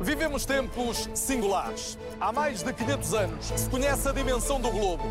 Vivemos 0.00 0.44
tempos 0.44 1.08
singulares. 1.14 1.98
Há 2.20 2.32
mais 2.32 2.62
de 2.62 2.72
500 2.72 3.14
anos 3.14 3.50
que 3.50 3.60
se 3.60 3.70
conhece 3.70 4.08
a 4.08 4.12
dimensão 4.12 4.60
do 4.60 4.70
globo. 4.70 5.04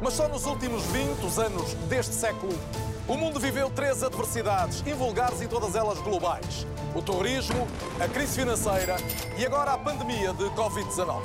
Mas 0.00 0.14
só 0.14 0.28
nos 0.28 0.46
últimos 0.46 0.82
20 0.86 1.40
anos 1.40 1.74
deste 1.88 2.14
século, 2.14 2.52
o 3.06 3.16
mundo 3.16 3.38
viveu 3.38 3.70
três 3.70 4.02
adversidades, 4.02 4.82
invulgares 4.86 5.40
e 5.40 5.48
todas 5.48 5.74
elas 5.74 5.98
globais: 5.98 6.66
o 6.94 7.02
terrorismo, 7.02 7.66
a 8.00 8.08
crise 8.08 8.40
financeira 8.40 8.96
e 9.36 9.44
agora 9.44 9.72
a 9.72 9.78
pandemia 9.78 10.32
de 10.32 10.44
Covid-19. 10.50 11.22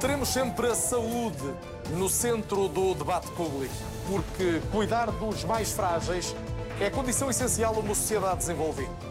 Teremos 0.00 0.28
sempre 0.28 0.68
a 0.68 0.74
saúde 0.74 1.54
no 1.90 2.08
centro 2.08 2.68
do 2.68 2.94
debate 2.94 3.30
público, 3.32 3.74
porque 4.08 4.60
cuidar 4.70 5.10
dos 5.10 5.42
mais 5.44 5.72
frágeis 5.72 6.34
é 6.80 6.90
condição 6.90 7.30
essencial 7.30 7.74
a 7.74 7.78
uma 7.78 7.94
sociedade 7.94 8.38
desenvolvida. 8.38 9.05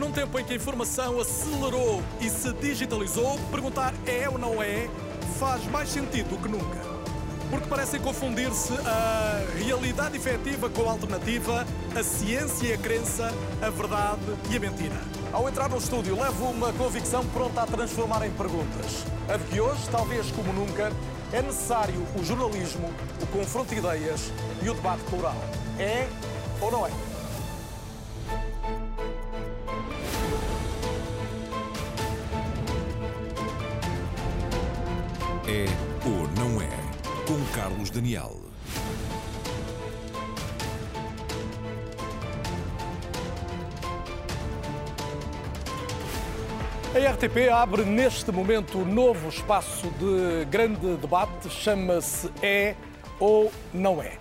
Num 0.00 0.10
tempo 0.10 0.38
em 0.38 0.44
que 0.44 0.54
a 0.54 0.56
informação 0.56 1.20
acelerou 1.20 2.02
e 2.22 2.30
se 2.30 2.50
digitalizou, 2.54 3.38
perguntar 3.50 3.92
é 4.06 4.26
ou 4.30 4.38
não 4.38 4.62
é 4.62 4.88
faz 5.38 5.62
mais 5.66 5.90
sentido 5.90 6.30
do 6.30 6.38
que 6.38 6.48
nunca. 6.48 6.78
Porque 7.50 7.68
parecem 7.68 8.00
confundir-se 8.00 8.72
a 8.86 9.44
realidade 9.58 10.16
efetiva 10.16 10.70
com 10.70 10.88
a 10.88 10.92
alternativa, 10.92 11.66
a 11.94 12.02
ciência 12.02 12.68
e 12.68 12.72
a 12.72 12.78
crença, 12.78 13.30
a 13.60 13.68
verdade 13.68 14.22
e 14.50 14.56
a 14.56 14.60
mentira. 14.60 14.96
Ao 15.34 15.46
entrar 15.46 15.68
no 15.68 15.76
estúdio, 15.76 16.18
levo 16.18 16.46
uma 16.46 16.72
convicção 16.72 17.22
pronta 17.26 17.60
a 17.60 17.66
transformar 17.66 18.26
em 18.26 18.30
perguntas. 18.30 19.04
A 19.28 19.36
de 19.36 19.44
que 19.44 19.60
hoje, 19.60 19.82
talvez 19.90 20.30
como 20.30 20.50
nunca, 20.54 20.90
é 21.30 21.42
necessário 21.42 22.06
o 22.18 22.24
jornalismo, 22.24 22.90
o 23.20 23.26
confronto 23.26 23.68
de 23.68 23.76
ideias 23.76 24.32
e 24.62 24.70
o 24.70 24.72
debate 24.72 25.02
plural. 25.10 25.36
É 25.78 26.08
ou 26.62 26.72
não 26.72 26.86
é? 26.86 27.09
É 35.52 35.64
ou 36.06 36.28
não 36.38 36.62
é? 36.62 36.68
Com 37.26 37.44
Carlos 37.52 37.90
Daniel. 37.90 38.36
A 46.94 47.12
RTP 47.12 47.50
abre 47.52 47.82
neste 47.82 48.30
momento 48.30 48.78
um 48.78 48.84
novo 48.84 49.28
espaço 49.28 49.88
de 49.98 50.44
grande 50.44 50.94
debate, 50.98 51.50
chama-se 51.50 52.30
É 52.40 52.76
ou 53.18 53.50
Não 53.74 54.00
É. 54.00 54.18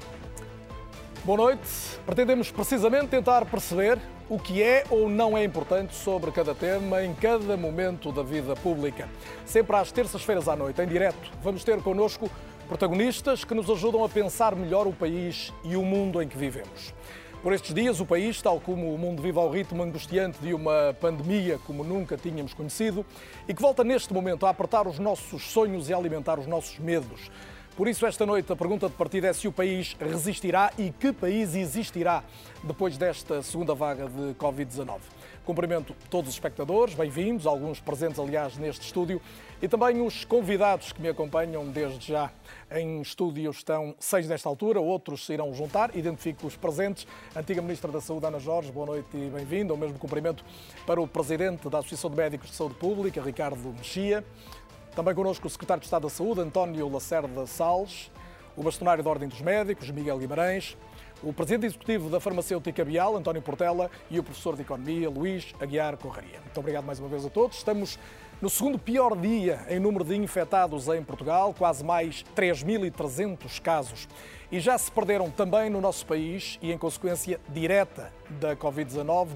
Boa 1.23 1.37
noite. 1.37 1.69
Pretendemos 2.07 2.49
precisamente 2.49 3.09
tentar 3.09 3.45
perceber 3.45 3.99
o 4.29 4.37
que 4.37 4.61
é 4.61 4.83
ou 4.91 5.09
não 5.09 5.35
é 5.35 5.43
importante 5.43 5.95
sobre 5.95 6.31
cada 6.31 6.53
tema 6.53 7.03
em 7.03 7.15
cada 7.15 7.57
momento 7.57 8.11
da 8.11 8.21
vida 8.21 8.55
pública. 8.55 9.09
Sempre 9.43 9.75
às 9.75 9.91
terças-feiras 9.91 10.47
à 10.47 10.55
noite, 10.55 10.79
em 10.81 10.87
direto, 10.87 11.31
vamos 11.41 11.63
ter 11.63 11.81
connosco 11.81 12.29
protagonistas 12.67 13.43
que 13.43 13.55
nos 13.55 13.67
ajudam 13.69 14.03
a 14.03 14.09
pensar 14.09 14.55
melhor 14.55 14.85
o 14.85 14.93
país 14.93 15.51
e 15.63 15.75
o 15.75 15.81
mundo 15.81 16.21
em 16.21 16.27
que 16.27 16.37
vivemos. 16.37 16.93
Por 17.41 17.53
estes 17.53 17.73
dias, 17.73 17.99
o 17.99 18.05
país, 18.05 18.39
tal 18.41 18.59
como 18.59 18.93
o 18.93 18.97
mundo 18.97 19.21
vive 19.21 19.39
ao 19.39 19.49
ritmo 19.49 19.81
angustiante 19.81 20.37
de 20.39 20.53
uma 20.53 20.95
pandemia 20.99 21.57
como 21.65 21.83
nunca 21.83 22.15
tínhamos 22.15 22.53
conhecido 22.53 23.03
e 23.47 23.53
que 23.53 23.61
volta 23.61 23.83
neste 23.83 24.13
momento 24.13 24.45
a 24.45 24.49
apertar 24.49 24.85
os 24.87 24.99
nossos 24.99 25.43
sonhos 25.49 25.89
e 25.89 25.93
alimentar 25.93 26.37
os 26.37 26.45
nossos 26.45 26.77
medos. 26.77 27.31
Por 27.79 27.87
isso, 27.87 28.05
esta 28.05 28.25
noite, 28.25 28.51
a 28.51 28.57
pergunta 28.57 28.89
de 28.89 28.95
partida 28.95 29.27
é 29.29 29.31
se 29.31 29.47
o 29.47 29.53
país 29.53 29.95
resistirá 30.01 30.69
e 30.77 30.91
que 30.91 31.13
país 31.13 31.55
existirá 31.55 32.25
depois 32.61 32.97
desta 32.97 33.41
segunda 33.41 33.73
vaga 33.73 34.05
de 34.09 34.33
Covid-19. 34.33 34.99
Cumprimento 35.45 35.95
todos 36.09 36.27
os 36.27 36.35
espectadores, 36.35 36.93
bem-vindos, 36.93 37.47
alguns 37.47 37.79
presentes, 37.79 38.19
aliás, 38.19 38.57
neste 38.57 38.85
estúdio, 38.85 39.21
e 39.61 39.67
também 39.69 40.01
os 40.01 40.25
convidados 40.25 40.91
que 40.91 41.01
me 41.01 41.07
acompanham 41.07 41.65
desde 41.69 42.05
já. 42.05 42.29
Em 42.69 42.99
estúdio 42.99 43.49
estão 43.49 43.95
seis 43.97 44.27
nesta 44.27 44.49
altura, 44.49 44.81
outros 44.81 45.25
se 45.25 45.31
irão 45.31 45.53
juntar. 45.53 45.95
Identifico 45.95 46.47
os 46.47 46.57
presentes. 46.57 47.07
Antiga 47.33 47.61
Ministra 47.61 47.89
da 47.89 48.01
Saúde, 48.01 48.25
Ana 48.25 48.39
Jorge, 48.39 48.73
boa 48.73 48.87
noite 48.87 49.07
e 49.15 49.29
bem-vinda. 49.29 49.73
O 49.73 49.77
mesmo 49.77 49.97
cumprimento 49.97 50.43
para 50.85 50.99
o 50.99 51.07
Presidente 51.07 51.69
da 51.69 51.79
Associação 51.79 52.09
de 52.09 52.17
Médicos 52.17 52.49
de 52.49 52.55
Saúde 52.57 52.75
Pública, 52.75 53.21
Ricardo 53.21 53.73
Mexia. 53.77 54.23
Também 54.95 55.13
connosco 55.13 55.47
o 55.47 55.49
Secretário 55.49 55.81
de 55.81 55.87
Estado 55.87 56.03
da 56.03 56.09
Saúde, 56.09 56.41
António 56.41 56.89
Lacerda 56.89 57.45
Salles, 57.45 58.11
o 58.55 58.63
Bastonário 58.63 59.03
da 59.03 59.09
Ordem 59.09 59.29
dos 59.29 59.41
Médicos, 59.41 59.89
Miguel 59.91 60.17
Guimarães, 60.17 60.75
o 61.21 61.31
Presidente 61.33 61.65
Executivo 61.67 62.09
da 62.09 62.19
Farmacêutica 62.19 62.83
Bial, 62.83 63.15
António 63.15 63.41
Portela, 63.41 63.89
e 64.09 64.19
o 64.19 64.23
Professor 64.23 64.55
de 64.55 64.61
Economia, 64.61 65.09
Luís 65.09 65.53
Aguiar 65.59 65.97
Corraria. 65.97 66.39
Muito 66.41 66.59
obrigado 66.59 66.85
mais 66.85 66.99
uma 66.99 67.07
vez 67.07 67.25
a 67.25 67.29
todos. 67.29 67.57
Estamos 67.57 67.99
no 68.41 68.49
segundo 68.49 68.79
pior 68.79 69.17
dia 69.17 69.65
em 69.69 69.79
número 69.79 70.03
de 70.03 70.15
infectados 70.15 70.87
em 70.87 71.03
Portugal, 71.03 71.53
quase 71.53 71.83
mais 71.83 72.23
3.300 72.35 73.61
casos. 73.61 74.07
E 74.51 74.59
já 74.59 74.77
se 74.77 74.91
perderam 74.91 75.29
também 75.29 75.69
no 75.69 75.81
nosso 75.81 76.05
país 76.05 76.57
e, 76.61 76.71
em 76.71 76.77
consequência 76.77 77.39
direta 77.49 78.11
da 78.29 78.55
Covid-19, 78.55 79.35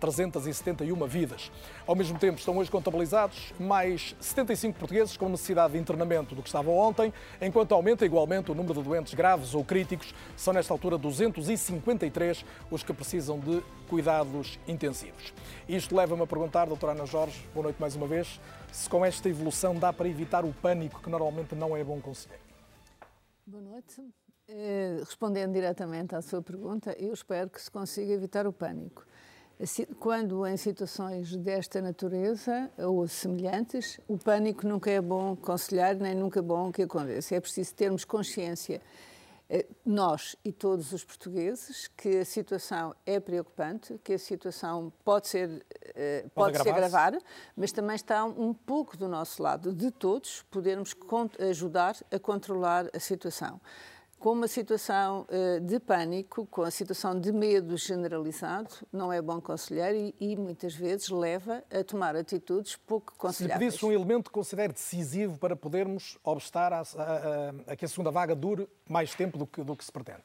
2.371 0.00 1.06
vidas. 1.06 1.52
Ao 1.86 1.94
mesmo 1.94 2.18
tempo, 2.18 2.38
estão 2.38 2.56
hoje 2.56 2.70
contabilizados 2.70 3.52
mais 3.58 4.16
75 4.20 4.78
portugueses 4.78 5.16
com 5.16 5.28
necessidade 5.28 5.74
de 5.74 5.78
internamento 5.78 6.34
do 6.34 6.42
que 6.42 6.48
estavam 6.48 6.76
ontem, 6.76 7.12
enquanto 7.40 7.72
aumenta 7.72 8.04
igualmente 8.04 8.50
o 8.50 8.54
número 8.54 8.82
de 8.82 8.88
doentes 8.88 9.14
graves 9.14 9.54
ou 9.54 9.64
críticos. 9.64 10.14
São, 10.36 10.52
nesta 10.52 10.72
altura, 10.72 10.96
253 10.98 12.44
os 12.70 12.82
que 12.82 12.92
precisam 12.92 13.38
de 13.38 13.62
cuidados 13.88 14.58
intensivos. 14.66 15.32
Isto 15.68 15.94
leva-me 15.94 16.22
a 16.22 16.26
perguntar, 16.26 16.66
doutora 16.66 16.92
Ana 16.92 17.06
Jorge, 17.06 17.46
boa 17.52 17.64
noite 17.64 17.80
mais 17.80 17.94
uma 17.96 18.06
vez, 18.06 18.40
se 18.72 18.88
com 18.88 19.04
esta 19.04 19.28
evolução 19.28 19.74
dá 19.74 19.92
para 19.92 20.08
evitar 20.08 20.44
o 20.44 20.52
pânico 20.52 21.00
que 21.00 21.10
normalmente 21.10 21.54
não 21.54 21.76
é 21.76 21.84
bom 21.84 22.00
conselheiro. 22.00 22.42
Boa 23.46 23.62
noite. 23.62 24.00
Eh, 24.52 24.96
respondendo 24.98 25.52
diretamente 25.52 26.14
à 26.16 26.20
sua 26.20 26.42
pergunta, 26.42 26.92
eu 26.98 27.12
espero 27.12 27.48
que 27.48 27.60
se 27.62 27.70
consiga 27.70 28.12
evitar 28.12 28.48
o 28.48 28.52
pânico. 28.52 29.04
Quando 29.98 30.46
em 30.46 30.56
situações 30.56 31.36
desta 31.36 31.82
natureza 31.82 32.70
ou 32.78 33.06
semelhantes, 33.06 34.00
o 34.08 34.16
pânico 34.16 34.66
nunca 34.66 34.90
é 34.90 35.02
bom 35.02 35.32
aconselhar, 35.32 35.94
nem 35.96 36.14
nunca 36.14 36.38
é 36.38 36.42
bom 36.42 36.72
que 36.72 36.82
aconteça. 36.82 37.34
É 37.34 37.40
preciso 37.40 37.74
termos 37.74 38.02
consciência, 38.06 38.80
eh, 39.50 39.66
nós 39.84 40.34
e 40.42 40.50
todos 40.50 40.94
os 40.94 41.04
portugueses, 41.04 41.88
que 41.88 42.20
a 42.20 42.24
situação 42.24 42.94
é 43.04 43.20
preocupante, 43.20 44.00
que 44.02 44.14
a 44.14 44.18
situação 44.18 44.90
pode, 45.04 45.28
ser, 45.28 45.62
eh, 45.94 46.24
pode, 46.34 46.54
pode 46.54 46.62
se 46.62 46.70
agravar, 46.70 47.18
mas 47.54 47.70
também 47.70 47.96
está 47.96 48.24
um 48.24 48.54
pouco 48.54 48.96
do 48.96 49.08
nosso 49.08 49.42
lado, 49.42 49.74
de 49.74 49.90
todos, 49.90 50.42
podermos 50.50 50.94
ajudar 51.50 51.96
a 52.10 52.18
controlar 52.18 52.88
a 52.94 52.98
situação 52.98 53.60
com 54.20 54.32
uma 54.32 54.46
situação 54.46 55.26
uh, 55.30 55.60
de 55.60 55.80
pânico, 55.80 56.46
com 56.46 56.62
a 56.62 56.70
situação 56.70 57.18
de 57.18 57.32
medo 57.32 57.74
generalizado, 57.78 58.68
não 58.92 59.10
é 59.10 59.20
bom 59.22 59.38
aconselhar 59.38 59.94
e, 59.94 60.14
e 60.20 60.36
muitas 60.36 60.74
vezes 60.74 61.08
leva 61.08 61.64
a 61.70 61.82
tomar 61.82 62.14
atitudes 62.14 62.76
pouco 62.76 63.14
aconselháveis. 63.16 63.72
Se 63.72 63.78
pedisse 63.78 63.86
um 63.86 63.90
elemento 63.90 64.24
que 64.24 64.34
considere 64.34 64.74
decisivo 64.74 65.38
para 65.38 65.56
podermos 65.56 66.18
obstar 66.22 66.70
a, 66.70 66.80
a, 66.80 67.72
a, 67.72 67.76
que 67.76 67.86
a 67.86 67.88
segunda 67.88 68.10
vaga 68.10 68.36
dure 68.36 68.68
mais 68.86 69.14
tempo 69.14 69.38
do 69.38 69.46
que, 69.46 69.64
do 69.64 69.74
que 69.74 69.84
se 69.84 69.90
pretende? 69.90 70.22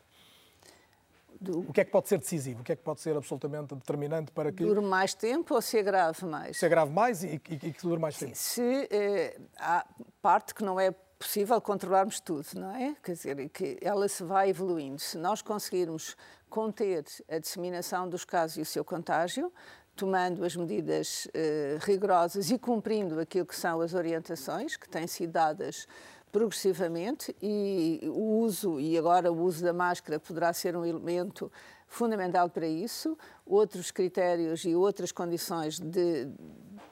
Do... 1.40 1.62
O 1.62 1.72
que 1.72 1.80
é 1.80 1.86
que 1.86 1.92
pode 1.92 2.10
ser 2.10 2.18
decisivo? 2.18 2.62
O 2.62 2.64
que 2.66 2.74
é 2.74 2.76
que 2.76 2.84
pode 2.84 3.00
ser 3.00 3.16
absolutamente 3.16 3.76
determinante 3.76 4.30
para 4.32 4.52
que... 4.52 4.64
Dure 4.64 4.82
mais 4.82 5.14
tempo 5.14 5.56
ou 5.56 5.62
se 5.62 5.78
agrave 5.78 6.26
mais? 6.26 6.58
Se 6.58 6.66
agrave 6.66 6.92
mais 6.92 7.24
e, 7.24 7.42
e, 7.50 7.54
e 7.54 7.74
que 7.74 7.82
dure 7.82 8.00
mais 8.00 8.18
tempo. 8.18 8.36
Se 8.36 8.90
eh, 8.92 9.40
há 9.58 9.86
parte 10.22 10.54
que 10.54 10.64
não 10.64 10.78
é 10.78 10.94
possível 11.18 11.60
controlarmos 11.62 12.20
tudo, 12.20 12.46
não 12.56 12.76
é? 12.76 12.96
Quer 13.04 13.14
dizer, 13.14 13.50
que 13.50 13.78
ela 13.82 14.08
se 14.08 14.24
vai 14.24 14.50
evoluindo. 14.50 15.00
Se 15.00 15.18
nós 15.18 15.42
conseguirmos 15.42 16.16
conter 16.50 17.06
a 17.30 17.40
disseminação 17.40 18.08
dos 18.08 18.26
casos 18.26 18.58
e 18.58 18.62
o 18.62 18.66
seu 18.66 18.84
contágio, 18.84 19.52
tomando 19.96 20.44
as 20.44 20.56
medidas 20.56 21.28
eh, 21.34 21.78
rigorosas 21.82 22.52
e 22.52 22.60
cumprindo 22.60 23.20
aquilo 23.20 23.46
que 23.46 23.56
são 23.56 23.80
as 23.80 23.94
orientações 23.94 24.76
que 24.76 24.90
têm 24.90 25.08
sido 25.08 25.32
dadas 25.32 25.88
progressivamente 26.32 27.34
e 27.42 28.02
o 28.04 28.40
uso 28.40 28.78
e 28.78 28.98
agora 28.98 29.32
o 29.32 29.42
uso 29.42 29.64
da 29.64 29.72
máscara 29.72 30.20
poderá 30.20 30.52
ser 30.52 30.76
um 30.76 30.86
elemento 30.86 31.50
fundamental 31.88 32.50
para 32.50 32.68
isso. 32.68 33.18
Outros 33.46 33.92
critérios 33.92 34.66
e 34.66 34.76
outras 34.76 35.12
condições 35.12 35.80
de 35.80 36.28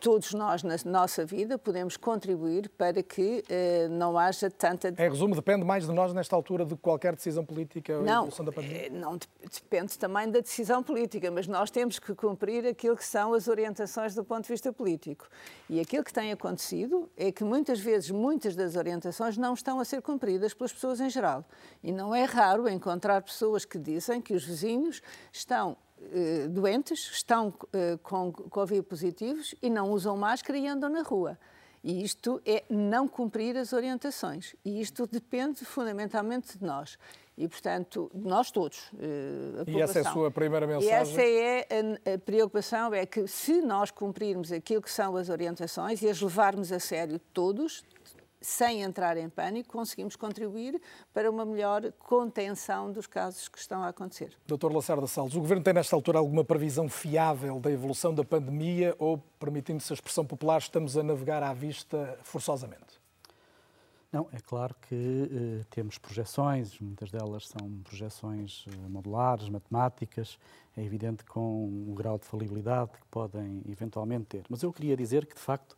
todos 0.04 0.34
nós 0.34 0.64
na 0.64 0.76
nossa 0.84 1.26
vida 1.26 1.58
podemos 1.58 1.96
contribuir 1.96 2.68
para 2.78 3.02
que 3.02 3.42
eh, 3.48 3.88
não 3.88 4.18
haja 4.18 4.52
tanta. 4.52 4.90
Em 4.90 5.10
resumo, 5.10 5.34
depende 5.34 5.64
mais 5.64 5.88
de 5.88 5.94
nós 5.94 6.14
nesta 6.14 6.36
altura 6.36 6.66
de 6.66 6.76
qualquer 6.76 7.16
decisão 7.16 7.46
política 7.46 8.02
não, 8.02 8.24
evolução 8.24 8.44
da 8.44 8.52
pandemia? 8.52 8.88
Eh, 8.88 8.90
não, 8.90 9.18
depende 9.42 9.98
também 9.98 10.30
da 10.30 10.42
decisão 10.42 10.84
política, 10.84 11.32
mas 11.32 11.48
nós 11.48 11.72
temos 11.72 12.00
que 12.00 12.14
cumprir 12.14 12.68
aquilo 12.68 12.98
que 12.98 13.06
são 13.06 13.34
as 13.34 13.48
orientações 13.48 14.14
do 14.14 14.26
ponto 14.26 14.44
de 14.44 14.50
vista 14.50 14.74
político. 14.74 15.26
E 15.70 15.80
aquilo 15.80 16.04
que 16.04 16.12
tem 16.12 16.34
acontecido 16.34 17.10
é 17.16 17.32
que 17.32 17.46
muitas 17.46 17.80
vezes 17.80 18.12
muitas 18.12 18.58
das 18.58 18.76
orientações 18.76 19.38
não 19.38 19.54
estão 19.54 19.80
a 19.80 19.86
ser 19.86 20.02
cumpridas 20.02 20.54
pelas 20.54 20.74
pessoas 20.74 21.00
em 21.00 21.10
geral. 21.10 21.46
E 21.82 21.94
não 21.94 22.14
é 22.14 22.26
raro 22.26 22.68
encontrar 22.68 23.22
pessoas 23.22 23.64
que 23.64 23.78
dizem 23.78 24.20
que 24.20 24.34
os 24.34 24.44
vizinhos 24.44 25.02
estão 25.32 25.78
doentes, 26.50 27.12
estão 27.12 27.54
eh, 27.72 27.98
com 28.02 28.32
Covid 28.32 28.84
positivos 28.84 29.56
e 29.62 29.70
não 29.70 29.92
usam 29.92 30.16
máscara 30.18 30.58
e 30.58 30.68
andam 30.68 30.90
na 30.90 31.02
rua. 31.02 31.38
E 31.84 32.04
isto 32.04 32.42
é 32.46 32.64
não 32.70 33.08
cumprir 33.08 33.58
as 33.58 33.74
orientações. 33.74 34.56
E 34.64 34.80
isto 34.80 35.06
depende 35.06 35.66
fundamentalmente 35.66 36.58
de 36.58 36.66
nós. 36.66 36.98
E, 37.38 37.48
portanto, 37.48 38.12
nós 38.14 38.52
todos, 38.52 38.92
a 39.60 39.70
E 39.70 39.82
essa 39.82 40.00
é 40.00 40.02
a 40.04 40.12
sua 40.12 40.30
primeira 40.30 40.68
mensagem? 40.68 40.90
E 40.90 40.92
essa 40.92 41.22
é 41.22 42.14
a, 42.14 42.18
preocupação, 42.20 42.94
é 42.94 43.06
que 43.06 43.28
se 43.28 43.60
nós 43.62 43.90
cumprirmos 43.90 44.52
aquilo 44.52 44.82
que 44.82 44.92
são 44.92 45.18
as 45.18 45.30
orientações 45.30 46.02
e 46.04 46.10
as 46.10 46.22
levarmos 46.22 46.72
a 46.72 46.80
sério 46.80 47.20
todos, 47.34 47.84
sem 48.44 48.82
entrar 48.82 49.16
em 49.18 49.30
pânico, 49.30 49.72
conseguimos 49.72 50.16
contribuir 50.16 50.80
para 51.14 51.32
uma 51.32 51.46
melhor 51.46 51.92
contenção 51.94 52.92
dos 52.92 53.08
casos 53.08 53.48
que 53.48 53.58
estão 53.58 53.82
a 53.82 53.88
acontecer. 53.88 54.38
Dr. 54.46 54.72
Lacerda 54.72 55.08
Salles, 55.08 55.34
o 55.34 55.40
Governo 55.40 55.64
tem 55.64 55.74
nesta 55.74 55.96
altura 55.96 56.20
alguma 56.20 56.44
previsão 56.44 56.90
fiável 56.90 57.60
da 57.60 57.72
evolução 57.72 58.14
da 58.14 58.24
pandemia 58.24 58.96
ou, 59.00 59.18
permitindo-se 59.40 59.94
a 59.94 59.96
expressão 59.96 60.26
popular, 60.26 60.58
estamos 60.58 60.98
a 60.98 61.02
navegar 61.04 61.42
à 61.42 61.54
vista 61.54 62.20
forçosamente? 62.24 63.02
Não, 64.12 64.28
é 64.32 64.40
claro 64.40 64.76
que 64.88 64.94
eh, 64.94 65.66
temos 65.72 65.98
projeções, 65.98 66.80
muitas 66.80 67.10
delas 67.10 67.48
são 67.48 67.68
projeções 67.84 68.64
eh, 68.68 68.88
modulares, 68.88 69.50
matemáticas, 69.50 70.38
é 70.78 70.84
evidente 70.84 71.26
com 71.26 71.66
o 71.90 71.96
grau 71.96 72.20
de 72.20 72.26
falibilidade 72.26 72.92
que 72.92 73.08
podem 73.10 73.64
eventualmente 73.68 74.26
ter. 74.26 74.44
Mas 74.48 74.62
eu 74.62 74.72
queria 74.72 74.96
dizer 74.96 75.26
que, 75.26 75.34
de 75.34 75.42
facto, 75.42 75.76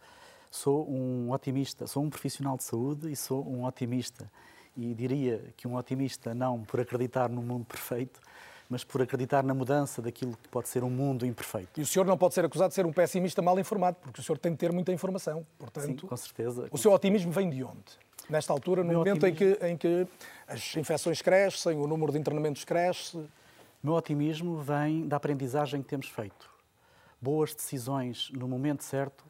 sou 0.56 0.90
um 0.90 1.32
otimista, 1.32 1.86
sou 1.86 2.04
um 2.04 2.10
profissional 2.10 2.56
de 2.58 2.64
saúde 2.64 3.12
e 3.12 3.16
sou 3.16 3.46
um 3.46 3.66
otimista. 3.66 4.32
E 4.76 4.94
diria 4.94 5.54
que 5.56 5.68
um 5.68 5.76
otimista 5.76 6.34
não 6.34 6.64
por 6.64 6.80
acreditar 6.80 7.30
no 7.30 7.42
mundo 7.42 7.66
perfeito, 7.66 8.20
mas 8.70 8.84
por 8.84 9.02
acreditar 9.02 9.44
na 9.44 9.54
mudança 9.54 10.02
daquilo 10.02 10.36
que 10.42 10.50
pode 10.50 10.70
ser 10.70 10.84
um 10.84 10.90
mundo 10.90 11.26
imperfeito. 11.26 11.80
E 11.80 11.84
o 11.84 11.86
senhor 11.86 12.06
não 12.06 12.18
pode 12.18 12.34
ser 12.34 12.46
acusado 12.46 12.70
de 12.70 12.76
ser 12.76 12.86
um 12.86 12.92
pessimista 12.92 13.42
mal 13.42 13.60
informado, 13.60 13.98
porque 14.02 14.20
o 14.20 14.24
senhor 14.24 14.38
tem 14.38 14.52
de 14.54 14.58
ter 14.58 14.72
muita 14.72 14.92
informação. 14.92 15.46
Portanto, 15.60 16.02
Sim, 16.02 16.08
com 16.08 16.18
certeza. 16.18 16.68
O 16.72 16.78
seu 16.78 16.92
otimismo 16.92 17.32
vem 17.32 17.50
de 17.50 17.64
onde? 17.64 18.00
Nesta 18.30 18.52
altura, 18.52 18.84
no 18.84 18.94
momento 18.94 19.24
otimismo... 19.24 19.56
em, 19.66 19.78
que, 19.78 19.88
em 19.92 20.06
que 20.06 20.08
as 20.48 20.76
infecções 20.76 21.22
crescem, 21.22 21.78
o 21.78 21.86
número 21.86 22.12
de 22.12 22.18
internamentos 22.18 22.64
cresce? 22.64 23.18
O 23.18 23.30
meu 23.84 23.94
otimismo 23.94 24.58
vem 24.58 25.08
da 25.08 25.18
aprendizagem 25.18 25.82
que 25.84 25.88
temos 25.88 26.08
feito. 26.08 26.50
Boas 27.22 27.54
decisões 27.54 28.32
no 28.34 28.48
momento 28.48 28.84
certo 28.84 29.24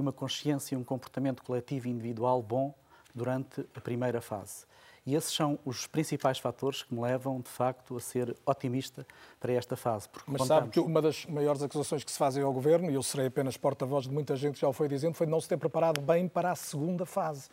e 0.00 0.02
uma 0.02 0.12
consciência 0.12 0.74
e 0.74 0.78
um 0.78 0.82
comportamento 0.82 1.42
coletivo 1.42 1.86
e 1.86 1.90
individual 1.90 2.42
bom 2.42 2.74
durante 3.14 3.64
a 3.74 3.80
primeira 3.80 4.20
fase. 4.20 4.64
E 5.06 5.14
esses 5.14 5.32
são 5.32 5.58
os 5.64 5.86
principais 5.86 6.38
fatores 6.38 6.82
que 6.82 6.94
me 6.94 7.00
levam, 7.00 7.40
de 7.40 7.48
facto, 7.48 7.96
a 7.96 8.00
ser 8.00 8.36
otimista 8.44 9.06
para 9.38 9.52
esta 9.52 9.74
fase. 9.76 10.08
Mas 10.26 10.42
contamos... 10.42 10.46
sabe 10.48 10.70
que 10.70 10.80
uma 10.80 11.00
das 11.00 11.24
maiores 11.26 11.62
acusações 11.62 12.04
que 12.04 12.12
se 12.12 12.18
fazem 12.18 12.42
ao 12.42 12.52
Governo, 12.52 12.90
e 12.90 12.94
eu 12.94 13.02
serei 13.02 13.26
apenas 13.26 13.56
porta-voz 13.56 14.04
de 14.04 14.10
muita 14.10 14.36
gente 14.36 14.54
que 14.54 14.60
já 14.60 14.68
o 14.68 14.72
foi 14.72 14.88
dizendo, 14.88 15.14
foi 15.14 15.26
não 15.26 15.40
se 15.40 15.48
ter 15.48 15.56
preparado 15.56 16.00
bem 16.00 16.28
para 16.28 16.50
a 16.50 16.54
segunda 16.54 17.06
fase. 17.06 17.48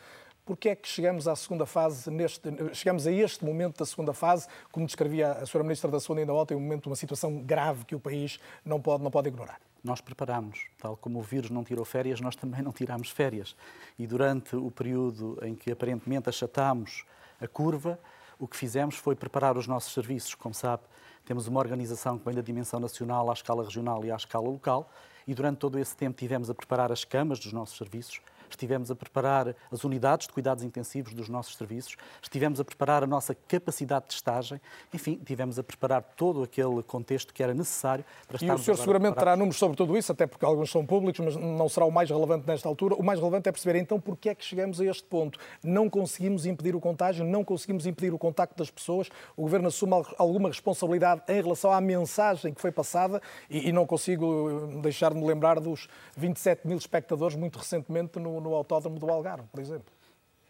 Porquê 0.45 0.69
é 0.69 0.75
que 0.75 0.87
chegamos 0.87 1.27
à 1.27 1.35
segunda 1.35 1.65
fase, 1.65 2.09
neste, 2.09 2.49
chegamos 2.73 3.07
a 3.07 3.11
este 3.11 3.43
momento 3.43 3.79
da 3.79 3.85
segunda 3.85 4.13
fase, 4.13 4.47
como 4.71 4.85
descrevia 4.85 5.33
a 5.33 5.43
Sra. 5.43 5.63
Ministra 5.63 5.89
da 5.89 5.99
Saúde 5.99 6.21
ainda 6.21 6.33
ontem, 6.33 6.55
um 6.55 6.59
momento, 6.59 6.87
uma 6.87 6.95
situação 6.95 7.39
grave 7.39 7.85
que 7.85 7.95
o 7.95 7.99
país 7.99 8.39
não 8.63 8.79
pode, 8.79 9.03
não 9.03 9.11
pode 9.11 9.27
ignorar? 9.29 9.59
Nós 9.87 10.01
preparámos, 10.01 10.65
tal 10.77 10.97
como 10.97 11.17
o 11.17 11.21
vírus 11.21 11.49
não 11.49 11.63
tirou 11.63 11.85
férias, 11.85 12.19
nós 12.19 12.35
também 12.35 12.61
não 12.61 12.73
tirámos 12.73 13.09
férias. 13.09 13.55
E 13.97 14.05
durante 14.05 14.53
o 14.53 14.69
período 14.69 15.39
em 15.41 15.55
que 15.55 15.71
aparentemente 15.71 16.27
achatámos 16.27 17.05
a 17.39 17.47
curva, 17.47 17.97
o 18.37 18.49
que 18.49 18.57
fizemos 18.57 18.97
foi 18.97 19.15
preparar 19.15 19.57
os 19.57 19.65
nossos 19.65 19.93
serviços. 19.93 20.35
Como 20.35 20.53
sabe, 20.53 20.83
temos 21.23 21.47
uma 21.47 21.61
organização 21.61 22.19
que 22.19 22.25
vem 22.25 22.35
da 22.35 22.41
dimensão 22.41 22.81
nacional 22.81 23.29
à 23.29 23.33
escala 23.33 23.63
regional 23.63 24.03
e 24.03 24.11
à 24.11 24.17
escala 24.17 24.49
local, 24.49 24.91
e 25.25 25.33
durante 25.33 25.59
todo 25.59 25.79
esse 25.79 25.95
tempo 25.95 26.17
tivemos 26.17 26.49
a 26.49 26.53
preparar 26.53 26.91
as 26.91 27.05
camas 27.05 27.39
dos 27.39 27.53
nossos 27.53 27.77
serviços, 27.77 28.19
estivemos 28.53 28.91
a 28.91 28.95
preparar 28.95 29.55
as 29.71 29.83
unidades 29.83 30.27
de 30.27 30.33
cuidados 30.33 30.63
intensivos 30.63 31.13
dos 31.13 31.29
nossos 31.29 31.55
serviços, 31.55 31.95
estivemos 32.21 32.59
a 32.59 32.65
preparar 32.65 33.03
a 33.03 33.07
nossa 33.07 33.35
capacidade 33.35 34.05
de 34.05 34.11
testagem, 34.11 34.59
enfim, 34.93 35.19
tivemos 35.23 35.59
a 35.59 35.63
preparar 35.63 36.01
todo 36.15 36.43
aquele 36.43 36.81
contexto 36.83 37.33
que 37.33 37.43
era 37.43 37.53
necessário 37.53 38.03
para 38.27 38.35
estarmos 38.35 38.61
E 38.61 38.61
o 38.61 38.65
senhor 38.65 38.77
seguramente 38.77 39.15
terá 39.15 39.35
números 39.35 39.57
sobre 39.57 39.75
tudo 39.77 39.97
isso, 39.97 40.11
até 40.11 40.25
porque 40.25 40.45
alguns 40.45 40.71
são 40.71 40.85
públicos, 40.85 41.23
mas 41.23 41.35
não 41.35 41.67
será 41.69 41.85
o 41.85 41.91
mais 41.91 42.09
relevante 42.09 42.47
nesta 42.47 42.67
altura. 42.67 42.95
O 42.95 43.03
mais 43.03 43.19
relevante 43.19 43.49
é 43.49 43.51
perceber 43.51 43.79
então 43.79 43.99
porque 43.99 44.29
é 44.29 44.35
que 44.35 44.43
chegamos 44.43 44.79
a 44.79 44.85
este 44.85 45.03
ponto. 45.03 45.39
Não 45.63 45.89
conseguimos 45.89 46.45
impedir 46.45 46.75
o 46.75 46.79
contágio, 46.79 47.25
não 47.25 47.43
conseguimos 47.43 47.85
impedir 47.85 48.13
o 48.13 48.17
contacto 48.17 48.57
das 48.57 48.69
pessoas. 48.69 49.09
O 49.35 49.43
Governo 49.43 49.67
assume 49.67 49.93
alguma 50.17 50.49
responsabilidade 50.49 51.21
em 51.27 51.41
relação 51.41 51.71
à 51.71 51.81
mensagem 51.81 52.53
que 52.53 52.61
foi 52.61 52.71
passada 52.71 53.21
e, 53.49 53.69
e 53.69 53.71
não 53.71 53.85
consigo 53.85 54.79
deixar 54.81 55.13
de 55.13 55.19
me 55.19 55.25
lembrar 55.25 55.59
dos 55.59 55.87
27 56.15 56.67
mil 56.67 56.77
espectadores 56.77 57.35
muito 57.35 57.57
recentemente 57.57 58.19
no, 58.19 58.36
no, 58.41 58.53
Autódromo 58.53 58.99
do 58.99 59.09
Algarve, 59.09 59.47
por 59.51 59.59
exemplo? 59.59 59.91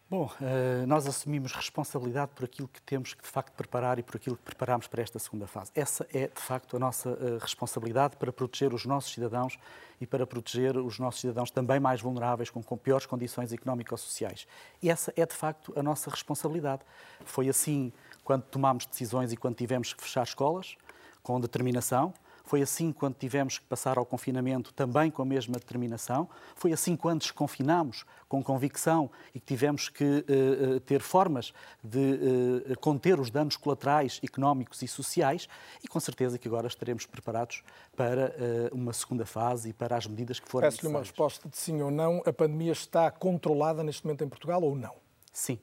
Bom, 0.10 0.32
eh, 0.42 0.86
nós 0.86 1.06
assumimos 1.06 1.52
responsabilidade 1.52 2.32
por 2.34 2.46
aquilo 2.46 2.70
que 2.70 2.82
temos 2.82 3.14
que 3.14 3.22
de 3.22 3.28
facto 3.28 3.52
preparar 3.54 4.00
e 4.00 4.04
por 4.04 4.16
aquilo 4.16 4.38
que 4.38 4.44
preparamos 4.44 4.88
para 4.88 5.02
esta 5.02 5.20
segunda 5.20 5.48
fase. 5.48 5.70
Essa 5.76 6.08
é 6.14 6.28
de 6.28 6.42
facto 6.42 6.78
a 6.78 6.80
nossa 6.80 7.10
eh, 7.10 7.38
responsabilidade 7.42 8.16
para 8.16 8.32
proteger 8.32 8.74
os 8.74 8.86
nossos 8.86 9.12
cidadãos 9.12 9.60
e 10.00 10.08
para 10.08 10.26
proteger 10.26 10.78
os 10.78 10.98
nossos 10.98 11.20
cidadãos 11.20 11.52
também 11.52 11.78
mais 11.78 12.00
vulneráveis, 12.00 12.50
com, 12.50 12.64
com 12.64 12.78
piores 12.78 13.06
condições 13.06 13.52
económico-sociais. 13.52 14.48
E 14.82 14.90
essa 14.90 15.12
é 15.18 15.26
de 15.26 15.34
facto 15.34 15.74
a 15.76 15.84
nossa 15.84 16.10
responsabilidade. 16.10 16.84
Foi 17.26 17.50
assim 17.50 17.92
quando 18.24 18.44
tomámos 18.44 18.86
decisões 18.86 19.34
e 19.34 19.36
quando 19.36 19.56
tivemos 19.56 19.94
que 19.94 20.02
fechar 20.02 20.24
escolas, 20.24 20.78
com 21.22 21.38
determinação, 21.38 22.14
foi 22.48 22.62
assim 22.62 22.94
quando 22.94 23.16
tivemos 23.16 23.60
que 23.60 23.66
passar 23.66 23.98
ao 23.98 24.06
confinamento, 24.06 24.74
também 24.74 25.12
com 25.12 25.22
a 25.22 25.26
mesma 25.26 25.56
determinação. 25.56 26.30
Foi 26.56 26.72
assim 26.72 26.96
quando 26.96 27.20
desconfinámos, 27.20 28.06
com 28.30 28.42
convicção, 28.42 29.12
e 29.36 29.40
que 29.40 29.46
tivemos 29.46 29.90
que 29.90 30.04
uh, 30.04 30.80
ter 30.80 31.02
formas 31.02 31.54
de 31.84 32.00
uh, 32.00 32.80
conter 32.80 33.20
os 33.20 33.30
danos 33.30 33.58
colaterais 33.58 34.22
económicos 34.24 34.82
e 34.82 34.88
sociais. 34.88 35.50
E 35.84 35.90
com 35.90 36.00
certeza 36.00 36.38
que 36.38 36.48
agora 36.48 36.68
estaremos 36.68 37.06
preparados 37.06 37.64
para 37.98 38.34
uh, 38.72 38.76
uma 38.76 38.94
segunda 38.94 39.26
fase 39.26 39.70
e 39.70 39.74
para 39.74 39.98
as 39.98 40.08
medidas 40.08 40.40
que 40.40 40.48
forem 40.48 40.70
Peço-lhe 40.70 40.88
uma 40.88 41.00
resposta 41.00 41.50
de 41.50 41.58
sim 41.58 41.82
ou 41.82 41.92
não. 41.92 42.24
A 42.26 42.32
pandemia 42.32 42.72
está 42.72 43.12
controlada 43.12 43.84
neste 43.84 44.06
momento 44.06 44.24
em 44.24 44.30
Portugal 44.30 44.64
ou 44.64 44.74
não? 44.74 44.96
Sim. 45.34 45.60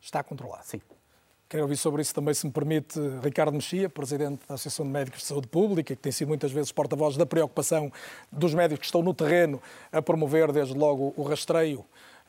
Está 0.00 0.22
controlada? 0.22 0.64
Sim. 0.64 0.80
Quero 1.52 1.64
ouvir 1.64 1.76
sobre 1.76 2.00
isso 2.00 2.14
também, 2.14 2.32
se 2.32 2.46
me 2.46 2.50
permite, 2.50 2.98
Ricardo 3.22 3.52
Mexia, 3.52 3.86
Presidente 3.86 4.40
da 4.48 4.54
Associação 4.54 4.86
de 4.86 4.90
Médicos 4.90 5.20
de 5.20 5.26
Saúde 5.26 5.48
Pública, 5.48 5.94
que 5.94 6.00
tem 6.00 6.10
sido 6.10 6.28
muitas 6.28 6.50
vezes 6.50 6.72
porta-voz 6.72 7.14
da 7.18 7.26
preocupação 7.26 7.92
dos 8.32 8.54
médicos 8.54 8.78
que 8.78 8.86
estão 8.86 9.02
no 9.02 9.12
terreno 9.12 9.60
a 9.92 10.00
promover, 10.00 10.50
desde 10.50 10.72
logo, 10.72 11.12
o 11.14 11.22
rastreio 11.22 11.84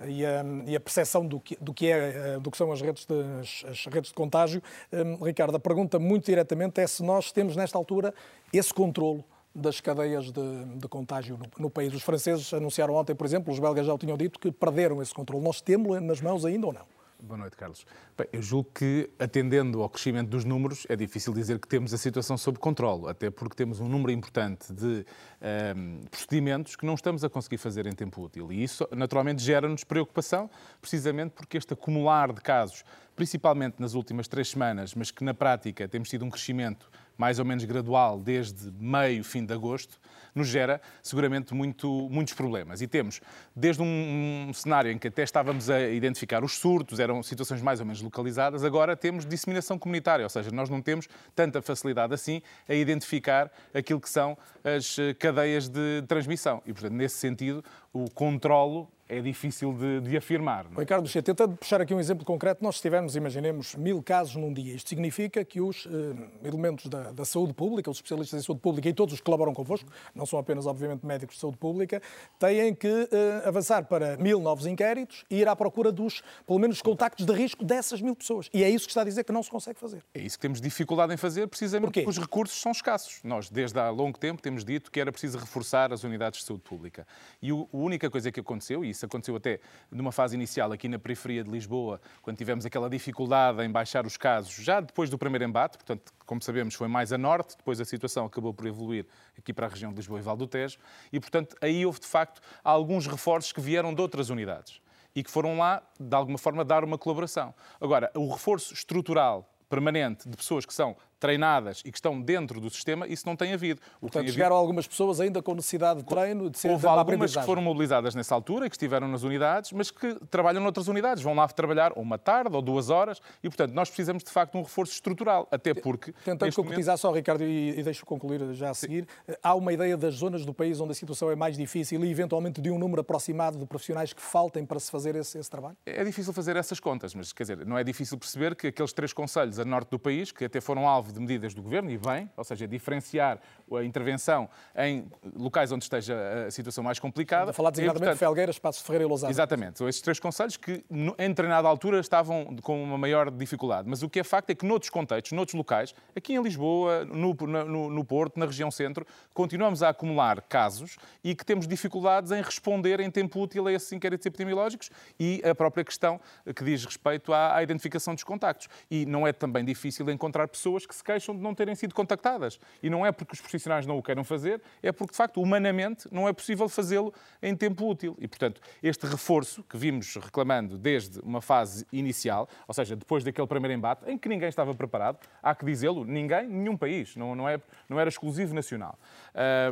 e 0.06 0.26
a, 0.26 0.44
e 0.66 0.76
a 0.76 0.80
percepção 0.82 1.26
do 1.26 1.40
que, 1.40 1.56
do 1.62 1.74
que, 1.74 1.88
é, 1.90 2.38
do 2.38 2.52
que 2.52 2.58
são 2.58 2.70
as 2.70 2.82
redes, 2.82 3.06
de, 3.06 3.16
as, 3.40 3.64
as 3.70 3.86
redes 3.86 4.10
de 4.10 4.14
contágio. 4.14 4.62
Um, 4.92 5.24
Ricardo, 5.24 5.56
a 5.56 5.60
pergunta 5.60 5.98
muito 5.98 6.26
diretamente 6.26 6.82
é 6.82 6.86
se 6.86 7.02
nós 7.02 7.32
temos, 7.32 7.56
nesta 7.56 7.78
altura, 7.78 8.14
esse 8.52 8.74
controlo 8.74 9.24
das 9.56 9.80
cadeias 9.80 10.34
de, 10.34 10.66
de 10.80 10.88
contágio 10.90 11.38
no, 11.38 11.46
no, 11.60 11.70
país. 11.70 11.94
Os 11.94 12.04
franceses 12.04 12.54
anunciaram 12.54 12.94
ontem, 12.96 13.16
por 13.16 13.26
exemplo, 13.26 13.54
os 13.54 13.60
belgas 13.60 13.86
já 13.86 13.94
o 13.94 13.98
tinham 13.98 14.18
dito, 14.18 14.38
que 14.38 14.52
perderam 14.52 15.02
esse 15.02 15.14
controle. 15.14 15.42
Nós 15.42 15.62
temos 15.62 16.02
nas 16.02 16.20
mãos 16.20 16.44
ainda 16.44 16.68
ou 16.68 16.74
não? 16.74 17.03
Boa 17.26 17.38
noite, 17.38 17.56
Carlos. 17.56 17.86
Bem, 18.18 18.28
eu 18.34 18.42
julgo 18.42 18.70
que, 18.76 19.10
atendendo 19.18 19.82
ao 19.82 19.90
crescimento 19.90 20.28
dos 20.28 20.44
números, 20.44 20.86
é 20.90 20.96
difícil 20.98 21.34
dizer 21.34 21.58
que 21.58 21.70
temos 21.70 21.94
a 21.94 21.98
situação 21.98 22.38
sob 22.38 22.60
controle, 22.60 23.08
até 23.08 23.30
porque 23.30 23.56
temos 23.56 23.80
um 23.80 23.88
número 23.88 24.12
importante 24.12 24.74
de 24.74 24.86
um, 24.86 25.04
ehm, 25.40 26.02
procedimentos 26.12 26.76
que 26.76 26.86
não 26.86 26.96
estamos 26.96 27.24
a 27.24 27.30
conseguir 27.30 27.60
fazer 27.60 27.88
em 27.88 27.94
tempo 27.94 28.22
útil. 28.22 28.52
E 28.52 28.62
isso, 28.62 28.86
naturalmente, 28.92 29.42
gera-nos 29.42 29.86
preocupação, 29.86 30.50
precisamente 30.82 31.32
porque 31.32 31.56
este 31.56 31.72
acumular 31.72 32.34
de 32.34 32.42
casos, 32.42 32.84
principalmente 33.16 33.76
nas 33.80 33.94
últimas 33.94 34.28
três 34.28 34.50
semanas, 34.50 34.94
mas 34.94 35.10
que 35.10 35.24
na 35.24 35.34
prática 35.34 35.88
temos 35.88 36.10
tido 36.10 36.26
um 36.26 36.30
crescimento 36.30 36.92
mais 37.18 37.40
ou 37.40 37.46
menos 37.46 37.64
gradual 37.66 38.20
desde 38.20 38.72
meio, 38.72 39.24
fim 39.24 39.46
de 39.46 39.54
agosto, 39.54 40.00
nos 40.36 40.48
gera 40.48 40.82
seguramente 41.02 41.54
muito, 41.54 42.10
muitos 42.10 42.34
problemas. 42.34 42.82
E 42.82 42.88
temos, 42.88 43.22
desde 43.56 43.82
um, 43.82 44.48
um, 44.50 44.54
cenário 44.54 44.92
em 44.92 44.98
que 44.98 45.08
até 45.08 45.24
estávamos 45.24 45.70
a 45.70 45.90
identificar 45.90 46.44
os 46.44 46.58
surtos, 46.58 47.00
eram 47.00 47.22
situações 47.22 47.62
mais 47.62 47.80
ou 47.80 47.86
menos 47.86 48.02
localizadas, 48.02 48.64
agora 48.64 48.96
temos 48.96 49.26
disseminação 49.26 49.78
comunitária, 49.78 50.26
ou 50.26 50.30
seja, 50.30 50.50
nós 50.52 50.70
não 50.70 50.82
temos 50.82 51.08
tanta 51.36 51.62
facilidade 51.62 52.14
assim 52.14 52.42
a 52.68 52.74
identificar 52.74 53.52
aquilo 53.74 54.02
que 54.02 54.10
são 54.10 54.38
as 54.64 54.98
cadeias 55.20 55.68
de 55.68 56.04
transmissão. 56.08 56.62
E, 56.66 56.74
portanto, 56.74 56.94
nesse 56.94 57.18
sentido, 57.18 57.64
o 57.92 58.10
controlo 58.10 58.90
é 59.18 59.22
difícil 59.22 59.74
de, 59.74 60.02
de 60.02 60.18
afirmar. 60.18 60.66
Não 60.66 60.78
é? 60.78 60.80
Ricardo 60.82 61.08
Che, 61.08 61.22
tentando 61.22 61.56
puxar 61.56 61.82
aqui 61.82 61.94
um 61.94 62.00
exemplo 62.00 62.26
concreto, 62.26 62.64
nós 62.64 62.80
tivemos, 62.82 63.16
imaginemos, 63.16 63.76
mil 63.76 64.02
casos 64.02 64.36
num 64.36 64.54
dia. 64.54 64.74
Isto 64.74 64.90
significa 64.90 65.44
que 65.46 65.62
os 65.62 65.88
eh, 65.88 66.48
elementos 66.48 66.88
da, 66.88 67.12
da, 67.12 67.26
saúde 67.26 67.54
pública, 67.54 67.90
os 67.90 67.98
especialistas 67.98 68.42
em 68.42 68.44
saúde 68.46 68.62
pública 68.62 68.90
e 68.90 68.94
todos 68.94 69.14
os 69.14 69.20
que 69.20 69.26
colaboram 69.26 69.54
convosco, 69.54 69.90
não 70.14 70.26
são 70.26 70.40
apenas, 70.40 70.66
obviamente, 70.66 71.06
médicos 71.06 71.36
de 71.36 71.42
saúde 71.42 71.58
pública, 71.58 72.02
têm 72.40 72.74
que 72.74 72.88
eh, 72.88 73.44
avançar 73.46 73.86
para 73.86 74.18
mil 74.18 74.40
novos 74.40 74.66
inquéritos 74.66 75.26
e 75.30 75.38
ir 75.38 75.48
à 75.48 75.56
procura 75.56 75.92
dos, 75.92 76.22
pelo 76.46 76.60
menos, 76.60 76.82
contactos 76.82 77.26
de 77.26 77.34
risco 77.34 77.64
dessas 77.64 78.02
mil 78.02 78.16
pessoas. 78.16 78.50
E 78.54 78.64
é 78.64 78.70
isso 78.70 78.86
que 78.86 78.92
está 78.92 79.02
a 79.02 79.06
dizer 79.06 79.24
que 79.24 79.32
não 79.32 79.44
se 79.44 79.50
consegue 79.50 79.80
fazer. 79.80 80.04
É 80.14 80.20
isso 80.20 80.38
que 80.38 80.42
temos 80.42 80.60
dificuldade 80.60 81.14
em 81.14 81.18
fazer, 81.18 81.48
precisamente 81.48 81.88
Porquê? 81.88 82.02
porque 82.02 82.10
os 82.10 82.18
recursos 82.18 82.60
são 82.60 82.72
escassos. 82.72 83.20
Nós, 83.24 83.50
desde 83.50 83.80
há 83.80 83.90
longo 83.90 84.18
tempo, 84.18 84.42
temos 84.42 84.66
dito 84.66 84.92
que 84.92 85.00
era 85.00 85.12
preciso 85.12 85.38
reforçar 85.38 85.94
as 85.94 86.04
unidades 86.04 86.40
de 86.40 86.46
saúde 86.46 86.64
pública. 86.64 87.06
E 87.42 87.52
a 87.52 87.66
única 87.72 88.10
coisa 88.10 88.32
que 88.32 88.40
aconteceu, 88.40 88.84
e 88.84 88.90
isso 88.90 89.03
aconteceu 89.06 89.36
até 89.36 89.60
numa 89.92 90.12
fase 90.12 90.36
inicial 90.36 90.72
aqui 90.72 90.88
na 90.88 91.00
periferia 91.00 91.44
de 91.44 91.50
Lisboa, 91.50 92.02
quando 92.22 92.38
tivemos 92.38 92.66
aquela 92.66 92.90
dificuldade 92.90 93.62
em 93.64 93.72
baixar 93.72 94.06
os 94.06 94.18
casos, 94.18 94.54
já 94.56 94.80
depois 94.80 95.10
do 95.10 95.18
primeiro 95.18 95.46
embate, 95.46 95.78
portanto, 95.78 96.14
como 96.26 96.42
sabemos, 96.42 96.76
foi 96.76 96.88
mais 96.88 97.14
a 97.14 97.18
norte, 97.18 97.58
depois 97.58 97.80
a 97.80 97.86
situação 97.86 98.26
acabou 98.26 98.54
por 98.54 98.66
evoluir 98.66 99.06
aqui 99.38 99.54
para 99.54 99.68
a 99.68 99.70
região 99.70 99.92
de 99.92 99.98
Lisboa 99.98 100.20
e 100.20 100.22
Val 100.22 100.38
do 100.38 100.48
Tejo, 100.48 100.78
e, 101.12 101.20
portanto, 101.20 101.56
aí 101.62 101.86
houve, 101.86 102.00
de 102.00 102.08
facto, 102.08 102.42
alguns 102.64 103.08
reforços 103.08 103.52
que 103.52 103.62
vieram 103.62 103.94
de 103.94 104.02
outras 104.02 104.30
unidades 104.30 104.82
e 105.16 105.24
que 105.24 105.30
foram 105.30 105.58
lá, 105.58 105.84
de 106.00 106.16
alguma 106.16 106.38
forma, 106.38 106.66
dar 106.66 106.84
uma 106.84 106.98
colaboração. 106.98 107.54
Agora, 107.80 108.12
o 108.16 108.32
reforço 108.32 108.74
estrutural 108.74 109.50
permanente 109.70 110.30
de 110.30 110.38
pessoas 110.38 110.66
que 110.66 110.74
são 110.74 110.96
treinadas 111.24 111.82
e 111.86 111.90
que 111.90 111.98
estão 111.98 112.22
dentro 112.22 112.60
do 112.60 112.70
sistema, 112.70 113.08
isso 113.08 113.26
não 113.26 113.34
tem 113.34 113.54
havido. 113.54 113.80
O 113.96 114.02
Portanto, 114.02 114.26
tem 114.26 114.34
chegaram 114.34 114.58
havido... 114.58 114.62
algumas 114.62 114.86
pessoas 114.86 115.22
ainda 115.22 115.42
com 115.42 115.56
necessidade 115.56 116.02
de 116.02 116.06
treino, 116.06 116.50
de 116.50 116.60
ser 116.60 116.70
Houve 116.70 116.86
algumas 116.86 117.34
que 117.34 117.46
foram 117.46 117.62
mobilizadas 117.62 118.14
nessa 118.14 118.36
altura, 118.36 118.70
que 118.70 118.76
estiveram 118.76 119.08
nas 119.08 119.24
unidades, 119.24 119.72
mas 119.72 119.90
que 119.90 120.16
trabalham 120.30 120.62
noutras 120.62 120.90
unidades, 120.90 121.24
vão 121.24 121.34
lá 121.34 121.48
trabalhar 121.48 121.94
uma 121.96 122.18
tarde 122.18 122.54
ou 122.54 122.62
duas 122.62 122.90
horas 122.90 123.22
e, 123.42 123.48
portanto, 123.48 123.72
nós 123.72 123.88
precisamos 123.88 124.22
de 124.22 124.30
facto 124.32 124.52
de 124.52 124.58
um 124.58 124.64
reforço 124.64 124.92
estrutural, 124.92 125.48
até 125.50 125.74
porque... 125.74 126.12
Tentando 126.26 126.54
concretizar 126.54 126.94
momento... 126.94 127.00
só, 127.00 127.12
Ricardo, 127.14 127.46
e, 127.46 127.80
e 127.80 127.84
deixo 127.84 128.06
concluir 128.06 128.54
já 128.54 128.72
a 128.72 128.74
seguir, 128.74 129.08
Sim. 129.26 129.36
há 129.42 129.56
uma 129.56 129.72
ideia 129.72 129.96
das 129.96 130.16
zonas 130.16 130.46
do 130.46 130.54
país 130.54 130.82
onde 130.82 130.92
a 130.92 130.96
situação 130.96 131.32
é 131.32 131.38
mais 131.38 131.56
difícil 131.58 132.04
e, 132.04 132.12
eventualmente, 132.12 132.60
de 132.60 132.70
um 132.70 132.78
número 132.78 133.00
aproximado 133.00 133.58
de 133.58 133.66
profissionais 133.66 134.12
que 134.12 134.22
faltem 134.22 134.66
para 134.66 134.78
se 134.78 134.92
fazer 134.92 135.16
esse, 135.16 135.38
esse 135.38 135.50
trabalho? 135.50 135.78
É 135.86 136.04
difícil 136.04 136.34
fazer 136.34 136.58
essas 136.58 136.82
contas, 136.82 137.16
mas, 137.16 137.32
quer 137.32 137.44
dizer, 137.44 137.66
não 137.66 137.78
é 137.78 137.84
difícil 137.84 138.18
perceber 138.18 138.58
que 138.58 138.68
aqueles 138.68 138.92
três 138.92 139.14
conselhos 139.14 139.58
a 139.58 139.64
norte 139.64 139.90
do 139.90 140.00
país, 140.00 140.34
que 140.34 140.44
até 140.44 140.60
foram 140.60 140.86
alvo 140.86 141.13
de 141.14 141.20
medidas 141.20 141.54
do 141.54 141.62
governo, 141.62 141.90
e 141.90 141.98
bem, 141.98 142.30
ou 142.36 142.44
seja, 142.44 142.68
diferenciar 142.68 143.40
a 143.72 143.84
intervenção 143.84 144.50
em 144.76 145.06
locais 145.36 145.72
onde 145.72 145.84
esteja 145.84 146.46
a 146.48 146.52
situação 146.52 146.84
mais 146.84 147.00
complicada. 147.00 147.52
A 147.52 147.54
falar 147.54 147.72
designadamente 147.72 148.14
de 148.14 148.20
Felgueira, 148.20 148.52
Espaço 148.52 148.84
Ferreira 148.84 149.06
e 149.06 149.08
Lousada. 149.08 149.32
Exatamente. 149.32 149.84
Esses 149.84 150.02
três 150.02 150.20
conselhos 150.20 150.58
que, 150.58 150.84
em 150.92 151.30
determinada 151.30 151.68
altura, 151.68 152.00
estavam 152.00 152.56
com 152.62 152.84
uma 152.84 152.98
maior 152.98 153.32
dificuldade. 153.32 153.88
Mas 153.90 154.04
o 154.04 154.10
que 154.10 154.20
é 154.20 154.24
facto 154.24 154.50
é 154.50 154.56
que, 154.56 154.66
noutros 154.66 154.90
contextos, 154.90 155.32
noutros 155.32 155.56
locais, 155.56 155.94
aqui 156.16 156.34
em 156.34 156.42
Lisboa, 156.42 157.06
no, 157.06 157.34
no, 157.34 157.90
no 157.90 158.06
Porto, 158.06 158.40
na 158.40 158.46
região 158.46 158.70
centro, 158.70 159.06
continuamos 159.34 159.84
a 159.84 159.90
acumular 159.90 160.42
casos 160.42 160.98
e 161.24 161.36
que 161.36 161.46
temos 161.46 161.68
dificuldades 161.68 162.32
em 162.32 162.42
responder 162.42 163.00
em 163.00 163.10
tempo 163.10 163.42
útil 163.42 163.68
a 163.68 163.74
esses 163.74 163.92
inquéritos 163.92 164.26
epidemiológicos 164.26 164.90
e 165.20 165.42
a 165.44 165.54
própria 165.54 165.84
questão 165.84 166.20
que 166.56 166.64
diz 166.64 166.86
respeito 166.86 167.34
à, 167.34 167.56
à 167.56 167.64
identificação 167.64 168.14
dos 168.14 168.24
contactos. 168.24 168.68
E 168.90 169.06
não 169.06 169.28
é 169.28 169.34
também 169.34 169.64
difícil 169.64 170.10
encontrar 170.10 170.48
pessoas 170.48 170.86
que 170.86 170.96
se 170.96 171.03
queixam 171.04 171.36
de 171.36 171.42
não 171.42 171.54
terem 171.54 171.76
sido 171.76 171.94
contactadas. 171.94 172.60
E 172.82 172.90
não 172.90 173.06
é 173.06 173.12
porque 173.12 173.34
os 173.34 173.42
profissionais 173.42 173.86
não 173.86 173.98
o 173.98 174.04
queiram 174.04 174.24
fazer, 174.24 174.62
é 174.82 174.92
porque, 174.92 175.12
de 175.12 175.18
facto, 175.18 175.42
humanamente 175.42 176.08
não 176.12 176.28
é 176.28 176.34
possível 176.34 176.68
fazê-lo 176.70 177.14
em 177.42 177.56
tempo 177.56 177.88
útil. 177.88 178.16
E, 178.20 178.28
portanto, 178.28 178.62
este 178.82 179.06
reforço 179.06 179.64
que 179.64 179.78
vimos 179.78 180.16
reclamando 180.16 180.78
desde 180.78 181.20
uma 181.20 181.42
fase 181.42 181.86
inicial, 181.92 182.48
ou 182.68 182.74
seja, 182.74 182.96
depois 182.96 183.24
daquele 183.24 183.48
primeiro 183.48 183.74
embate, 183.74 184.10
em 184.10 184.18
que 184.18 184.30
ninguém 184.30 184.50
estava 184.50 184.74
preparado, 184.74 185.20
há 185.42 185.54
que 185.54 185.66
dizê-lo, 185.66 186.06
ninguém, 186.06 186.48
nenhum 186.48 186.78
país, 186.78 187.16
não, 187.16 187.36
não, 187.36 187.48
é, 187.48 187.60
não 187.90 188.00
era 188.00 188.10
exclusivo 188.10 188.54
nacional. 188.54 188.98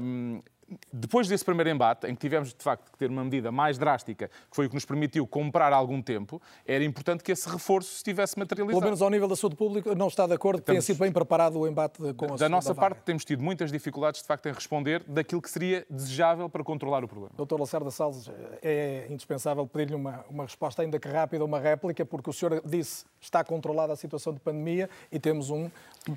Um, 0.01 0.41
depois 0.91 1.27
desse 1.27 1.43
primeiro 1.43 1.69
embate, 1.69 2.07
em 2.07 2.15
que 2.15 2.21
tivemos 2.21 2.53
de 2.53 2.63
facto 2.63 2.91
que 2.91 2.97
ter 2.97 3.09
uma 3.09 3.23
medida 3.23 3.51
mais 3.51 3.77
drástica, 3.77 4.27
que 4.27 4.55
foi 4.55 4.65
o 4.65 4.69
que 4.69 4.75
nos 4.75 4.85
permitiu 4.85 5.25
comprar 5.27 5.73
algum 5.73 6.01
tempo, 6.01 6.41
era 6.65 6.83
importante 6.83 7.23
que 7.23 7.31
esse 7.31 7.49
reforço 7.49 7.95
estivesse 7.95 8.37
materializado. 8.37 8.79
Pelo 8.79 8.85
menos 8.85 9.01
ao 9.01 9.09
nível 9.09 9.27
da 9.27 9.35
saúde 9.35 9.55
pública, 9.55 9.93
não 9.95 10.07
está 10.07 10.27
de 10.27 10.33
acordo 10.33 10.59
que 10.61 10.67
tenha 10.67 10.81
sido 10.81 10.97
bem 10.97 11.11
preparado 11.11 11.59
o 11.59 11.67
embate 11.67 12.13
com 12.13 12.33
a 12.33 12.37
Da 12.37 12.49
nossa 12.49 12.73
parte, 12.73 13.01
temos 13.03 13.25
tido 13.25 13.43
muitas 13.43 13.71
dificuldades 13.71 14.21
de 14.21 14.27
facto 14.27 14.47
em 14.47 14.53
responder 14.53 15.03
daquilo 15.07 15.41
que 15.41 15.49
seria 15.49 15.85
desejável 15.89 16.49
para 16.49 16.63
controlar 16.63 17.03
o 17.03 17.07
problema. 17.07 17.33
Doutor 17.35 17.59
Lacerda 17.59 17.91
Salles, 17.91 18.29
é 18.61 19.07
indispensável 19.09 19.65
pedir-lhe 19.67 19.95
uma, 19.95 20.25
uma 20.29 20.43
resposta 20.43 20.81
ainda 20.81 20.99
que 20.99 21.07
rápida, 21.07 21.43
uma 21.43 21.59
réplica, 21.59 22.05
porque 22.05 22.29
o 22.29 22.33
senhor 22.33 22.61
disse 22.65 23.05
está 23.19 23.43
controlada 23.43 23.93
a 23.93 23.95
situação 23.95 24.33
de 24.33 24.39
pandemia 24.39 24.89
e 25.11 25.19
temos 25.19 25.49
um 25.49 25.69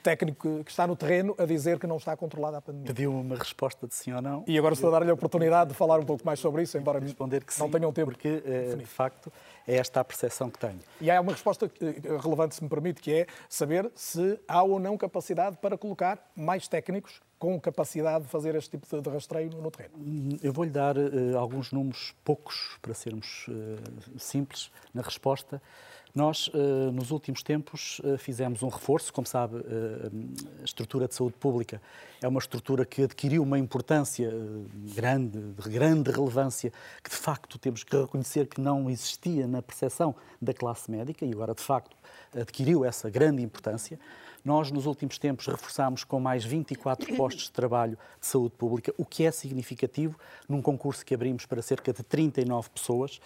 técnico 0.02 0.64
que 0.64 0.70
está 0.70 0.86
no 0.86 0.96
terreno 0.96 1.34
a 1.38 1.44
dizer 1.44 1.78
que 1.78 1.86
não 1.86 1.96
está 1.96 2.16
controlada 2.16 2.58
a 2.58 2.62
pandemia. 2.62 2.86
Pediu 2.86 3.12
uma 3.12 3.36
resposta 3.36 3.86
de 3.86 3.94
sim 3.94 4.12
ou 4.12 4.22
não. 4.22 4.43
E 4.46 4.58
agora 4.58 4.74
estou 4.74 4.88
a 4.88 4.98
dar-lhe 4.98 5.10
a 5.10 5.14
oportunidade 5.14 5.70
de 5.70 5.76
falar 5.76 5.98
um 5.98 6.04
pouco 6.04 6.24
mais 6.24 6.38
sobre 6.38 6.62
isso, 6.62 6.76
embora 6.76 6.98
responder 6.98 7.44
que 7.44 7.58
não 7.58 7.66
sim, 7.66 7.72
tenham 7.72 7.92
tempo. 7.92 8.10
Porque, 8.10 8.42
eh, 8.44 8.74
de 8.76 8.86
facto, 8.86 9.32
é 9.66 9.76
esta 9.76 10.00
a 10.00 10.04
percepção 10.04 10.50
que 10.50 10.58
tenho. 10.58 10.80
E 11.00 11.10
há 11.10 11.20
uma 11.20 11.32
resposta 11.32 11.70
eh, 11.80 11.94
relevante, 12.22 12.54
se 12.54 12.62
me 12.62 12.68
permite, 12.68 13.00
que 13.00 13.12
é 13.12 13.26
saber 13.48 13.90
se 13.94 14.38
há 14.46 14.62
ou 14.62 14.78
não 14.78 14.96
capacidade 14.96 15.56
para 15.56 15.78
colocar 15.78 16.18
mais 16.36 16.68
técnicos 16.68 17.20
com 17.38 17.60
capacidade 17.60 18.24
de 18.24 18.30
fazer 18.30 18.54
este 18.54 18.70
tipo 18.70 19.02
de 19.02 19.10
rastreio 19.10 19.50
no 19.50 19.70
terreno. 19.70 20.38
Eu 20.42 20.52
vou-lhe 20.52 20.70
dar 20.70 20.96
uh, 20.96 21.36
alguns 21.36 21.72
números, 21.72 22.14
poucos, 22.24 22.78
para 22.80 22.94
sermos 22.94 23.46
uh, 23.48 24.18
simples 24.18 24.70
na 24.94 25.02
resposta. 25.02 25.60
Nós, 26.14 26.48
eh, 26.54 26.90
nos 26.92 27.10
últimos 27.10 27.42
tempos, 27.42 28.00
eh, 28.04 28.16
fizemos 28.16 28.62
um 28.62 28.68
reforço. 28.68 29.12
Como 29.12 29.26
sabe, 29.26 29.56
eh, 29.58 30.10
a 30.60 30.64
estrutura 30.64 31.08
de 31.08 31.14
saúde 31.14 31.34
pública 31.40 31.82
é 32.22 32.28
uma 32.28 32.38
estrutura 32.38 32.86
que 32.86 33.02
adquiriu 33.02 33.42
uma 33.42 33.58
importância 33.58 34.32
grande, 34.94 35.40
de 35.40 35.68
grande 35.68 36.12
relevância, 36.12 36.72
que 37.02 37.10
de 37.10 37.16
facto 37.16 37.58
temos 37.58 37.82
que 37.82 37.96
reconhecer 37.96 38.46
que 38.46 38.60
não 38.60 38.88
existia 38.88 39.48
na 39.48 39.60
percepção 39.60 40.14
da 40.40 40.54
classe 40.54 40.88
médica 40.88 41.26
e 41.26 41.32
agora, 41.32 41.52
de 41.52 41.62
facto, 41.62 41.96
adquiriu 42.32 42.84
essa 42.84 43.10
grande 43.10 43.42
importância. 43.42 43.98
Nós, 44.44 44.70
nos 44.70 44.84
últimos 44.84 45.18
tempos, 45.18 45.46
reforçámos 45.46 46.04
com 46.04 46.20
mais 46.20 46.44
24 46.44 47.14
postos 47.16 47.44
de 47.44 47.52
trabalho 47.52 47.98
de 48.20 48.26
saúde 48.26 48.54
pública, 48.56 48.92
o 48.98 49.04
que 49.04 49.24
é 49.24 49.30
significativo 49.30 50.18
num 50.46 50.60
concurso 50.60 51.04
que 51.04 51.14
abrimos 51.14 51.46
para 51.46 51.62
cerca 51.62 51.92
de 51.92 52.02
39 52.02 52.68
pessoas. 52.68 53.20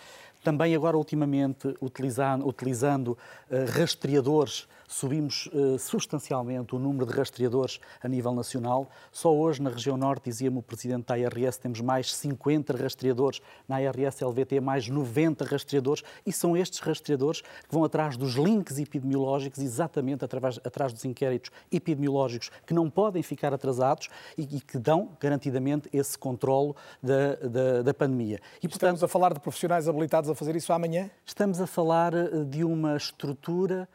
Também 0.45 0.75
agora, 0.77 0.97
ultimamente, 0.97 1.75
utilizando, 1.81 2.47
utilizando 2.47 3.09
uh, 3.09 3.79
rastreadores 3.79 4.69
subimos 4.89 5.49
uh, 5.53 5.79
substancialmente 5.79 6.75
o 6.75 6.79
número 6.79 7.07
de 7.07 7.13
rastreadores 7.13 7.79
a 8.03 8.09
nível 8.09 8.35
nacional. 8.35 8.91
Só 9.13 9.33
hoje, 9.33 9.63
na 9.63 9.71
região 9.71 9.97
norte, 9.97 10.25
dizia-me 10.25 10.59
o 10.59 10.63
presidente 10.63 11.07
da 11.07 11.15
ARS, 11.15 11.59
temos 11.59 11.81
mais 11.81 12.13
50 12.15 12.77
rastreadores, 12.77 13.41
na 13.69 13.77
ARS 13.77 14.21
LVT 14.21 14.61
mais 14.61 14.89
90 14.89 15.45
rastreadores, 15.45 16.03
e 16.27 16.33
são 16.33 16.57
estes 16.57 16.81
rastreadores 16.81 17.43
que 17.43 17.71
vão 17.71 17.85
atrás 17.85 18.17
dos 18.17 18.35
links 18.35 18.79
epidemiológicos, 18.79 19.61
exatamente 19.61 20.25
através, 20.25 20.59
atrás 20.65 20.93
dos 20.93 21.05
inquéritos 21.05 21.51
epidemiológicos 21.71 22.51
que 22.67 22.75
não 22.75 22.91
podem 22.91 23.23
ficar 23.23 23.53
atrasados 23.53 24.09
e, 24.37 24.43
e 24.57 24.61
que 24.61 24.79
dão 24.79 25.11
garantidamente 25.21 25.89
esse 25.93 26.19
controlo 26.19 26.75
da, 27.03 27.35
da, 27.37 27.83
da 27.83 27.95
pandemia. 27.95 28.41
E, 28.63 28.69
portanto, 28.69 28.89
estamos 28.89 29.05
a 29.05 29.09
falar 29.09 29.35
de 29.35 29.41
profissionais 29.41 29.87
habilitados 29.87 30.31
a 30.31 30.35
fazer 30.35 30.57
isso 30.57 30.73
amanhã? 30.73 31.11
Estamos 31.27 31.61
a 31.61 31.67
falar 31.67 32.15
eh, 32.15 32.45
de 32.45 32.65
uma 32.65 32.97
estrutura 32.97 33.87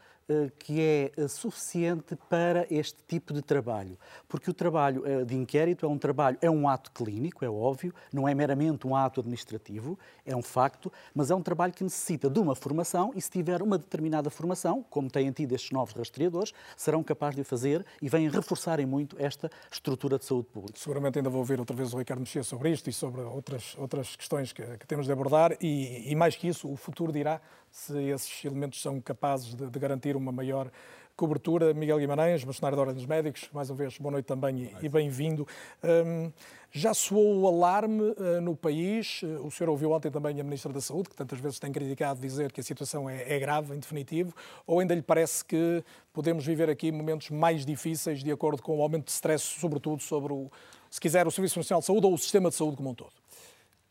que 0.60 0.80
é 0.82 1.12
eh, 1.18 1.28
suficiente 1.28 2.16
para 2.30 2.66
este 2.70 3.04
tipo 3.08 3.34
de 3.34 3.42
trabalho. 3.42 3.98
Porque 4.28 4.50
o 4.50 4.54
trabalho 4.54 5.06
eh, 5.06 5.26
de 5.26 5.36
inquérito 5.36 5.86
é 5.86 5.90
um 5.90 5.98
trabalho, 5.98 6.38
é 6.42 6.50
um 6.50 6.68
ato 6.68 6.92
clínico, 6.92 7.44
é 7.44 7.50
óbvio, 7.50 7.94
não 8.12 8.28
é 8.28 8.34
meramente 8.34 8.88
um 8.88 8.96
ato 8.96 9.20
administrativo, 9.20 9.98
é 10.26 10.36
um 10.36 10.42
facto, 10.42 10.92
mas 11.14 11.30
é 11.30 11.36
um 11.36 11.42
trabalho 11.42 11.74
que 11.74 11.84
necessita 11.84 12.30
de 12.30 12.40
uma 12.40 12.56
formação 12.56 13.12
e 13.16 13.22
se 13.22 13.30
tiver 13.30 13.62
uma 13.62 13.78
determinada 13.78 14.30
formação, 14.30 14.84
como 14.90 15.10
têm 15.10 15.32
tido 15.32 15.54
estes 15.54 15.72
novos 15.72 15.94
rastreadores, 15.94 16.54
serão 16.78 17.04
capazes 17.04 17.36
de 17.36 17.42
o 17.42 17.46
fazer 17.46 17.86
e 18.02 18.10
vêm 18.10 18.30
reforçarem 18.30 18.86
muito 18.86 19.16
esta 19.20 19.50
estrutura 19.72 20.18
de 20.18 20.26
saúde 20.26 20.48
pública. 20.48 20.80
Seguramente 20.80 21.20
ainda 21.20 21.30
vou 21.30 21.40
ouvir 21.40 21.60
outra 21.60 21.76
vez 21.76 21.94
o 21.94 21.98
Ricardo 21.98 22.20
mexer 22.20 22.44
sobre 22.44 22.72
isto 22.72 22.90
e 22.90 22.94
sobre 22.94 23.22
outras, 23.22 23.76
outras 23.78 24.16
questões 24.16 24.54
que, 24.54 24.64
que 24.78 24.88
temos 24.88 25.06
de 25.06 25.12
abordar 25.12 25.56
e, 25.62 26.12
e 26.12 26.16
mais 26.16 26.36
que 26.36 26.48
isso, 26.48 26.72
o 26.72 26.76
futuro 26.76 27.12
dirá 27.12 27.42
se 27.74 28.00
esses 28.04 28.46
elementos 28.46 28.80
são 28.80 29.02
capazes 29.02 29.56
de, 29.56 29.68
de 29.68 29.80
garantir 29.80 30.16
uma 30.16 30.32
maior 30.32 30.70
cobertura. 31.16 31.74
Miguel 31.74 31.98
Guimarães, 31.98 32.44
bastonário 32.44 32.76
da 32.76 32.82
Ordem 32.82 32.96
dos 32.96 33.06
Médicos, 33.08 33.50
mais 33.52 33.70
uma 33.70 33.76
vez, 33.76 33.98
boa 33.98 34.12
noite 34.12 34.26
também 34.28 34.72
e, 34.80 34.86
e 34.86 34.90
bem-vindo. 34.90 35.48
Um, 35.84 36.32
já 36.72 36.94
soou 36.94 37.42
o 37.42 37.48
alarme 37.48 38.02
uh, 38.02 38.42
no 38.42 38.56
país. 38.56 39.22
O 39.44 39.50
senhor 39.50 39.72
ouviu 39.72 39.92
ontem 39.92 40.12
também 40.12 40.40
a 40.40 40.44
Ministra 40.44 40.72
da 40.72 40.82
Saúde, 40.82 41.10
que 41.10 41.16
tantas 41.16 41.40
vezes 41.40 41.58
tem 41.58 41.72
criticado 41.72 42.22
dizer 42.22 42.52
que 42.52 42.62
a 42.62 42.64
situação 42.64 43.10
é, 43.10 43.36
é 43.36 43.40
grave, 43.40 43.76
em 43.76 43.80
definitivo, 43.80 44.36
ou 44.68 44.80
ainda 44.80 44.94
lhe 44.94 45.02
parece 45.02 45.44
que 45.44 45.84
podemos 46.14 46.46
viver 46.46 46.70
aqui 46.70 46.92
momentos 46.92 47.32
mais 47.32 47.66
difíceis 47.66 48.24
de 48.24 48.32
acordo 48.32 48.62
com 48.62 48.78
o 48.78 48.84
aumento 48.84 49.06
de 49.06 49.12
stress, 49.12 49.44
sobretudo 49.44 50.02
sobre, 50.04 50.32
o, 50.32 50.52
se 50.92 51.02
quiser, 51.02 51.26
o 51.26 51.32
Serviço 51.32 51.58
Nacional 51.58 51.80
de 51.80 51.88
Saúde 51.88 52.06
ou 52.06 52.14
o 52.14 52.18
sistema 52.20 52.50
de 52.50 52.56
saúde 52.56 52.78
como 52.78 52.92
um 52.92 52.96
todo? 52.96 53.23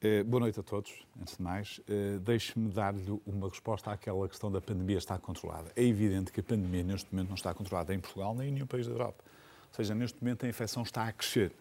Eh, 0.04 0.24
boa 0.24 0.40
noite 0.40 0.58
a 0.58 0.62
todos, 0.64 0.90
antes 1.20 1.36
de 1.36 1.42
mais. 1.42 1.80
Eh, 1.88 2.18
Deixe-me 2.20 2.68
dar-lhe 2.70 3.20
uma 3.24 3.48
resposta 3.48 3.90
àquela 3.92 4.28
questão 4.28 4.50
da 4.50 4.60
pandemia 4.60 4.98
estar 4.98 5.18
controlada. 5.18 5.70
É 5.76 5.82
evidente 5.84 6.32
que 6.32 6.40
a 6.40 6.42
pandemia 6.42 6.82
neste 6.82 7.12
momento 7.14 7.28
não 7.28 7.36
está 7.36 7.54
controlada 7.54 7.94
em 7.94 8.00
Portugal 8.00 8.34
nem 8.34 8.48
em 8.48 8.52
nenhum 8.52 8.66
país 8.66 8.86
da 8.86 8.92
Europa. 8.92 9.22
Ou 9.68 9.74
seja, 9.76 9.94
neste 9.94 10.20
momento 10.20 10.44
a 10.44 10.48
infecção 10.48 10.82
está 10.82 11.04
a 11.06 11.12
crescer. 11.12 11.52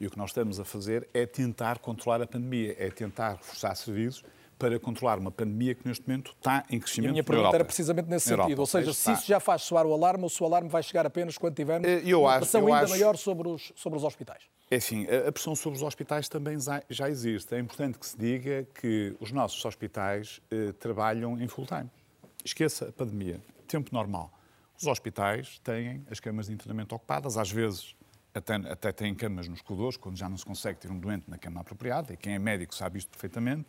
E 0.00 0.06
o 0.06 0.10
que 0.10 0.16
nós 0.16 0.30
estamos 0.30 0.58
a 0.58 0.64
fazer 0.64 1.06
é 1.12 1.26
tentar 1.26 1.78
controlar 1.78 2.22
a 2.22 2.26
pandemia, 2.26 2.74
é 2.78 2.88
tentar 2.90 3.32
reforçar 3.34 3.74
serviços 3.74 4.24
para 4.58 4.78
controlar 4.80 5.18
uma 5.18 5.30
pandemia 5.30 5.74
que 5.74 5.86
neste 5.86 6.06
momento 6.08 6.32
está 6.38 6.64
em 6.70 6.76
E 6.76 6.80
crescimento 6.80 7.10
a 7.10 7.12
minha 7.12 7.24
pergunta 7.24 7.40
Europa. 7.48 7.56
era 7.56 7.64
precisamente 7.66 8.08
nesse 8.08 8.24
sentido. 8.28 8.42
Europa. 8.44 8.60
Ou 8.62 8.66
seja, 8.66 8.92
se 8.94 9.12
isso 9.12 9.26
já 9.26 9.38
faz 9.40 9.60
soar 9.62 9.86
o 9.86 9.92
alarme, 9.92 10.22
ou 10.24 10.30
se 10.30 10.42
o 10.42 10.46
alarme 10.46 10.70
vai 10.70 10.82
chegar 10.82 11.04
apenas 11.04 11.36
quando 11.36 11.54
tivermos 11.54 11.86
Eh, 11.86 12.00
eu 12.06 12.20
uma 12.22 12.30
acho- 12.30 12.38
pressão 12.40 12.60
ainda 12.66 12.80
acho- 12.80 12.90
maior 12.92 13.16
sobre 13.18 13.48
os, 13.48 13.72
sobre 13.76 13.98
os 13.98 14.04
hospitais. 14.04 14.42
É 14.70 14.76
assim, 14.76 15.04
a 15.04 15.32
pressão 15.32 15.56
sobre 15.56 15.76
os 15.78 15.82
hospitais 15.82 16.28
também 16.28 16.56
já 16.88 17.10
existe. 17.10 17.52
É 17.56 17.58
importante 17.58 17.98
que 17.98 18.06
se 18.06 18.16
diga 18.16 18.64
que 18.72 19.16
os 19.18 19.32
nossos 19.32 19.64
hospitais 19.64 20.40
eh, 20.48 20.70
trabalham 20.78 21.40
em 21.40 21.48
full 21.48 21.66
time. 21.66 21.90
Esqueça 22.44 22.88
a 22.88 22.92
pandemia. 22.92 23.40
Tempo 23.66 23.92
normal. 23.92 24.32
Os 24.80 24.86
hospitais 24.86 25.58
têm 25.64 26.06
as 26.08 26.20
camas 26.20 26.46
de 26.46 26.52
internamento 26.52 26.94
ocupadas, 26.94 27.36
às 27.36 27.50
vezes 27.50 27.96
até, 28.32 28.54
até 28.54 28.92
têm 28.92 29.12
camas 29.12 29.48
nos 29.48 29.60
corredores, 29.60 29.96
quando 29.96 30.16
já 30.16 30.28
não 30.28 30.36
se 30.36 30.44
consegue 30.44 30.78
ter 30.78 30.88
um 30.88 31.00
doente 31.00 31.28
na 31.28 31.36
cama 31.36 31.62
apropriada, 31.62 32.12
e 32.12 32.16
quem 32.16 32.34
é 32.34 32.38
médico 32.38 32.72
sabe 32.72 32.98
isto 32.98 33.10
perfeitamente. 33.10 33.66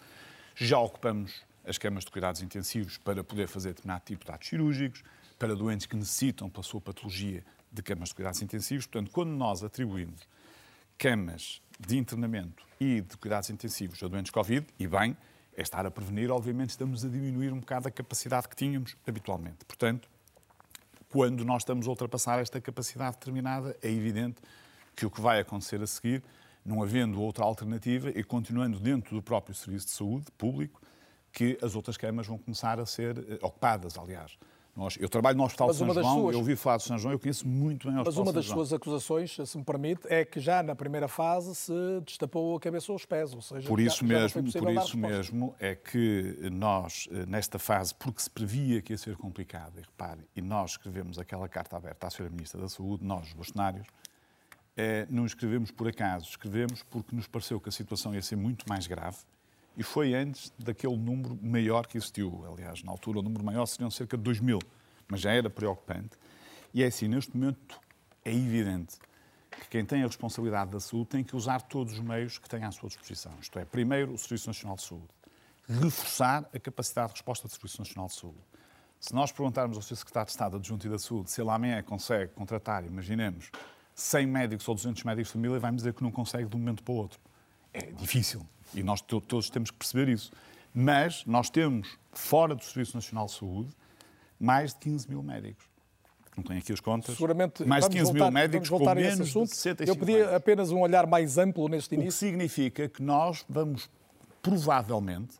Já 0.55 0.77
ocupamos 0.77 1.41
as 1.65 1.79
camas 1.79 2.05
de 2.05 2.11
cuidados 2.11 2.43
intensivos 2.43 2.99
para 2.99 3.23
poder 3.23 3.47
fazer 3.47 3.69
determinado 3.69 4.03
tipo 4.05 4.23
de 4.23 4.31
atos 4.31 4.49
cirúrgicos, 4.49 5.03
para 5.39 5.55
doentes 5.55 5.87
que 5.87 5.95
necessitam, 5.95 6.47
pela 6.47 6.63
sua 6.63 6.79
patologia, 6.79 7.43
de 7.71 7.81
camas 7.81 8.09
de 8.09 8.15
cuidados 8.15 8.39
intensivos. 8.43 8.85
Portanto, 8.85 9.11
quando 9.11 9.31
nós 9.31 9.63
atribuímos 9.63 10.21
camas 11.01 11.63
de 11.79 11.97
internamento 11.97 12.63
e 12.79 13.01
de 13.01 13.17
cuidados 13.17 13.49
intensivos 13.49 14.03
a 14.03 14.07
doentes 14.07 14.29
Covid, 14.29 14.67
e 14.77 14.85
bem, 14.85 15.17
é 15.57 15.63
estar 15.63 15.83
a 15.83 15.89
prevenir, 15.89 16.29
obviamente 16.29 16.69
estamos 16.69 17.03
a 17.03 17.09
diminuir 17.09 17.51
um 17.51 17.59
bocado 17.59 17.87
a 17.87 17.91
capacidade 17.91 18.47
que 18.47 18.55
tínhamos 18.55 18.95
habitualmente. 19.07 19.65
Portanto, 19.65 20.07
quando 21.09 21.43
nós 21.43 21.63
estamos 21.63 21.87
a 21.87 21.89
ultrapassar 21.89 22.39
esta 22.39 22.61
capacidade 22.61 23.17
determinada, 23.17 23.75
é 23.81 23.89
evidente 23.89 24.39
que 24.95 25.03
o 25.03 25.09
que 25.09 25.19
vai 25.19 25.39
acontecer 25.39 25.81
a 25.81 25.87
seguir, 25.87 26.23
não 26.63 26.83
havendo 26.83 27.19
outra 27.19 27.43
alternativa 27.45 28.11
e 28.11 28.23
continuando 28.23 28.79
dentro 28.79 29.15
do 29.15 29.23
próprio 29.23 29.55
serviço 29.55 29.87
de 29.87 29.93
saúde 29.93 30.27
público, 30.37 30.79
que 31.33 31.57
as 31.63 31.75
outras 31.75 31.97
camas 31.97 32.27
vão 32.27 32.37
começar 32.37 32.79
a 32.79 32.85
ser 32.85 33.17
eh, 33.17 33.39
ocupadas, 33.41 33.97
aliás. 33.97 34.37
Nós, 34.73 34.95
eu 35.01 35.09
trabalho 35.09 35.37
no 35.37 35.43
Hospital 35.43 35.67
Mas 35.67 35.75
de 35.75 35.79
São 35.79 35.87
uma 35.87 35.93
João, 36.01 36.13
suas- 36.21 36.33
eu 36.33 36.39
ouvi 36.39 36.55
falar 36.55 36.77
de 36.77 36.83
São 36.83 36.97
João, 36.97 37.11
eu 37.11 37.19
conheço 37.19 37.45
muito 37.45 37.87
bem 37.87 37.93
o 37.95 37.97
Mas 37.99 38.07
Hospital 38.07 38.23
uma 38.23 38.31
de 38.31 38.35
das 38.37 38.45
São 38.45 38.55
João. 38.55 38.65
suas 38.65 38.73
acusações, 38.73 39.37
se 39.49 39.57
me 39.57 39.63
permite, 39.65 40.01
é 40.07 40.23
que 40.23 40.39
já 40.39 40.63
na 40.63 40.73
primeira 40.73 41.09
fase 41.09 41.53
se 41.55 41.73
destapou 42.05 42.55
a 42.55 42.59
cabeça 42.59 42.89
aos 42.89 43.05
pés. 43.05 43.33
Ou 43.33 43.41
seja, 43.41 43.67
Por 43.67 43.79
já- 43.81 43.87
isso 43.87 43.97
já 43.97 44.05
mesmo, 44.07 44.43
possível 44.43 44.61
por 44.73 44.81
isso 44.83 44.97
mesmo 44.97 45.55
é 45.59 45.75
que 45.75 46.37
nós, 46.51 47.09
eh, 47.11 47.25
nesta 47.25 47.59
fase, 47.59 47.93
porque 47.95 48.21
se 48.21 48.29
previa 48.29 48.81
que 48.81 48.93
ia 48.93 48.97
ser 48.97 49.17
complicado, 49.17 49.73
e 49.77 49.81
repare, 49.81 50.21
e 50.35 50.41
nós 50.41 50.71
escrevemos 50.71 51.19
aquela 51.19 51.49
carta 51.49 51.75
aberta 51.75 52.07
à 52.07 52.09
Sra. 52.09 52.29
Ministra 52.29 52.61
da 52.61 52.69
Saúde, 52.69 53.03
nós, 53.03 53.27
os 53.27 53.33
bastonários, 53.33 53.85
eh, 54.77 55.05
não 55.09 55.25
escrevemos 55.25 55.69
por 55.69 55.85
acaso, 55.89 56.29
escrevemos 56.29 56.81
porque 56.83 57.13
nos 57.13 57.27
pareceu 57.27 57.59
que 57.59 57.67
a 57.67 57.71
situação 57.73 58.15
ia 58.15 58.21
ser 58.21 58.37
muito 58.37 58.63
mais 58.69 58.87
grave 58.87 59.17
e 59.77 59.83
foi 59.83 60.13
antes 60.13 60.51
daquele 60.59 60.97
número 60.97 61.37
maior 61.41 61.87
que 61.87 61.97
existiu. 61.97 62.43
Aliás, 62.51 62.83
na 62.83 62.91
altura 62.91 63.19
o 63.19 63.21
número 63.21 63.43
maior 63.43 63.65
seriam 63.65 63.89
cerca 63.89 64.17
de 64.17 64.23
2 64.23 64.39
mil, 64.39 64.59
mas 65.07 65.21
já 65.21 65.31
era 65.31 65.49
preocupante. 65.49 66.17
E 66.73 66.83
é 66.83 66.87
assim, 66.87 67.07
neste 67.07 67.35
momento 67.35 67.79
é 68.23 68.33
evidente 68.33 68.97
que 69.49 69.67
quem 69.69 69.85
tem 69.85 70.03
a 70.03 70.07
responsabilidade 70.07 70.71
da 70.71 70.79
saúde 70.79 71.09
tem 71.09 71.23
que 71.23 71.35
usar 71.35 71.61
todos 71.61 71.93
os 71.93 71.99
meios 71.99 72.37
que 72.37 72.49
tem 72.49 72.63
à 72.63 72.71
sua 72.71 72.87
disposição. 72.87 73.33
Isto 73.41 73.59
é, 73.59 73.65
primeiro, 73.65 74.13
o 74.13 74.17
Serviço 74.17 74.47
Nacional 74.47 74.75
de 74.75 74.83
Saúde. 74.83 75.07
Reforçar 75.67 76.49
a 76.53 76.59
capacidade 76.59 77.09
de 77.09 77.13
resposta 77.13 77.47
do 77.47 77.51
Serviço 77.51 77.79
Nacional 77.79 78.07
de 78.07 78.13
Saúde. 78.13 78.39
Se 78.99 79.13
nós 79.15 79.31
perguntarmos 79.31 79.77
ao 79.77 79.83
Sr. 79.83 79.95
Secretário 79.95 80.27
de 80.27 80.31
Estado 80.31 80.57
Adjunto 80.57 80.85
e 80.85 80.89
da 80.89 80.99
Saúde 80.99 81.31
se 81.31 81.41
ele 81.41 81.49
amanhã 81.49 81.81
consegue 81.81 82.33
contratar, 82.33 82.85
imaginemos, 82.85 83.49
100 83.95 84.27
médicos 84.27 84.67
ou 84.67 84.75
200 84.75 85.03
médicos 85.03 85.29
de 85.29 85.33
família, 85.33 85.59
vai-me 85.59 85.77
dizer 85.77 85.93
que 85.93 86.03
não 86.03 86.11
consegue 86.11 86.47
de 86.47 86.55
um 86.55 86.59
momento 86.59 86.83
para 86.83 86.93
o 86.93 86.97
outro. 86.97 87.19
É 87.73 87.91
difícil 87.91 88.45
e 88.73 88.83
nós 88.83 89.01
to- 89.01 89.21
todos 89.21 89.49
temos 89.49 89.69
que 89.71 89.77
perceber 89.77 90.09
isso. 90.09 90.31
Mas 90.73 91.25
nós 91.25 91.49
temos, 91.49 91.97
fora 92.13 92.55
do 92.55 92.63
Serviço 92.63 92.95
Nacional 92.95 93.25
de 93.25 93.33
Saúde, 93.33 93.69
mais 94.39 94.73
de 94.73 94.79
15 94.79 95.09
mil 95.09 95.21
médicos. 95.21 95.65
Não 96.37 96.43
tenho 96.43 96.59
aqui 96.59 96.71
as 96.71 96.79
contas. 96.79 97.13
Seguramente 97.15 97.65
mais 97.65 97.83
de 97.83 97.89
vamos 97.89 97.99
15 98.09 98.11
voltar, 98.17 98.25
mil 98.31 98.33
médicos 98.41 98.69
com 98.69 98.79
menos 98.95 99.19
assunto. 99.29 99.49
de 99.49 99.55
65 99.57 100.09
Eu 100.09 100.15
anos. 100.23 100.33
apenas 100.33 100.71
um 100.71 100.79
olhar 100.79 101.05
mais 101.05 101.37
amplo 101.37 101.67
neste 101.67 101.87
O 101.87 101.89
que 101.97 102.03
início. 102.03 102.19
significa 102.19 102.87
que 102.87 103.03
nós 103.03 103.45
vamos, 103.49 103.89
provavelmente, 104.41 105.35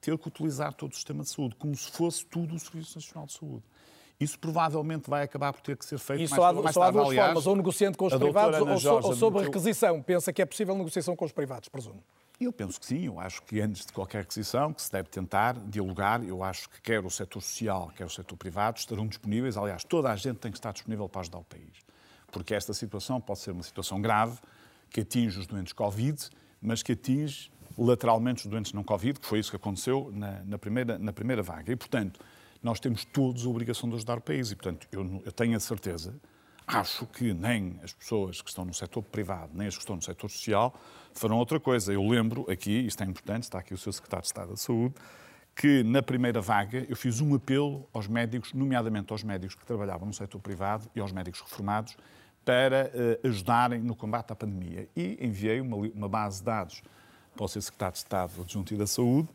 ter 0.00 0.18
que 0.18 0.28
utilizar 0.28 0.72
todo 0.74 0.92
o 0.92 0.94
sistema 0.94 1.22
de 1.22 1.30
saúde, 1.30 1.54
como 1.56 1.74
se 1.76 1.90
fosse 1.90 2.26
tudo 2.26 2.54
o 2.54 2.58
Serviço 2.58 2.98
Nacional 2.98 3.26
de 3.26 3.32
Saúde. 3.32 3.62
Isso 4.20 4.38
provavelmente 4.38 5.08
vai 5.10 5.22
acabar 5.22 5.52
por 5.52 5.60
ter 5.60 5.76
que 5.76 5.84
ser 5.84 5.98
feito 5.98 6.20
E 6.20 6.28
mais 6.28 6.30
só 6.30 6.44
há, 6.46 6.52
mais 6.52 6.74
só 6.74 6.82
há 6.82 6.84
tarde. 6.86 6.98
duas 6.98 7.08
Aliás, 7.10 7.26
formas, 7.28 7.46
ou 7.46 7.56
negociando 7.56 7.98
com 7.98 8.06
os 8.06 8.14
privados 8.14 8.60
ou, 8.60 8.78
so, 8.78 8.90
ou 9.08 9.14
sob 9.14 9.40
requisição. 9.42 10.00
Pensa 10.02 10.32
que 10.32 10.40
é 10.42 10.46
possível 10.46 10.76
negociação 10.76 11.16
com 11.16 11.24
os 11.24 11.32
privados, 11.32 11.68
presumo. 11.68 12.02
Eu 12.40 12.52
penso 12.52 12.80
que 12.80 12.86
sim, 12.86 13.06
eu 13.06 13.20
acho 13.20 13.42
que 13.42 13.60
antes 13.60 13.86
de 13.86 13.92
qualquer 13.92 14.22
aquisição, 14.22 14.72
que 14.72 14.82
se 14.82 14.90
deve 14.90 15.08
tentar 15.08 15.56
dialogar, 15.68 16.22
eu 16.24 16.42
acho 16.42 16.68
que 16.68 16.80
quer 16.80 17.04
o 17.04 17.08
setor 17.08 17.40
social, 17.40 17.92
quer 17.94 18.04
o 18.04 18.10
setor 18.10 18.36
privado 18.36 18.78
estarão 18.78 19.06
disponíveis, 19.06 19.56
aliás, 19.56 19.84
toda 19.84 20.10
a 20.10 20.16
gente 20.16 20.38
tem 20.38 20.50
que 20.50 20.58
estar 20.58 20.72
disponível 20.72 21.08
para 21.08 21.20
ajudar 21.20 21.38
o 21.38 21.44
país. 21.44 21.72
Porque 22.32 22.52
esta 22.52 22.74
situação 22.74 23.20
pode 23.20 23.38
ser 23.38 23.52
uma 23.52 23.62
situação 23.62 24.02
grave, 24.02 24.38
que 24.90 25.00
atinge 25.00 25.38
os 25.38 25.46
doentes 25.46 25.72
Covid, 25.72 26.28
mas 26.60 26.82
que 26.82 26.92
atinge 26.92 27.52
lateralmente 27.78 28.44
os 28.44 28.50
doentes 28.50 28.72
não 28.72 28.82
Covid, 28.82 29.20
que 29.20 29.26
foi 29.26 29.38
isso 29.38 29.50
que 29.50 29.56
aconteceu 29.56 30.10
na, 30.12 30.42
na 30.44 30.58
primeira, 30.58 30.98
na 30.98 31.12
primeira 31.12 31.42
vaga. 31.42 31.72
E, 31.72 31.76
portanto, 31.76 32.18
nós 32.60 32.80
temos 32.80 33.04
todos 33.04 33.46
a 33.46 33.48
obrigação 33.48 33.88
de 33.88 33.94
ajudar 33.96 34.18
o 34.18 34.20
país. 34.20 34.50
E, 34.50 34.56
portanto, 34.56 34.88
eu, 34.90 35.22
eu 35.24 35.32
tenho 35.32 35.56
a 35.56 35.60
certeza 35.60 36.14
Acho 36.66 37.06
que 37.06 37.34
nem 37.34 37.78
as 37.82 37.92
pessoas 37.92 38.40
que 38.40 38.48
estão 38.48 38.64
no 38.64 38.72
setor 38.72 39.02
privado, 39.02 39.50
nem 39.54 39.66
as 39.66 39.74
que 39.74 39.80
estão 39.80 39.96
no 39.96 40.02
setor 40.02 40.30
social 40.30 40.74
farão 41.12 41.36
outra 41.36 41.60
coisa. 41.60 41.92
Eu 41.92 42.06
lembro 42.08 42.50
aqui, 42.50 42.86
isto 42.86 43.02
é 43.02 43.06
importante, 43.06 43.44
está 43.44 43.58
aqui 43.58 43.74
o 43.74 43.78
seu 43.78 43.92
secretário 43.92 44.22
de 44.22 44.28
Estado 44.28 44.50
da 44.50 44.56
Saúde, 44.56 44.94
que 45.54 45.82
na 45.84 46.02
primeira 46.02 46.40
vaga 46.40 46.84
eu 46.88 46.96
fiz 46.96 47.20
um 47.20 47.34
apelo 47.34 47.88
aos 47.92 48.08
médicos, 48.08 48.52
nomeadamente 48.52 49.12
aos 49.12 49.22
médicos 49.22 49.54
que 49.54 49.64
trabalhavam 49.64 50.06
no 50.06 50.14
setor 50.14 50.40
privado 50.40 50.90
e 50.94 51.00
aos 51.00 51.12
médicos 51.12 51.40
reformados, 51.42 51.96
para 52.44 52.90
eh, 52.94 53.20
ajudarem 53.24 53.80
no 53.80 53.94
combate 53.94 54.32
à 54.32 54.36
pandemia. 54.36 54.88
E 54.96 55.18
enviei 55.20 55.60
uma, 55.60 55.76
uma 55.76 56.08
base 56.08 56.40
de 56.40 56.44
dados 56.44 56.82
para 57.34 57.44
o 57.44 57.48
seu 57.48 57.62
secretário 57.62 57.92
de 57.92 57.98
Estado 57.98 58.42
adjunto 58.42 58.74
e 58.74 58.76
da 58.76 58.86
Saúde, 58.86 59.28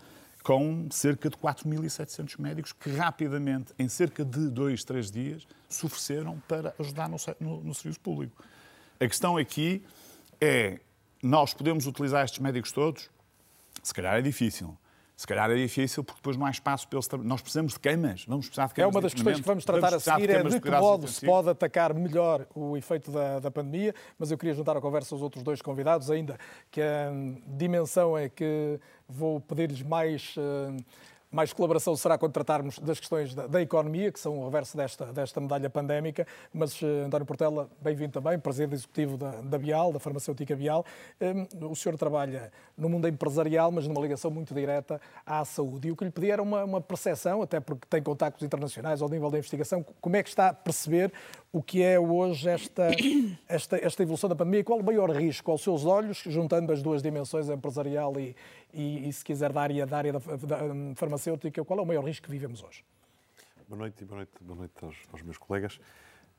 com 0.49 0.87
cerca 0.89 1.29
de 1.29 1.37
4.700 1.37 2.39
médicos 2.41 2.73
que 2.73 2.89
rapidamente, 2.89 3.71
em 3.77 3.87
cerca 3.87 4.25
de 4.25 4.49
dois, 4.49 4.83
três 4.83 5.11
dias, 5.11 5.47
se 5.67 5.85
ofereceram 5.85 6.41
para 6.47 6.73
ajudar 6.79 7.07
no, 7.07 7.17
no- 7.39 7.63
no 7.65 7.73
serviço 7.75 7.99
público. 7.99 8.43
A 8.99 9.07
questão 9.07 9.37
aqui 9.37 9.85
é, 10.41 10.79
nós 11.21 11.53
podemos 11.53 11.85
utilizar 11.85 12.25
estes 12.25 12.39
médicos 12.39 12.71
todos? 12.71 13.11
Se 13.83 13.93
calhar 13.93 14.15
é 14.15 14.21
difícil. 14.23 14.75
Se 15.15 15.27
calhar 15.27 15.51
é 15.51 15.55
difícil 15.55 16.01
porque 16.03 16.19
depois 16.19 16.35
não 16.37 16.45
há 16.45 16.49
espaço 16.49 16.87
para 16.87 16.97
eles 16.97 17.07
Nós 17.27 17.41
precisamos 17.41 17.73
de 17.73 17.79
camas. 17.79 18.25
Vamos 18.25 18.47
precisar 18.47 18.65
de 18.67 18.71
É 18.71 18.75
camas 18.75 18.95
uma 18.95 19.01
de 19.01 19.03
das 19.03 19.13
questões 19.13 19.39
que 19.41 19.45
vamos 19.45 19.65
tratar 19.65 19.87
a 19.87 19.91
precisar 19.91 20.15
seguir, 20.15 20.29
é 20.31 20.37
camas 20.37 20.53
de 20.53 20.61
que 20.61 20.71
modo 20.71 21.07
se 21.09 21.25
pode 21.25 21.49
atacar 21.49 21.93
melhor 21.93 22.47
o 22.55 22.75
efeito 22.75 23.11
da, 23.11 23.37
da 23.39 23.51
pandemia, 23.51 23.93
mas 24.17 24.31
eu 24.31 24.37
queria 24.37 24.55
juntar 24.55 24.75
a 24.77 24.81
conversa 24.81 25.13
aos 25.13 25.21
outros 25.21 25.43
dois 25.43 25.61
convidados, 25.61 26.09
ainda 26.09 26.39
que 26.71 26.81
a 26.81 27.11
dimensão 27.45 28.17
é 28.17 28.29
que 28.29 28.79
vou 29.09 29.39
pedir-lhes 29.39 29.81
mais, 29.81 30.35
hum, 30.37 30.77
mais 31.31 31.51
colaboração 31.51 31.95
será 31.95 32.17
quando 32.17 32.31
tratarmos 32.31 32.77
das 32.79 32.99
questões 32.99 33.33
da, 33.33 33.47
da 33.47 33.61
economia, 33.61 34.11
que 34.11 34.19
são 34.19 34.39
o 34.39 34.45
reverso 34.45 34.77
desta, 34.77 35.07
desta 35.07 35.41
medalha 35.41 35.69
pandémica, 35.69 36.27
mas 36.53 36.81
eh, 36.81 37.05
António 37.05 37.25
Portela, 37.25 37.69
bem-vindo 37.81 38.11
também, 38.11 38.37
Presidente 38.39 38.75
Executivo 38.75 39.17
da, 39.17 39.31
da 39.41 39.57
Bial, 39.57 39.91
da 39.91 39.99
farmacêutica 39.99 40.55
Bial. 40.55 40.85
O 41.69 41.75
senhor 41.75 41.97
trabalha 41.97 42.51
no 42.77 42.87
mundo 42.87 43.07
empresarial, 43.07 43.71
mas 43.71 43.87
numa 43.87 44.01
ligação 44.01 44.31
muito 44.31 44.53
direta 44.53 45.01
à 45.25 45.43
saúde. 45.43 45.87
E 45.87 45.91
o 45.91 45.95
que 45.95 46.03
lhe 46.03 46.11
pedi 46.11 46.31
era 46.31 46.41
uma, 46.41 46.63
uma 46.63 46.81
percepção, 46.81 47.41
até 47.41 47.59
porque 47.59 47.85
tem 47.89 48.01
contactos 48.01 48.43
internacionais 48.43 49.01
ao 49.01 49.09
nível 49.09 49.29
da 49.29 49.37
investigação, 49.37 49.85
como 50.01 50.15
é 50.15 50.23
que 50.23 50.29
está 50.29 50.49
a 50.49 50.53
perceber 50.53 51.11
o 51.51 51.63
que 51.63 51.81
é 51.81 51.99
hoje 51.99 52.47
esta, 52.47 52.89
esta, 53.47 53.77
esta 53.77 54.03
evolução 54.03 54.29
da 54.29 54.35
pandemia 54.35 54.59
e 54.59 54.63
qual 54.63 54.79
o 54.79 54.83
maior 54.83 55.09
risco 55.09 55.51
aos 55.51 55.61
seus 55.61 55.85
olhos, 55.85 56.23
juntando 56.25 56.71
as 56.71 56.81
duas 56.81 57.01
dimensões, 57.01 57.49
empresarial 57.49 58.19
e, 58.19 58.35
e, 58.73 59.07
e 59.07 59.13
se 59.13 59.23
quiser, 59.23 59.51
da 59.51 59.61
área, 59.61 59.85
da 59.85 59.97
área 59.97 60.13
da, 60.13 60.19
da, 60.19 60.57
farmacêutica, 60.95 61.63
qual 61.63 61.79
é 61.79 61.81
o 61.81 61.85
maior 61.85 62.03
risco 62.03 62.25
que 62.25 62.31
vivemos 62.31 62.63
hoje? 62.63 62.83
Boa 63.67 63.79
noite 63.79 64.01
e 64.01 64.05
boa 64.05 64.17
noite, 64.17 64.31
boa 64.41 64.57
noite 64.59 64.73
aos, 64.83 64.95
aos 65.11 65.21
meus 65.21 65.37
colegas. 65.37 65.79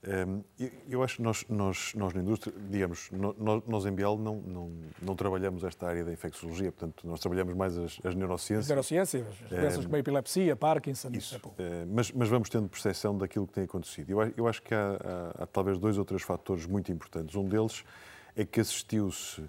Ehm, 0.02 0.40
eu, 0.58 0.70
eu 0.88 1.02
acho 1.02 1.16
que 1.16 1.22
nós, 1.22 1.44
nós, 1.48 1.92
nós 1.94 2.14
na 2.14 2.22
indústria, 2.22 2.54
digamos, 2.70 3.10
nós, 3.10 3.62
nós 3.66 3.84
em 3.84 3.92
Biel 3.92 4.16
não, 4.16 4.36
não, 4.36 4.72
não 5.02 5.14
trabalhamos 5.14 5.62
esta 5.62 5.86
área 5.86 6.02
da 6.04 6.12
infecciologia, 6.12 6.72
portanto, 6.72 7.06
nós 7.06 7.20
trabalhamos 7.20 7.54
mais 7.54 7.76
as, 7.76 7.98
as 8.02 8.14
neurociências. 8.14 8.66
Neurociências, 8.68 9.26
as 9.44 9.50
doenças 9.50 9.84
como 9.84 9.96
a 9.96 9.98
epilepsia, 9.98 10.56
Parkinson, 10.56 11.10
Isso. 11.12 11.36
etc. 11.36 11.46
Eh, 11.58 11.84
mas, 11.86 12.10
mas 12.12 12.28
vamos 12.28 12.48
tendo 12.48 12.68
percepção 12.68 13.16
daquilo 13.18 13.46
que 13.46 13.52
tem 13.52 13.64
acontecido. 13.64 14.10
Eu, 14.10 14.32
eu 14.36 14.48
acho 14.48 14.62
que 14.62 14.74
há, 14.74 14.96
há- 15.36 15.42
há 15.42 15.46
talvez 15.46 15.78
dois 15.78 15.98
ou 15.98 16.04
três 16.04 16.22
fatores 16.22 16.64
muito 16.66 16.90
importantes. 16.90 17.36
Um 17.36 17.46
deles 17.46 17.84
é 18.34 18.44
que 18.46 18.58
assistiu-se 18.60 19.44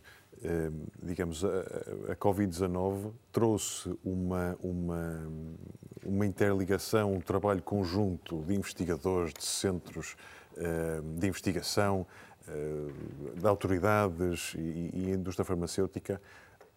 digamos, 1.02 1.44
a, 1.46 2.12
a 2.12 2.16
Covid-19 2.16 3.12
trouxe 3.32 3.96
uma, 4.04 4.58
uma, 4.62 5.32
uma 6.04 6.26
interligação, 6.26 7.14
um 7.14 7.22
trabalho 7.22 7.62
conjunto 7.62 8.42
de 8.44 8.56
investigadores, 8.56 9.34
de 9.34 9.44
centros 9.44 10.16
eh, 10.58 11.02
de 11.18 11.28
investigação, 11.28 12.06
eh, 12.48 13.40
de 13.40 13.48
autoridades 13.48 14.54
e, 14.58 14.90
e 14.94 15.12
indústria 15.12 15.46
farmacêutica 15.46 16.22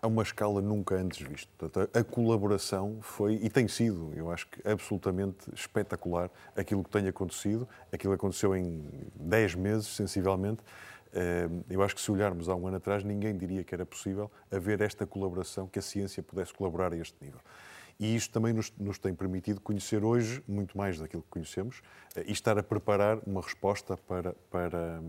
a 0.00 0.06
uma 0.06 0.22
escala 0.22 0.60
nunca 0.60 0.94
antes 0.94 1.26
vista. 1.26 1.50
Portanto, 1.58 1.90
a 1.96 2.04
colaboração 2.04 2.98
foi 3.00 3.40
e 3.42 3.48
tem 3.48 3.66
sido, 3.66 4.12
eu 4.14 4.30
acho 4.30 4.46
que 4.48 4.66
absolutamente 4.68 5.50
espetacular 5.54 6.30
aquilo 6.54 6.84
que 6.84 6.90
tem 6.90 7.08
acontecido. 7.08 7.66
Aquilo 7.90 8.12
aconteceu 8.12 8.54
em 8.54 8.84
10 9.16 9.54
meses, 9.54 9.86
sensivelmente. 9.88 10.62
Eh, 11.14 11.48
eu 11.70 11.80
acho 11.82 11.94
que 11.94 12.00
se 12.00 12.10
olharmos 12.10 12.48
há 12.48 12.56
um 12.56 12.66
ano 12.66 12.78
atrás, 12.78 13.04
ninguém 13.04 13.36
diria 13.36 13.62
que 13.62 13.72
era 13.72 13.86
possível 13.86 14.30
haver 14.50 14.80
esta 14.80 15.06
colaboração, 15.06 15.68
que 15.68 15.78
a 15.78 15.82
ciência 15.82 16.22
pudesse 16.22 16.52
colaborar 16.52 16.92
a 16.92 16.96
este 16.96 17.16
nível. 17.24 17.40
E 18.04 18.16
isto 18.16 18.30
também 18.30 18.52
nos, 18.52 18.70
nos, 18.78 18.98
tem 18.98 19.14
permitido 19.14 19.62
conhecer 19.62 20.04
hoje 20.04 20.44
muito 20.46 20.76
mais 20.76 20.98
daquilo 20.98 21.22
que 21.22 21.30
conhecemos 21.30 21.80
eh, 22.14 22.24
e 22.26 22.32
estar 22.32 22.58
a 22.58 22.62
preparar 22.62 23.18
uma 23.26 23.40
resposta 23.40 23.96
para, 23.96 24.34
para, 24.50 25.00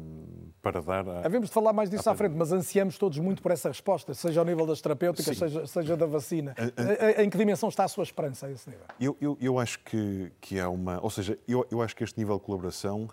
para 0.62 0.82
dar 0.82 1.10
a. 1.10 1.26
Havemos 1.26 1.50
de 1.50 1.54
falar 1.54 1.74
mais 1.74 1.90
disso 1.90 2.08
à, 2.08 2.14
à 2.14 2.16
frente, 2.16 2.34
mas 2.38 2.54
ansiamos 2.54 2.98
todos 2.98 3.20
muito 3.20 3.42
por 3.42 3.52
essa 3.52 3.68
resposta, 3.68 4.14
seja 4.14 4.40
ao 4.40 4.46
nível 4.46 4.66
das 4.66 4.80
terapêuticas, 4.80 5.38
seja, 5.38 5.68
seja 5.68 5.98
da 5.98 6.06
vacina. 6.06 6.56
A, 6.58 7.20
a, 7.20 7.24
em 7.26 7.30
que 7.30 7.38
dimensão 7.38 7.68
está 7.68 7.84
a 7.84 7.88
sua 7.90 8.04
esperança 8.06 8.48
a 8.48 8.52
esse 8.52 8.70
nível? 8.70 8.86
Eu, 8.98 9.18
eu, 9.20 9.38
eu 9.42 9.60
acho 9.60 9.80
que, 9.80 10.32
que 10.40 10.58
há 10.58 10.70
uma. 10.70 11.04
Ou 11.04 11.10
seja, 11.10 11.38
eu, 11.46 11.68
eu 11.70 11.82
acho 11.82 11.94
que 11.98 12.04
este 12.06 12.18
nível 12.18 12.38
de 12.38 12.46
colaboração, 12.46 13.10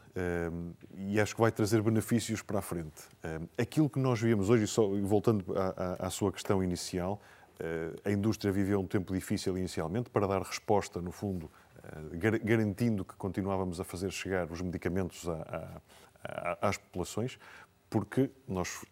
um, 0.53 0.73
e 0.97 1.21
acho 1.21 1.35
que 1.35 1.41
vai 1.41 1.51
trazer 1.51 1.83
benefícios 1.83 2.41
para 2.41 2.61
a 2.61 2.63
frente. 2.63 3.03
Um, 3.25 3.49
aquilo 3.61 3.91
que 3.91 3.99
nós 3.99 4.21
vivemos 4.21 4.49
hoje, 4.49 4.65
só 4.69 4.87
voltando 5.03 5.45
à, 5.59 6.05
à, 6.05 6.07
à 6.07 6.11
sua 6.11 6.31
questão 6.31 6.63
inicial, 6.63 7.21
eh, 7.21 7.42
a 8.05 8.11
indústria 8.11 8.53
viveu 8.53 8.81
um 8.81 8.87
tempo 8.87 9.15
difícil 9.15 9.57
inicialmente 9.57 10.11
para 10.11 10.27
dar 10.27 10.43
resposta, 10.43 11.01
no 11.01 11.13
fundo, 11.13 11.51
eh, 11.85 12.39
garantindo 12.43 13.05
que 13.05 13.15
continuávamos 13.17 13.81
a 13.81 13.85
fazer 13.85 14.11
chegar 14.11 14.51
os 14.51 14.61
medicamentos 14.61 15.27
às 16.61 16.77
populações, 16.77 17.39
porque 17.91 18.31
nós, 18.47 18.85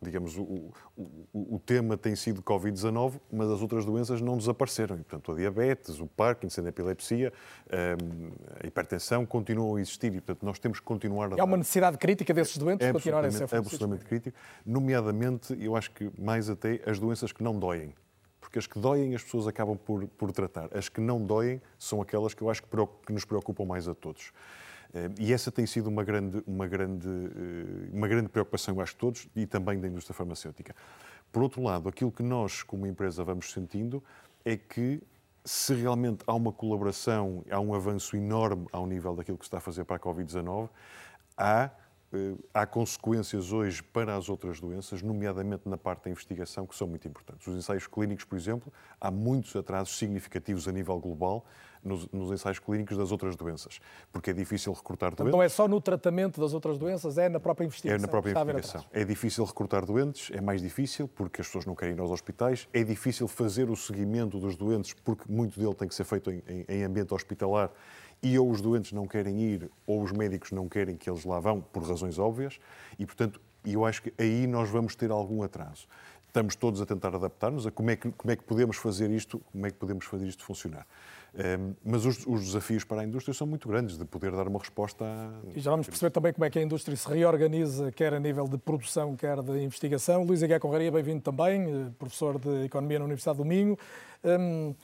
digamos, 0.00 0.36
o, 0.36 0.70
o, 0.96 1.56
o 1.56 1.58
tema 1.58 1.96
tem 1.96 2.14
sido 2.14 2.42
Covid-19, 2.42 3.20
mas 3.32 3.50
as 3.50 3.62
outras 3.62 3.84
doenças 3.84 4.20
não 4.20 4.36
desapareceram. 4.36 4.96
E, 4.96 4.98
portanto, 4.98 5.32
a 5.32 5.34
diabetes, 5.34 5.98
o 5.98 6.06
Parkinson, 6.06 6.62
a 6.62 6.68
epilepsia, 6.68 7.32
eh, 7.68 7.96
a 8.62 8.66
hipertensão 8.66 9.24
continuam 9.24 9.76
a 9.76 9.80
existir 9.80 10.14
e, 10.14 10.20
portanto, 10.20 10.44
nós 10.44 10.58
temos 10.58 10.78
que 10.80 10.84
continuar 10.84 11.32
a. 11.32 11.40
Há 11.40 11.44
uma 11.44 11.56
necessidade 11.56 11.98
crítica 11.98 12.32
desses 12.32 12.56
doentes 12.58 12.86
é 12.86 12.92
continuarem 12.92 13.28
a 13.28 13.32
ser 13.32 13.44
absolutamente 13.54 14.04
crítico. 14.04 14.36
Nomeadamente, 14.64 15.56
eu 15.58 15.74
acho 15.74 15.90
que 15.90 16.10
mais 16.18 16.48
até 16.50 16.80
as 16.86 16.98
doenças 16.98 17.32
que 17.32 17.42
não 17.42 17.58
doem 17.58 17.94
porque 18.54 18.58
as 18.60 18.66
que 18.68 18.78
doem 18.78 19.16
as 19.16 19.22
pessoas 19.24 19.48
acabam 19.48 19.76
por, 19.76 20.06
por 20.06 20.30
tratar. 20.30 20.68
As 20.76 20.88
que 20.88 21.00
não 21.00 21.20
doem 21.20 21.60
são 21.76 22.00
aquelas 22.00 22.34
que 22.34 22.42
eu 22.42 22.48
acho 22.48 22.62
que, 22.62 22.68
que 23.04 23.12
nos 23.12 23.24
preocupam 23.24 23.64
mais 23.64 23.88
a 23.88 23.94
todos. 23.96 24.32
Eh, 24.94 25.10
e 25.18 25.32
essa 25.32 25.50
tem 25.50 25.66
sido 25.66 25.88
uma 25.88 26.04
grande, 26.04 26.40
uma, 26.46 26.68
grande, 26.68 27.08
eh, 27.08 27.90
uma 27.92 28.06
grande 28.06 28.28
preocupação, 28.28 28.76
eu 28.76 28.80
acho, 28.80 28.92
de 28.92 28.98
todos 28.98 29.28
e 29.34 29.44
também 29.44 29.80
da 29.80 29.88
indústria 29.88 30.14
farmacêutica. 30.14 30.72
Por 31.32 31.42
outro 31.42 31.60
lado, 31.64 31.88
aquilo 31.88 32.12
que 32.12 32.22
nós, 32.22 32.62
como 32.62 32.86
empresa, 32.86 33.24
vamos 33.24 33.50
sentindo 33.50 34.00
é 34.44 34.56
que 34.56 35.02
se 35.44 35.74
realmente 35.74 36.22
há 36.24 36.32
uma 36.32 36.52
colaboração, 36.52 37.44
há 37.50 37.58
um 37.58 37.74
avanço 37.74 38.16
enorme 38.16 38.66
ao 38.70 38.86
nível 38.86 39.16
daquilo 39.16 39.36
que 39.36 39.44
se 39.44 39.48
está 39.48 39.58
a 39.58 39.60
fazer 39.60 39.82
para 39.84 39.96
a 39.96 39.98
Covid-19, 39.98 40.70
há 41.36 41.70
há 42.52 42.66
consequências 42.66 43.52
hoje 43.52 43.82
para 43.82 44.16
as 44.16 44.28
outras 44.28 44.60
doenças, 44.60 45.02
nomeadamente 45.02 45.68
na 45.68 45.76
parte 45.76 46.04
da 46.04 46.10
investigação, 46.10 46.66
que 46.66 46.74
são 46.74 46.86
muito 46.86 47.06
importantes. 47.06 47.46
Os 47.46 47.56
ensaios 47.56 47.86
clínicos, 47.86 48.24
por 48.24 48.36
exemplo, 48.36 48.72
há 49.00 49.10
muitos 49.10 49.54
atrasos 49.56 49.96
significativos 49.96 50.66
a 50.68 50.72
nível 50.72 50.98
global 50.98 51.44
nos, 51.84 52.08
nos 52.10 52.30
ensaios 52.32 52.58
clínicos 52.58 52.96
das 52.96 53.12
outras 53.12 53.36
doenças, 53.36 53.78
porque 54.10 54.30
é 54.30 54.32
difícil 54.32 54.72
recrutar 54.72 55.14
doentes. 55.14 55.32
Não 55.32 55.42
é 55.42 55.48
só 55.48 55.68
no 55.68 55.80
tratamento 55.80 56.40
das 56.40 56.54
outras 56.54 56.78
doenças, 56.78 57.18
é 57.18 57.28
na 57.28 57.38
própria 57.38 57.66
investigação. 57.66 57.98
É 57.98 58.00
na 58.00 58.08
própria 58.08 58.30
investigação. 58.32 58.84
É 58.92 59.04
difícil 59.04 59.44
recrutar 59.44 59.84
doentes, 59.84 60.30
é 60.32 60.40
mais 60.40 60.62
difícil 60.62 61.06
porque 61.06 61.42
as 61.42 61.46
pessoas 61.46 61.66
não 61.66 61.74
querem 61.74 61.94
ir 61.94 62.00
aos 62.00 62.10
hospitais, 62.10 62.66
é 62.72 62.82
difícil 62.82 63.28
fazer 63.28 63.68
o 63.68 63.76
seguimento 63.76 64.38
dos 64.38 64.56
doentes 64.56 64.94
porque 64.94 65.30
muito 65.30 65.60
dele 65.60 65.74
tem 65.74 65.86
que 65.86 65.94
ser 65.94 66.04
feito 66.04 66.30
em, 66.30 66.42
em, 66.48 66.64
em 66.68 66.84
ambiente 66.84 67.12
hospitalar 67.12 67.70
e 68.24 68.38
ou 68.38 68.50
os 68.50 68.60
doentes 68.62 68.90
não 68.92 69.06
querem 69.06 69.38
ir 69.40 69.70
ou 69.86 70.02
os 70.02 70.10
médicos 70.10 70.50
não 70.50 70.66
querem 70.66 70.96
que 70.96 71.08
eles 71.08 71.24
lá 71.24 71.38
vão, 71.38 71.60
por 71.60 71.82
razões 71.82 72.18
óbvias, 72.18 72.58
e, 72.98 73.04
portanto, 73.04 73.40
eu 73.64 73.84
acho 73.84 74.02
que 74.02 74.12
aí 74.18 74.46
nós 74.46 74.70
vamos 74.70 74.96
ter 74.96 75.10
algum 75.10 75.42
atraso. 75.42 75.86
Estamos 76.26 76.56
todos 76.56 76.80
a 76.80 76.86
tentar 76.86 77.14
adaptar-nos 77.14 77.66
a 77.66 77.70
como 77.70 77.90
é, 77.90 77.96
que, 77.96 78.10
como 78.10 78.32
é 78.32 78.34
que 78.34 78.42
podemos 78.42 78.76
fazer 78.76 79.10
isto, 79.10 79.40
como 79.52 79.66
é 79.66 79.70
que 79.70 79.76
podemos 79.76 80.04
fazer 80.06 80.26
isto 80.26 80.42
funcionar. 80.42 80.84
Um, 81.32 81.40
ehm, 81.40 81.72
mas 81.84 82.04
os, 82.04 82.26
os, 82.26 82.46
desafios 82.46 82.82
para 82.82 83.02
a 83.02 83.04
indústria 83.04 83.32
são 83.32 83.46
muito 83.46 83.68
grandes, 83.68 83.96
de 83.96 84.04
poder 84.04 84.32
dar 84.32 84.48
uma 84.48 84.58
resposta. 84.58 85.04
A... 85.04 85.30
E 85.54 85.60
já 85.60 85.70
vamos 85.70 85.86
perceber 85.86 86.10
também 86.10 86.32
como 86.32 86.44
é 86.44 86.50
que 86.50 86.58
a 86.58 86.62
indústria 86.62 86.96
se 86.96 87.08
reorganiza, 87.08 87.92
quer 87.92 88.14
a 88.14 88.18
nível 88.18 88.48
de 88.48 88.58
produção, 88.58 89.14
quer 89.14 89.42
de 89.42 89.62
investigação. 89.62 90.24
Luís 90.24 90.42
Aguiar 90.42 90.60
Conraria, 90.60 90.90
bem-vindo 90.90 91.20
também, 91.20 91.62
eh, 91.62 91.90
professor 91.98 92.38
de 92.38 92.64
Economia 92.64 92.98
na 92.98 93.04
Universidade 93.04 93.38
do 93.38 93.44
Minho. 93.44 93.78
Um, 94.24 94.28
ehm, 94.30 94.74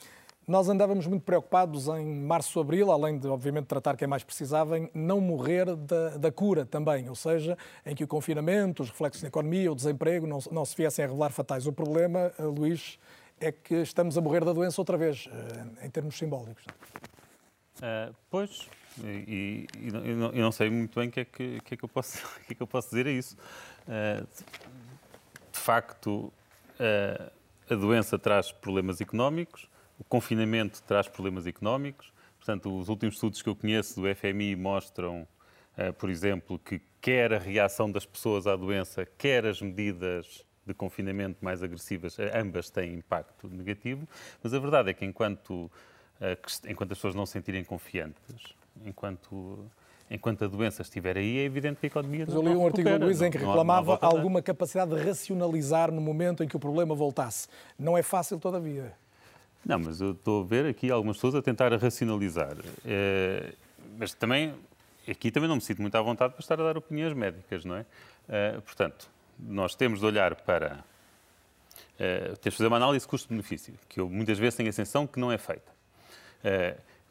nós 0.51 0.67
andávamos 0.67 1.07
muito 1.07 1.23
preocupados 1.23 1.87
em 1.87 2.05
março, 2.05 2.59
abril, 2.59 2.91
além 2.91 3.17
de, 3.17 3.25
obviamente, 3.25 3.67
tratar 3.67 3.95
quem 3.95 4.05
mais 4.05 4.21
precisava, 4.21 4.77
em 4.77 4.89
não 4.93 5.21
morrer 5.21 5.77
da, 5.77 6.17
da 6.17 6.29
cura 6.29 6.65
também, 6.65 7.07
ou 7.07 7.15
seja, 7.15 7.57
em 7.85 7.95
que 7.95 8.03
o 8.03 8.07
confinamento, 8.07 8.83
os 8.83 8.89
reflexos 8.89 9.21
na 9.23 9.29
economia, 9.29 9.71
o 9.71 9.75
desemprego 9.75 10.27
não, 10.27 10.39
não 10.51 10.65
se 10.65 10.75
viessem 10.75 11.05
a 11.05 11.07
revelar 11.07 11.29
fatais. 11.29 11.65
O 11.67 11.71
problema, 11.71 12.33
eh, 12.37 12.43
Luís, 12.43 12.99
é 13.39 13.49
que 13.49 13.75
estamos 13.75 14.17
a 14.17 14.21
morrer 14.21 14.43
da 14.43 14.51
doença 14.51 14.81
outra 14.81 14.97
vez, 14.97 15.29
eh, 15.31 15.85
em 15.85 15.89
termos 15.89 16.17
simbólicos. 16.17 16.65
Uh, 17.77 18.13
pois, 18.29 18.69
e, 19.01 19.67
e, 19.79 19.87
e 19.87 19.91
não, 19.91 20.31
eu 20.31 20.41
não 20.41 20.51
sei 20.51 20.69
muito 20.69 20.99
bem 20.99 21.07
o 21.07 21.11
que, 21.13 21.21
é 21.21 21.25
que, 21.25 21.61
que, 21.61 21.73
é 21.75 21.77
que, 21.77 21.85
eu 21.85 21.89
posso, 21.89 22.17
que 22.45 22.51
é 22.51 22.55
que 22.55 22.61
eu 22.61 22.67
posso 22.67 22.89
dizer 22.89 23.07
a 23.07 23.11
isso. 23.11 23.37
Uh, 23.87 24.27
de 25.49 25.59
facto, 25.59 26.25
uh, 26.77 27.31
a 27.69 27.75
doença 27.75 28.19
traz 28.19 28.51
problemas 28.51 28.99
económicos, 28.99 29.70
o 30.01 30.03
confinamento 30.03 30.81
traz 30.81 31.07
problemas 31.07 31.45
económicos. 31.45 32.11
Portanto, 32.39 32.75
os 32.75 32.89
últimos 32.89 33.15
estudos 33.15 33.39
que 33.43 33.47
eu 33.47 33.55
conheço 33.55 34.01
do 34.01 34.15
FMI 34.15 34.55
mostram, 34.55 35.27
uh, 35.77 35.93
por 35.93 36.09
exemplo, 36.09 36.57
que 36.57 36.81
quer 36.99 37.31
a 37.31 37.37
reação 37.37 37.91
das 37.91 38.03
pessoas 38.03 38.47
à 38.47 38.55
doença, 38.55 39.07
quer 39.15 39.45
as 39.45 39.61
medidas 39.61 40.43
de 40.65 40.73
confinamento 40.73 41.37
mais 41.39 41.61
agressivas, 41.61 42.17
eh, 42.17 42.31
ambas 42.39 42.69
têm 42.69 42.95
impacto 42.95 43.47
negativo. 43.47 44.07
Mas 44.41 44.53
a 44.53 44.59
verdade 44.59 44.89
é 44.89 44.93
que 44.93 45.05
enquanto, 45.05 45.51
uh, 45.51 46.67
enquanto 46.67 46.93
as 46.93 46.97
pessoas 46.97 47.13
não 47.13 47.27
se 47.27 47.33
sentirem 47.33 47.63
confiantes, 47.63 48.55
enquanto 48.83 49.69
enquanto 50.09 50.43
a 50.43 50.47
doença 50.47 50.81
estiver 50.81 51.15
aí, 51.15 51.37
é 51.37 51.43
evidente 51.43 51.79
que 51.79 51.85
a 51.85 51.87
economia 51.87 52.25
Mas 52.25 52.35
eu 52.35 52.41
li 52.41 52.49
um 52.49 52.65
artigo 52.65 52.89
do 52.89 53.05
Luís 53.05 53.21
em 53.21 53.31
que 53.31 53.37
reclamava 53.37 53.97
alguma 54.01 54.41
capacidade 54.41 54.93
de 54.93 55.01
racionalizar 55.01 55.89
no 55.89 56.01
momento 56.01 56.43
em 56.43 56.49
que 56.49 56.55
o 56.55 56.59
problema 56.59 56.93
voltasse. 56.93 57.47
Não 57.79 57.97
é 57.97 58.03
fácil, 58.03 58.37
todavia. 58.37 58.93
Não, 59.65 59.77
mas 59.77 60.01
eu 60.01 60.11
estou 60.11 60.43
a 60.43 60.45
ver 60.45 60.65
aqui 60.65 60.89
algumas 60.89 61.17
pessoas 61.17 61.35
a 61.35 61.41
tentar 61.41 61.71
racionalizar. 61.73 62.57
É, 62.83 63.53
mas 63.97 64.13
também, 64.13 64.53
aqui 65.07 65.29
também 65.31 65.47
não 65.47 65.55
me 65.55 65.61
sinto 65.61 65.81
muito 65.81 65.95
à 65.95 66.01
vontade 66.01 66.33
para 66.33 66.41
estar 66.41 66.59
a 66.59 66.63
dar 66.63 66.77
opiniões 66.77 67.13
médicas, 67.13 67.63
não 67.63 67.75
é? 67.75 67.85
é 68.27 68.59
portanto, 68.61 69.07
nós 69.39 69.75
temos 69.75 69.99
de 69.99 70.05
olhar 70.05 70.35
para. 70.35 70.83
É, 71.99 72.33
temos 72.41 72.41
de 72.41 72.51
fazer 72.51 72.67
uma 72.67 72.77
análise 72.77 73.07
custo-benefício, 73.07 73.75
que 73.87 73.99
eu 73.99 74.09
muitas 74.09 74.39
vezes 74.39 74.55
tenho 74.55 74.69
a 74.69 74.73
sensação 74.73 75.05
que 75.05 75.19
não 75.19 75.31
é 75.31 75.37
feita. 75.37 75.71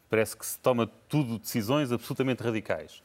parece 0.09 0.37
que 0.37 0.45
se 0.45 0.59
toma 0.59 0.91
tudo 1.09 1.39
decisões 1.39 1.93
absolutamente 1.93 2.43
radicais. 2.43 3.01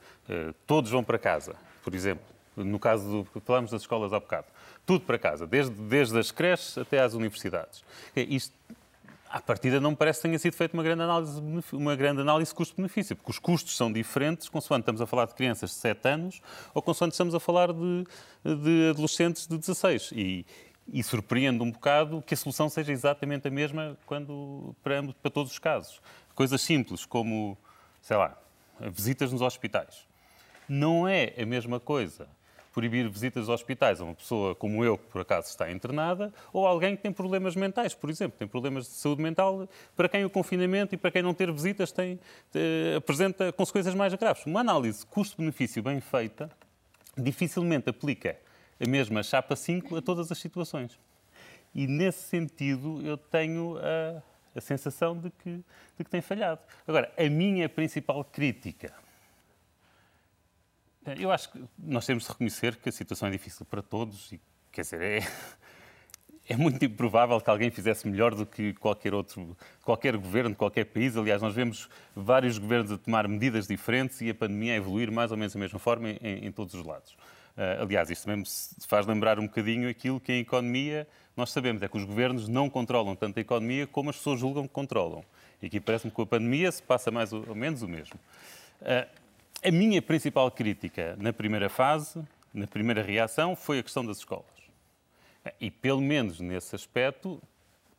todos 0.66 0.90
vão 0.90 1.04
para 1.04 1.20
casa, 1.20 1.56
por 1.84 1.94
exemplo. 1.94 2.26
No 2.56 2.80
caso 2.80 3.26
do. 3.26 3.42
Falámos 3.42 3.70
das 3.70 3.82
escolas 3.82 4.14
há 4.14 4.20
bocado. 4.20 4.48
Tudo 4.86 5.02
para 5.02 5.20
casa, 5.20 5.46
desde, 5.46 5.76
desde 5.76 6.18
as 6.18 6.32
creches 6.32 6.78
até 6.78 7.00
às 7.00 7.14
universidades. 7.14 7.84
Isto 8.16 8.56
à 9.36 9.42
partida 9.42 9.82
não 9.82 9.92
me 9.92 9.98
parece 9.98 10.22
que 10.22 10.30
tenha 10.30 10.40
sido 10.40 10.54
feita 10.54 10.74
uma 10.78 10.82
grande 10.82 11.02
análise, 11.02 11.42
uma 11.74 11.94
grande 11.94 12.22
análise 12.22 12.56
custo-benefício, 12.56 13.18
porque 13.18 13.32
os 13.32 13.38
custos 13.38 13.76
são 13.76 13.92
diferentes 13.92 14.48
consoante 14.48 14.84
estamos 14.84 15.02
a 15.02 15.06
falar 15.06 15.26
de 15.26 15.34
crianças 15.34 15.72
de 15.72 15.76
7 15.76 16.08
anos 16.08 16.42
ou 16.74 16.82
consoante 16.82 17.16
estamos 17.16 17.36
a 17.36 17.40
falar 17.42 17.74
de, 17.74 18.08
de 18.46 18.90
adolescentes 18.92 19.46
de 19.46 19.58
16. 19.58 20.14
E, 20.14 20.46
e 20.88 21.04
surpreende 21.04 21.62
um 21.62 21.70
bocado 21.70 22.22
que 22.22 22.34
a 22.34 22.38
solução 22.38 22.70
seja 22.70 22.94
exatamente 22.94 23.46
a 23.46 23.52
mesma 23.52 23.98
quando, 24.06 24.74
para, 24.82 25.04
para 25.22 25.30
todos 25.30 25.52
os 25.52 25.60
casos. 25.60 26.02
Coisas 26.34 26.62
simples 26.62 27.04
como, 27.04 27.58
sei 28.02 28.16
lá, 28.16 28.38
visitas 28.80 29.34
nos 29.34 29.42
hospitais. 29.42 30.08
Não 30.70 31.06
é 31.06 31.34
a 31.38 31.46
mesma 31.46 31.78
coisa 31.78 32.26
proibir 32.76 33.08
visitas 33.10 33.48
aos 33.48 33.62
hospitais 33.62 34.02
a 34.02 34.04
uma 34.04 34.14
pessoa 34.14 34.54
como 34.54 34.84
eu, 34.84 34.98
que 34.98 35.06
por 35.06 35.22
acaso 35.22 35.48
está 35.48 35.72
internada, 35.72 36.34
ou 36.52 36.68
alguém 36.68 36.98
que 36.98 37.02
tem 37.02 37.12
problemas 37.12 37.56
mentais, 37.56 37.96
por 37.96 38.10
exemplo, 38.10 38.38
tem 38.38 38.46
problemas 38.46 38.84
de 38.84 38.92
saúde 38.96 39.22
mental, 39.22 39.70
para 39.96 40.10
quem 40.10 40.26
o 40.26 40.30
confinamento 40.30 40.94
e 40.94 40.98
para 40.98 41.10
quem 41.10 41.22
não 41.22 41.34
ter 41.34 41.50
visitas 41.54 41.94
tem, 41.94 42.20
apresenta 42.98 43.54
consequências 43.54 43.96
mais 43.96 44.14
graves. 44.16 44.46
Uma 44.46 44.60
análise 44.60 45.06
custo-benefício 45.06 45.82
bem 45.82 46.02
feita 46.02 46.52
dificilmente 47.18 47.90
aplica 47.90 48.38
a 48.78 48.90
mesma 48.90 49.24
chapa 49.24 49.56
5 49.56 49.96
a 49.96 50.02
todas 50.02 50.30
as 50.30 50.38
situações. 50.38 51.00
E 51.74 51.88
nesse 51.88 52.24
sentido 52.24 53.02
eu 53.06 53.16
tenho 53.16 53.78
a, 53.78 54.22
a 54.54 54.60
sensação 54.60 55.18
de 55.18 55.30
que, 55.30 55.64
de 55.98 56.04
que 56.04 56.10
tem 56.10 56.20
falhado. 56.20 56.60
Agora, 56.86 57.10
a 57.18 57.30
minha 57.30 57.70
principal 57.70 58.22
crítica. 58.26 59.05
Eu 61.18 61.32
acho 61.32 61.52
que 61.52 61.64
nós 61.78 62.06
temos 62.06 62.24
de 62.24 62.30
reconhecer 62.30 62.76
que 62.78 62.90
a 62.90 62.92
situação 62.92 63.28
é 63.28 63.32
difícil 63.32 63.64
para 63.66 63.82
todos 63.82 64.32
e, 64.32 64.42
quer 64.72 64.82
dizer, 64.82 65.02
é, 65.02 65.20
é 66.50 66.58
muito 66.58 66.84
improvável 66.84 67.40
que 67.40 67.50
alguém 67.50 67.70
fizesse 67.70 68.08
melhor 68.08 68.34
do 68.34 68.44
que 68.44 68.74
qualquer 68.74 69.14
outro, 69.14 69.56
qualquer 69.84 70.18
governo 70.18 70.52
de 70.52 70.56
qualquer 70.56 70.86
país. 70.86 71.16
Aliás, 71.16 71.44
nós 71.44 71.54
vemos 71.54 71.88
vários 72.16 72.58
governos 72.58 72.92
a 72.92 72.98
tomar 72.98 73.28
medidas 73.28 73.68
diferentes 73.68 74.20
e 74.22 74.32
a 74.32 74.36
pandemia 74.36 74.74
a 74.74 74.78
evoluir 74.78 75.12
mais 75.12 75.32
ou 75.32 75.38
menos 75.38 75.54
da 75.54 75.60
mesma 75.60 75.78
forma 75.78 76.10
em, 76.10 76.46
em 76.48 76.52
todos 76.52 76.74
os 76.74 76.84
lados. 76.84 77.16
Uh, 77.56 77.84
aliás, 77.84 78.10
isto 78.10 78.28
mesmo 78.28 78.46
se 78.46 78.86
faz 78.88 79.06
lembrar 79.06 79.40
um 79.40 79.46
bocadinho 79.46 79.88
aquilo 79.88 80.20
que 80.20 80.34
em 80.34 80.40
economia 80.40 81.08
nós 81.38 81.52
sabemos, 81.52 81.84
é 81.84 81.88
que 81.88 81.98
os 81.98 82.04
governos 82.04 82.48
não 82.48 82.70
controlam 82.70 83.16
tanto 83.16 83.38
a 83.38 83.42
economia 83.42 83.86
como 83.86 84.10
as 84.10 84.18
pessoas 84.18 84.40
julgam 84.40 84.64
que 84.64 84.74
controlam. 84.74 85.24
E 85.62 85.68
aqui 85.68 85.80
parece-me 85.80 86.10
que 86.10 86.16
com 86.16 86.24
a 86.24 86.26
pandemia 86.26 86.72
se 86.72 86.82
passa 86.82 87.12
mais 87.12 87.32
ou 87.32 87.54
menos 87.54 87.82
o 87.82 87.88
mesmo. 87.88 88.16
Uh, 88.82 89.25
a 89.66 89.72
minha 89.72 90.00
principal 90.00 90.52
crítica 90.52 91.16
na 91.20 91.34
primeira 91.34 91.70
fase, 91.70 92.24
na 92.54 92.68
primeira 92.68 93.02
reação, 93.02 93.56
foi 93.56 93.80
a 93.80 93.84
questão 93.84 94.06
das 94.06 94.18
escolas. 94.18 94.46
E 95.60 95.72
pelo 95.72 96.02
menos 96.02 96.40
nesse 96.40 96.76
aspecto, 96.76 97.42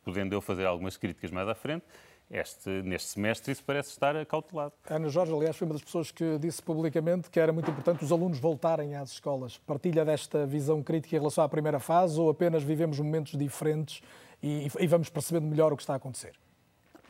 podendo 0.01 0.33
eu 0.33 0.39
fazer 0.39 0.65
algumas 0.65 0.95
críticas 0.95 1.29
mais 1.29 1.45
à 1.49 1.53
frente, 1.53 1.83
este, 2.31 2.69
neste 2.83 3.09
semestre 3.09 3.51
isso 3.51 3.63
parece 3.65 3.89
estar 3.89 4.15
acautelado. 4.15 4.73
Ana 4.89 5.09
Jorge, 5.09 5.33
aliás, 5.33 5.57
foi 5.57 5.65
uma 5.65 5.73
das 5.73 5.83
pessoas 5.83 6.09
que 6.09 6.37
disse 6.39 6.61
publicamente 6.61 7.29
que 7.29 7.39
era 7.39 7.51
muito 7.51 7.69
importante 7.69 8.01
os 8.01 8.13
alunos 8.13 8.39
voltarem 8.39 8.95
às 8.95 9.11
escolas. 9.11 9.57
Partilha 9.57 10.05
desta 10.05 10.45
visão 10.45 10.81
crítica 10.81 11.17
em 11.17 11.19
relação 11.19 11.43
à 11.43 11.49
primeira 11.49 11.79
fase 11.79 12.17
ou 12.17 12.29
apenas 12.29 12.63
vivemos 12.63 12.97
momentos 12.97 13.37
diferentes 13.37 14.01
e, 14.41 14.67
e 14.79 14.87
vamos 14.87 15.09
percebendo 15.09 15.47
melhor 15.47 15.73
o 15.73 15.75
que 15.75 15.83
está 15.83 15.93
a 15.93 15.97
acontecer? 15.97 16.33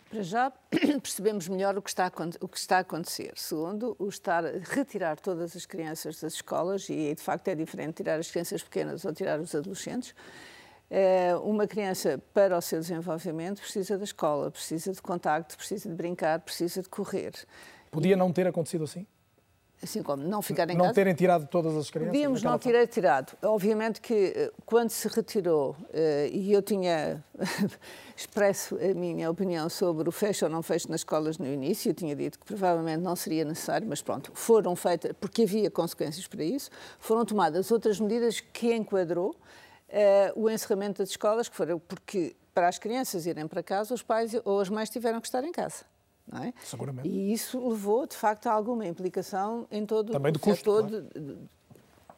Para 0.10 0.24
já 0.24 0.52
percebemos 1.02 1.48
melhor 1.48 1.78
o 1.78 1.82
que, 1.82 1.89
está, 1.89 2.12
o 2.39 2.48
que 2.48 2.58
está 2.58 2.78
a 2.78 2.80
acontecer. 2.80 3.34
Segundo, 3.36 3.96
o 4.00 4.08
estar 4.08 4.46
a 4.46 4.52
retirar 4.60 5.20
todas 5.20 5.56
as 5.56 5.65
crianças 5.65 6.22
das 6.22 6.34
escolas, 6.34 6.89
e 6.89 7.13
de 7.13 7.22
facto 7.22 7.48
é 7.50 7.56
diferente 7.56 7.96
tirar 7.96 8.20
as 8.20 8.32
crianças 8.32 8.63
pequenas 8.63 9.04
ou 9.04 9.13
tirar 9.13 9.39
os 9.39 9.54
adolescentes, 9.54 10.15
é, 10.89 11.36
uma 11.43 11.67
criança, 11.67 12.22
para 12.34 12.58
o 12.58 12.62
seu 12.62 12.80
desenvolvimento, 12.80 13.60
precisa 13.60 13.98
da 13.98 14.06
escola, 14.06 14.50
precisa 14.50 14.93
de 14.93 15.02
contacto, 15.02 15.58
precisa 15.58 15.89
de 15.89 15.96
brincar, 15.96 16.39
precisa 16.39 16.82
de 16.82 16.88
correr. 16.88 17.34
Podia 17.91 18.15
não 18.15 18.32
ter 18.32 18.48
acontecido 18.48 18.86
assim? 18.86 19.06
Assim 19.82 20.02
como 20.02 20.24
não 20.24 20.42
ficar 20.42 20.63
em 20.70 20.74
não 20.74 20.78
casa. 20.78 20.88
Não 20.88 20.94
terem 20.94 21.13
tirado 21.13 21.48
todas 21.48 21.76
as 21.76 21.90
crianças? 21.92 22.12
Podíamos 22.12 22.42
não 22.42 22.58
ter 22.58 22.88
tirado. 22.88 23.38
Obviamente 23.44 24.02
que 24.02 24.34
eh, 24.36 24.52
quando 24.66 24.90
se 24.90 25.08
retirou, 25.08 25.76
eh, 25.94 26.30
e 26.34 26.52
eu 26.52 26.63
tinha 26.63 27.24
expresso 28.18 28.76
a 28.76 28.94
minha 28.96 29.30
opinião 29.30 29.70
sobre 29.70 30.10
o 30.10 30.12
fecho 30.12 30.46
ou 30.46 30.52
não 30.52 30.63
fecho 30.63 30.90
nas 30.90 31.02
escolas 31.02 31.38
no 31.38 31.46
início, 31.46 31.92
eu 31.92 31.94
tinha 31.94 32.16
dito 32.16 32.40
que 32.40 32.46
provavelmente 32.46 33.02
não 33.02 33.16
seria 33.16 33.46
necessário, 33.46 33.88
mas 33.88 34.02
pronto, 34.02 34.32
foram 34.34 34.76
feitas, 34.76 35.12
porque 35.20 35.44
havia 35.44 35.70
consequências 35.70 36.26
para 36.26 36.44
isso, 36.44 36.72
foram 36.98 37.24
tomadas 37.24 37.70
outras 37.70 38.00
medidas 38.00 38.40
que 38.40 38.74
enquadrou 38.74 39.36
uh, 39.90 40.42
o 40.42 40.50
encerramento 40.50 41.04
das 41.04 41.10
escolas, 41.10 41.48
que 41.48 41.56
foram 41.56 41.80
porque 41.80 42.36
para 42.54 42.68
as 42.68 42.80
crianças 42.80 43.28
irem 43.28 43.48
para 43.48 43.62
casa, 43.62 43.94
os 43.94 44.02
pais 44.02 44.36
ou 44.44 44.60
as 44.60 44.70
mães 44.70 44.90
tiveram 44.90 45.22
que 45.22 45.28
estar 45.28 45.44
em 45.44 45.52
casa. 45.52 45.86
Não 46.32 46.44
é? 46.44 46.54
Seguramente. 46.63 47.08
E 47.08 47.32
isso 47.32 47.68
levou, 47.68 48.06
de 48.06 48.16
facto, 48.16 48.48
a 48.48 48.52
alguma 48.52 48.86
implicação 48.86 49.66
em 49.72 49.86
todo 49.86 50.12
Também 50.12 50.32
o 50.32 50.40
custo, 50.40 50.58
setor 50.58 50.88
claro. 50.88 51.08
de, 51.13 51.38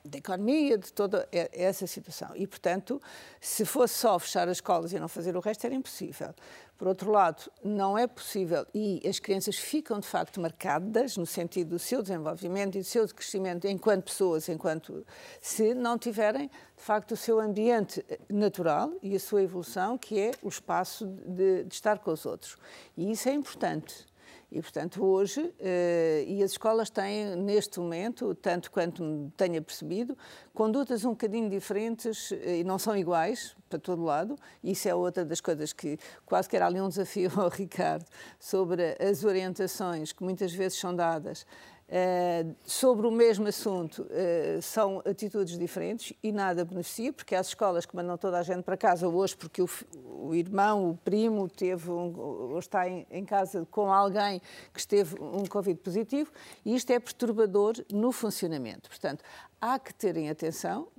da 0.04 0.18
economia, 0.18 0.78
de 0.78 0.92
toda 0.92 1.28
essa 1.32 1.86
situação. 1.88 2.30
E, 2.36 2.48
portanto, 2.48 3.02
se 3.40 3.66
fosse 3.66 3.96
só 3.96 4.18
fechar 4.18 4.48
as 4.48 4.58
escolas 4.58 4.94
e 4.94 5.00
não 5.00 5.08
fazer 5.08 5.36
o 5.36 5.40
resto, 5.40 5.66
era 5.66 5.76
impossível. 5.76 6.34
Por 6.80 6.88
outro 6.88 7.12
lado, 7.12 7.52
não 7.62 7.98
é 7.98 8.08
possível, 8.08 8.66
e 8.74 9.02
as 9.06 9.20
crianças 9.20 9.58
ficam 9.58 10.00
de 10.00 10.08
facto 10.08 10.40
marcadas 10.40 11.18
no 11.18 11.26
sentido 11.26 11.72
do 11.72 11.80
seu 11.80 12.02
desenvolvimento 12.02 12.78
e 12.78 12.80
do 12.80 12.86
seu 12.86 13.06
crescimento 13.10 13.68
enquanto 13.68 14.06
pessoas, 14.06 14.48
enquanto 14.48 15.06
se 15.42 15.74
não 15.74 15.98
tiverem 15.98 16.48
de 16.48 16.82
facto 16.82 17.12
o 17.12 17.18
seu 17.18 17.38
ambiente 17.38 18.06
natural 18.30 18.94
e 19.04 19.14
a 19.14 19.20
sua 19.20 19.44
evolução, 19.44 19.98
que 19.98 20.18
é 20.18 20.32
o 20.42 20.48
espaço 20.48 21.06
de, 21.06 21.66
de 21.66 21.74
estar 21.74 22.00
com 22.00 22.12
os 22.12 22.26
outros. 22.26 22.56
E 22.96 23.12
isso 23.12 23.28
é 23.28 23.34
importante. 23.34 24.08
E, 24.52 24.62
portanto, 24.62 25.06
hoje, 25.06 25.54
eh, 25.60 26.26
e 26.28 26.42
as 26.42 26.52
escolas 26.52 26.90
têm, 26.90 27.36
neste 27.36 27.80
momento, 27.80 28.34
tanto 28.34 28.72
quanto 28.72 29.32
tenha 29.38 29.62
percebido, 29.62 30.18
condutas 30.56 31.06
um 31.06 31.12
bocadinho 31.12 31.48
diferentes 31.48 32.32
eh, 32.32 32.58
e 32.60 32.64
não 32.64 32.80
são 32.80 32.98
iguais 32.98 33.56
para 33.70 33.78
todo 33.78 34.04
lado. 34.04 34.36
Isso 34.64 34.90
é 34.90 34.96
outra 34.96 35.24
das 35.24 35.40
coisas 35.40 35.72
que 35.72 36.00
quase 36.26 36.50
que 36.50 36.56
era 36.56 36.66
ali 36.66 36.82
um 36.82 36.90
desafio 36.90 37.32
ao 37.40 37.50
Ricardo 37.50 38.06
sobre 38.40 38.98
as 39.00 39.24
orientações 39.24 40.12
que 40.12 40.24
muitas 40.24 40.52
vezes 40.52 40.80
são 40.80 40.96
dadas 40.96 41.46
Uh, 41.90 42.56
sobre 42.64 43.08
o 43.08 43.12
mesmo 43.12 43.48
assunto 43.48 44.04
uh, 44.04 44.62
são 44.62 45.02
atitudes 45.04 45.58
diferentes 45.58 46.14
e 46.22 46.32
nada 46.32 46.64
beneficia, 46.64 47.12
porque 47.12 47.34
há 47.34 47.42
escolas 47.42 47.84
que 47.84 47.96
mandam 47.96 48.16
toda 48.16 48.38
a 48.38 48.44
gente 48.44 48.62
para 48.62 48.78
casa 48.78 49.08
hoje 49.08 49.36
porque 49.36 49.60
o, 49.60 49.68
o 50.06 50.36
irmão, 50.36 50.92
o 50.92 50.98
primo, 50.98 51.50
teve 51.50 51.90
um, 51.90 52.16
ou 52.16 52.60
está 52.60 52.88
em, 52.88 53.08
em, 53.10 53.26
casa 53.26 53.68
com 53.72 53.92
alguém 53.92 54.40
que 54.72 54.80
esteve 54.80 55.16
um 55.20 55.44
Covid 55.48 55.80
positivo 55.80 56.32
e 56.64 56.76
isto 56.76 56.92
é 56.92 57.00
perturbador 57.00 57.84
no 57.92 58.12
funcionamento. 58.12 58.88
Portanto, 58.88 59.24
há 59.60 59.80
que 59.80 59.92
terem 59.92 60.30
atenção 60.30 60.90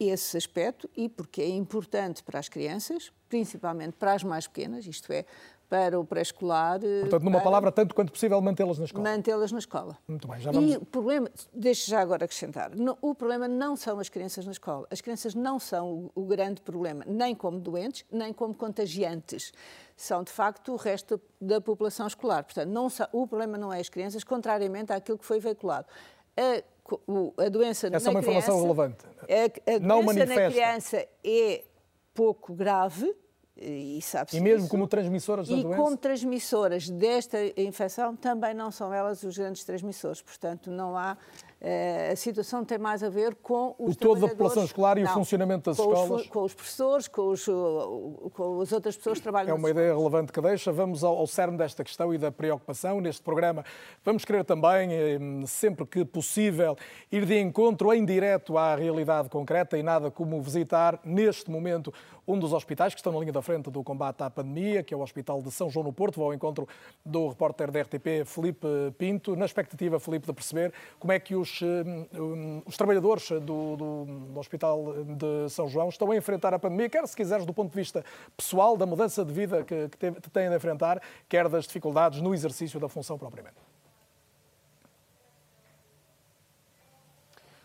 esse 0.00 0.34
aspecto 0.34 0.88
e 0.96 1.10
porque 1.10 1.42
é 1.42 1.48
importante 1.48 2.22
para 2.22 2.38
as 2.38 2.48
crianças, 2.48 3.12
principalmente 3.28 3.92
para 3.98 4.14
as 4.14 4.24
mais 4.24 4.46
pequenas, 4.46 4.86
isto 4.86 5.12
é, 5.12 5.26
para 5.68 6.00
o 6.00 6.04
pré-escolar. 6.04 6.80
Eh, 6.82 7.00
Portanto, 7.00 7.22
numa 7.22 7.40
palavra, 7.40 7.70
tanto 7.70 7.94
quanto 7.94 8.10
possível, 8.10 8.40
mantê-las 8.40 8.78
na 8.78 8.86
escola. 8.86 9.10
Mantê-las 9.10 9.52
na 9.52 9.58
escola. 9.58 9.98
Muito 10.08 10.26
bem, 10.26 10.40
já 10.40 10.50
vamos... 10.50 10.72
E 10.72 10.76
o 10.76 10.84
problema, 10.84 11.30
deixe 11.52 11.90
já 11.90 12.00
agora 12.00 12.24
acrescentar, 12.24 12.70
o 13.02 13.14
problema 13.14 13.46
não 13.46 13.76
são 13.76 14.00
as 14.00 14.08
crianças 14.08 14.46
na 14.46 14.52
escola. 14.52 14.86
As 14.90 15.00
crianças 15.00 15.34
não 15.34 15.58
são 15.58 16.10
o, 16.14 16.24
grande 16.24 16.62
problema, 16.62 17.04
nem 17.06 17.34
como 17.34 17.60
doentes, 17.60 18.04
nem 18.10 18.32
como 18.32 18.54
contagiantes. 18.54 19.52
São, 19.96 20.22
de 20.22 20.30
facto, 20.30 20.72
o 20.72 20.76
resto 20.76 21.20
da 21.40 21.60
população 21.60 22.06
escolar. 22.06 22.44
Portanto, 22.44 22.68
não, 22.70 22.88
o 23.12 23.26
problema 23.26 23.58
não 23.58 23.72
é 23.72 23.80
as 23.80 23.88
crianças, 23.88 24.24
contrariamente 24.24 24.92
àquilo 24.92 25.18
que 25.18 25.24
foi 25.24 25.40
veiculado. 25.40 25.86
A, 26.36 27.44
a 27.44 27.48
doença 27.48 27.88
Essa 27.92 28.08
é 28.08 28.10
uma 28.10 28.22
criança, 28.22 28.50
informação 28.50 28.62
relevante. 28.62 29.04
A, 29.04 29.74
a 29.74 29.78
não 29.80 30.02
doença 30.02 30.20
manifesta. 30.20 30.42
na 30.42 30.50
criança 30.50 31.08
é 31.24 31.64
pouco 32.14 32.54
grave, 32.54 33.14
e, 33.60 34.00
e 34.32 34.40
mesmo 34.40 34.60
isso. 34.60 34.68
como 34.68 34.86
transmissoras 34.86 35.48
da 35.48 35.56
e 35.56 35.62
doença? 35.62 35.80
E 35.80 35.84
como 35.84 35.96
transmissoras 35.96 36.88
desta 36.88 37.38
infecção, 37.56 38.14
também 38.14 38.54
não 38.54 38.70
são 38.70 38.92
elas 38.92 39.22
os 39.22 39.36
grandes 39.36 39.64
transmissores. 39.64 40.22
Portanto, 40.22 40.70
não 40.70 40.96
há 40.96 41.16
Uh, 41.60 42.12
a 42.12 42.14
situação 42.14 42.64
tem 42.64 42.78
mais 42.78 43.02
a 43.02 43.08
ver 43.08 43.34
com 43.34 43.74
os 43.80 43.96
o 43.96 43.98
todo 43.98 44.20
da 44.20 44.28
população 44.28 44.62
escolar 44.62 44.96
e 44.96 45.02
não, 45.02 45.10
o 45.10 45.14
funcionamento 45.14 45.68
das 45.68 45.76
com 45.76 45.92
escolas? 45.92 46.20
Os, 46.20 46.28
com 46.28 46.42
os 46.44 46.54
professores, 46.54 47.08
com, 47.08 47.28
os, 47.30 47.44
com, 47.44 48.60
as 48.60 48.70
outras 48.70 48.96
pessoas 48.96 49.18
que 49.18 49.24
trabalham 49.24 49.50
É 49.50 49.58
uma 49.58 49.68
ideia 49.68 49.92
relevante 49.92 50.30
que 50.30 50.40
deixa. 50.40 50.70
Vamos 50.70 51.02
ao, 51.02 51.18
ao 51.18 51.26
cerne 51.26 51.58
desta 51.58 51.82
questão 51.82 52.14
e 52.14 52.18
da 52.18 52.30
preocupação. 52.30 53.00
Neste 53.00 53.22
programa 53.22 53.64
vamos 54.04 54.24
querer 54.24 54.44
também, 54.44 54.92
eh, 54.92 55.18
sempre 55.46 55.84
que 55.84 56.04
possível, 56.04 56.76
ir 57.10 57.26
de 57.26 57.40
encontro 57.40 57.92
em 57.92 58.04
direto 58.04 58.56
à 58.56 58.76
realidade 58.76 59.28
concreta 59.28 59.76
e 59.76 59.82
nada 59.82 60.12
como 60.12 60.40
visitar, 60.40 61.00
neste 61.04 61.50
momento, 61.50 61.92
um 62.28 62.38
dos 62.38 62.52
hospitais 62.52 62.92
que 62.92 63.00
estão 63.00 63.10
na 63.10 63.18
linha 63.18 63.32
da 63.32 63.40
frente 63.40 63.70
do 63.70 63.82
combate 63.82 64.22
à 64.22 64.28
pandemia, 64.28 64.82
que 64.82 64.92
é 64.92 64.96
o 64.96 65.00
Hospital 65.00 65.40
de 65.40 65.50
São 65.50 65.70
João 65.70 65.86
no 65.86 65.92
Porto. 65.94 66.16
Vou 66.16 66.26
ao 66.26 66.34
encontro 66.34 66.68
do 67.04 67.28
repórter 67.28 67.70
da 67.70 67.80
RTP, 67.80 68.26
Felipe 68.26 68.66
Pinto, 68.98 69.34
na 69.34 69.46
expectativa, 69.46 69.98
Felipe, 69.98 70.26
de 70.26 70.32
perceber 70.34 70.72
como 70.98 71.10
é 71.10 71.18
que 71.18 71.34
os 71.34 71.62
um, 71.62 72.62
os 72.66 72.76
trabalhadores 72.76 73.30
do, 73.30 73.40
do, 73.40 74.04
do, 74.04 74.38
Hospital 74.38 74.94
de 75.04 75.48
São 75.48 75.68
João 75.68 75.88
estão 75.88 76.10
a 76.10 76.16
enfrentar 76.16 76.52
a 76.52 76.58
pandemia, 76.58 76.90
quer 76.90 77.06
se 77.08 77.16
quiseres 77.16 77.46
do 77.46 77.54
ponto 77.54 77.70
de 77.70 77.76
vista 77.76 78.04
pessoal, 78.36 78.76
da 78.76 78.84
mudança 78.84 79.24
de 79.24 79.32
vida 79.32 79.64
que, 79.64 79.88
que, 79.88 80.12
que 80.12 80.30
têm 80.30 80.50
de 80.50 80.56
enfrentar, 80.56 81.00
quer 81.28 81.48
das 81.48 81.64
dificuldades 81.64 82.20
no 82.20 82.34
exercício 82.34 82.78
da 82.78 82.88
função 82.88 83.16
propriamente. 83.16 83.56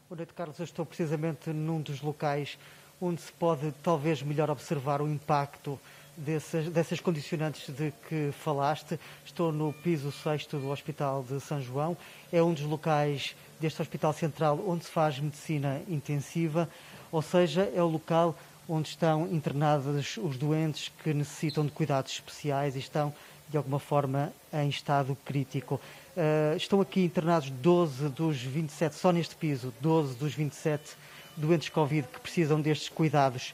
Boa 0.09 0.17
noite, 0.17 0.33
Carlos. 0.33 0.59
Eu 0.59 0.65
estou 0.65 0.85
precisamente 0.85 1.49
num 1.49 1.81
dos 1.81 2.01
locais 2.01 2.59
onde 3.03 3.21
se 3.21 3.31
pode 3.33 3.73
talvez 3.83 4.21
melhor 4.21 4.49
observar 4.49 5.01
o 5.01 5.09
impacto 5.09 5.77
dessas, 6.15 6.69
dessas 6.69 6.99
condicionantes 7.01 7.73
de 7.73 7.91
que 8.07 8.31
falaste. 8.31 8.97
Estou 9.25 9.51
no 9.51 9.73
piso 9.73 10.11
6 10.11 10.45
do 10.47 10.69
Hospital 10.69 11.25
de 11.27 11.39
São 11.41 11.61
João. 11.61 11.97
É 12.31 12.41
um 12.41 12.53
dos 12.53 12.63
locais 12.63 13.35
deste 13.59 13.81
Hospital 13.81 14.13
Central 14.13 14.63
onde 14.65 14.85
se 14.85 14.91
faz 14.91 15.19
medicina 15.19 15.81
intensiva, 15.87 16.69
ou 17.11 17.21
seja, 17.21 17.69
é 17.75 17.83
o 17.83 17.87
local 17.87 18.35
onde 18.67 18.87
estão 18.87 19.27
internados 19.27 20.17
os 20.17 20.37
doentes 20.37 20.89
que 21.03 21.13
necessitam 21.13 21.65
de 21.65 21.71
cuidados 21.71 22.13
especiais 22.13 22.77
e 22.77 22.79
estão, 22.79 23.13
de 23.49 23.57
alguma 23.57 23.79
forma, 23.79 24.31
em 24.53 24.69
estado 24.69 25.17
crítico. 25.25 25.79
Uh, 26.15 26.55
estão 26.55 26.79
aqui 26.79 27.03
internados 27.03 27.49
12 27.49 28.07
dos 28.09 28.41
27, 28.41 28.95
só 28.95 29.11
neste 29.11 29.35
piso, 29.35 29.73
12 29.81 30.15
dos 30.15 30.33
27 30.33 30.95
doentes 31.35 31.69
Covid 31.69 32.07
que 32.07 32.19
precisam 32.19 32.61
destes 32.61 32.89
cuidados 32.89 33.53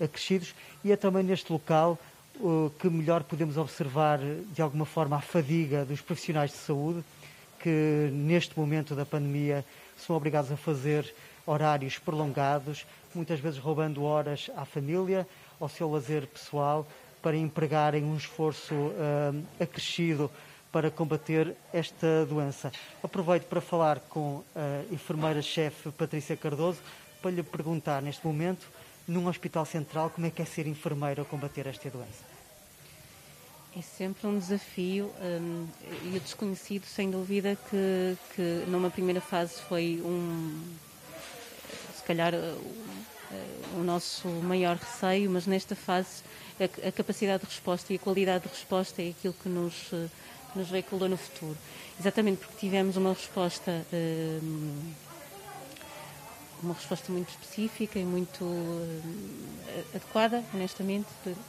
acrescidos 0.00 0.54
e 0.84 0.92
é 0.92 0.96
também 0.96 1.22
neste 1.22 1.52
local 1.52 1.98
que 2.78 2.88
melhor 2.88 3.24
podemos 3.24 3.56
observar 3.56 4.20
de 4.54 4.62
alguma 4.62 4.86
forma 4.86 5.16
a 5.16 5.20
fadiga 5.20 5.84
dos 5.84 6.00
profissionais 6.00 6.52
de 6.52 6.56
saúde 6.56 7.02
que 7.58 8.10
neste 8.12 8.56
momento 8.58 8.94
da 8.94 9.04
pandemia 9.04 9.64
são 9.96 10.14
obrigados 10.14 10.52
a 10.52 10.56
fazer 10.56 11.12
horários 11.44 11.98
prolongados, 11.98 12.86
muitas 13.14 13.40
vezes 13.40 13.58
roubando 13.58 14.04
horas 14.04 14.50
à 14.56 14.64
família, 14.64 15.26
ao 15.58 15.68
seu 15.68 15.90
lazer 15.90 16.26
pessoal, 16.26 16.86
para 17.20 17.36
empregarem 17.36 18.04
um 18.04 18.16
esforço 18.16 18.74
uh, 18.74 19.44
acrescido 19.58 20.30
para 20.70 20.90
combater 20.90 21.56
esta 21.72 22.26
doença. 22.26 22.70
Aproveito 23.02 23.44
para 23.44 23.60
falar 23.60 23.98
com 24.08 24.44
a 24.54 24.92
enfermeira-chefe 24.92 25.90
Patrícia 25.90 26.36
Cardoso 26.36 26.78
para 27.20 27.30
lhe 27.30 27.42
perguntar 27.42 28.02
neste 28.02 28.26
momento, 28.26 28.68
num 29.06 29.26
hospital 29.26 29.64
central, 29.64 30.10
como 30.10 30.26
é 30.26 30.30
que 30.30 30.42
é 30.42 30.44
ser 30.44 30.66
enfermeira 30.66 31.22
a 31.22 31.24
combater 31.24 31.66
esta 31.66 31.88
doença? 31.88 32.24
É 33.76 33.82
sempre 33.82 34.26
um 34.26 34.38
desafio 34.38 35.12
um, 35.20 35.66
e 36.04 36.16
o 36.16 36.20
desconhecido, 36.20 36.84
sem 36.84 37.10
dúvida, 37.10 37.56
que, 37.70 38.16
que 38.34 38.64
numa 38.66 38.90
primeira 38.90 39.20
fase 39.20 39.60
foi 39.68 40.02
um, 40.04 40.62
se 41.96 42.02
calhar, 42.02 42.34
o, 42.34 43.80
o 43.80 43.84
nosso 43.84 44.28
maior 44.28 44.76
receio, 44.76 45.30
mas 45.30 45.46
nesta 45.46 45.76
fase 45.76 46.22
a, 46.60 46.88
a, 46.88 46.92
capacidade 46.92 47.44
de 47.44 47.48
resposta 47.50 47.92
e 47.92 47.96
a 47.96 47.98
qualidade 47.98 48.44
de 48.44 48.50
resposta 48.50 49.02
é 49.02 49.10
aquilo 49.10 49.34
que 49.34 49.48
nos, 49.48 49.74
que 49.74 50.58
nos 50.58 50.68
veiculou 50.68 51.08
no 51.08 51.16
futuro. 51.16 51.56
Exatamente 52.00 52.38
porque 52.38 52.56
tivemos 52.58 52.96
uma 52.96 53.12
resposta. 53.12 53.84
Um, 53.92 55.07
uma 56.62 56.74
resposta 56.74 57.10
muito 57.12 57.28
específica 57.30 57.98
e 57.98 58.04
muito 58.04 58.44
uh, 58.44 59.84
adequada, 59.94 60.42
honestamente, 60.54 61.06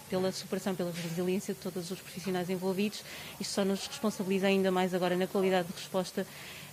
pela 0.10 0.32
superação, 0.32 0.76
pela 0.76 0.92
resiliência 0.92 1.54
de 1.54 1.60
todos 1.60 1.92
os 1.92 2.00
profissionais 2.00 2.50
envolvidos. 2.50 3.04
Isto 3.40 3.54
só 3.54 3.66
nos 3.66 3.88
responsabiliza 3.88 4.48
ainda 4.48 4.72
mais 4.72 4.94
agora 4.94 5.16
na 5.16 5.28
qualidade 5.28 5.68
de 5.68 5.74
resposta 5.74 6.26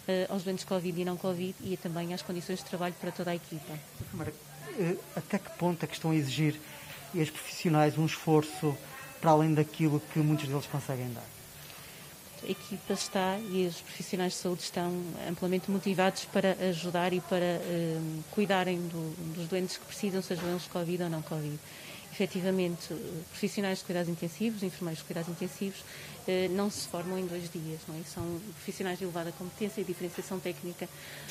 uh, 0.09 0.33
aos 0.33 0.43
doentes 0.43 0.65
Covid 0.65 1.01
e 1.01 1.05
não 1.05 1.17
Covid 1.17 1.55
e 1.63 1.77
também 1.77 2.13
às 2.15 2.23
condições 2.23 2.59
de 2.59 2.65
trabalho 2.65 2.95
para 3.01 3.11
toda 3.11 3.31
a 3.31 3.35
equipa. 3.35 3.73
Eh, 4.79 4.97
até 5.15 5.39
que 5.39 5.51
ponto 5.51 5.83
é 5.83 5.87
que 5.87 5.95
estão 5.95 6.11
a 6.11 6.15
exigir 6.15 6.61
estes 7.15 7.31
profissionais 7.31 7.97
um 7.97 8.05
esforço 8.05 8.77
para 9.21 9.31
além 9.31 9.55
daquilo 9.55 10.01
que 10.13 10.19
muitos 10.19 10.47
deles 10.47 10.67
conseguem 10.67 11.13
dar? 11.13 11.36
A 12.43 12.51
equipa 12.51 12.93
está 12.93 13.39
e 13.39 13.67
os 13.67 13.81
profissionais 13.81 14.33
de 14.33 14.39
saúde 14.39 14.63
estão 14.63 14.93
amplamente 15.29 15.71
motivados 15.71 16.25
para 16.27 16.53
ajudar 16.69 17.13
e 17.13 17.21
para 17.21 17.61
um, 17.61 18.23
cuidarem 18.31 18.79
do, 18.89 19.35
dos 19.35 19.49
doentes 19.49 19.77
que 19.77 19.85
precisam, 19.85 20.23
sejam 20.23 20.49
eles 20.51 20.67
Covid 20.67 21.05
ou 21.05 21.11
não 21.11 21.23
Covid. 21.23 21.59
Efetivamente, 22.13 22.95
profissionais 23.31 23.79
de 23.79 23.85
cuidados 23.85 24.09
intensivos, 24.09 24.63
enfermeiros 24.63 25.01
de 25.01 25.05
cuidados 25.05 25.29
intensivos, 25.29 25.85
eh, 26.27 26.49
não 26.49 26.71
se 26.71 26.89
formam 26.89 27.19
em 27.19 27.27
dois 27.27 27.49
dias, 27.51 27.81
não 27.87 27.95
é? 27.95 28.03
São 28.05 28.41
profissionais 28.55 28.99
de 28.99 29.05
elevada 29.05 29.31
competência 29.33 29.81
e 29.81 29.85
diferenciação 29.85 30.41
técnica, 30.41 30.89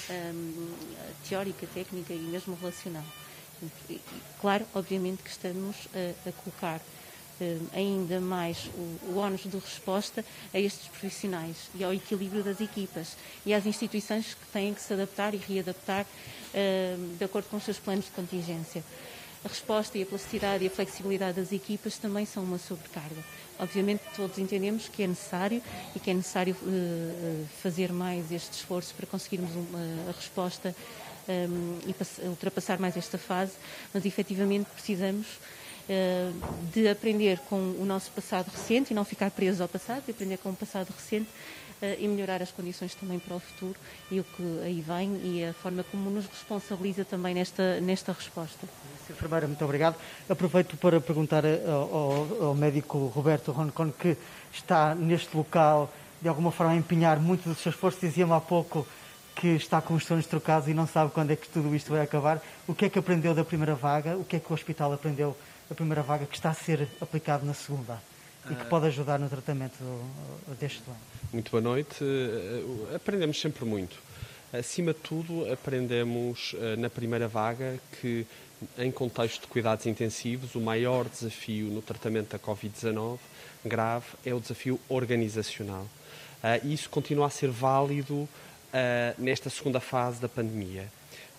um, 0.10 0.74
teórica, 1.28 1.68
técnica 1.74 2.14
e 2.14 2.20
mesmo 2.20 2.56
relacional. 2.56 3.04
Claro, 4.40 4.66
obviamente 4.74 5.24
que 5.24 5.30
estamos 5.30 5.76
a, 6.26 6.32
colocar 6.44 6.80
ainda 7.74 8.20
mais 8.20 8.70
o, 9.10 9.18
ónus 9.18 9.42
de 9.42 9.58
resposta 9.58 10.24
a 10.54 10.60
estes 10.60 10.88
profissionais 10.88 11.70
e 11.76 11.84
ao 11.84 11.94
equilíbrio 11.94 12.44
das 12.44 12.62
equipas 12.62 13.18
e 13.46 13.54
às 13.54 13.66
instituições 13.66 14.34
que 14.34 14.46
têm 14.52 14.74
que 14.74 14.82
se 14.82 14.94
adaptar 14.94 15.34
e 15.34 15.38
readaptar 15.38 16.06
uh, 16.06 17.18
de 17.18 17.24
acordo 17.24 17.50
com 17.50 17.58
os 17.58 17.64
seus 17.64 17.78
planos 17.78 18.06
de 18.06 18.12
contingência. 18.12 18.84
A 19.44 19.48
resposta 19.48 19.98
e 19.98 20.04
a 20.04 20.06
plasticidade 20.06 20.64
e 20.64 20.68
a 20.68 20.72
flexibilidade 20.72 21.40
das 21.40 21.52
equipas 21.52 21.98
também 21.98 22.26
são 22.26 22.44
uma 22.44 22.58
sobrecarga. 22.58 23.24
Obviamente 23.60 24.02
todos 24.16 24.38
entendemos 24.40 24.90
que 24.90 25.04
é 25.04 25.08
necessário 25.08 25.62
e 25.96 26.00
que 26.00 26.10
é 26.10 26.14
necessário 26.14 26.56
uh, 26.62 27.48
fazer 27.62 27.92
mais 27.92 28.32
este 28.32 28.54
esforço 28.54 28.94
para 28.96 29.06
conseguirmos 29.06 29.52
uma, 29.56 30.10
a 30.10 30.12
resposta 30.12 30.76
e 31.28 32.28
ultrapassar 32.28 32.80
mais 32.80 32.96
esta 32.96 33.18
fase, 33.18 33.54
mas 33.94 34.06
efetivamente 34.06 34.68
precisamos 34.70 35.26
eh, 35.28 35.65
de 36.74 36.88
aprender 36.88 37.40
com 37.50 37.56
o 37.80 37.86
nosso 37.86 38.10
passado 38.12 38.50
recente 38.50 38.92
e 38.92 38.96
não 38.96 39.06
ficar 39.06 39.30
preso 39.32 39.62
ao 39.62 39.70
passado, 39.70 40.04
de 40.06 40.12
aprender 40.12 40.38
com 40.38 40.50
o 40.50 40.56
passado 40.56 40.90
recente 40.90 41.30
eh, 41.82 41.98
e 42.00 42.08
melhorar 42.08 42.42
as 42.42 42.52
condições 42.52 42.96
também 42.96 43.20
para 43.20 43.36
o 43.36 43.40
futuro 43.40 43.76
e 44.10 44.20
o 44.20 44.24
que 44.24 44.62
aí 44.64 44.82
vem 44.82 45.20
e 45.24 45.44
a 45.44 45.54
forma 45.54 45.84
como 45.84 46.10
nos 46.10 46.26
responsabiliza 46.26 47.04
também 47.04 47.36
nesta, 47.36 47.82
nesta 47.82 48.14
resposta. 48.14 48.68
Enfermeira, 49.10 49.46
muito 49.46 49.64
obrigado. 49.64 49.96
Aproveito 50.30 50.78
para 50.78 51.02
perguntar 51.02 51.44
eh, 51.44 51.62
ao, 51.68 52.48
ao 52.48 52.56
médico 52.56 53.08
Roberto 53.08 53.52
Roncon, 53.52 53.92
que 53.92 54.18
está 54.54 54.96
neste 54.96 55.36
local, 55.36 55.92
de 56.22 56.30
alguma 56.30 56.52
forma, 56.52 56.72
a 56.72 56.76
empenhar 56.78 57.20
muito 57.20 57.50
do 57.50 57.56
seu 57.56 57.72
esforço. 57.72 58.00
Dizia-me 58.00 58.32
há 58.32 58.40
pouco 58.40 58.88
que 59.36 59.50
está 59.50 59.82
com 59.82 59.96
os 59.96 60.06
sonhos 60.06 60.26
trocados 60.26 60.70
e 60.70 60.74
não 60.74 60.88
sabe 60.88 61.12
quando 61.12 61.32
é 61.32 61.36
que 61.36 61.50
tudo 61.50 61.76
isto 61.76 61.92
vai 61.92 62.02
acabar. 62.02 62.42
O 62.66 62.74
que 62.74 62.86
é 62.86 62.90
que 62.90 62.98
aprendeu 62.98 63.36
da 63.36 63.44
primeira 63.44 63.76
vaga? 63.76 64.16
O 64.16 64.24
que 64.24 64.38
é 64.38 64.40
que 64.40 64.50
o 64.50 64.54
hospital 64.54 64.94
aprendeu 64.94 65.36
a 65.70 65.74
primeira 65.74 66.02
vaga 66.02 66.26
que 66.26 66.36
está 66.36 66.50
a 66.50 66.54
ser 66.54 66.88
aplicado 67.02 67.46
na 67.46 67.54
segunda 67.54 68.02
e 68.50 68.56
que 68.56 68.62
ah. 68.62 68.66
pode 68.66 68.88
ajudar 68.88 69.20
no 69.20 69.28
tratamento 69.28 69.76
deste 70.60 70.82
doente. 70.84 71.02
Muito 71.34 71.50
boa 71.52 71.62
noite. 71.62 72.04
Eh, 72.04 72.96
aprendemos 72.96 73.40
sempre 73.40 73.66
muito. 73.66 73.98
Acima 74.54 74.94
de 74.94 75.00
tudo, 75.00 75.52
aprendemos 75.52 76.56
na 76.78 76.90
primeira 76.90 77.28
vaga 77.28 77.78
que, 78.00 78.26
em 78.78 78.90
contexto 78.92 79.42
de 79.42 79.48
cuidados 79.48 79.86
intensivos, 79.86 80.56
o 80.56 80.62
maior 80.62 81.10
desafio 81.10 81.68
no 81.68 81.82
tratamento 81.82 82.30
da 82.30 82.40
Covid-19 82.40 83.18
grave 83.66 84.06
é 84.24 84.34
o 84.34 84.40
desafio 84.40 84.80
organizacional. 84.88 85.86
E 86.64 86.74
isso 86.74 86.90
continua 86.90 87.26
a 87.26 87.30
ser 87.30 87.50
válido 87.50 88.30
nesta 89.18 89.50
segunda 89.50 89.82
fase 89.82 90.22
da 90.22 90.30
pandemia 90.30 90.88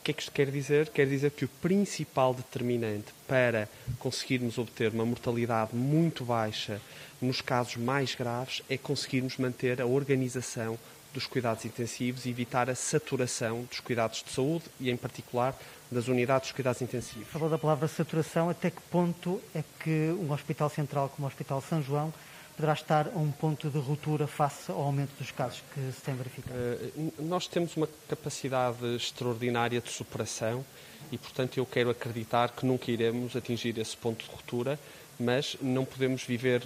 que 0.06 0.12
é 0.12 0.14
que 0.14 0.22
isto 0.22 0.32
quer 0.32 0.50
dizer? 0.52 0.88
Quer 0.90 1.08
dizer 1.08 1.32
que 1.32 1.44
o 1.44 1.48
principal 1.48 2.32
determinante 2.32 3.12
para 3.26 3.68
conseguirmos 3.98 4.56
obter 4.56 4.92
uma 4.92 5.04
mortalidade 5.04 5.74
muito 5.74 6.24
baixa 6.24 6.80
nos 7.20 7.40
casos 7.40 7.74
mais 7.76 8.14
graves 8.14 8.62
é 8.70 8.78
conseguirmos 8.78 9.36
manter 9.36 9.82
a 9.82 9.86
organização 9.86 10.78
dos 11.12 11.26
cuidados 11.26 11.64
intensivos 11.64 12.24
e 12.24 12.30
evitar 12.30 12.70
a 12.70 12.74
saturação 12.76 13.64
dos 13.64 13.80
cuidados 13.80 14.22
de 14.22 14.30
saúde 14.30 14.66
e, 14.78 14.90
em 14.90 14.96
particular, 14.96 15.58
das 15.90 16.06
unidades 16.06 16.48
de 16.48 16.54
cuidados 16.54 16.80
intensivos. 16.82 17.26
Falou 17.26 17.50
da 17.50 17.58
palavra 17.58 17.88
saturação. 17.88 18.48
Até 18.48 18.70
que 18.70 18.80
ponto 18.82 19.42
é 19.52 19.64
que 19.82 20.14
um 20.20 20.30
hospital 20.30 20.70
central 20.70 21.08
como 21.08 21.26
o 21.26 21.28
Hospital 21.28 21.60
São 21.60 21.82
João 21.82 22.14
poderá 22.56 22.72
estar 22.72 23.08
a 23.08 23.18
um 23.18 23.30
ponto 23.30 23.68
de 23.68 23.78
ruptura 23.78 24.26
face 24.26 24.70
ao 24.70 24.80
aumento 24.80 25.10
dos 25.18 25.30
casos 25.30 25.62
que 25.74 25.92
se 25.92 26.00
tem 26.00 26.14
verificado? 26.14 26.56
Uh, 26.58 27.12
nós 27.18 27.46
temos 27.46 27.76
uma 27.76 27.88
capacidade 28.08 28.84
extraordinária 28.96 29.80
de 29.80 29.90
superação 29.90 30.64
e, 31.12 31.18
portanto, 31.18 31.58
eu 31.58 31.66
quero 31.66 31.90
acreditar 31.90 32.50
que 32.50 32.64
nunca 32.64 32.90
iremos 32.90 33.36
atingir 33.36 33.78
esse 33.78 33.96
ponto 33.96 34.24
de 34.24 34.30
ruptura, 34.30 34.78
mas 35.20 35.56
não 35.60 35.84
podemos 35.84 36.24
viver 36.24 36.62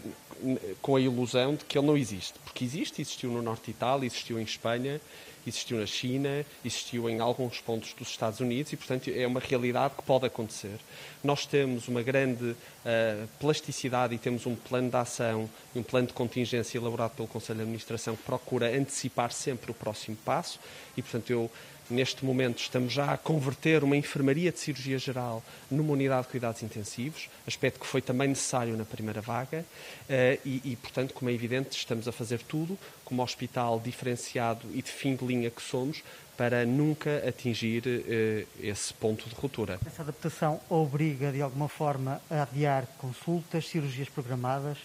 com 0.80 0.96
a 0.96 1.00
ilusão 1.00 1.54
de 1.54 1.64
que 1.64 1.76
ele 1.76 1.86
não 1.86 1.96
existe, 1.96 2.38
porque 2.44 2.64
existe, 2.64 3.02
existiu 3.02 3.30
no 3.30 3.42
Norte 3.42 3.66
de 3.66 3.70
Itália, 3.72 4.06
existiu 4.06 4.40
em 4.40 4.42
Espanha, 4.42 5.00
existiu 5.46 5.78
na 5.78 5.86
China, 5.86 6.44
existiu 6.64 7.08
em 7.08 7.20
alguns 7.20 7.60
pontos 7.60 7.92
dos 7.94 8.08
Estados 8.08 8.40
Unidos 8.40 8.72
e, 8.72 8.76
portanto, 8.76 9.10
é 9.10 9.26
uma 9.26 9.40
realidade 9.40 9.94
que 9.96 10.02
pode 10.02 10.26
acontecer. 10.26 10.78
Nós 11.22 11.46
temos 11.46 11.88
uma 11.88 12.02
grande 12.02 12.50
uh, 12.50 13.28
plasticidade 13.38 14.14
e 14.14 14.18
temos 14.18 14.46
um 14.46 14.54
plano 14.54 14.90
de 14.90 14.96
ação 14.96 15.48
e 15.74 15.78
um 15.78 15.82
plano 15.82 16.08
de 16.08 16.12
contingência 16.12 16.78
elaborado 16.78 17.12
pelo 17.12 17.28
Conselho 17.28 17.58
de 17.58 17.62
Administração 17.62 18.16
que 18.16 18.22
procura 18.22 18.76
antecipar 18.76 19.32
sempre 19.32 19.70
o 19.70 19.74
próximo 19.74 20.16
passo 20.24 20.58
e, 20.96 21.02
portanto, 21.02 21.30
eu 21.30 21.50
Neste 21.90 22.24
momento 22.24 22.58
estamos 22.58 22.92
já 22.92 23.12
a 23.12 23.18
converter 23.18 23.82
uma 23.82 23.96
enfermaria 23.96 24.52
de 24.52 24.60
cirurgia 24.60 24.96
geral 24.96 25.42
numa 25.68 25.92
unidade 25.92 26.22
de 26.22 26.28
cuidados 26.28 26.62
intensivos, 26.62 27.28
aspecto 27.46 27.80
que 27.80 27.86
foi 27.86 28.00
também 28.00 28.28
necessário 28.28 28.76
na 28.76 28.84
primeira 28.84 29.20
vaga 29.20 29.64
eh, 30.08 30.38
e, 30.44 30.62
e, 30.64 30.76
portanto, 30.76 31.12
como 31.12 31.30
é 31.30 31.34
evidente, 31.34 31.76
estamos 31.76 32.06
a 32.06 32.12
fazer 32.12 32.38
tudo 32.42 32.78
como 33.04 33.22
hospital 33.22 33.80
diferenciado 33.80 34.68
e 34.72 34.80
de 34.80 34.90
fim 34.90 35.16
de 35.16 35.24
linha 35.24 35.50
que 35.50 35.60
somos 35.60 36.04
para 36.36 36.64
nunca 36.64 37.22
atingir 37.28 37.82
uh, 37.86 38.48
esse 38.62 38.94
ponto 38.94 39.28
de 39.28 39.34
ruptura. 39.34 39.78
Essa 39.84 40.00
adaptação 40.00 40.58
obriga, 40.70 41.30
de 41.30 41.42
alguma 41.42 41.68
forma, 41.68 42.18
a 42.30 42.42
adiar 42.42 42.86
consultas, 42.96 43.68
cirurgias 43.68 44.08
programadas 44.08 44.78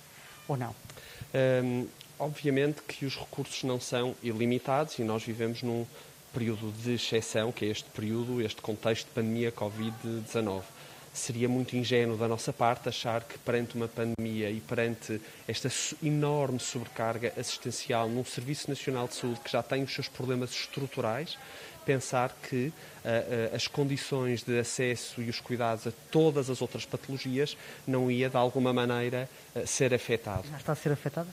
ou 0.50 0.58
não? 0.58 0.76
Um, 1.64 1.88
obviamente 2.20 2.82
que 2.82 3.06
os 3.06 3.16
recursos 3.16 3.64
não 3.64 3.80
são 3.80 4.16
ilimitados 4.22 5.00
e 5.00 5.04
nós 5.04 5.24
vivemos 5.24 5.62
num 5.64 5.86
período 6.36 6.70
de 6.84 6.96
exceção, 6.96 7.50
que 7.50 7.64
é 7.64 7.70
este 7.70 7.90
período, 7.92 8.42
este 8.42 8.62
contexto 8.62 9.08
de 9.08 9.14
pandemia 9.14 9.54
Covid-19. 9.54 10.64
seria 11.14 11.48
muito 11.48 11.78
ingênuo 11.78 12.18
da 12.18 12.28
nossa 12.28 12.52
parte 12.52 12.90
achar 12.90 13.24
que 13.24 13.38
perante 13.38 13.76
uma 13.76 13.88
pandemia 13.88 14.50
e 14.50 14.60
perante 14.60 15.22
esta 15.48 15.70
enorme 16.04 16.60
sobrecarga 16.60 17.32
assistencial 17.38 18.10
num 18.10 18.26
Serviço 18.26 18.70
Nacional 18.70 19.08
de 19.08 19.16
Saúde 19.16 19.40
que 19.40 19.50
já 19.50 19.64
tem 19.64 19.82
os 19.82 19.94
seus 19.94 20.10
problemas 20.10 20.52
estruturais, 20.52 21.38
pensar 21.86 22.36
que 22.50 22.68
uh, 22.68 22.72
uh, 22.72 23.56
as 23.56 23.66
condições 23.66 24.44
de 24.44 24.60
acesso 24.60 25.22
e 25.22 25.30
os 25.30 25.40
cuidados 25.40 25.88
a 25.88 25.94
todas 26.12 26.50
as 26.50 26.62
outras 26.62 26.84
patologias 26.84 27.56
não 27.88 28.12
ia, 28.12 28.30
de 28.30 28.36
alguma 28.36 28.74
maneira, 28.74 29.30
uh, 29.56 29.66
ser 29.66 29.94
afetado. 29.94 30.46
Já 30.50 30.58
está 30.58 30.74
a 30.74 30.76
ser 30.76 30.92
afetada? 30.92 31.30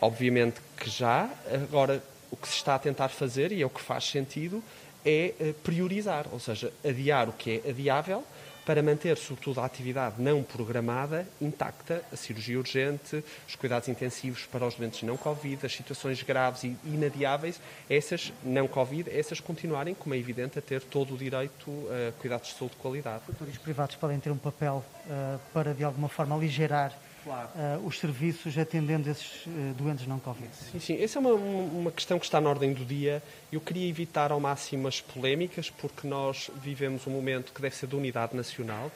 obviamente 0.00 0.60
que 0.76 0.90
já. 0.90 1.30
Agora, 1.52 2.02
o 2.32 2.36
que 2.36 2.48
se 2.48 2.54
está 2.54 2.74
a 2.74 2.78
tentar 2.78 3.10
fazer, 3.10 3.52
e 3.52 3.62
é 3.62 3.66
o 3.66 3.70
que 3.70 3.80
faz 3.80 4.04
sentido, 4.04 4.64
é 5.04 5.54
priorizar, 5.62 6.26
ou 6.32 6.40
seja, 6.40 6.72
adiar 6.84 7.28
o 7.28 7.32
que 7.32 7.62
é 7.64 7.70
adiável 7.70 8.24
para 8.64 8.82
manter, 8.82 9.16
sobretudo, 9.16 9.60
a 9.60 9.64
atividade 9.64 10.22
não 10.22 10.42
programada 10.42 11.26
intacta, 11.40 12.02
a 12.12 12.16
cirurgia 12.16 12.58
urgente, 12.58 13.24
os 13.46 13.56
cuidados 13.56 13.88
intensivos 13.88 14.46
para 14.46 14.66
os 14.66 14.74
doentes 14.74 15.02
não 15.02 15.16
Covid, 15.16 15.66
as 15.66 15.74
situações 15.74 16.22
graves 16.22 16.64
e 16.64 16.76
inadiáveis, 16.84 17.60
essas 17.90 18.32
não 18.42 18.68
Covid, 18.68 19.10
essas 19.10 19.40
continuarem, 19.40 19.94
como 19.94 20.14
é 20.14 20.18
evidente, 20.18 20.58
a 20.58 20.62
ter 20.62 20.80
todo 20.80 21.14
o 21.14 21.18
direito 21.18 21.70
a 22.08 22.12
cuidados 22.20 22.48
de 22.48 22.54
saúde 22.54 22.76
de 22.76 22.80
qualidade. 22.80 23.22
Os 23.40 23.58
privados 23.58 23.96
podem 23.96 24.20
ter 24.20 24.30
um 24.30 24.38
papel 24.38 24.84
uh, 25.06 25.40
para, 25.52 25.74
de 25.74 25.82
alguma 25.82 26.08
forma, 26.08 26.36
aligerar 26.36 26.96
claro. 27.24 27.48
uh, 27.54 27.86
os 27.86 27.98
serviços 27.98 28.56
atendendo 28.56 29.10
esses 29.10 29.46
uh, 29.46 29.74
doentes 29.76 30.06
não 30.06 30.18
Covid. 30.18 30.48
Sim, 30.54 30.80
sim. 30.80 31.02
Essa 31.02 31.18
é 31.18 31.20
uma, 31.20 31.32
uma 31.32 31.90
questão 31.90 32.18
que 32.18 32.24
está 32.24 32.40
na 32.40 32.48
ordem 32.48 32.72
do 32.72 32.84
dia. 32.84 33.22
Eu 33.50 33.60
queria 33.60 33.88
evitar 33.88 34.32
ao 34.32 34.40
máximo 34.40 34.88
as 34.88 35.00
polémicas, 35.00 35.70
porque 35.70 36.06
nós 36.06 36.50
vivemos 36.62 37.06
um 37.06 37.10
momento 37.10 37.52
que 37.52 37.60
deve 37.60 37.76
ser 37.76 37.86
de 37.86 37.96
unidade 37.96 38.36
nacional. 38.36 38.90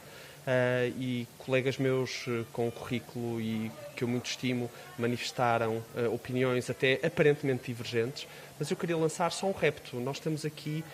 Uh, 0.47 0.95
e 0.97 1.27
colegas 1.39 1.77
meus 1.77 2.25
com 2.53 2.71
currículo 2.71 3.41
e 3.41 3.69
que 3.97 4.05
eu 4.05 4.09
muito 4.09 4.27
estimo 4.27 4.71
manifestaram 4.97 5.83
opiniões 6.13 6.71
até 6.71 7.01
aparentemente 7.05 7.65
divergentes, 7.67 8.29
mas 8.57 8.71
eu 8.71 8.77
queria 8.77 8.97
lançar 8.97 9.33
só 9.33 9.49
um 9.49 9.53
repto. 9.53 9.97
Nós 9.97 10.19
estamos 10.19 10.45
aqui 10.45 10.85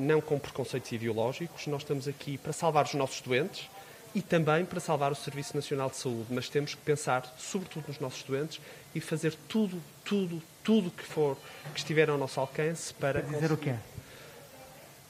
não 0.00 0.20
com 0.20 0.38
preconceitos 0.38 0.92
ideológicos, 0.92 1.68
nós 1.68 1.82
estamos 1.82 2.06
aqui 2.06 2.36
para 2.36 2.52
salvar 2.52 2.84
os 2.84 2.92
nossos 2.92 3.22
doentes, 3.22 3.70
e 4.14 4.22
também 4.22 4.64
para 4.64 4.80
salvar 4.80 5.12
o 5.12 5.14
Serviço 5.14 5.54
Nacional 5.54 5.90
de 5.90 5.96
Saúde. 5.96 6.26
Mas 6.30 6.48
temos 6.48 6.74
que 6.74 6.80
pensar, 6.80 7.24
sobretudo, 7.38 7.86
nos 7.88 7.98
nossos 7.98 8.22
doentes 8.22 8.60
e 8.94 9.00
fazer 9.00 9.34
tudo, 9.48 9.80
tudo, 10.04 10.42
tudo 10.62 10.90
que 10.90 11.04
for 11.04 11.36
que 11.72 11.78
estiver 11.78 12.08
ao 12.10 12.18
nosso 12.18 12.40
alcance 12.40 12.92
para. 12.94 13.22
Quer 13.22 13.34
dizer 13.34 13.52
o 13.52 13.56
quê? 13.56 13.74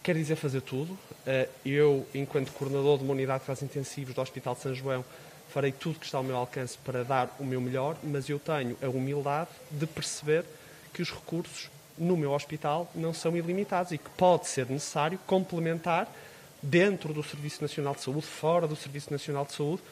Quer 0.03 0.15
dizer 0.15 0.37
fazer 0.37 0.61
tudo. 0.63 0.99
Eh, 1.27 1.49
eu, 1.65 2.07
enquanto 2.15 2.53
coordenador 2.53 2.99
de 2.99 3.05
uma 3.05 3.13
unidade 3.13 3.41
de 3.41 3.47
casos 3.47 3.63
intensivos 3.63 4.15
do 4.15 4.21
Hospital 4.21 4.55
de 4.55 4.61
São 4.61 4.75
João, 4.75 5.05
farei 5.49 5.73
tudo 5.73 5.99
que 5.99 6.07
está 6.07 6.19
ao 6.19 6.25
meu 6.25 6.37
alcance 6.37 6.79
para 6.79 7.05
dar 7.05 7.35
o 7.39 7.45
meu 7.45 7.61
melhor, 7.61 7.97
mas 8.03 8.29
eu 8.29 8.39
tenho 8.39 8.77
a 8.83 8.89
humildade 8.89 9.51
de 9.71 9.87
perceber 9.87 10.45
que 10.93 11.03
os 11.03 11.11
recursos 11.11 11.71
no 11.97 12.17
meu 12.17 12.33
hospital 12.33 12.91
não 12.95 13.13
são 13.13 13.37
ilimitados 13.37 13.93
e 13.93 13.99
que 13.99 14.09
pode 14.11 14.47
ser 14.47 14.67
necessário 14.67 15.19
complementar 15.27 16.09
dentro 16.63 17.13
do 17.13 17.23
Serviço 17.23 17.63
Nacional 17.63 17.95
de 17.95 18.03
Saúde, 18.03 18.27
fora 18.27 18.67
do 18.67 18.77
Serviço 18.77 19.13
Nacional 19.13 19.45
de 19.45 19.53
Saúde, 19.53 19.83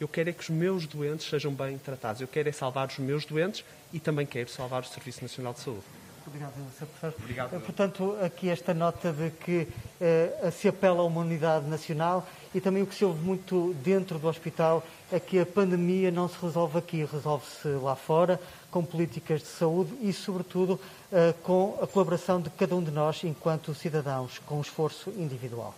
eu 0.00 0.08
quero 0.08 0.30
é 0.30 0.32
que 0.32 0.42
os 0.42 0.48
meus 0.48 0.86
doentes 0.86 1.28
sejam 1.28 1.52
bem 1.52 1.78
tratados. 1.78 2.20
Eu 2.20 2.28
quero 2.28 2.48
é 2.48 2.52
salvar 2.52 2.88
os 2.88 2.98
meus 2.98 3.24
doentes 3.24 3.64
e 3.92 4.00
também 4.00 4.26
quero 4.26 4.50
salvar 4.50 4.82
o 4.82 4.86
Serviço 4.86 5.22
Nacional 5.22 5.52
de 5.52 5.60
Saúde. 5.60 5.84
Obrigado, 6.26 6.52
Sr. 6.78 6.86
Professor. 6.86 7.14
Obrigado. 7.18 7.60
Portanto, 7.60 8.16
aqui 8.22 8.48
esta 8.48 8.72
nota 8.72 9.12
de 9.12 9.30
que 9.30 9.68
eh, 10.00 10.50
se 10.52 10.68
apela 10.68 11.02
a 11.02 11.04
uma 11.04 11.20
unidade 11.20 11.66
nacional 11.68 12.26
e 12.54 12.60
também 12.60 12.82
o 12.82 12.86
que 12.86 12.94
se 12.94 13.04
ouve 13.04 13.20
muito 13.20 13.74
dentro 13.82 14.18
do 14.18 14.28
hospital 14.28 14.84
é 15.10 15.18
que 15.18 15.38
a 15.40 15.46
pandemia 15.46 16.10
não 16.10 16.28
se 16.28 16.36
resolve 16.40 16.78
aqui, 16.78 17.04
resolve-se 17.04 17.68
lá 17.68 17.96
fora, 17.96 18.40
com 18.70 18.84
políticas 18.84 19.40
de 19.40 19.48
saúde 19.48 19.92
e, 20.00 20.12
sobretudo, 20.12 20.80
eh, 21.12 21.34
com 21.42 21.78
a 21.82 21.86
colaboração 21.86 22.40
de 22.40 22.50
cada 22.50 22.74
um 22.74 22.82
de 22.82 22.90
nós 22.90 23.24
enquanto 23.24 23.74
cidadãos, 23.74 24.38
com 24.46 24.58
um 24.58 24.62
esforço 24.62 25.10
individual. 25.10 25.74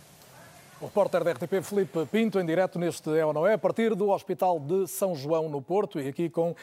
O 0.85 0.87
repórter 0.87 1.24
da 1.24 1.32
RTP 1.32 1.62
Felipe 1.62 2.05
Pinto, 2.12 2.39
em 2.39 2.45
direto 2.45 2.78
neste 2.78 3.09
É 3.16 3.24
ou 3.24 3.32
Não 3.32 3.47
É, 3.47 3.55
a 3.55 3.59
partir 3.59 3.95
do 3.95 4.11
Hospital 4.11 4.61
de 4.61 4.87
São 4.87 5.14
João, 5.14 5.49
no 5.49 5.62
Porto, 5.62 5.99
e 5.99 6.07
aqui 6.07 6.28
com 6.28 6.55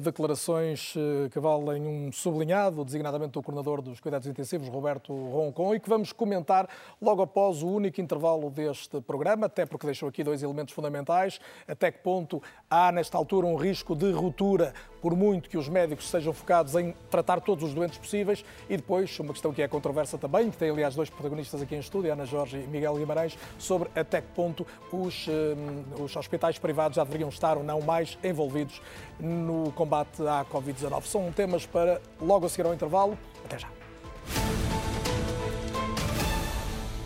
declarações 0.00 0.94
uh, 0.94 1.28
que 1.30 1.40
valem 1.40 1.86
um 1.86 2.12
sublinhado, 2.12 2.84
designadamente 2.84 3.32
do 3.32 3.42
coordenador 3.42 3.82
dos 3.82 3.98
Cuidados 3.98 4.28
Intensivos, 4.28 4.68
Roberto 4.68 5.12
Roncon, 5.12 5.74
e 5.74 5.80
que 5.80 5.88
vamos 5.88 6.12
comentar 6.12 6.68
logo 7.00 7.22
após 7.22 7.62
o 7.62 7.68
único 7.68 8.00
intervalo 8.00 8.48
deste 8.48 9.00
programa, 9.00 9.46
até 9.46 9.66
porque 9.66 9.86
deixou 9.86 10.08
aqui 10.08 10.22
dois 10.22 10.42
elementos 10.42 10.72
fundamentais. 10.72 11.40
Até 11.66 11.90
que 11.90 11.98
ponto 11.98 12.40
há, 12.70 12.92
nesta 12.92 13.18
altura, 13.18 13.46
um 13.46 13.56
risco 13.56 13.96
de 13.96 14.12
ruptura, 14.12 14.72
por 15.00 15.16
muito 15.16 15.50
que 15.50 15.58
os 15.58 15.68
médicos 15.68 16.08
sejam 16.08 16.32
focados 16.32 16.76
em 16.76 16.94
tratar 17.10 17.40
todos 17.40 17.64
os 17.64 17.74
doentes 17.74 17.98
possíveis, 17.98 18.44
e 18.70 18.76
depois, 18.76 19.18
uma 19.18 19.32
questão 19.32 19.52
que 19.52 19.62
é 19.62 19.66
controversa 19.66 20.16
também, 20.16 20.48
que 20.48 20.56
tem, 20.56 20.70
aliás, 20.70 20.94
dois 20.94 21.10
protagonistas 21.10 21.60
aqui 21.60 21.74
em 21.74 21.80
estúdio, 21.80 22.12
Ana 22.12 22.24
Jorge 22.24 22.58
e 22.58 22.66
Miguel 22.68 22.94
Guimarães, 22.94 23.36
sobre 23.58 23.90
até 23.96 24.20
que 24.20 24.28
ponto 24.28 24.64
os, 24.92 25.26
eh, 25.28 26.00
os 26.00 26.14
hospitais 26.14 26.56
privados 26.56 26.96
já 26.96 27.04
deveriam 27.04 27.28
estar 27.28 27.56
ou 27.56 27.64
não 27.64 27.80
mais 27.80 28.16
envolvidos 28.22 28.80
no 29.18 29.71
combate 29.72 30.22
à 30.22 30.44
Covid-19. 30.44 31.02
São 31.04 31.32
temas 31.32 31.66
para 31.66 32.00
logo 32.20 32.46
a 32.46 32.48
seguir 32.48 32.66
ao 32.66 32.74
intervalo. 32.74 33.18
Até 33.44 33.58
já. 33.58 33.68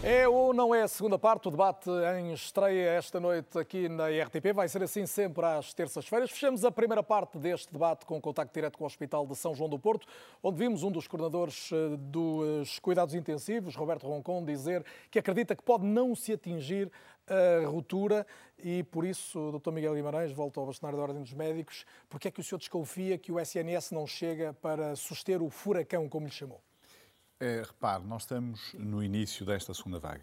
É 0.09 0.29
ou 0.29 0.55
não 0.55 0.73
é 0.73 0.83
a 0.83 0.89
segunda 0.89 1.19
parte, 1.19 1.49
o 1.49 1.51
debate 1.51 1.91
em 2.17 2.33
estreia 2.33 2.91
esta 2.91 3.19
noite 3.19 3.59
aqui 3.59 3.89
na 3.89 4.07
RTP. 4.07 4.53
Vai 4.55 4.69
ser 4.69 4.81
assim 4.85 5.05
sempre 5.05 5.45
às 5.45 5.75
terças-feiras. 5.75 6.31
Fechamos 6.31 6.65
a 6.65 6.71
primeira 6.71 7.03
parte 7.03 7.37
deste 7.39 7.73
debate 7.73 8.07
com 8.07 8.21
contacto 8.21 8.55
direto 8.55 8.79
com 8.79 8.85
o 8.85 8.87
Hospital 8.87 9.27
de 9.27 9.35
São 9.35 9.53
João 9.53 9.69
do 9.69 9.81
Porto, 9.81 10.07
onde 10.41 10.59
vimos 10.59 10.85
um 10.85 10.93
dos 10.93 11.09
coordenadores 11.09 11.71
eh, 11.73 11.97
dos 11.99 12.79
cuidados 12.79 13.17
intensivos, 13.17 13.75
Roberto 13.75 14.07
Roncon, 14.07 14.45
dizer 14.45 14.85
que 15.11 15.19
acredita 15.19 15.57
que 15.57 15.63
pode 15.65 15.85
não 15.85 16.15
se 16.15 16.33
atingir 16.33 16.89
a 17.27 17.67
ruptura 17.67 18.25
e 18.61 18.85
por 18.85 19.05
isso, 19.05 19.41
o 19.41 19.59
Dr. 19.59 19.73
Miguel 19.73 19.97
Guimarães, 19.97 20.31
volta 20.31 20.61
ao 20.61 20.67
bastonário 20.67 20.97
da 20.97 21.03
Ordem 21.03 21.23
dos 21.25 21.35
Médicos, 21.35 21.85
porque 22.09 22.29
é 22.29 22.31
que 22.31 22.39
o 22.39 22.45
senhor 22.45 22.61
desconfia 22.61 23.19
que 23.19 23.33
o 23.33 23.41
SNS 23.41 23.91
não 23.91 24.07
chega 24.07 24.55
para 24.55 24.95
suster 24.95 25.43
o 25.43 25.51
furacão, 25.51 26.09
como 26.09 26.27
lhe 26.27 26.33
chamou? 26.33 26.61
É, 27.39 27.63
repare, 27.67 28.03
nós 28.05 28.23
estamos 28.23 28.73
no 28.79 29.03
início 29.03 29.45
desta 29.45 29.75
segunda 29.75 29.99
vaga. 29.99 30.23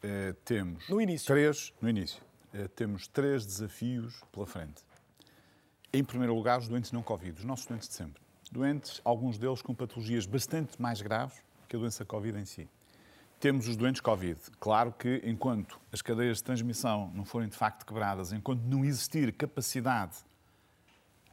É, 0.00 0.32
temos 0.44 0.88
no 0.88 1.00
início. 1.00 1.26
três, 1.26 1.74
no 1.80 1.88
início, 1.88 2.22
é, 2.54 2.68
temos 2.68 3.08
três 3.08 3.44
desafios 3.44 4.22
pela 4.30 4.46
frente. 4.46 4.84
Em 5.92 6.04
primeiro 6.04 6.34
lugar, 6.34 6.60
os 6.60 6.68
doentes 6.68 6.92
não 6.92 7.02
Covid, 7.02 7.40
os 7.40 7.44
nossos 7.44 7.66
doentes 7.66 7.88
de 7.88 7.94
sempre. 7.94 8.22
Doentes, 8.52 9.00
alguns 9.04 9.38
deles 9.38 9.60
com 9.60 9.74
patologias 9.74 10.24
bastante 10.24 10.80
mais 10.80 11.02
graves 11.02 11.42
que 11.68 11.74
a 11.74 11.78
doença 11.80 12.04
Covid 12.04 12.38
em 12.38 12.44
si. 12.44 12.68
Temos 13.40 13.66
os 13.66 13.74
doentes 13.74 14.00
Covid. 14.00 14.38
Claro 14.60 14.92
que, 14.92 15.20
enquanto 15.24 15.80
as 15.90 16.00
cadeias 16.00 16.36
de 16.36 16.44
transmissão 16.44 17.10
não 17.12 17.24
forem 17.24 17.48
de 17.48 17.56
facto 17.56 17.84
quebradas, 17.84 18.32
enquanto 18.32 18.62
não 18.62 18.84
existir 18.84 19.32
capacidade 19.32 20.18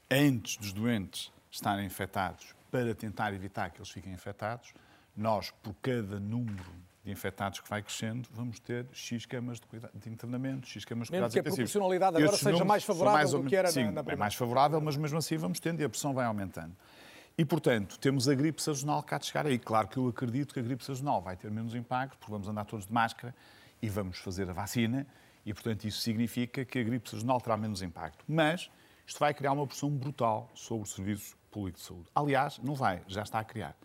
antes 0.09 0.57
dos 0.57 0.73
doentes 0.73 1.31
estarem 1.51 1.85
infectados 1.85 2.55
para 2.71 2.95
tentar 2.95 3.31
evitar 3.35 3.69
que 3.69 3.77
eles 3.77 3.91
fiquem 3.91 4.11
infectados, 4.11 4.73
nós, 5.15 5.51
por 5.61 5.73
cada 5.81 6.19
número 6.19 6.63
de 7.03 7.11
infectados 7.11 7.59
que 7.59 7.69
vai 7.69 7.81
crescendo, 7.81 8.27
vamos 8.31 8.59
ter 8.59 8.87
X 8.93 9.25
camas 9.25 9.59
de, 9.59 9.67
cuidado, 9.67 9.91
de 9.93 10.09
internamento, 10.09 10.67
X 10.67 10.85
camas 10.85 11.07
de 11.07 11.11
mesmo 11.11 11.27
cuidados 11.27 11.33
que 11.33 11.39
a 11.39 11.43
proporcionalidade 11.43 12.17
agora 12.17 12.37
seja 12.37 12.65
mais 12.65 12.83
favorável 12.83 13.17
mais 13.17 13.31
do 13.31 13.43
que 13.43 13.55
era 13.55 13.69
sim, 13.69 13.85
na, 13.85 13.91
na 13.91 14.03
primeira. 14.03 14.13
é 14.13 14.19
mais 14.19 14.35
favorável, 14.35 14.79
mas 14.79 14.95
mesmo 14.95 15.17
assim 15.17 15.37
vamos 15.37 15.59
tendo 15.59 15.81
e 15.81 15.83
a 15.83 15.89
pressão 15.89 16.13
vai 16.13 16.25
aumentando. 16.25 16.73
E, 17.37 17.43
portanto, 17.43 17.97
temos 17.97 18.29
a 18.29 18.35
gripe 18.35 18.61
sazonal 18.61 19.01
cá 19.01 19.17
de 19.17 19.25
chegar 19.25 19.47
aí. 19.47 19.57
Claro 19.57 19.87
que 19.87 19.97
eu 19.97 20.07
acredito 20.07 20.53
que 20.53 20.59
a 20.59 20.63
gripe 20.63 20.85
sazonal 20.85 21.19
vai 21.19 21.35
ter 21.35 21.49
menos 21.49 21.73
impacto, 21.73 22.17
porque 22.17 22.31
vamos 22.31 22.47
andar 22.47 22.63
todos 22.63 22.85
de 22.85 22.93
máscara 22.93 23.33
e 23.81 23.89
vamos 23.89 24.19
fazer 24.19 24.47
a 24.49 24.53
vacina, 24.53 25.05
e, 25.45 25.53
portanto, 25.53 25.83
isso 25.85 25.99
significa 25.99 26.63
que 26.63 26.79
a 26.79 26.83
gripe 26.83 27.09
sazonal 27.09 27.41
terá 27.41 27.57
menos 27.57 27.81
impacto. 27.81 28.23
Mas 28.27 28.69
isto 29.05 29.19
vai 29.19 29.33
criar 29.33 29.51
uma 29.51 29.67
pressão 29.67 29.89
brutal 29.89 30.49
sobre 30.53 30.83
o 30.83 30.85
Serviço 30.85 31.35
Público 31.51 31.79
de 31.79 31.83
Saúde. 31.83 32.05
Aliás, 32.15 32.59
não 32.59 32.75
vai, 32.75 33.01
já 33.07 33.23
está 33.23 33.39
a 33.39 33.43
criar. 33.43 33.75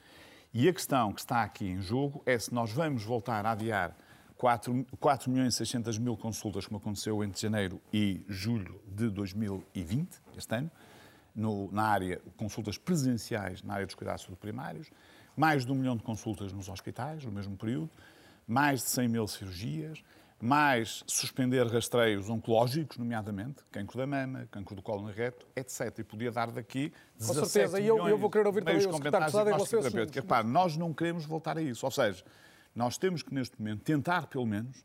E 0.52 0.66
a 0.66 0.72
questão 0.72 1.12
que 1.12 1.20
está 1.20 1.42
aqui 1.42 1.66
em 1.66 1.82
jogo 1.82 2.22
é 2.24 2.38
se 2.38 2.54
nós 2.54 2.72
vamos 2.72 3.04
voltar 3.04 3.44
a 3.44 3.50
adiar 3.50 3.94
4, 4.38 4.86
4 4.98 5.30
milhões 5.30 5.54
e 5.54 5.58
600 5.58 5.98
mil 5.98 6.16
consultas, 6.16 6.66
como 6.66 6.78
aconteceu 6.78 7.22
entre 7.22 7.38
janeiro 7.38 7.82
e 7.92 8.24
julho 8.26 8.80
de 8.86 9.10
2020, 9.10 10.08
este 10.38 10.54
ano, 10.54 10.70
no, 11.34 11.70
na 11.70 11.82
área, 11.82 12.20
consultas 12.38 12.78
presenciais 12.78 13.62
na 13.62 13.74
área 13.74 13.84
dos 13.84 13.94
cuidados 13.94 14.24
primários, 14.40 14.90
mais 15.36 15.66
de 15.66 15.70
um 15.70 15.74
milhão 15.74 15.96
de 15.96 16.02
consultas 16.02 16.50
nos 16.50 16.68
hospitais 16.70 17.24
no 17.24 17.30
mesmo 17.30 17.54
período, 17.54 17.90
mais 18.46 18.80
de 18.80 18.86
100 18.86 19.08
mil 19.08 19.28
cirurgias, 19.28 20.02
mais 20.40 21.02
suspender 21.06 21.66
rastreios 21.66 22.30
oncológicos, 22.30 22.96
nomeadamente 22.96 23.64
cancro 23.72 23.98
da 23.98 24.06
mama, 24.06 24.46
cancro 24.50 24.76
do 24.76 24.82
colo 24.82 25.02
no 25.02 25.12
reto, 25.12 25.46
etc. 25.56 25.98
E 25.98 26.04
podia 26.04 26.30
dar 26.30 26.50
daqui 26.50 26.92
17 27.16 27.40
Com 27.40 27.46
certeza, 27.46 27.80
e 27.80 27.86
eu, 27.86 28.08
eu 28.08 28.16
vou 28.16 28.30
querer 28.30 28.46
ouvir 28.46 28.62
também 28.62 28.86
o 28.86 28.92
secretário 28.92 29.26
de 29.26 29.30
Estado 29.30 29.48
em 29.48 29.52
relação 29.52 29.80
a 29.80 30.12
Repare, 30.14 30.46
nós 30.46 30.76
não 30.76 30.94
queremos 30.94 31.26
voltar 31.26 31.58
a 31.58 31.62
isso. 31.62 31.84
Ou 31.84 31.90
seja, 31.90 32.24
nós 32.74 32.96
temos 32.96 33.22
que, 33.22 33.34
neste 33.34 33.60
momento, 33.60 33.82
tentar, 33.82 34.28
pelo 34.28 34.46
menos, 34.46 34.84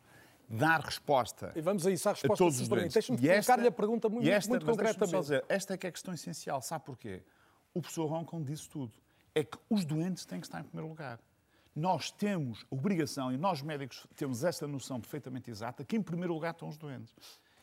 dar 0.49 0.82
resposta 0.82 1.51
E 1.56 1.62
vamos 1.62 1.86
a 1.86 1.91
isso, 1.91 2.08
à 2.08 2.12
a 2.12 2.14
resposta, 2.14 2.38
todos 2.38 2.56
se 2.56 2.64
os 2.64 2.68
doentes. 2.68 2.93
Deixa-me 2.93 3.20
colocar-lhe 3.20 3.68
a 3.68 3.72
pergunta 3.72 4.10
muito, 4.10 4.28
esta, 4.28 4.49
muito 4.49 4.66
concretamente. 4.66 5.22
dizer, 5.22 5.45
esta 5.47 5.74
é 5.74 5.78
que 5.78 5.88
é 5.88 5.89
a 5.89 5.91
questão 5.91 6.14
essencial. 6.14 6.62
Sabe 6.62 6.86
porquê? 6.86 7.22
O 7.74 7.82
professor 7.82 8.06
Roncon 8.08 8.41
disse 8.41 8.68
tudo. 8.70 8.93
É 9.36 9.43
que 9.43 9.58
os 9.70 9.84
doentes 9.86 10.26
têm 10.26 10.39
que 10.39 10.45
estar 10.45 10.60
em 10.60 10.64
primeiro 10.64 10.89
lugar. 10.89 11.20
Nós 11.76 12.11
temos 12.11 12.65
a 12.71 12.76
obrigação, 12.76 13.32
e 13.32 13.38
nós 13.38 13.61
médicos 13.61 14.05
temos 14.15 14.43
esta 14.43 14.67
noção 14.67 15.01
perfeitamente 15.01 15.49
exata, 15.49 15.84
que 15.84 15.95
em 15.95 16.01
primeiro 16.01 16.34
lugar 16.34 16.53
estão 16.53 16.67
os 16.67 16.78
doentes. 16.78 17.13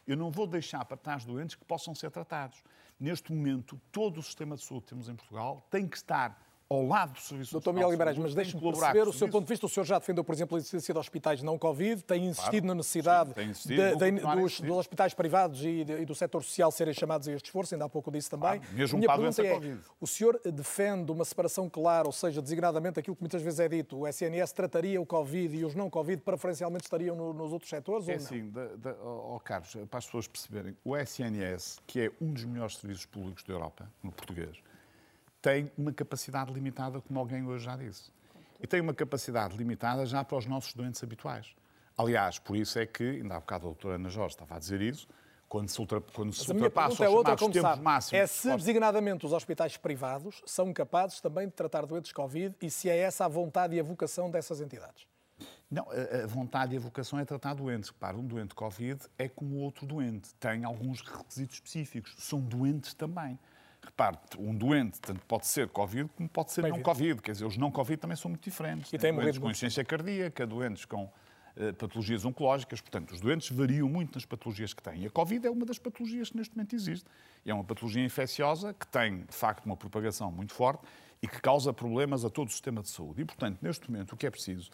Eu 0.07 0.17
não 0.17 0.31
vou 0.31 0.47
deixar 0.47 0.85
para 0.85 0.97
trás 0.97 1.25
doentes 1.25 1.55
que 1.55 1.65
possam 1.65 1.95
ser 1.95 2.11
tratados. 2.11 2.63
Neste 2.99 3.33
momento, 3.33 3.81
todo 3.93 4.19
o 4.19 4.23
sistema 4.23 4.57
de 4.57 4.65
saúde 4.65 4.85
que 4.85 4.91
temos 4.91 5.09
em 5.09 5.15
Portugal 5.15 5.67
tem 5.71 5.87
que 5.87 5.97
estar 5.97 6.50
ao 6.73 6.87
lado 6.87 7.15
do 7.15 7.19
Serviço 7.21 7.51
Doutor 7.51 7.73
Miguel 7.75 7.91
Guimarães, 7.91 8.17
mas 8.17 8.33
deixe-me 8.33 8.63
perceber 8.63 9.09
o 9.09 9.13
seu 9.13 9.29
ponto 9.29 9.43
de 9.45 9.49
vista. 9.49 9.67
O 9.67 9.69
senhor 9.69 9.85
já 9.85 9.99
defendeu, 9.99 10.23
por 10.23 10.33
exemplo, 10.33 10.57
a 10.57 10.59
existência 10.61 10.95
de 10.95 11.01
hospitais 11.01 11.43
não 11.43 11.59
Covid, 11.59 12.01
tem 12.05 12.27
insistido 12.27 12.65
na 12.65 12.77
necessidade 12.77 13.31
Sim, 13.31 13.35
tem 13.35 13.51
insistido, 13.51 13.75
de- 13.99 14.11
de- 14.13 14.25
a 14.27 14.35
dos, 14.37 14.61
dos 14.61 14.77
hospitais 14.77 15.13
privados 15.13 15.65
e, 15.65 15.85
de- 15.85 16.03
e 16.03 16.07
do 16.07 16.15
setor 16.15 16.45
social 16.45 16.71
serem 16.71 16.95
chamados 16.95 17.27
a 17.27 17.33
este 17.33 17.47
esforço, 17.47 17.75
ainda 17.75 17.87
há 17.87 17.89
pouco 17.89 18.09
disse 18.13 18.31
também. 18.31 18.61
Claro, 18.61 18.75
mesmo 18.75 18.99
Minha 18.99 19.09
para 19.09 19.15
a 19.15 19.19
pergunta 19.19 19.43
doença 19.43 19.53
é, 19.53 19.55
Covid. 19.73 19.81
o 20.01 20.07
senhor 20.07 20.41
defende 20.45 21.11
uma 21.11 21.25
separação 21.25 21.69
clara, 21.69 22.07
ou 22.07 22.13
seja, 22.13 22.41
designadamente 22.41 23.01
aquilo 23.01 23.17
que 23.17 23.23
muitas 23.23 23.43
vezes 23.43 23.59
é 23.59 23.69
dito, 23.69 23.99
o 23.99 24.07
SNS 24.07 24.53
trataria 24.53 25.01
o 25.01 25.07
Covid 25.07 25.57
e 25.57 25.65
os 25.65 25.75
não 25.75 25.91
Covid 25.91 26.23
preferencialmente 26.23 26.85
estariam 26.85 27.17
no- 27.17 27.33
nos 27.33 27.53
outros 27.53 27.69
setores 27.69 28.09
É 28.09 28.15
ou 28.15 28.21
não? 28.43 28.51
da, 28.51 28.67
da, 28.77 28.97
ó, 29.03 29.35
ó, 29.35 29.39
Carlos, 29.41 29.77
para 29.91 29.99
as 29.99 30.05
pessoas 30.05 30.29
perceberem, 30.29 30.77
o 30.85 30.97
SNS, 30.97 31.79
que 31.85 32.01
é 32.03 32.13
um 32.21 32.33
dos 32.33 32.45
melhores 32.45 32.77
serviços 32.77 33.07
públicos 33.07 33.43
da 33.43 33.53
Europa, 33.55 33.91
no 34.05 34.13
português, 34.13 34.57
tem 35.41 35.71
uma 35.77 35.93
capacidade 35.93 36.53
limitada, 36.53 37.01
como 37.01 37.19
alguém 37.19 37.47
hoje 37.47 37.65
já 37.65 37.77
disse. 37.77 38.11
E 38.61 38.67
tem 38.67 38.81
uma 38.81 38.95
capacidade 38.95 39.57
limitada 39.57 40.05
já 40.05 40.23
para 40.23 40.37
os 40.37 40.47
nossos 40.47 40.75
doentes 40.75 41.03
habituais. 41.03 41.55
Aliás, 41.97 42.39
por 42.39 42.57
isso 42.57 42.79
é 42.79 42.87
que, 42.87 43.03
ainda 43.03 43.37
há 43.37 43.41
bocado 43.41 43.67
a 43.67 43.69
doutora 43.71 43.95
Ana 43.97 44.09
Jorge 44.09 44.35
estava 44.35 44.57
a 44.57 44.59
dizer 44.59 44.81
isso, 44.81 45.09
quando 45.49 45.69
se, 45.69 45.81
ultra, 45.81 46.01
quando 46.01 46.33
se 46.33 46.41
Mas 46.41 46.51
a 46.51 46.55
minha 46.55 46.67
ultrapassam 46.67 46.97
pergunta 46.97 47.31
é 47.31 47.35
os 47.35 47.41
como 47.41 47.53
tempos 47.53 47.71
sabe. 47.71 47.83
máximos... 47.83 48.23
É 48.23 48.27
se 48.27 48.57
designadamente 48.57 49.27
os 49.27 49.33
hospitais 49.33 49.77
privados 49.77 50.43
são 50.47 50.73
capazes 50.73 51.21
também 51.21 51.47
de 51.49 51.53
tratar 51.53 51.85
doentes 51.87 52.13
Covid 52.13 52.55
e 52.63 52.71
se 52.71 52.89
é 52.89 52.97
essa 52.97 53.25
a 53.25 53.29
vontade 53.29 53.75
e 53.75 53.81
a 53.81 53.83
vocação 53.83 54.31
dessas 54.31 54.61
entidades. 54.61 55.07
Não, 55.69 55.87
a, 55.91 56.25
a 56.25 56.27
vontade 56.27 56.75
e 56.75 56.77
a 56.77 56.81
vocação 56.81 57.19
é 57.19 57.25
tratar 57.25 57.55
doentes. 57.55 57.91
Repara, 57.91 58.17
um 58.17 58.27
doente 58.27 58.55
Covid 58.55 59.01
é 59.19 59.29
como 59.29 59.57
outro 59.57 59.87
doente. 59.87 60.33
Tem 60.35 60.65
alguns 60.65 61.01
requisitos 61.01 61.57
específicos. 61.57 62.15
São 62.19 62.41
doentes 62.41 62.95
também. 62.95 63.39
Repare, 63.83 64.19
um 64.39 64.55
doente 64.55 65.01
tanto 65.01 65.25
pode 65.27 65.47
ser 65.47 65.69
Covid 65.69 66.11
como 66.17 66.29
pode 66.29 66.53
ser 66.53 66.63
não. 66.63 66.83
Covid. 66.83 67.23
Quer 67.23 67.33
dizer, 67.33 67.45
os 67.47 67.57
não 67.57 67.71
Covid 67.71 67.99
também 67.99 68.17
são 68.17 68.31
muito 68.31 68.45
diferentes. 68.45 68.93
E 68.93 68.99
Tem 68.99 69.13
têm 69.13 69.15
doentes 69.15 69.39
com 69.39 69.47
insuficiência 69.47 69.85
cardíaca, 69.85 70.47
doentes 70.47 70.85
com 70.85 71.11
eh, 71.57 71.73
patologias 71.73 72.25
oncológicas. 72.25 72.81
Portanto, 72.81 73.13
os 73.13 73.21
doentes 73.21 73.51
variam 73.51 73.89
muito 73.89 74.15
nas 74.15 74.25
patologias 74.25 74.73
que 74.73 74.83
têm. 74.83 75.03
E 75.03 75.07
a 75.07 75.11
Covid 75.11 75.47
é 75.47 75.51
uma 75.51 75.65
das 75.65 75.79
patologias 75.79 76.31
que 76.31 76.37
neste 76.37 76.57
momento 76.57 76.75
existe. 76.75 77.07
E 77.45 77.51
é 77.51 77.55
uma 77.55 77.65
patologia 77.65 78.05
infecciosa 78.05 78.73
que 78.75 78.87
tem, 78.87 79.25
de 79.25 79.35
facto, 79.35 79.65
uma 79.67 79.77
propagação 79.77 80.31
muito 80.31 80.53
forte 80.53 80.87
e 81.23 81.29
que 81.29 81.41
causa 81.41 81.73
problemas 81.73 82.25
a 82.25 82.31
todo 82.31 82.49
o 82.49 82.51
sistema 82.51 82.83
de 82.83 82.89
saúde. 82.89 83.23
E, 83.23 83.25
portanto, 83.25 83.59
neste 83.61 83.91
momento, 83.91 84.13
o 84.13 84.17
que 84.17 84.27
é 84.27 84.31
preciso 84.31 84.71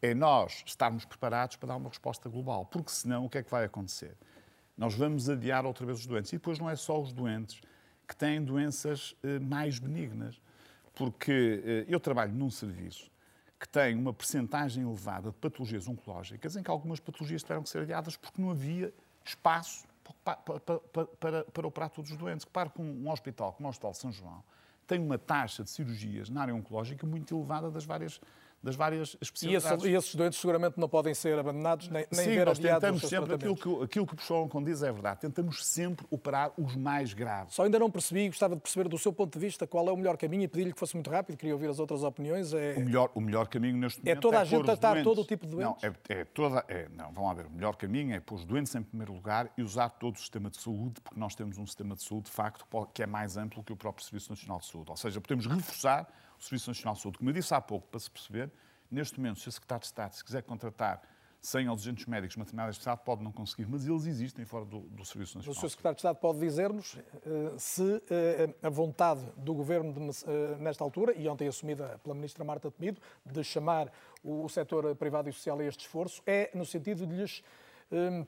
é 0.00 0.14
nós 0.14 0.62
estarmos 0.66 1.04
preparados 1.04 1.56
para 1.56 1.68
dar 1.68 1.76
uma 1.76 1.88
resposta 1.88 2.28
global, 2.28 2.66
porque 2.66 2.90
senão 2.90 3.24
o 3.24 3.28
que 3.28 3.38
é 3.38 3.42
que 3.42 3.50
vai 3.50 3.64
acontecer? 3.64 4.16
Nós 4.76 4.94
vamos 4.94 5.30
adiar 5.30 5.64
outra 5.64 5.86
vez 5.86 6.00
os 6.00 6.06
doentes. 6.06 6.32
E 6.32 6.36
depois 6.36 6.58
não 6.58 6.68
é 6.68 6.76
só 6.76 7.00
os 7.00 7.12
doentes 7.12 7.60
que 8.06 8.14
têm 8.16 8.42
doenças 8.42 9.14
eh, 9.22 9.38
mais 9.38 9.78
benignas, 9.78 10.40
porque 10.94 11.62
eh, 11.64 11.84
eu 11.88 11.98
trabalho 11.98 12.32
num 12.32 12.50
serviço 12.50 13.10
que 13.58 13.68
tem 13.68 13.94
uma 13.96 14.12
percentagem 14.12 14.82
elevada 14.84 15.30
de 15.30 15.36
patologias 15.36 15.88
oncológicas, 15.88 16.54
em 16.56 16.62
que 16.62 16.70
algumas 16.70 17.00
patologias 17.00 17.42
tiveram 17.42 17.62
que 17.62 17.68
ser 17.70 17.80
adiadas 17.82 18.16
porque 18.16 18.40
não 18.40 18.50
havia 18.50 18.92
espaço 19.24 19.86
pa- 20.22 20.36
pa- 20.36 20.60
pa- 20.60 20.78
pa- 20.80 21.06
para, 21.18 21.44
para 21.44 21.66
operar 21.66 21.88
todos 21.90 22.10
os 22.10 22.16
doentes. 22.16 22.44
Repare 22.44 22.70
um, 22.78 23.06
um 23.06 23.10
hospital 23.10 23.52
como 23.54 23.66
o 23.66 23.70
Hospital 23.70 23.92
de 23.92 23.98
São 23.98 24.12
João 24.12 24.42
tem 24.86 25.00
uma 25.00 25.16
taxa 25.16 25.64
de 25.64 25.70
cirurgias 25.70 26.28
na 26.28 26.42
área 26.42 26.54
oncológica 26.54 27.06
muito 27.06 27.34
elevada 27.34 27.70
das 27.70 27.86
várias, 27.86 28.20
das 28.64 28.74
várias 28.76 29.12
E, 29.14 29.18
especialidades. 29.20 29.78
esse- 29.84 29.88
e 29.88 29.94
esses 29.94 30.14
doentes 30.14 30.40
seguramente 30.40 30.80
não 30.80 30.88
podem 30.88 31.12
ser 31.14 31.38
abandonados 31.38 31.88
nem, 31.88 32.06
nem 32.10 32.24
Sim, 32.24 32.30
ver 32.30 32.46
nós 32.46 32.58
tentamos 32.58 33.02
sempre, 33.02 33.34
aquilo 33.34 33.54
que, 33.54 33.68
aquilo 33.84 33.88
que 33.88 34.00
o 34.00 34.06
professor 34.06 34.42
Oncon 34.42 34.64
diz 34.64 34.82
é 34.82 34.90
verdade, 34.90 35.20
tentamos 35.20 35.64
sempre 35.66 36.06
operar 36.10 36.50
os 36.56 36.74
mais 36.74 37.12
graves. 37.12 37.54
Só 37.54 37.64
ainda 37.64 37.78
não 37.78 37.90
percebi, 37.90 38.26
gostava 38.28 38.54
de 38.56 38.62
perceber 38.62 38.88
do 38.88 38.96
seu 38.98 39.12
ponto 39.12 39.32
de 39.32 39.38
vista 39.38 39.66
qual 39.66 39.86
é 39.88 39.92
o 39.92 39.96
melhor 39.96 40.16
caminho 40.16 40.44
e 40.44 40.48
pedir-lhe 40.48 40.72
que 40.72 40.78
fosse 40.78 40.94
muito 40.94 41.10
rápido, 41.10 41.36
queria 41.36 41.54
ouvir 41.54 41.68
as 41.68 41.78
outras 41.78 42.02
opiniões. 42.02 42.52
É... 42.54 42.74
O 42.76 42.80
melhor, 42.80 43.10
o 43.14 43.20
melhor 43.20 43.46
caminho 43.48 43.76
neste 43.76 44.00
É 44.00 44.04
momento 44.04 44.22
toda 44.22 44.36
a 44.38 44.40
pôr 44.40 44.46
gente 44.48 44.64
tratar 44.64 45.02
todo 45.02 45.20
o 45.20 45.24
tipo 45.24 45.46
de 45.46 45.54
Não, 45.56 45.76
doentes? 45.78 45.84
é, 46.08 46.20
é 46.20 46.24
toda, 46.24 46.64
é, 46.68 46.88
não, 46.88 47.12
vamos 47.12 47.28
lá 47.28 47.34
ver, 47.34 47.46
o 47.46 47.50
melhor 47.50 47.76
caminho 47.76 48.14
é 48.14 48.20
pôr 48.20 48.36
os 48.36 48.44
doentes 48.46 48.74
em 48.74 48.82
primeiro 48.82 49.12
lugar 49.12 49.50
e 49.58 49.62
usar 49.62 49.90
todo 49.90 50.16
o 50.16 50.18
sistema 50.18 50.48
de 50.48 50.56
saúde, 50.60 51.00
porque 51.02 51.20
nós 51.20 51.34
temos 51.34 51.58
um 51.58 51.66
sistema 51.66 51.94
de 51.94 52.02
saúde, 52.02 52.24
de 52.26 52.30
facto, 52.32 52.64
que 52.94 53.02
é 53.02 53.06
mais 53.06 53.36
amplo 53.36 53.62
que 53.62 53.72
o 53.72 53.76
próprio 53.76 54.04
Serviço 54.04 54.30
Nacional 54.30 54.58
de 54.58 54.66
Saúde. 54.66 54.90
Ou 54.90 54.96
seja, 54.96 55.20
podemos 55.20 55.46
reforçar 55.46 56.08
o 56.38 56.42
Serviço 56.42 56.70
Nacional 56.70 56.94
de 56.94 57.00
Saúde. 57.00 57.18
Como 57.18 57.30
eu 57.30 57.34
disse 57.34 57.54
há 57.54 57.60
pouco, 57.60 57.88
para 57.88 58.00
se 58.00 58.10
perceber, 58.10 58.50
neste 58.90 59.18
momento, 59.18 59.40
se 59.40 59.48
o 59.48 59.52
Secretário 59.52 59.80
de 59.80 59.86
Estado 59.86 60.12
se 60.12 60.24
quiser 60.24 60.42
contratar 60.42 61.02
100 61.44 61.68
ou 61.68 61.76
200 61.76 62.06
médicos 62.06 62.36
uma 62.36 62.44
determinada 62.44 62.70
especialidade, 62.70 63.04
pode 63.04 63.22
não 63.22 63.30
conseguir, 63.30 63.66
mas 63.66 63.86
eles 63.86 64.06
existem 64.06 64.46
fora 64.46 64.64
do, 64.64 64.80
do 64.80 65.04
Serviço 65.04 65.36
O 65.36 65.38
Nacional 65.38 65.42
Sr. 65.42 65.50
de 65.50 65.54
Saúde. 65.60 65.70
Secretário 65.72 65.96
de 65.96 66.00
Estado 66.00 66.16
pode 66.16 66.38
dizer-nos 66.38 66.96
eh, 66.96 67.54
se 67.58 68.02
eh, 68.10 68.54
a 68.62 68.70
vontade 68.70 69.20
do 69.36 69.52
Governo, 69.52 69.92
de, 69.92 70.00
eh, 70.00 70.56
nesta 70.58 70.82
altura, 70.82 71.12
e 71.14 71.28
ontem 71.28 71.46
assumida 71.46 72.00
pela 72.02 72.14
Ministra 72.14 72.42
Marta 72.44 72.70
Temido, 72.70 72.98
de 73.26 73.44
chamar 73.44 73.92
o, 74.22 74.44
o 74.44 74.48
setor 74.48 74.96
privado 74.96 75.28
e 75.28 75.32
social 75.34 75.58
a 75.58 75.64
este 75.64 75.80
esforço, 75.80 76.22
é 76.26 76.50
no 76.54 76.64
sentido 76.64 77.06
de 77.06 77.14
lhes 77.14 77.42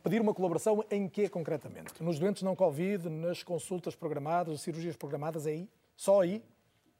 pedir 0.04 0.20
uma 0.20 0.34
colaboração 0.34 0.84
em 0.90 1.08
que 1.08 1.28
concretamente? 1.28 2.00
Nos 2.00 2.20
doentes 2.20 2.42
não 2.42 2.54
Covid, 2.54 3.08
nas 3.08 3.42
consultas 3.42 3.96
programadas, 3.96 4.60
cirurgias 4.60 4.94
programadas, 4.94 5.46
é 5.46 5.50
aí? 5.50 5.68
Só 5.96 6.20
aí? 6.20 6.44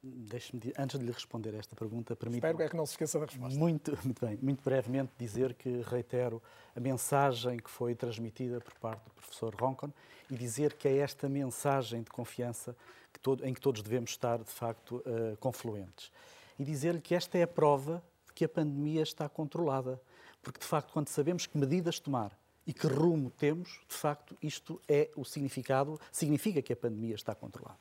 Deixe-me, 0.03 0.61
antes 0.79 0.99
de 0.99 1.05
lhe 1.05 1.11
responder 1.11 1.55
a 1.55 1.59
esta 1.59 1.75
pergunta, 1.75 2.15
permita 2.15 2.47
Espero 2.47 2.63
é 2.63 2.69
que 2.69 2.77
não 2.77 2.87
se 2.87 2.93
esqueça 2.93 3.19
da 3.19 3.27
resposta. 3.27 3.59
muito, 3.59 3.99
muito 4.05 4.25
bem, 4.25 4.39
muito 4.41 4.63
brevemente 4.63 5.11
dizer 5.19 5.55
que 5.55 5.81
reitero 5.83 6.41
a 6.77 6.81
mensagem 6.81 7.57
que 7.59 7.71
foi 7.71 7.95
transmitida 7.95 8.61
por 8.61 8.75
parte 8.75 9.03
do 9.05 9.11
professor 9.11 9.55
Roncon 9.55 9.91
e 10.31 10.37
dizer 10.37 10.75
que 10.75 10.87
é 10.87 10.99
esta 10.99 11.29
mensagem 11.29 12.03
de 12.03 12.11
confiança 12.11 12.77
que 13.13 13.19
todo- 13.19 13.45
em 13.45 13.53
que 13.55 13.61
todos 13.61 13.83
devemos 13.83 14.11
estar, 14.11 14.39
de 14.39 14.51
facto, 14.51 15.03
eh, 15.07 15.37
confluentes. 15.41 16.13
E 16.59 16.65
dizer-lhe 16.65 17.01
que 17.01 17.15
esta 17.15 17.37
é 17.39 17.43
a 17.43 17.47
prova 17.49 18.03
de 18.27 18.33
que 18.33 18.45
a 18.45 18.49
pandemia 18.49 19.03
está 19.03 19.29
controlada. 19.29 20.01
Porque, 20.43 20.61
de 20.61 20.67
facto, 20.67 20.93
quando 20.93 21.09
sabemos 21.09 21.47
que 21.47 21.59
medidas 21.59 21.99
tomar 21.99 22.31
e 22.67 22.73
que 22.73 22.87
rumo 22.87 23.31
temos, 23.31 23.81
de 23.89 23.95
facto, 23.95 24.37
isto 24.41 24.81
é 24.87 25.11
o 25.17 25.25
significado, 25.25 25.99
significa 26.13 26.63
que 26.63 26.73
a 26.73 26.77
pandemia 26.77 27.15
está 27.15 27.35
controlada. 27.35 27.79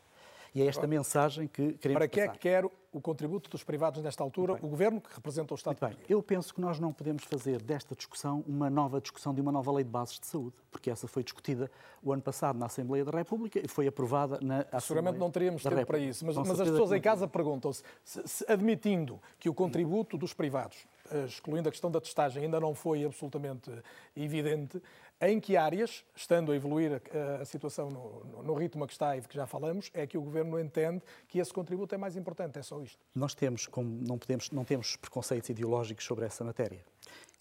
E 0.56 0.62
é 0.62 0.68
esta 0.68 0.88
mensagem 0.88 1.50
que 1.50 1.74
queremos 1.74 2.00
Para 2.00 2.08
que 2.08 2.22
é 2.22 2.28
passar. 2.28 2.38
que 2.38 2.40
quer 2.40 2.66
o 2.94 3.02
contributo 3.02 3.50
dos 3.50 3.62
privados 3.62 4.02
nesta 4.02 4.24
altura, 4.24 4.54
o 4.54 4.70
Governo, 4.70 5.02
que 5.02 5.14
representa 5.14 5.54
o 5.54 5.56
Estado? 5.56 5.78
Muito 5.82 5.98
bem. 5.98 6.06
Eu 6.08 6.24
penso 6.24 6.54
que 6.54 6.62
nós 6.62 6.80
não 6.80 6.94
podemos 6.94 7.26
fazer 7.26 7.62
desta 7.62 7.94
discussão 7.94 8.42
uma 8.48 8.70
nova 8.70 9.02
discussão 9.02 9.34
de 9.34 9.42
uma 9.42 9.52
nova 9.52 9.70
lei 9.74 9.84
de 9.84 9.90
bases 9.90 10.18
de 10.18 10.26
saúde, 10.26 10.56
porque 10.72 10.90
essa 10.90 11.10
foi 11.10 11.26
discutida 11.26 11.70
o 12.02 12.14
ano 12.14 12.22
passado 12.22 12.58
na 12.58 12.68
Assembleia 12.68 13.04
da 13.04 13.12
República 13.12 13.60
e 13.60 13.68
foi 13.68 13.86
aprovada 13.86 14.40
na 14.42 14.60
Assembleia 14.60 14.80
Seguramente 14.80 15.18
não 15.18 15.30
teríamos 15.30 15.62
tempo 15.62 15.76
para 15.76 15.82
República. 15.82 16.10
isso, 16.10 16.26
mas, 16.26 16.38
mas 16.38 16.58
as 16.58 16.70
pessoas 16.70 16.92
em 16.94 17.02
casa 17.02 17.28
perguntam-se, 17.28 17.84
se, 18.02 18.26
se 18.26 18.46
admitindo 18.50 19.20
que 19.38 19.50
o 19.50 19.54
contributo 19.54 20.18
dos 20.18 20.34
privados, 20.34 20.88
eh, 21.12 21.26
excluindo 21.26 21.68
a 21.68 21.72
questão 21.74 21.92
da 21.92 22.00
testagem, 22.00 22.46
ainda 22.46 22.62
não 22.62 22.74
foi 22.74 23.04
absolutamente 23.04 23.70
evidente, 24.16 24.82
em 25.22 25.40
que 25.40 25.56
áreas, 25.56 26.04
estando 26.16 26.52
a 26.52 26.56
evoluir 26.56 27.02
a, 27.38 27.42
a 27.42 27.46
situação 27.46 27.90
no, 27.90 28.24
no- 28.26 28.44
no 28.44 28.54
ritmo 28.54 28.84
a 28.84 28.88
que 28.88 28.94
está 28.94 29.16
e 29.18 29.22
de 29.22 29.28
que 29.28 29.36
já 29.36 29.48
falamos, 29.48 29.90
é 29.94 30.06
que 30.06 30.18
o 30.18 30.22
Governo 30.22 30.60
entende 30.60 31.02
que 31.28 31.40
esse 31.40 31.54
contributo 31.54 31.96
é 31.96 31.98
mais 31.98 32.16
importante, 32.18 32.60
é 32.60 32.62
só 32.62 32.82
isto. 32.82 33.00
Nós 33.16 33.34
temos, 33.34 33.66
como 33.68 33.90
não, 34.06 34.18
podemos, 34.18 34.52
não 34.52 34.64
temos 34.66 34.96
preconceitos 34.98 35.50
ideológicos 35.50 36.04
sobre 36.06 36.26
essa 36.26 36.44
matéria. 36.44 36.84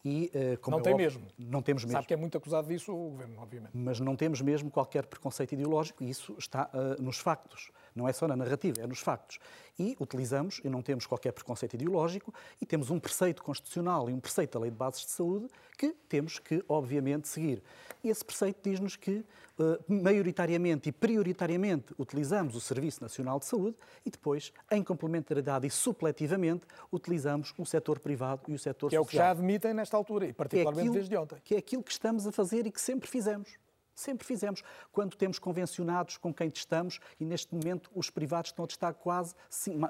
E, 0.04 0.30
como 0.60 0.76
Não 0.76 0.80
é 0.80 0.82
tem 0.82 0.92
óbvio, 0.92 1.06
mesmo. 1.06 1.26
Não 1.38 1.62
temos 1.62 1.82
mesmo. 1.84 1.96
Sabe 1.96 2.06
que 2.06 2.12
é 2.12 2.16
muito 2.16 2.36
acusado 2.36 2.68
disso 2.68 2.92
o 2.92 3.10
Governo, 3.10 3.40
obviamente. 3.40 3.70
mas 3.72 3.98
não 4.00 4.14
temos 4.14 4.40
mesmo 4.42 4.70
qualquer 4.70 5.06
preconceito 5.06 5.52
ideológico 5.52 6.04
e 6.04 6.10
isso 6.10 6.34
está 6.38 6.68
ah, 6.74 6.96
nos 7.00 7.18
factos. 7.18 7.70
Não 7.94 8.06
é 8.06 8.12
só 8.12 8.28
na 8.28 8.36
narrativa, 8.36 8.82
é 8.82 8.86
nos 8.86 9.00
factos. 9.00 9.38
E 9.78 9.96
utilizamos, 9.98 10.60
e 10.62 10.68
não 10.68 10.82
temos 10.82 11.06
qualquer 11.06 11.32
preconceito 11.32 11.74
ideológico, 11.74 12.34
e 12.60 12.66
temos 12.66 12.90
um 12.90 13.00
preceito 13.00 13.42
constitucional 13.42 14.10
e 14.10 14.12
um 14.12 14.20
preceito 14.20 14.52
da 14.52 14.60
Lei 14.60 14.70
de 14.70 14.76
Bases 14.76 15.06
de 15.06 15.10
Saúde 15.10 15.46
que 15.78 15.94
temos 16.08 16.38
que, 16.38 16.62
obviamente, 16.68 17.26
seguir. 17.26 17.62
Esse 18.04 18.24
preceito 18.24 18.58
diz-nos 18.62 18.96
que, 18.96 19.24
ah, 19.58 19.78
maioritariamente 19.88 20.88
e 20.88 20.92
prioritariamente, 20.92 21.94
utilizamos 21.98 22.54
o 22.54 22.60
Serviço 22.60 23.00
Nacional 23.02 23.38
de 23.38 23.46
Saúde 23.46 23.76
e 24.04 24.10
depois, 24.10 24.52
em 24.70 24.82
complementaridade 24.82 25.66
e 25.66 25.70
supletivamente, 25.70 26.66
utilizamos 26.92 27.54
o 27.58 27.64
setor 27.64 27.98
privado 27.98 28.42
e 28.48 28.54
o 28.54 28.58
setor 28.58 28.90
Que 28.90 28.96
é 28.96 29.00
o 29.00 29.04
que 29.04 29.12
social 29.12 29.26
já 29.26 29.30
admitem 29.32 29.72
nesta 29.74 29.96
altura, 29.96 30.26
e 30.26 30.30
é 30.30 30.32
particularmente 30.32 30.80
aquilo- 30.80 30.94
desde 30.94 31.16
ontem. 31.16 31.38
Que 31.42 31.54
é 31.54 31.58
aquilo 31.58 31.82
que 31.82 31.92
estamos 31.92 32.26
a 32.26 32.32
fazer 32.32 32.66
e 32.66 32.70
que 32.70 32.80
sempre 32.80 33.08
fizemos. 33.08 33.56
Sempre 33.94 34.26
fizemos. 34.26 34.60
Quando 34.90 35.16
temos 35.16 35.38
convencionados 35.38 36.16
com 36.16 36.34
quem 36.34 36.50
testamos, 36.50 36.98
e 37.20 37.24
neste 37.24 37.54
momento 37.54 37.88
os 37.94 38.10
privados 38.10 38.50
estão 38.50 38.64
a 38.64 38.68
testar 38.68 38.92
quase 38.94 39.34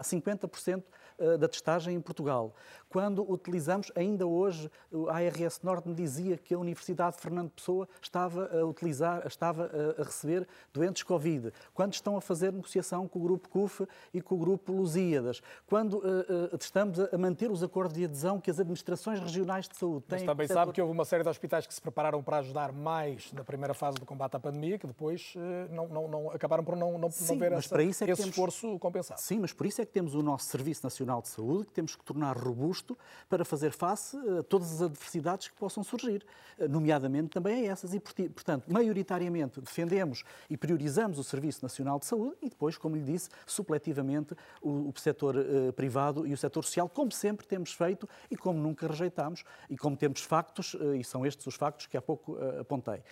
50% 0.03 0.79
eh, 0.79 0.83
da 1.39 1.49
testagem 1.49 1.95
em 1.95 2.01
Portugal. 2.01 2.55
Quando 2.89 3.29
utilizamos, 3.29 3.91
ainda 3.95 4.27
hoje, 4.27 4.71
a 5.09 5.17
ARS 5.17 5.61
Norte 5.62 5.89
me 5.89 5.95
dizia 5.95 6.37
que 6.37 6.55
a 6.55 6.59
Universidade 6.59 7.17
de 7.17 7.23
Fernando 7.23 7.51
Pessoa 7.51 7.89
estava 8.01 8.49
a 8.57 8.65
utilizar, 8.65 9.27
estava 9.27 9.71
a 9.99 10.03
receber 10.03 10.47
doentes 10.73 11.03
Covid. 11.03 11.53
Quando 11.73 11.93
estão 11.93 12.17
a 12.17 12.21
fazer 12.21 12.53
negociação 12.53 13.09
com 13.09 13.19
o 13.19 13.23
Grupo 13.23 13.49
CUF 13.49 13.87
e 14.12 14.21
com 14.21 14.35
o 14.35 14.39
Grupo 14.39 14.73
Lusíadas. 14.73 15.43
Quando 15.67 15.95
uh, 15.95 16.53
uh, 16.53 16.57
estamos 16.59 16.99
a 16.99 17.19
manter 17.19 17.51
os 17.51 17.62
acordos 17.62 17.97
de 17.97 18.05
adesão 18.05 18.41
que 18.41 18.51
as 18.51 18.59
administrações 18.59 19.21
regionais 19.21 19.69
de 19.69 19.77
saúde 19.77 20.05
têm. 20.07 20.19
Mas 20.21 20.27
também 20.27 20.47
sabe 20.47 20.73
que 20.73 20.81
houve 20.81 20.93
uma 20.93 21.05
série 21.05 21.23
de 21.23 21.29
hospitais 21.29 21.67
que 21.67 21.75
se 21.75 21.81
prepararam 21.81 22.23
para 22.23 22.39
ajudar 22.39 22.73
mais 22.73 23.33
na 23.33 23.45
primeira 23.45 23.75
fase 23.75 23.99
do 23.99 24.07
combate 24.07 24.37
à 24.37 24.41
pandemia, 24.41 24.79
que 24.79 24.87
depois 24.87 25.35
uh, 25.37 25.73
não, 25.73 25.89
não, 25.89 26.09
não, 26.09 26.31
acabaram 26.31 26.65
por 26.65 26.77
não, 26.77 26.99
não, 26.99 27.11
Sim, 27.11 27.33
não 27.33 27.39
ver 27.39 27.53
essa, 27.53 27.81
é 27.81 27.85
esse 27.85 28.05
temos... 28.05 28.27
esforço 28.27 28.79
compensado. 28.79 29.19
Sim, 29.19 29.41
mas 29.41 29.53
por 29.53 29.67
isso 29.67 29.81
é 29.83 29.85
que 29.85 29.93
temos 29.93 30.15
o 30.15 30.23
nosso 30.23 30.47
Serviço 30.47 30.85
Nacional 30.85 31.03
de 31.05 31.28
Saúde, 31.28 31.66
que 31.66 31.72
temos 31.72 31.96
que 31.96 32.05
tornar 32.05 32.36
robusto 32.36 32.96
para 33.28 33.44
fazer 33.44 33.70
face 33.70 34.16
a 34.38 34.42
todas 34.42 34.72
as 34.72 34.82
adversidades 34.82 35.48
que 35.48 35.57
possam 35.57 35.82
surgir, 35.82 36.24
nomeadamente 36.68 37.28
também 37.28 37.68
a 37.68 37.72
essas. 37.72 37.94
E, 37.94 38.00
portanto, 38.00 38.72
maioritariamente 38.72 39.61
defendemos 39.61 40.24
e 40.48 40.57
priorizamos 40.57 41.18
o 41.18 41.24
Serviço 41.24 41.62
Nacional 41.62 41.98
de 41.98 42.07
Saúde 42.07 42.36
e 42.42 42.48
depois, 42.48 42.76
como 42.76 42.96
lhe 42.96 43.02
disse, 43.02 43.28
supletivamente 43.46 44.34
o, 44.62 44.88
o 44.88 44.92
setor 44.96 45.36
uh, 45.36 45.72
privado 45.72 46.26
e 46.26 46.32
o 46.32 46.36
setor 46.36 46.64
social, 46.64 46.88
como 46.88 47.11
sempre 47.11 47.46
temos 47.46 47.72
feito 47.72 48.09
e 48.30 48.36
como 48.36 48.59
nunca 48.59 48.86
rejeitamos 48.86 49.44
e 49.68 49.76
como 49.76 49.96
temos 49.96 50.20
factos, 50.20 50.74
uh, 50.74 50.94
e 50.94 51.05
são 51.05 51.26
estes 51.26 51.46
os 51.46 51.55
factos 51.55 51.86
que 51.86 51.96
há 51.96 52.02
pouco 52.02 52.32
uh, 52.32 52.61
apontei. 52.61 53.02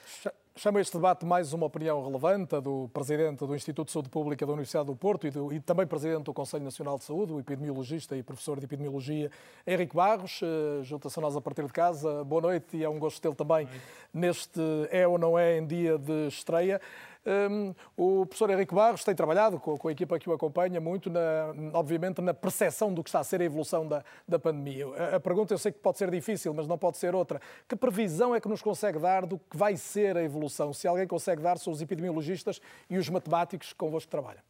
Chama 0.54 0.82
este 0.82 0.92
debate 0.92 1.24
mais 1.24 1.54
uma 1.54 1.64
opinião 1.64 2.04
relevante 2.04 2.60
do 2.60 2.86
Presidente 2.92 3.38
do 3.46 3.56
Instituto 3.56 3.86
de 3.86 3.92
Saúde 3.92 4.10
Pública 4.10 4.44
da 4.44 4.52
Universidade 4.52 4.84
do 4.84 4.94
Porto 4.94 5.26
e, 5.26 5.30
do, 5.30 5.50
e, 5.50 5.58
também 5.58 5.86
Presidente 5.86 6.24
do 6.24 6.34
Conselho 6.34 6.62
Nacional 6.62 6.98
de 6.98 7.04
Saúde, 7.04 7.32
o 7.32 7.40
epidemiologista 7.40 8.14
e 8.18 8.22
professor 8.22 8.58
de 8.58 8.66
Epidemiologia 8.66 9.30
Henrique 9.66 9.96
Barros. 9.96 10.40
Junta-se 10.82 11.18
a 11.18 11.22
nós 11.22 11.34
a 11.36 11.40
partir 11.40 11.64
de 11.64 11.72
casa. 11.72 12.22
Boa 12.24 12.42
noite 12.42 12.76
e 12.76 12.84
é 12.84 12.88
um 12.88 12.98
gosto 12.98 13.18
tê-lo 13.18 13.34
também 13.34 13.66
neste 14.12 14.60
É 14.90 15.08
ou 15.08 15.16
Não 15.16 15.38
É 15.38 15.56
em 15.56 15.66
dia 15.66 15.96
de 15.96 16.28
estreia. 16.28 16.82
Um, 17.24 17.72
o 17.96 18.26
professor 18.26 18.50
Henrique 18.50 18.74
Barros 18.74 19.04
tem 19.04 19.14
trabalhado 19.14 19.58
com, 19.60 19.78
com, 19.78 19.88
a 19.88 19.92
equipa 19.92 20.18
que 20.18 20.28
o 20.28 20.32
acompanha 20.32 20.80
muito, 20.80 21.08
na, 21.08 21.54
obviamente, 21.72 22.20
na 22.20 22.34
percepção 22.34 22.92
do 22.92 23.02
que 23.02 23.10
está 23.10 23.20
a 23.20 23.24
ser 23.24 23.40
a 23.40 23.44
evolução 23.44 23.86
da, 23.86 24.04
da 24.26 24.38
pandemia. 24.38 24.86
A, 24.88 25.16
a, 25.16 25.20
pergunta 25.20 25.54
eu 25.54 25.58
sei 25.58 25.70
que 25.70 25.78
pode 25.78 25.98
ser 25.98 26.10
difícil, 26.10 26.52
mas 26.52 26.66
não 26.66 26.76
pode 26.76 26.96
ser 26.96 27.14
outra. 27.14 27.40
Que 27.68 27.76
previsão 27.76 28.34
é 28.34 28.40
que 28.40 28.48
nos 28.48 28.60
consegue 28.60 28.98
dar 28.98 29.24
do 29.24 29.38
que 29.38 29.56
vai 29.56 29.76
ser 29.76 30.16
a 30.16 30.22
evolução? 30.22 30.72
Se 30.72 30.88
alguém 30.88 31.06
consegue 31.06 31.40
dar, 31.40 31.58
são 31.58 31.72
os 31.72 31.80
epidemiologistas 31.80 32.60
e 32.90 32.98
os 32.98 33.08
matemáticos 33.08 33.68
que 33.68 33.78
convosco 33.78 34.10
trabalham. 34.10 34.42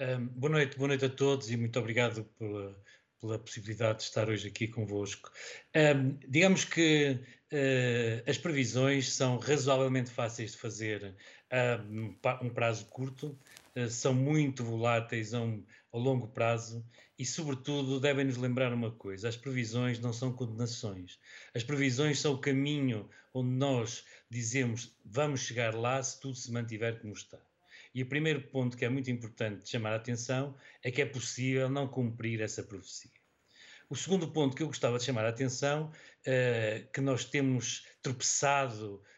Um, 0.00 0.26
boa 0.26 0.52
noite, 0.52 0.76
boa 0.76 0.88
noite 0.88 1.06
a 1.06 1.08
todos 1.08 1.50
e 1.50 1.56
muito 1.56 1.76
obrigado 1.78 2.24
pela, 2.38 2.76
pela 3.20 3.38
possibilidade 3.38 3.98
de 3.98 4.04
estar 4.04 4.28
hoje 4.28 4.46
aqui 4.48 4.68
convosco. 4.68 5.30
Um, 5.74 6.16
digamos 6.28 6.64
que 6.64 7.18
uh, 7.52 8.30
as 8.30 8.38
previsões 8.38 9.12
são 9.12 9.38
razoavelmente 9.38 10.10
fáceis 10.10 10.52
de 10.52 10.58
fazer 10.58 11.16
a 11.50 12.42
um 12.42 12.50
prazo 12.50 12.86
curto, 12.86 13.38
eh, 13.74 13.88
são 13.88 14.14
muito 14.14 14.64
voláteis 14.64 15.32
a, 15.32 15.40
um, 15.40 15.64
a 15.92 15.96
longo 15.96 16.28
prazo 16.28 16.84
e, 17.18 17.24
sobretudo, 17.24 18.00
devem 18.00 18.24
nos 18.24 18.36
lembrar 18.36 18.72
uma 18.72 18.90
coisa: 18.90 19.28
as 19.28 19.36
previsões 19.36 19.98
não 19.98 20.12
são 20.12 20.32
condenações. 20.32 21.18
As 21.54 21.62
previsões 21.62 22.20
são 22.20 22.34
o 22.34 22.38
caminho 22.38 23.08
onde 23.32 23.50
nós 23.50 24.04
dizemos 24.30 24.96
vamos 25.04 25.40
chegar 25.40 25.74
lá 25.74 26.02
se 26.02 26.20
tudo 26.20 26.34
se 26.34 26.52
mantiver 26.52 27.00
como 27.00 27.12
está. 27.12 27.38
E 27.94 28.02
o 28.02 28.06
primeiro 28.06 28.42
ponto 28.48 28.76
que 28.76 28.84
é 28.84 28.88
muito 28.88 29.10
importante 29.10 29.68
chamar 29.68 29.92
a 29.92 29.96
atenção 29.96 30.54
é 30.82 30.90
que 30.90 31.00
é 31.00 31.06
possível 31.06 31.68
não 31.68 31.88
cumprir 31.88 32.40
essa 32.40 32.62
profecia. 32.62 33.10
O 33.90 33.96
segundo 33.96 34.30
ponto 34.30 34.54
que 34.54 34.62
eu 34.62 34.66
gostava 34.66 34.98
de 34.98 35.04
chamar 35.04 35.24
a 35.24 35.30
atenção, 35.30 35.90
é 36.24 36.86
que 36.92 37.00
nós 37.00 37.24
temos 37.24 37.86
tropeçado 38.02 38.96
Uh, 38.96 39.17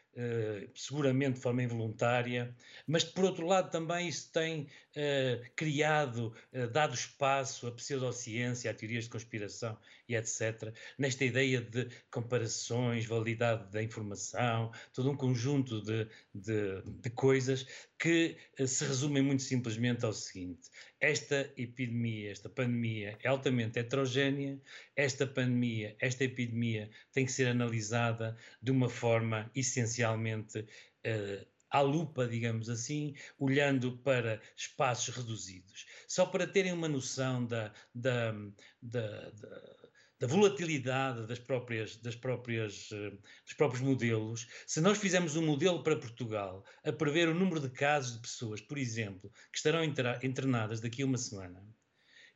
seguramente 0.75 1.35
de 1.35 1.41
forma 1.41 1.63
involuntária, 1.63 2.55
mas 2.85 3.03
por 3.03 3.23
outro 3.23 3.45
lado 3.45 3.71
também 3.71 4.07
isso 4.07 4.31
tem 4.31 4.67
uh, 4.95 5.51
criado, 5.55 6.33
uh, 6.53 6.67
dado 6.67 6.93
espaço 6.93 7.67
à 7.67 7.71
pseudociência, 7.71 8.69
a 8.69 8.73
teorias 8.73 9.05
de 9.05 9.09
conspiração 9.09 9.77
e 10.07 10.15
etc., 10.15 10.73
nesta 10.97 11.25
ideia 11.25 11.61
de 11.61 11.87
comparações, 12.09 13.05
validade 13.05 13.71
da 13.71 13.81
informação, 13.81 14.71
todo 14.93 15.11
um 15.11 15.15
conjunto 15.15 15.81
de, 15.81 16.07
de, 16.33 16.81
de 16.83 17.09
coisas 17.11 17.65
que 17.97 18.35
se 18.65 18.83
resumem 18.85 19.21
muito 19.21 19.43
simplesmente 19.43 20.05
ao 20.05 20.13
seguinte: 20.13 20.69
esta 20.99 21.51
epidemia, 21.57 22.31
esta 22.31 22.49
pandemia 22.49 23.17
é 23.21 23.27
altamente 23.27 23.79
heterogénea, 23.79 24.59
esta 24.95 25.25
pandemia, 25.25 25.95
esta 25.99 26.23
epidemia 26.23 26.89
tem 27.11 27.25
que 27.25 27.31
ser 27.31 27.47
analisada 27.47 28.37
de 28.61 28.71
uma 28.71 28.89
forma 28.89 29.49
essencialmente 29.55 30.59
uh, 30.59 31.50
à 31.71 31.81
lupa, 31.81 32.27
digamos 32.27 32.69
assim, 32.69 33.15
olhando 33.39 33.97
para 33.99 34.41
espaços 34.55 35.15
reduzidos. 35.15 35.85
Só 36.07 36.25
para 36.25 36.45
terem 36.45 36.73
uma 36.73 36.87
noção 36.87 37.45
da, 37.45 37.73
da, 37.95 38.33
da, 38.81 39.29
da 39.31 39.81
da 40.21 40.27
volatilidade 40.27 41.25
das 41.25 41.39
próprias, 41.39 41.97
das 41.97 42.15
próprias, 42.15 42.89
eh, 42.93 43.09
dos 43.43 43.55
próprios 43.55 43.81
modelos, 43.81 44.47
se 44.67 44.79
nós 44.79 44.99
fizermos 44.99 45.35
um 45.35 45.43
modelo 45.43 45.81
para 45.81 45.97
Portugal 45.97 46.63
a 46.85 46.91
prever 46.91 47.27
o 47.27 47.33
número 47.33 47.59
de 47.59 47.71
casos 47.71 48.13
de 48.13 48.19
pessoas, 48.19 48.61
por 48.61 48.77
exemplo, 48.77 49.31
que 49.51 49.57
estarão 49.57 49.83
internadas 49.83 50.79
daqui 50.79 51.01
a 51.01 51.07
uma 51.07 51.17
semana, 51.17 51.65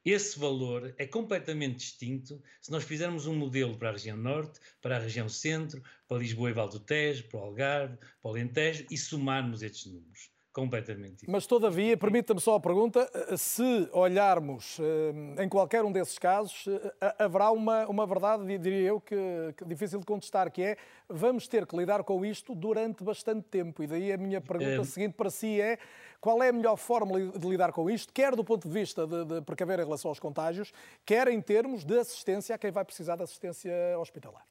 esse 0.06 0.38
valor 0.38 0.94
é 0.98 1.08
completamente 1.08 1.78
distinto 1.78 2.42
se 2.62 2.72
nós 2.72 2.84
fizermos 2.84 3.26
um 3.26 3.36
modelo 3.36 3.78
para 3.78 3.90
a 3.90 3.92
região 3.94 4.16
norte, 4.16 4.60
para 4.82 4.98
a 4.98 5.00
região 5.00 5.28
centro, 5.28 5.82
para 6.08 6.18
Lisboa 6.18 6.52
e 6.52 6.54
Val 6.54 6.70
do 6.70 6.80
Tejo, 6.80 7.28
para 7.28 7.40
o 7.40 7.44
Algarve, 7.44 7.98
para 7.98 8.10
o 8.24 8.30
Alentejo 8.30 8.86
e 8.92 8.98
somarmos 8.98 9.64
estes 9.64 9.92
números 9.92 10.36
completamente 10.56 11.12
diferente. 11.12 11.32
Mas, 11.32 11.46
todavia, 11.46 11.98
permita-me 11.98 12.40
só 12.40 12.56
a 12.56 12.60
pergunta: 12.60 13.10
se 13.38 13.90
olharmos 13.92 14.80
eh, 14.80 15.44
em 15.44 15.50
qualquer 15.50 15.84
um 15.84 15.92
desses 15.92 16.18
casos, 16.18 16.66
eh, 16.68 17.16
haverá 17.20 17.52
uma, 17.52 17.86
uma 17.88 18.08
verdade, 18.08 18.58
diria 18.58 18.88
eu, 18.88 19.02
que, 19.02 19.16
que 19.58 19.66
difícil 19.66 20.00
de 20.00 20.06
contestar, 20.06 20.50
que 20.50 20.62
é 20.62 20.78
vamos 21.10 21.46
ter 21.48 21.68
que 21.68 21.76
lidar 21.76 22.04
com 22.06 22.26
isto 22.26 22.56
durante 22.56 23.04
bastante 23.04 23.44
tempo. 23.50 23.84
E 23.84 23.88
daí 23.88 24.14
a 24.14 24.18
minha 24.18 24.40
pergunta 24.40 24.82
é... 24.82 24.84
seguinte 24.86 25.14
para 25.14 25.30
si 25.30 25.60
é 25.60 25.78
qual 26.26 26.42
é 26.42 26.50
a 26.50 26.52
melhor 26.52 26.76
forma 26.76 27.20
de 27.38 27.48
lidar 27.48 27.72
com 27.72 27.88
isto, 27.88 28.12
quer 28.12 28.36
do 28.36 28.44
ponto 28.44 28.68
de 28.68 28.74
vista 28.74 29.06
de, 29.06 29.26
de 29.26 29.42
precaver 29.44 29.80
em 29.80 29.84
relação 29.84 30.10
aos 30.10 30.18
contágios, 30.18 30.74
quer 31.06 31.28
em 31.28 31.40
termos 31.40 31.84
de 31.84 32.00
assistência 32.00 32.56
a 32.56 32.58
quem 32.58 32.72
vai 32.72 32.84
precisar 32.84 33.16
de 33.16 33.22
assistência 33.22 33.72
hospitalar? 34.00 34.44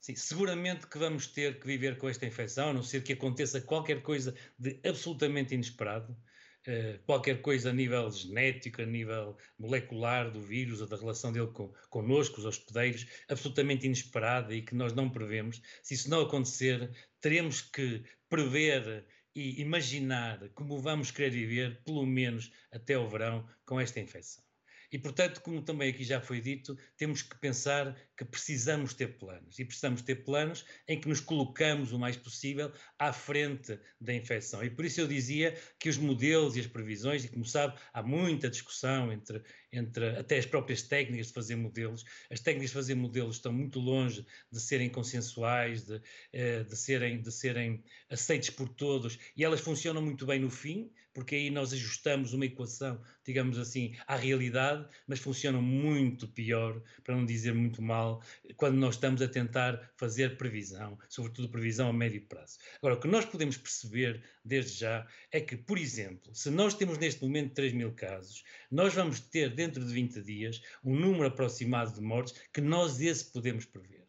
Sim, 0.00 0.16
seguramente 0.16 0.88
que 0.88 0.98
vamos 0.98 1.28
ter 1.28 1.60
que 1.60 1.66
viver 1.68 1.96
com 1.96 2.08
esta 2.08 2.26
infecção, 2.26 2.70
a 2.70 2.72
não 2.72 2.82
ser 2.82 3.04
que 3.04 3.12
aconteça 3.12 3.60
qualquer 3.60 4.02
coisa 4.02 4.34
de 4.58 4.80
absolutamente 4.84 5.54
inesperado, 5.54 6.10
uh, 6.10 6.98
qualquer 7.06 7.40
coisa 7.40 7.70
a 7.70 7.72
nível 7.72 8.10
genético, 8.10 8.82
a 8.82 8.86
nível 8.86 9.36
molecular 9.56 10.28
do 10.28 10.40
vírus 10.40 10.80
ou 10.80 10.88
da 10.88 10.96
relação 10.96 11.30
dele 11.30 11.52
com, 11.52 11.72
connosco, 11.88 12.40
os 12.40 12.44
hospedeiros, 12.44 13.06
absolutamente 13.28 13.86
inesperada 13.86 14.52
e 14.52 14.60
que 14.60 14.74
nós 14.74 14.92
não 14.92 15.08
prevemos. 15.08 15.62
Se 15.84 15.94
isso 15.94 16.10
não 16.10 16.22
acontecer, 16.22 16.90
teremos 17.20 17.60
que 17.60 18.02
prever 18.28 19.06
e 19.36 19.60
imaginar 19.60 20.48
como 20.54 20.78
vamos 20.78 21.10
querer 21.10 21.30
viver, 21.30 21.82
pelo 21.84 22.06
menos 22.06 22.50
até 22.72 22.96
o 22.96 23.06
verão, 23.06 23.46
com 23.66 23.78
esta 23.78 24.00
infecção. 24.00 24.42
E, 24.90 24.98
portanto, 24.98 25.40
como 25.42 25.60
também 25.60 25.90
aqui 25.90 26.04
já 26.04 26.20
foi 26.20 26.40
dito, 26.40 26.78
temos 26.96 27.20
que 27.20 27.36
pensar 27.38 27.94
que 28.16 28.24
precisamos 28.24 28.94
ter 28.94 29.18
planos. 29.18 29.58
E 29.58 29.64
precisamos 29.64 30.00
ter 30.00 30.24
planos 30.24 30.64
em 30.88 30.98
que 30.98 31.08
nos 31.08 31.20
colocamos 31.20 31.92
o 31.92 31.98
mais 31.98 32.16
possível 32.16 32.72
à 32.98 33.12
frente 33.12 33.78
da 34.00 34.14
infecção. 34.14 34.64
E 34.64 34.70
por 34.70 34.84
isso 34.84 35.00
eu 35.00 35.08
dizia 35.08 35.54
que 35.78 35.88
os 35.88 35.98
modelos 35.98 36.56
e 36.56 36.60
as 36.60 36.66
previsões, 36.66 37.24
e 37.24 37.28
como 37.28 37.44
sabe, 37.44 37.78
há 37.92 38.02
muita 38.02 38.48
discussão 38.48 39.12
entre, 39.12 39.42
entre 39.76 40.16
até 40.18 40.38
as 40.38 40.46
próprias 40.46 40.82
técnicas 40.82 41.28
de 41.28 41.32
fazer 41.32 41.56
modelos. 41.56 42.04
As 42.30 42.40
técnicas 42.40 42.70
de 42.70 42.74
fazer 42.74 42.94
modelos 42.94 43.36
estão 43.36 43.52
muito 43.52 43.78
longe 43.78 44.26
de 44.50 44.60
serem 44.60 44.88
consensuais, 44.88 45.84
de, 45.84 46.00
eh, 46.32 46.64
de, 46.64 46.76
serem, 46.76 47.20
de 47.20 47.30
serem 47.30 47.84
aceites 48.10 48.50
por 48.50 48.68
todos, 48.68 49.18
e 49.36 49.44
elas 49.44 49.60
funcionam 49.60 50.02
muito 50.02 50.24
bem 50.26 50.40
no 50.40 50.50
fim, 50.50 50.90
porque 51.16 51.34
aí 51.34 51.50
nós 51.50 51.72
ajustamos 51.72 52.34
uma 52.34 52.44
equação, 52.44 53.00
digamos 53.24 53.58
assim, 53.58 53.96
à 54.06 54.16
realidade, 54.16 54.86
mas 55.06 55.18
funcionam 55.18 55.62
muito 55.62 56.28
pior, 56.28 56.78
para 57.02 57.16
não 57.16 57.24
dizer 57.24 57.54
muito 57.54 57.80
mal, 57.80 58.22
quando 58.54 58.76
nós 58.76 58.96
estamos 58.96 59.22
a 59.22 59.28
tentar 59.28 59.90
fazer 59.96 60.36
previsão, 60.36 60.98
sobretudo 61.08 61.48
previsão 61.48 61.88
a 61.88 61.92
médio 61.92 62.20
prazo. 62.26 62.58
Agora, 62.76 62.96
o 62.96 63.00
que 63.00 63.08
nós 63.08 63.24
podemos 63.24 63.56
perceber 63.56 64.22
desde 64.44 64.80
já 64.80 65.06
é 65.32 65.40
que, 65.40 65.56
por 65.56 65.78
exemplo, 65.78 66.34
se 66.34 66.50
nós 66.50 66.74
temos 66.74 66.98
neste 66.98 67.22
momento 67.22 67.54
3 67.54 67.72
mil 67.72 67.92
casos, 67.92 68.44
nós 68.70 68.92
vamos 68.92 69.18
ter 69.18 69.54
dentro 69.66 69.84
de 69.84 69.92
20 69.92 70.22
dias 70.22 70.62
um 70.84 70.98
número 70.98 71.26
aproximado 71.26 71.92
de 71.92 72.00
mortes 72.00 72.34
que 72.52 72.60
nós 72.60 73.00
esse 73.00 73.32
podemos 73.32 73.64
prever. 73.64 74.06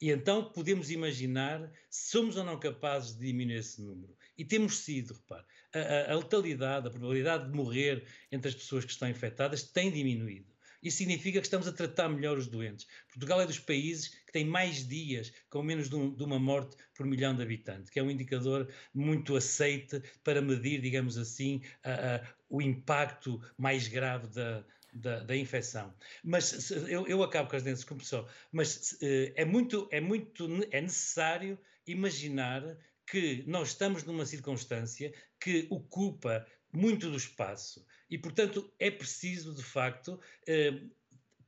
E 0.00 0.10
então 0.10 0.52
podemos 0.52 0.90
imaginar 0.90 1.72
se 1.90 2.10
somos 2.10 2.36
ou 2.36 2.44
não 2.44 2.58
capazes 2.58 3.16
de 3.16 3.26
diminuir 3.26 3.58
esse 3.58 3.80
número. 3.82 4.16
E 4.36 4.44
temos 4.44 4.78
sido, 4.78 5.14
repare, 5.14 5.44
a, 5.74 5.78
a, 5.78 6.12
a 6.12 6.16
letalidade, 6.16 6.86
a 6.86 6.90
probabilidade 6.90 7.50
de 7.50 7.56
morrer 7.56 8.06
entre 8.30 8.48
as 8.48 8.54
pessoas 8.54 8.84
que 8.84 8.92
estão 8.92 9.08
infectadas 9.08 9.64
tem 9.64 9.90
diminuído. 9.90 10.46
Isso 10.80 10.98
significa 10.98 11.40
que 11.40 11.46
estamos 11.46 11.66
a 11.66 11.72
tratar 11.72 12.08
melhor 12.08 12.38
os 12.38 12.46
doentes. 12.46 12.86
Portugal 13.08 13.40
é 13.40 13.46
dos 13.46 13.58
países 13.58 14.08
que 14.08 14.32
tem 14.32 14.44
mais 14.44 14.86
dias 14.86 15.32
com 15.50 15.62
menos 15.62 15.88
de, 15.88 15.96
um, 15.96 16.14
de, 16.14 16.22
uma 16.22 16.38
morte 16.38 16.76
por 16.94 17.04
milhão 17.04 17.34
de 17.34 17.42
habitantes, 17.42 17.90
que 17.90 17.98
é 17.98 18.02
um 18.02 18.10
indicador 18.10 18.72
muito 18.94 19.34
aceite 19.34 20.00
para 20.22 20.40
medir, 20.40 20.80
digamos 20.80 21.18
assim, 21.18 21.60
a, 21.82 22.16
a, 22.16 22.20
o 22.48 22.62
impacto 22.62 23.40
mais 23.56 23.88
grave 23.88 24.28
da, 24.28 24.64
da, 24.98 25.20
da, 25.20 25.36
infecção. 25.36 25.94
Mas 26.22 26.70
eu, 26.70 27.06
eu, 27.06 27.22
acabo 27.22 27.48
com 27.48 27.56
as 27.56 27.62
dentes 27.62 27.84
como 27.84 28.00
pessoa, 28.00 28.28
mas 28.52 28.96
eh, 29.02 29.32
é 29.36 29.44
muito, 29.44 29.88
é 29.90 30.00
muito 30.00 30.46
é 30.70 30.80
necessário 30.80 31.58
imaginar 31.86 32.62
que 33.06 33.42
nós 33.46 33.68
estamos 33.68 34.04
numa 34.04 34.26
circunstância 34.26 35.12
que 35.40 35.66
ocupa 35.70 36.46
muito 36.72 37.10
do 37.10 37.16
espaço 37.16 37.86
e, 38.10 38.18
portanto, 38.18 38.72
é 38.78 38.90
preciso, 38.90 39.54
de 39.54 39.62
facto, 39.62 40.20
eh, 40.46 40.80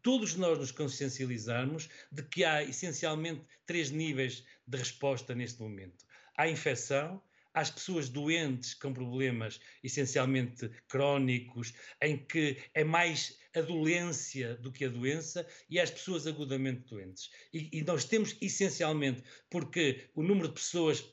todos 0.02 0.34
nós 0.36 0.58
nos 0.58 0.72
consciencializarmos 0.72 1.88
de 2.10 2.22
que 2.22 2.44
há 2.44 2.62
essencialmente 2.62 3.44
três 3.66 3.90
níveis 3.90 4.44
de 4.66 4.78
resposta 4.78 5.34
neste 5.34 5.60
momento. 5.60 6.04
Há 6.36 6.44
a 6.44 6.50
infecção, 6.50 7.22
às 7.54 7.70
pessoas 7.70 8.08
doentes 8.08 8.74
com 8.74 8.92
problemas 8.92 9.60
essencialmente 9.82 10.70
crónicos, 10.88 11.72
em 12.02 12.18
que 12.18 12.58
é 12.74 12.84
mais 12.84 13.38
a 13.54 13.60
dolência 13.60 14.56
do 14.56 14.70
que 14.70 14.84
a 14.84 14.88
doença, 14.88 15.46
e 15.68 15.80
às 15.80 15.90
pessoas 15.90 16.26
agudamente 16.26 16.88
doentes. 16.88 17.30
E, 17.52 17.68
e 17.72 17.82
nós 17.82 18.04
temos 18.04 18.36
essencialmente, 18.40 19.22
porque 19.50 20.08
o 20.14 20.22
número 20.22 20.48
de 20.48 20.54
pessoas 20.54 21.04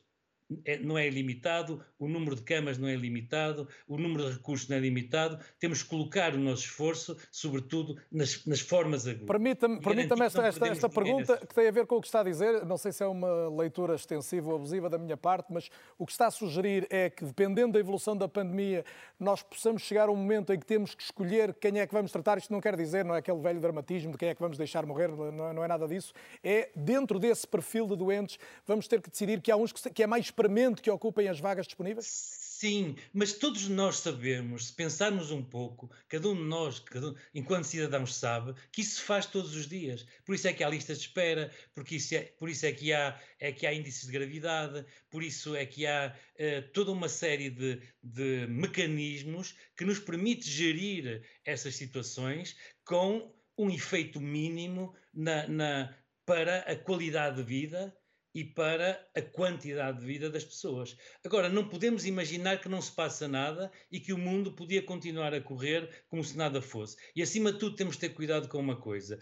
não 0.82 0.98
é 0.98 1.08
ilimitado, 1.08 1.84
o 2.00 2.08
número 2.08 2.36
de 2.36 2.41
camas 2.41 2.78
não 2.78 2.88
é 2.88 2.95
limitado, 2.95 3.68
o 3.88 3.98
número 3.98 4.26
de 4.26 4.38
recursos 4.38 4.68
não 4.70 4.78
é 4.78 4.80
limitado. 4.80 5.39
Temos 5.60 5.84
que 5.84 5.89
colocar 5.89 6.34
o 6.34 6.38
nosso 6.38 6.64
esforço, 6.64 7.18
sobretudo, 7.32 7.98
nas, 8.12 8.45
nas 8.45 8.60
formas 8.60 9.08
agudas. 9.08 9.28
Permita-me 9.28 9.82
permita 9.82 10.16
esta, 10.24 10.48
esta, 10.48 10.68
esta 10.68 10.89
pergunta 10.89 11.38
que 11.38 11.54
tem 11.54 11.68
a 11.68 11.72
ver 11.72 11.86
com 11.86 11.95
o 11.95 12.02
que 12.02 12.08
está 12.08 12.22
a 12.22 12.24
dizer. 12.24 12.66
Não 12.66 12.78
sei 12.78 12.91
se 12.91 13.04
é 13.04 13.08
uma 13.08 13.50
leitura 13.50 13.95
extensiva 13.95 14.50
ou 14.50 14.56
abusiva 14.56 14.89
da 14.89 14.98
minha 14.98 15.18
parte, 15.18 15.52
mas 15.52 15.70
o 15.98 16.06
que 16.06 16.12
está 16.12 16.28
a 16.28 16.32
sugerir 16.32 16.88
é 16.89 17.10
que, 17.10 17.26
dependendo 17.26 17.74
da 17.74 17.80
evolução 17.80 18.16
da 18.16 18.28
pandemia, 18.28 18.86
nós 19.20 19.43
possamos 19.43 19.82
chegar 19.82 20.08
a 20.10 20.12
um 20.12 20.16
momento 20.16 20.54
em 20.54 20.60
que 20.60 20.66
temos 20.66 20.95
que 20.95 21.04
escolher 21.04 21.54
quem 21.56 21.80
é 21.80 21.88
que 21.88 21.93
vamos 21.93 22.12
tratar. 22.12 22.38
Isto 22.38 22.54
não 22.54 22.62
quer 22.62 22.76
dizer, 22.76 23.04
não 23.04 23.16
é 23.16 23.20
aquele 23.20 23.39
velho 23.39 23.60
dramatismo 23.60 24.12
de 24.12 24.18
quem 24.18 24.30
é 24.30 24.36
que 24.36 24.41
vamos 24.41 24.58
deixar 24.58 24.86
morrer, 24.86 25.10
não 25.10 25.50
é, 25.50 25.54
não 25.54 25.64
é 25.64 25.68
nada 25.68 25.88
disso. 25.88 26.14
É, 26.43 26.70
dentro 26.76 27.20
desse 27.20 27.45
perfil 27.48 27.88
de 27.88 27.95
doentes, 27.95 28.39
vamos 28.66 28.88
ter 28.88 29.02
que 29.02 29.10
decidir 29.10 29.41
que 29.41 29.52
há 29.52 29.58
uns 29.58 29.72
que, 29.72 29.89
que 29.89 30.04
é 30.04 30.08
mais 30.08 30.32
premente 30.38 30.84
que 30.84 30.92
ocupem 30.92 31.28
as 31.28 31.40
vagas 31.40 31.66
disponíveis? 31.66 32.06
Sim, 32.06 32.96
mas 33.12 33.34
todos 33.34 33.68
nós 33.68 33.98
sabemos, 33.98 34.68
se 34.68 34.74
pensarmos 34.74 35.32
um 35.32 35.44
pouco, 35.44 35.92
cada 36.08 36.30
um 36.30 36.36
de 36.36 36.44
nós, 36.44 36.80
um, 36.96 37.16
enquanto 37.34 37.66
cidadãos, 37.66 38.16
sabe 38.16 38.54
que 38.72 38.82
isso 38.82 38.96
se 38.96 39.02
faz 39.02 39.26
todos 39.26 39.56
os 39.56 39.68
dias. 39.68 40.06
Por 40.24 40.36
isso 40.36 40.48
é 40.48 40.54
que 40.54 40.64
há 40.64 40.70
listas 40.70 41.00
de 41.00 41.08
espera, 41.08 41.52
porque 41.74 41.96
isso 41.96 42.16
é, 42.16 42.22
por 42.22 42.50
isso 42.50 42.66
é 42.66 42.72
que 42.72 42.94
há, 42.94 43.20
é 43.40 43.52
que 43.52 43.66
há 43.66 43.74
índices 43.74 44.06
de 44.06 44.12
gravidade, 44.12 44.86
por 45.10 45.24
isso 45.24 45.56
é 45.56 45.66
que 45.66 45.88
há 45.88 46.16
uh, 46.16 46.72
toda 46.72 46.92
uma 46.92 47.10
série 47.10 47.50
de, 47.50 47.82
de 48.02 48.46
mecanismos 48.48 49.56
que 49.76 49.86
nos 49.86 50.00
permite 50.00 50.50
gerir 50.50 51.24
essas 51.44 51.76
situações 51.76 52.56
com 52.86 53.34
um 53.58 53.72
efeito 53.72 54.22
mínimo 54.22 54.96
na, 55.12 55.48
na, 55.48 55.98
para 56.26 56.60
a 56.60 56.76
qualidade 56.76 57.38
de 57.38 57.44
vida 57.44 57.97
e 58.38 58.44
para 58.44 59.04
a 59.16 59.22
quantidade 59.24 60.00
de 60.00 60.06
vida 60.06 60.30
das 60.30 60.46
pessoas. 60.46 60.96
Agora, 61.26 61.50
não 61.50 61.68
podemos 61.68 62.06
imaginar 62.06 62.62
que 62.62 62.70
não 62.70 62.80
se 62.80 62.92
passa 62.92 63.28
nada 63.28 63.72
e 63.92 64.00
que 64.00 64.14
o 64.14 64.18
mundo 64.18 64.54
podia 64.54 64.84
continuar 64.84 65.34
a 65.34 65.42
correr 65.42 66.06
como 66.08 66.24
se 66.24 66.38
nada 66.38 66.62
fosse. 66.62 66.96
E 67.16 67.24
acima 67.24 67.52
de 67.52 67.58
tudo, 67.58 67.76
temos 67.76 67.96
de 67.96 68.02
ter 68.02 68.10
cuidado 68.10 68.48
com 68.48 68.60
uma 68.60 68.80
coisa: 68.80 69.20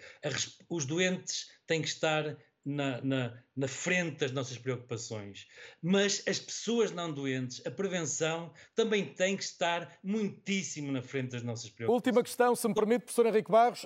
os 0.70 0.84
doentes 0.84 1.48
têm 1.66 1.82
que 1.82 1.88
estar 1.88 2.38
na, 2.66 3.00
na, 3.02 3.44
na, 3.56 3.68
frente 3.70 4.18
das 4.18 4.34
nossas 4.34 4.58
preocupações. 4.58 5.48
Mas 5.82 6.22
as 6.28 6.38
pessoas 6.38 6.92
não 6.92 7.10
doentes, 7.10 7.66
a 7.66 7.72
prevenção, 7.72 8.52
também 8.76 9.06
tem 9.06 9.38
que 9.38 9.44
estar 9.44 9.98
muitíssimo 10.04 10.92
na 10.92 11.02
frente 11.02 11.32
das 11.32 11.44
nossas 11.44 11.70
preocupações. 11.70 12.06
Última 12.06 12.22
questão, 12.22 12.54
se 12.54 12.68
me 12.68 12.74
permite, 12.74 13.06
professor 13.06 13.28
Henrique 13.28 13.50
Barros. 13.50 13.86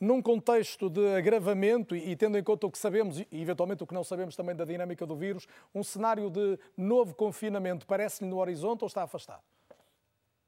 Num 0.00 0.22
contexto 0.22 0.88
de 0.88 1.14
agravamento 1.14 1.94
e, 1.94 2.16
tendo 2.16 2.38
em 2.38 2.42
conta 2.42 2.66
o 2.66 2.70
que 2.70 2.78
sabemos 2.78 3.20
e 3.20 3.26
eventualmente 3.32 3.82
o 3.82 3.86
que 3.86 3.92
não 3.92 4.02
sabemos 4.02 4.34
também 4.34 4.56
da 4.56 4.64
dinâmica 4.64 5.04
do 5.06 5.14
vírus, 5.14 5.46
um 5.74 5.82
cenário 5.82 6.30
de 6.30 6.58
novo 6.74 7.14
confinamento 7.14 7.86
parece-lhe 7.86 8.30
no 8.30 8.38
horizonte 8.38 8.80
ou 8.80 8.88
está 8.88 9.02
afastado? 9.02 9.42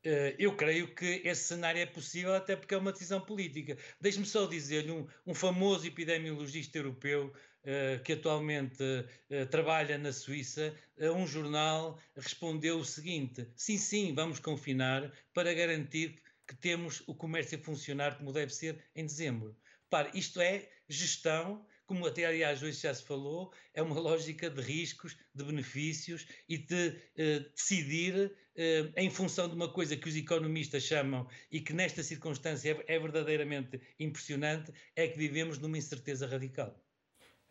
Eh, 0.04 0.34
eu 0.38 0.56
creio 0.56 0.92
que 0.94 1.22
esse 1.24 1.44
cenário 1.44 1.80
é 1.80 1.86
possível, 1.86 2.34
até 2.34 2.56
porque 2.56 2.74
é 2.74 2.78
uma 2.78 2.92
decisão 2.92 3.20
política. 3.20 3.76
Deixe-me 4.00 4.26
só 4.26 4.46
dizer-lhe: 4.46 4.90
um, 4.90 5.06
um, 5.26 5.34
famoso 5.34 5.86
epidemiologista 5.86 6.78
europeu 6.78 7.32
uh, 7.62 8.02
que 8.02 8.14
atualmente 8.14 8.82
uh, 8.82 9.46
trabalha 9.46 9.96
na 9.98 10.12
Suíça, 10.12 10.74
a 11.00 11.12
um 11.12 11.26
jornal 11.26 11.98
respondeu 12.16 12.78
o 12.78 12.84
seguinte: 12.84 13.46
sim, 13.54 13.78
sim, 13.78 14.12
vamos 14.14 14.40
confinar 14.40 15.12
para 15.32 15.54
garantir 15.54 16.20
que 16.46 16.54
temos 16.56 17.02
o 17.06 17.14
comércio 17.14 17.58
a 17.58 17.62
funcionar 17.62 18.18
como 18.18 18.32
deve 18.32 18.52
ser 18.52 18.82
em 18.94 19.04
dezembro. 19.04 19.56
Para, 19.88 20.10
isto 20.16 20.40
é 20.40 20.68
gestão, 20.88 21.66
como 21.86 22.06
até 22.06 22.24
aliás 22.24 22.62
hoje 22.62 22.80
já 22.80 22.94
se 22.94 23.04
falou, 23.04 23.52
é 23.74 23.82
uma 23.82 23.98
lógica 23.98 24.48
de 24.48 24.60
riscos, 24.60 25.16
de 25.34 25.44
benefícios 25.44 26.26
e 26.48 26.58
de 26.58 26.98
eh, 27.16 27.40
decidir 27.54 28.32
eh, 28.56 28.90
em 28.96 29.10
função 29.10 29.48
de 29.48 29.54
uma 29.54 29.70
coisa 29.70 29.96
que 29.96 30.08
os 30.08 30.16
economistas 30.16 30.84
chamam 30.84 31.28
e 31.50 31.60
que 31.60 31.72
nesta 31.72 32.02
circunstância 32.02 32.82
é, 32.86 32.94
é 32.94 32.98
verdadeiramente 32.98 33.80
impressionante, 33.98 34.72
é 34.96 35.06
que 35.08 35.18
vivemos 35.18 35.58
numa 35.58 35.76
incerteza 35.76 36.26
radical. 36.26 36.74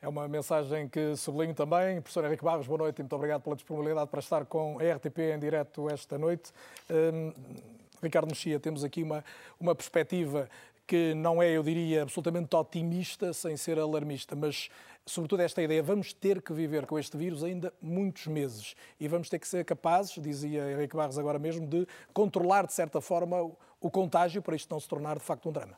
É 0.01 0.07
uma 0.07 0.27
mensagem 0.27 0.89
que 0.89 1.15
sublinho 1.15 1.53
também. 1.53 2.01
Professor 2.01 2.25
Henrique 2.25 2.43
Barros, 2.43 2.65
boa 2.65 2.79
noite 2.79 2.97
e 2.97 3.01
muito 3.03 3.15
obrigado 3.15 3.43
pela 3.43 3.55
disponibilidade 3.55 4.09
para 4.09 4.19
estar 4.19 4.45
com 4.47 4.79
a 4.79 4.95
RTP 4.95 5.19
em 5.35 5.39
direto 5.39 5.87
esta 5.91 6.17
noite. 6.17 6.51
Ricardo 8.01 8.27
Mexia, 8.27 8.59
temos 8.59 8.83
aqui 8.83 9.03
uma, 9.03 9.23
uma 9.59 9.75
perspectiva 9.75 10.49
que 10.87 11.13
não 11.13 11.41
é, 11.41 11.49
eu 11.51 11.63
diria, 11.63 12.03
absolutamente 12.03 12.55
otimista, 12.55 13.31
sem 13.31 13.55
ser 13.55 13.79
alarmista, 13.79 14.35
mas 14.35 14.69
sobretudo 15.05 15.41
esta 15.41 15.61
ideia, 15.61 15.81
vamos 15.81 16.11
ter 16.13 16.41
que 16.41 16.51
viver 16.53 16.85
com 16.85 16.99
este 16.99 17.15
vírus 17.15 17.43
ainda 17.43 17.73
muitos 17.81 18.27
meses 18.27 18.75
e 18.99 19.07
vamos 19.07 19.29
ter 19.29 19.39
que 19.39 19.47
ser 19.47 19.63
capazes, 19.63 20.21
dizia 20.21 20.71
Henrique 20.71 20.95
Barros 20.95 21.17
agora 21.17 21.39
mesmo, 21.39 21.65
de 21.65 21.87
controlar 22.13 22.65
de 22.65 22.73
certa 22.73 22.99
forma 22.99 23.41
o 23.79 23.89
contágio 23.89 24.41
para 24.41 24.55
isto 24.55 24.69
não 24.69 24.79
se 24.79 24.87
tornar 24.87 25.17
de 25.17 25.23
facto 25.23 25.47
um 25.47 25.51
drama. 25.51 25.77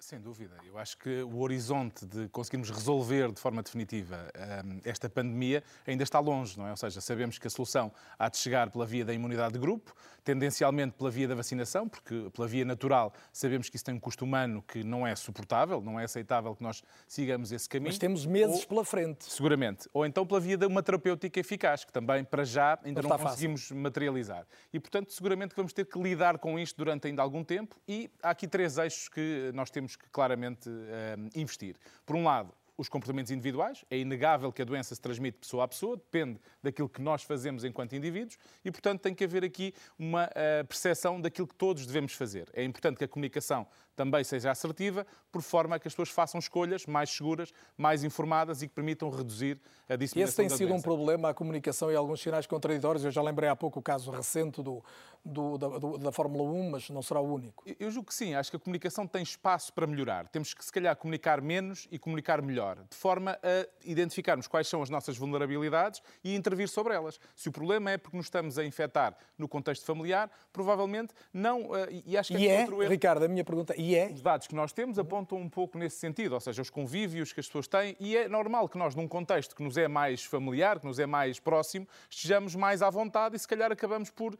Sem 0.00 0.18
dúvida. 0.18 0.56
Eu 0.66 0.78
acho 0.78 0.96
que 0.96 1.22
o 1.22 1.40
horizonte 1.40 2.06
de 2.06 2.26
conseguirmos 2.28 2.70
resolver 2.70 3.30
de 3.30 3.38
forma 3.38 3.62
definitiva 3.62 4.16
hum, 4.64 4.80
esta 4.82 5.10
pandemia 5.10 5.62
ainda 5.86 6.02
está 6.02 6.18
longe, 6.18 6.58
não 6.58 6.66
é? 6.66 6.70
Ou 6.70 6.76
seja, 6.76 7.02
sabemos 7.02 7.38
que 7.38 7.46
a 7.46 7.50
solução 7.50 7.92
há 8.18 8.28
de 8.30 8.38
chegar 8.38 8.70
pela 8.70 8.86
via 8.86 9.04
da 9.04 9.12
imunidade 9.12 9.52
de 9.52 9.58
grupo, 9.58 9.94
tendencialmente 10.24 10.96
pela 10.96 11.10
via 11.10 11.28
da 11.28 11.34
vacinação, 11.34 11.86
porque 11.86 12.30
pela 12.34 12.48
via 12.48 12.64
natural 12.64 13.12
sabemos 13.30 13.68
que 13.68 13.76
isso 13.76 13.84
tem 13.84 13.94
um 13.94 14.00
custo 14.00 14.24
humano 14.24 14.64
que 14.66 14.82
não 14.82 15.06
é 15.06 15.14
suportável, 15.14 15.82
não 15.82 16.00
é 16.00 16.04
aceitável 16.04 16.56
que 16.56 16.62
nós 16.62 16.82
sigamos 17.06 17.52
esse 17.52 17.68
caminho. 17.68 17.90
Mas 17.90 17.98
temos 17.98 18.24
meses 18.24 18.60
Ou, 18.60 18.66
pela 18.68 18.84
frente. 18.84 19.30
Seguramente. 19.30 19.88
Ou 19.92 20.06
então 20.06 20.26
pela 20.26 20.40
via 20.40 20.56
de 20.56 20.64
uma 20.64 20.82
terapêutica 20.82 21.38
eficaz, 21.38 21.84
que 21.84 21.92
também, 21.92 22.24
para 22.24 22.44
já, 22.44 22.78
ainda 22.82 23.02
não, 23.02 23.10
não 23.10 23.18
conseguimos 23.18 23.62
fácil. 23.62 23.76
materializar. 23.76 24.46
E, 24.72 24.80
portanto, 24.80 25.12
seguramente 25.12 25.50
que 25.50 25.56
vamos 25.56 25.74
ter 25.74 25.84
que 25.84 25.98
lidar 26.00 26.38
com 26.38 26.58
isto 26.58 26.76
durante 26.78 27.06
ainda 27.06 27.20
algum 27.20 27.44
tempo 27.44 27.76
e 27.86 28.10
há 28.22 28.30
aqui 28.30 28.48
três 28.48 28.78
eixos 28.78 29.08
que 29.08 29.50
nós 29.54 29.70
temos 29.70 29.89
que 29.96 30.08
claramente 30.10 30.68
uh, 30.68 31.30
investir. 31.34 31.76
Por 32.04 32.16
um 32.16 32.24
lado, 32.24 32.52
os 32.80 32.88
comportamentos 32.88 33.30
individuais. 33.30 33.84
É 33.90 33.98
inegável 33.98 34.50
que 34.50 34.62
a 34.62 34.64
doença 34.64 34.94
se 34.94 35.00
transmite 35.00 35.38
pessoa 35.38 35.64
a 35.64 35.68
pessoa, 35.68 35.96
depende 35.96 36.40
daquilo 36.62 36.88
que 36.88 37.02
nós 37.02 37.22
fazemos 37.22 37.62
enquanto 37.62 37.94
indivíduos 37.94 38.38
e, 38.64 38.70
portanto, 38.70 39.02
tem 39.02 39.14
que 39.14 39.22
haver 39.22 39.44
aqui 39.44 39.74
uma 39.98 40.24
uh, 40.24 40.66
percepção 40.66 41.20
daquilo 41.20 41.46
que 41.46 41.54
todos 41.54 41.86
devemos 41.86 42.14
fazer. 42.14 42.48
É 42.54 42.64
importante 42.64 42.96
que 42.96 43.04
a 43.04 43.08
comunicação 43.08 43.66
também 44.00 44.24
seja 44.24 44.50
assertiva, 44.50 45.06
por 45.30 45.42
forma 45.42 45.76
a 45.76 45.78
que 45.78 45.86
as 45.86 45.92
pessoas 45.92 46.08
façam 46.08 46.38
escolhas 46.38 46.86
mais 46.86 47.10
seguras, 47.10 47.52
mais 47.76 48.02
informadas 48.02 48.62
e 48.62 48.68
que 48.68 48.72
permitam 48.74 49.10
reduzir 49.10 49.60
a 49.86 49.94
disseminação 49.94 50.22
Esse 50.24 50.36
tem 50.36 50.48
sido 50.48 50.68
doença. 50.68 50.78
um 50.78 50.82
problema, 50.82 51.28
a 51.28 51.34
comunicação 51.34 51.92
e 51.92 51.94
alguns 51.94 52.22
sinais 52.22 52.46
contraditórios. 52.46 53.04
Eu 53.04 53.10
já 53.10 53.20
lembrei 53.20 53.50
há 53.50 53.54
pouco 53.54 53.78
o 53.78 53.82
caso 53.82 54.10
recente 54.10 54.62
do, 54.62 54.82
do, 55.22 55.58
da, 55.58 55.68
do, 55.78 55.98
da, 55.98 56.10
Fórmula 56.10 56.44
1, 56.50 56.70
mas 56.70 56.88
não 56.88 57.02
será 57.02 57.20
o 57.20 57.30
único. 57.34 57.62
Eu 57.78 57.90
julgo 57.90 58.08
que 58.08 58.14
sim. 58.14 58.34
Acho 58.34 58.50
que 58.50 58.56
a 58.56 58.58
comunicação 58.60 59.06
tem 59.06 59.22
espaço 59.22 59.70
para 59.70 59.86
melhorar. 59.86 60.26
Temos 60.28 60.54
que, 60.54 60.64
se 60.64 60.72
calhar, 60.72 60.96
comunicar 60.96 61.42
menos 61.42 61.86
e 61.90 61.98
comunicar 61.98 62.40
melhor 62.40 62.78
de 62.88 62.96
forma 62.96 63.32
a 63.42 63.66
identificarmos 63.84 64.46
quais 64.46 64.66
são 64.66 64.80
as 64.82 64.88
nossas 64.88 65.18
vulnerabilidades 65.18 66.00
e 66.24 66.34
intervir 66.34 66.68
sobre 66.70 66.94
elas. 66.94 67.20
Se 67.36 67.50
o 67.50 67.52
problema 67.52 67.90
é 67.90 67.98
porque 67.98 68.16
nos 68.16 68.26
estamos 68.26 68.56
a 68.56 68.64
infectar 68.64 69.14
no 69.36 69.46
contexto 69.46 69.84
familiar, 69.84 70.30
provavelmente 70.54 71.12
não. 71.34 71.76
eh, 71.76 72.02
E 72.06 72.16
acho 72.16 72.32
que 72.32 72.38
E 72.40 72.48
é, 72.48 72.60
outro 72.60 72.82
erro. 72.82 72.90
Ricardo, 72.90 73.24
a 73.24 73.28
minha 73.28 73.44
pergunta, 73.44 73.74
e 73.76 73.89
é? 73.96 74.10
Os 74.12 74.22
dados 74.22 74.46
que 74.46 74.54
nós 74.54 74.72
temos 74.72 74.98
apontam 74.98 75.38
um 75.38 75.48
pouco 75.48 75.78
nesse 75.78 75.96
sentido, 75.96 76.32
ou 76.32 76.40
seja, 76.40 76.62
os 76.62 76.70
convívios 76.70 77.32
que 77.32 77.40
as 77.40 77.46
pessoas 77.46 77.66
têm, 77.66 77.96
e 78.00 78.16
é 78.16 78.28
normal 78.28 78.68
que 78.68 78.78
nós, 78.78 78.94
num 78.94 79.08
contexto 79.08 79.54
que 79.54 79.62
nos 79.62 79.76
é 79.76 79.88
mais 79.88 80.24
familiar, 80.24 80.80
que 80.80 80.86
nos 80.86 80.98
é 80.98 81.06
mais 81.06 81.38
próximo, 81.38 81.86
estejamos 82.08 82.54
mais 82.54 82.82
à 82.82 82.90
vontade 82.90 83.36
e 83.36 83.38
se 83.38 83.48
calhar 83.48 83.70
acabamos 83.72 84.10
por 84.10 84.36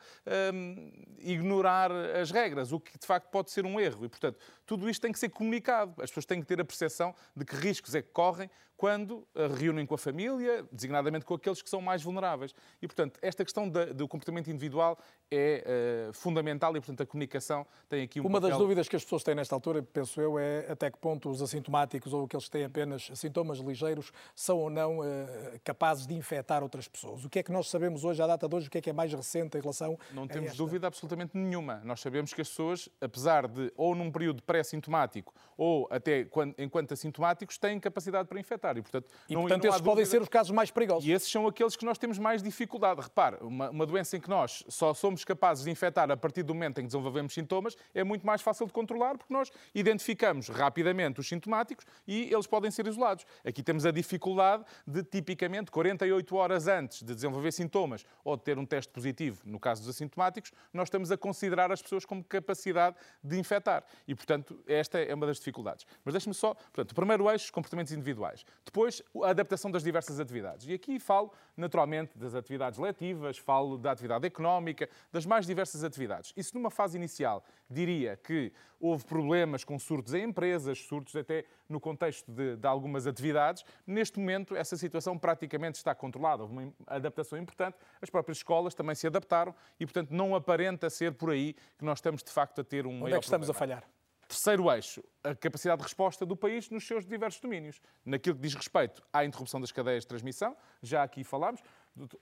hum, 0.54 0.92
ignorar 1.18 1.90
as 1.92 2.30
regras, 2.30 2.72
o 2.72 2.80
que 2.80 2.98
de 2.98 3.06
facto 3.06 3.28
pode 3.30 3.50
ser 3.50 3.64
um 3.64 3.78
erro. 3.78 4.04
E, 4.04 4.08
portanto, 4.08 4.38
tudo 4.70 4.88
isto 4.88 5.02
tem 5.02 5.10
que 5.10 5.18
ser 5.18 5.30
comunicado. 5.30 5.94
As 6.00 6.10
pessoas 6.10 6.24
têm 6.24 6.40
que 6.40 6.46
ter 6.46 6.60
a 6.60 6.64
percepção 6.64 7.12
de 7.34 7.44
que 7.44 7.56
riscos 7.56 7.92
é 7.96 8.00
que 8.02 8.10
correm 8.12 8.48
quando 8.76 9.26
eh, 9.34 9.46
reúnem 9.48 9.84
com 9.84 9.94
a 9.94 9.98
família, 9.98 10.64
designadamente 10.72 11.24
com 11.26 11.34
aqueles 11.34 11.60
que 11.60 11.68
são 11.68 11.82
mais 11.82 12.02
vulneráveis. 12.02 12.54
E, 12.80 12.86
portanto, 12.86 13.18
esta 13.20 13.44
questão 13.44 13.68
da- 13.68 13.86
do 13.86 14.08
comportamento 14.08 14.48
individual 14.48 14.96
é 15.30 15.64
eh, 16.08 16.12
fundamental 16.14 16.74
e, 16.74 16.80
portanto, 16.80 17.02
a 17.02 17.06
comunicação 17.06 17.66
tem 17.90 18.04
aqui 18.04 18.20
um 18.22 18.26
Uma 18.26 18.40
das 18.40 18.50
papel- 18.52 18.58
dúvidas 18.64 18.88
que 18.88 18.96
as 18.96 19.02
pessoas 19.04 19.22
têm 19.22 19.34
nesta 19.34 19.54
altura, 19.54 19.82
penso 19.82 20.18
eu, 20.18 20.38
é 20.38 20.66
até 20.70 20.90
que 20.90 20.96
ponto 20.98 21.28
os 21.28 21.42
assintomáticos 21.42 22.14
ou 22.14 22.24
aqueles 22.24 22.44
que 22.46 22.50
têm 22.52 22.64
apenas 22.64 23.10
sintomas 23.16 23.58
ligeiros 23.58 24.12
são 24.34 24.56
ou 24.56 24.70
não 24.70 25.04
eh, 25.04 25.60
capazes 25.62 26.06
de 26.06 26.14
infectar 26.14 26.62
outras 26.62 26.88
pessoas. 26.88 27.22
O 27.24 27.28
que 27.28 27.40
é 27.40 27.42
que 27.42 27.52
nós 27.52 27.68
sabemos 27.68 28.02
hoje, 28.02 28.22
à 28.22 28.26
data 28.26 28.48
de 28.48 28.54
hoje, 28.56 28.68
o 28.68 28.70
que 28.70 28.78
é 28.78 28.80
que 28.80 28.88
é 28.88 28.94
mais 28.94 29.12
recente 29.12 29.58
em 29.58 29.60
relação 29.60 29.98
Não 30.12 30.26
temos 30.26 30.52
esta? 30.52 30.56
dúvida 30.56 30.86
absolutamente 30.86 31.36
nenhuma. 31.36 31.82
Nós 31.84 32.00
sabemos 32.00 32.32
que 32.32 32.40
as 32.40 32.48
pessoas, 32.48 32.88
apesar 32.98 33.46
de, 33.46 33.70
ou 33.76 33.94
num 33.94 34.10
período 34.10 34.42
pré-sintomático, 34.60 35.34
ou 35.56 35.88
até 35.90 36.24
quando- 36.24 36.54
enquanto 36.58 36.92
assintomáticos, 36.92 37.58
têm 37.58 37.80
capacidade 37.80 38.28
para 38.28 38.38
infectar. 38.38 38.76
E, 38.76 38.82
portanto, 38.82 39.08
E, 39.28 39.34
não, 39.34 39.42
portanto, 39.42 39.64
não 39.64 39.70
esses 39.70 39.80
podem 39.80 40.04
ser 40.04 40.20
os 40.22 40.28
casos 40.28 40.52
mais 40.52 40.70
perigosos. 40.70 41.08
E 41.08 41.12
esses 41.12 41.30
são 41.30 41.46
aqueles 41.46 41.76
que 41.76 41.84
nós 41.84 41.98
temos 41.98 42.18
mais 42.18 42.42
dificuldade. 42.42 43.00
Repare, 43.00 43.36
uma, 43.40 43.70
uma 43.70 43.86
doença 43.86 44.16
em 44.16 44.20
que 44.20 44.28
nós 44.28 44.64
só 44.68 44.92
somos 44.94 45.24
capazes 45.24 45.64
de 45.64 45.70
infectar 45.70 46.10
a 46.10 46.16
partir 46.16 46.42
do 46.42 46.54
momento 46.54 46.78
em 46.78 46.82
que 46.82 46.88
desenvolvemos 46.88 47.32
sintomas 47.32 47.76
é 47.94 48.04
muito 48.04 48.26
mais 48.26 48.42
fácil 48.42 48.66
de 48.66 48.72
controlar 48.72 49.16
porque 49.16 49.32
nós 49.32 49.50
identificamos 49.74 50.48
rapidamente 50.48 51.20
os 51.20 51.28
sintomáticos 51.28 51.84
e 52.06 52.32
eles 52.32 52.46
podem 52.46 52.70
ser 52.70 52.86
isolados. 52.86 53.24
Aqui 53.44 53.62
temos 53.62 53.86
a 53.86 53.90
dificuldade 53.90 54.64
de, 54.86 55.02
tipicamente, 55.02 55.70
48 55.70 56.36
horas 56.36 56.68
antes 56.68 57.02
de 57.02 57.14
desenvolver 57.14 57.52
sintomas 57.52 58.04
ou 58.24 58.36
de 58.36 58.42
ter 58.42 58.58
um 58.58 58.66
teste 58.66 58.92
positivo, 58.92 59.40
no 59.44 59.58
caso 59.58 59.82
dos 59.82 59.90
assintomáticos, 59.90 60.52
nós 60.72 60.86
estamos 60.88 61.10
a 61.10 61.16
considerar 61.16 61.70
as 61.72 61.80
pessoas 61.82 62.04
com 62.04 62.22
capacidade 62.22 62.96
de 63.22 63.38
infectar. 63.38 63.84
E, 64.06 64.14
portanto, 64.14 64.49
esta 64.66 64.98
é 64.98 65.14
uma 65.14 65.26
das 65.26 65.38
dificuldades. 65.38 65.86
Mas 66.04 66.14
deixe-me 66.14 66.34
só, 66.34 66.54
portanto, 66.54 66.92
o 66.92 66.94
primeiro 66.94 67.30
eixo, 67.30 67.46
os 67.46 67.50
comportamentos 67.50 67.92
individuais. 67.92 68.44
Depois, 68.64 69.02
a 69.22 69.30
adaptação 69.30 69.70
das 69.70 69.82
diversas 69.82 70.20
atividades. 70.20 70.66
E 70.66 70.72
aqui 70.72 70.98
falo, 70.98 71.32
naturalmente, 71.56 72.16
das 72.18 72.34
atividades 72.34 72.78
letivas, 72.78 73.38
falo 73.38 73.78
da 73.78 73.92
atividade 73.92 74.26
económica, 74.26 74.88
das 75.12 75.26
mais 75.26 75.46
diversas 75.46 75.84
atividades. 75.84 76.32
E 76.36 76.42
se 76.42 76.54
numa 76.54 76.70
fase 76.70 76.96
inicial 76.96 77.44
diria 77.68 78.16
que 78.16 78.52
houve 78.80 79.04
problemas 79.04 79.62
com 79.62 79.78
surtos 79.78 80.14
em 80.14 80.24
empresas, 80.24 80.78
surtos 80.78 81.14
até 81.14 81.44
no 81.68 81.78
contexto 81.78 82.30
de, 82.32 82.56
de 82.56 82.66
algumas 82.66 83.06
atividades, 83.06 83.64
neste 83.86 84.18
momento 84.18 84.56
essa 84.56 84.76
situação 84.76 85.18
praticamente 85.18 85.76
está 85.76 85.94
controlada. 85.94 86.42
Houve 86.42 86.54
uma 86.54 86.72
adaptação 86.86 87.38
importante, 87.38 87.76
as 88.00 88.08
próprias 88.08 88.38
escolas 88.38 88.74
também 88.74 88.94
se 88.94 89.06
adaptaram 89.06 89.54
e, 89.78 89.84
portanto, 89.84 90.10
não 90.10 90.34
aparenta 90.34 90.88
ser 90.88 91.12
por 91.12 91.30
aí 91.30 91.54
que 91.78 91.84
nós 91.84 91.98
estamos, 91.98 92.22
de 92.22 92.30
facto, 92.30 92.62
a 92.62 92.64
ter 92.64 92.86
um 92.86 92.90
Onde 92.90 93.02
maior 93.02 93.16
é 93.16 93.18
que 93.18 93.24
estamos 93.24 93.50
a 93.50 93.52
problema. 93.52 93.80
falhar? 93.82 93.99
Terceiro 94.30 94.70
eixo, 94.70 95.02
a 95.24 95.34
capacidade 95.34 95.78
de 95.78 95.82
resposta 95.82 96.24
do 96.24 96.36
país 96.36 96.70
nos 96.70 96.86
seus 96.86 97.04
diversos 97.04 97.40
domínios. 97.40 97.82
Naquilo 98.04 98.36
que 98.36 98.42
diz 98.42 98.54
respeito 98.54 99.02
à 99.12 99.24
interrupção 99.24 99.60
das 99.60 99.72
cadeias 99.72 100.04
de 100.04 100.06
transmissão, 100.06 100.56
já 100.80 101.02
aqui 101.02 101.24
falámos, 101.24 101.60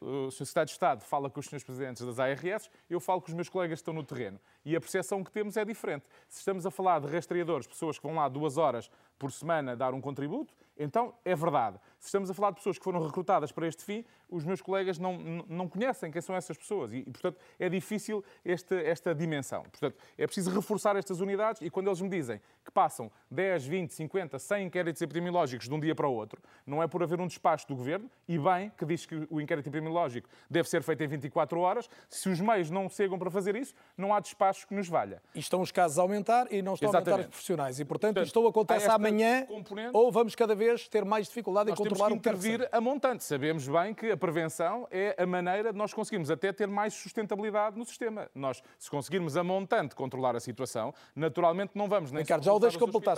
o 0.01 0.31
Sr. 0.31 0.47
Secretário 0.47 0.67
de 0.67 0.73
Estado 0.73 1.01
fala 1.03 1.29
com 1.29 1.39
os 1.39 1.45
Srs. 1.45 1.63
Presidentes 1.63 2.03
das 2.07 2.19
ARS, 2.19 2.71
eu 2.89 2.99
falo 2.99 3.21
com 3.21 3.29
os 3.29 3.35
meus 3.35 3.51
colegas 3.51 3.79
que 3.79 3.83
estão 3.83 3.93
no 3.93 4.03
terreno. 4.03 4.41
E 4.65 4.75
a 4.75 4.81
percepção 4.81 5.23
que 5.23 5.31
temos 5.31 5.59
é 5.59 5.67
diferente. 5.67 6.07
Se 6.27 6.39
estamos 6.39 6.65
a 6.65 6.71
falar 6.71 6.99
de 6.99 7.09
rastreadores, 7.09 7.67
pessoas 7.67 7.99
que 7.99 8.07
vão 8.07 8.17
lá 8.17 8.27
duas 8.27 8.57
horas 8.57 8.91
por 9.19 9.31
semana 9.31 9.77
dar 9.77 9.93
um 9.93 10.01
contributo, 10.01 10.55
então 10.79 11.15
é 11.27 11.37
verdade. 11.37 11.79
Se 11.99 12.07
estamos 12.07 12.31
a 12.31 12.35
falar 12.35 12.53
de 12.53 12.57
pessoas 12.57 12.79
que 12.79 12.85
foram 12.85 13.05
recrutadas 13.05 13.53
para 13.53 13.67
este 13.67 13.85
fim, 13.85 14.03
os 14.31 14.45
meus 14.45 14.61
colegas 14.61 14.99
não, 14.99 15.17
não- 15.49 15.69
conhecem 15.69 16.11
quem 16.11 16.21
são 16.23 16.35
essas 16.35 16.57
pessoas 16.57 16.93
e, 16.93 17.03
portanto, 17.03 17.39
é 17.59 17.69
difícil 17.69 18.25
esta, 18.45 18.75
esta 18.77 19.15
dimensão. 19.15 19.63
Portanto, 19.63 19.97
é 20.17 20.27
preciso 20.27 20.51
reforçar 20.51 20.97
estas 20.97 21.21
unidades 21.21 21.61
e 21.63 21.71
quando 21.71 21.89
eles 21.89 22.01
me 22.01 22.09
dizem 22.09 22.41
que 22.65 22.71
passam 22.71 23.11
10, 23.31 23.65
20, 23.67 23.91
50, 23.95 24.39
100 24.39 24.67
inquéritos 24.67 25.01
epidemiológicos 25.03 25.69
de 25.69 25.75
um 25.75 25.81
dia 25.81 25.95
para 25.95 26.07
o 26.09 26.13
outro, 26.13 26.41
não 26.67 26.83
é 26.83 26.87
por 26.87 27.03
haver 27.03 27.21
um 27.21 27.27
despacho 27.27 27.67
do 27.69 27.75
Governo, 27.77 28.11
e 28.29 28.39
bem, 28.39 28.71
que 28.77 28.85
diz 28.85 29.07
que 29.07 29.27
o 29.31 29.41
inquérito 29.41 29.69
epidemiológico 29.69 30.29
deve 30.51 30.69
ser 30.69 30.83
feito 30.83 31.03
em 31.03 31.09
24 31.09 31.59
horas, 31.61 31.89
se 32.09 32.29
os 32.29 32.41
meios 32.41 32.71
não 32.71 32.89
chegam 32.89 33.19
para 33.19 33.31
fazer 33.31 33.57
isso, 33.57 33.75
não 33.97 34.13
há 34.13 34.21
despacho 34.21 34.67
que 34.69 34.75
nos 34.75 34.87
valha. 34.89 35.23
E 35.35 35.39
estão 35.39 35.61
os 35.63 35.73
casos 35.73 35.99
a 35.99 36.03
aumentar 36.03 36.47
e 36.53 36.61
não 36.61 36.75
estão 36.75 36.89
a 36.89 36.91
aumentar 36.91 37.01
os 37.01 37.07
Exatamente. 37.09 37.29
profissionais. 37.31 37.81
E, 37.81 37.85
portanto, 37.85 38.15
Portanto, 38.15 38.27
isto 38.27 38.41
ou 38.41 38.49
acontece 38.49 38.87
amanhã 38.89 39.47
componente- 39.47 39.91
ou 39.95 40.13
vamos 40.13 40.35
cada 40.35 40.55
vez 40.55 40.87
ter 40.89 41.05
mais 41.05 41.27
dificuldade 41.29 41.69
em 41.69 41.73
Nós 41.73 41.79
temos 41.79 41.89
controlar 41.91 42.09
que 42.11 42.15
o 42.15 42.19
intervir 42.19 42.69
a 42.71 42.81
montante. 42.81 43.25
Sabemos 43.25 43.67
bem 43.67 43.95
que 43.95 44.11
a 44.11 44.17
prevenção 44.19 44.87
é 44.91 45.15
a 45.17 45.27
maneira 45.27 45.73
de 45.73 45.79
nós 45.79 45.95
conseguirmos 45.95 46.31
até 46.31 46.53
ter 46.53 46.67
mais 46.67 46.95
sustentabilidade 46.95 47.79
no 47.79 47.85
sistema. 47.85 48.29
Nós, 48.35 48.63
se 48.79 48.91
conseguirmos 48.91 49.37
a 49.37 49.45
montante 49.45 49.95
controlar 49.95 50.37
a 50.37 50.41
situação, 50.41 50.93
naturalmente 51.15 51.73
não 51.75 51.89
vamos 51.89 52.13
nem 52.13 52.23
Ricardo, 52.23 52.45
já 52.45 52.53
o 52.53 52.59
deixo 52.59 52.79
completar. 52.79 53.17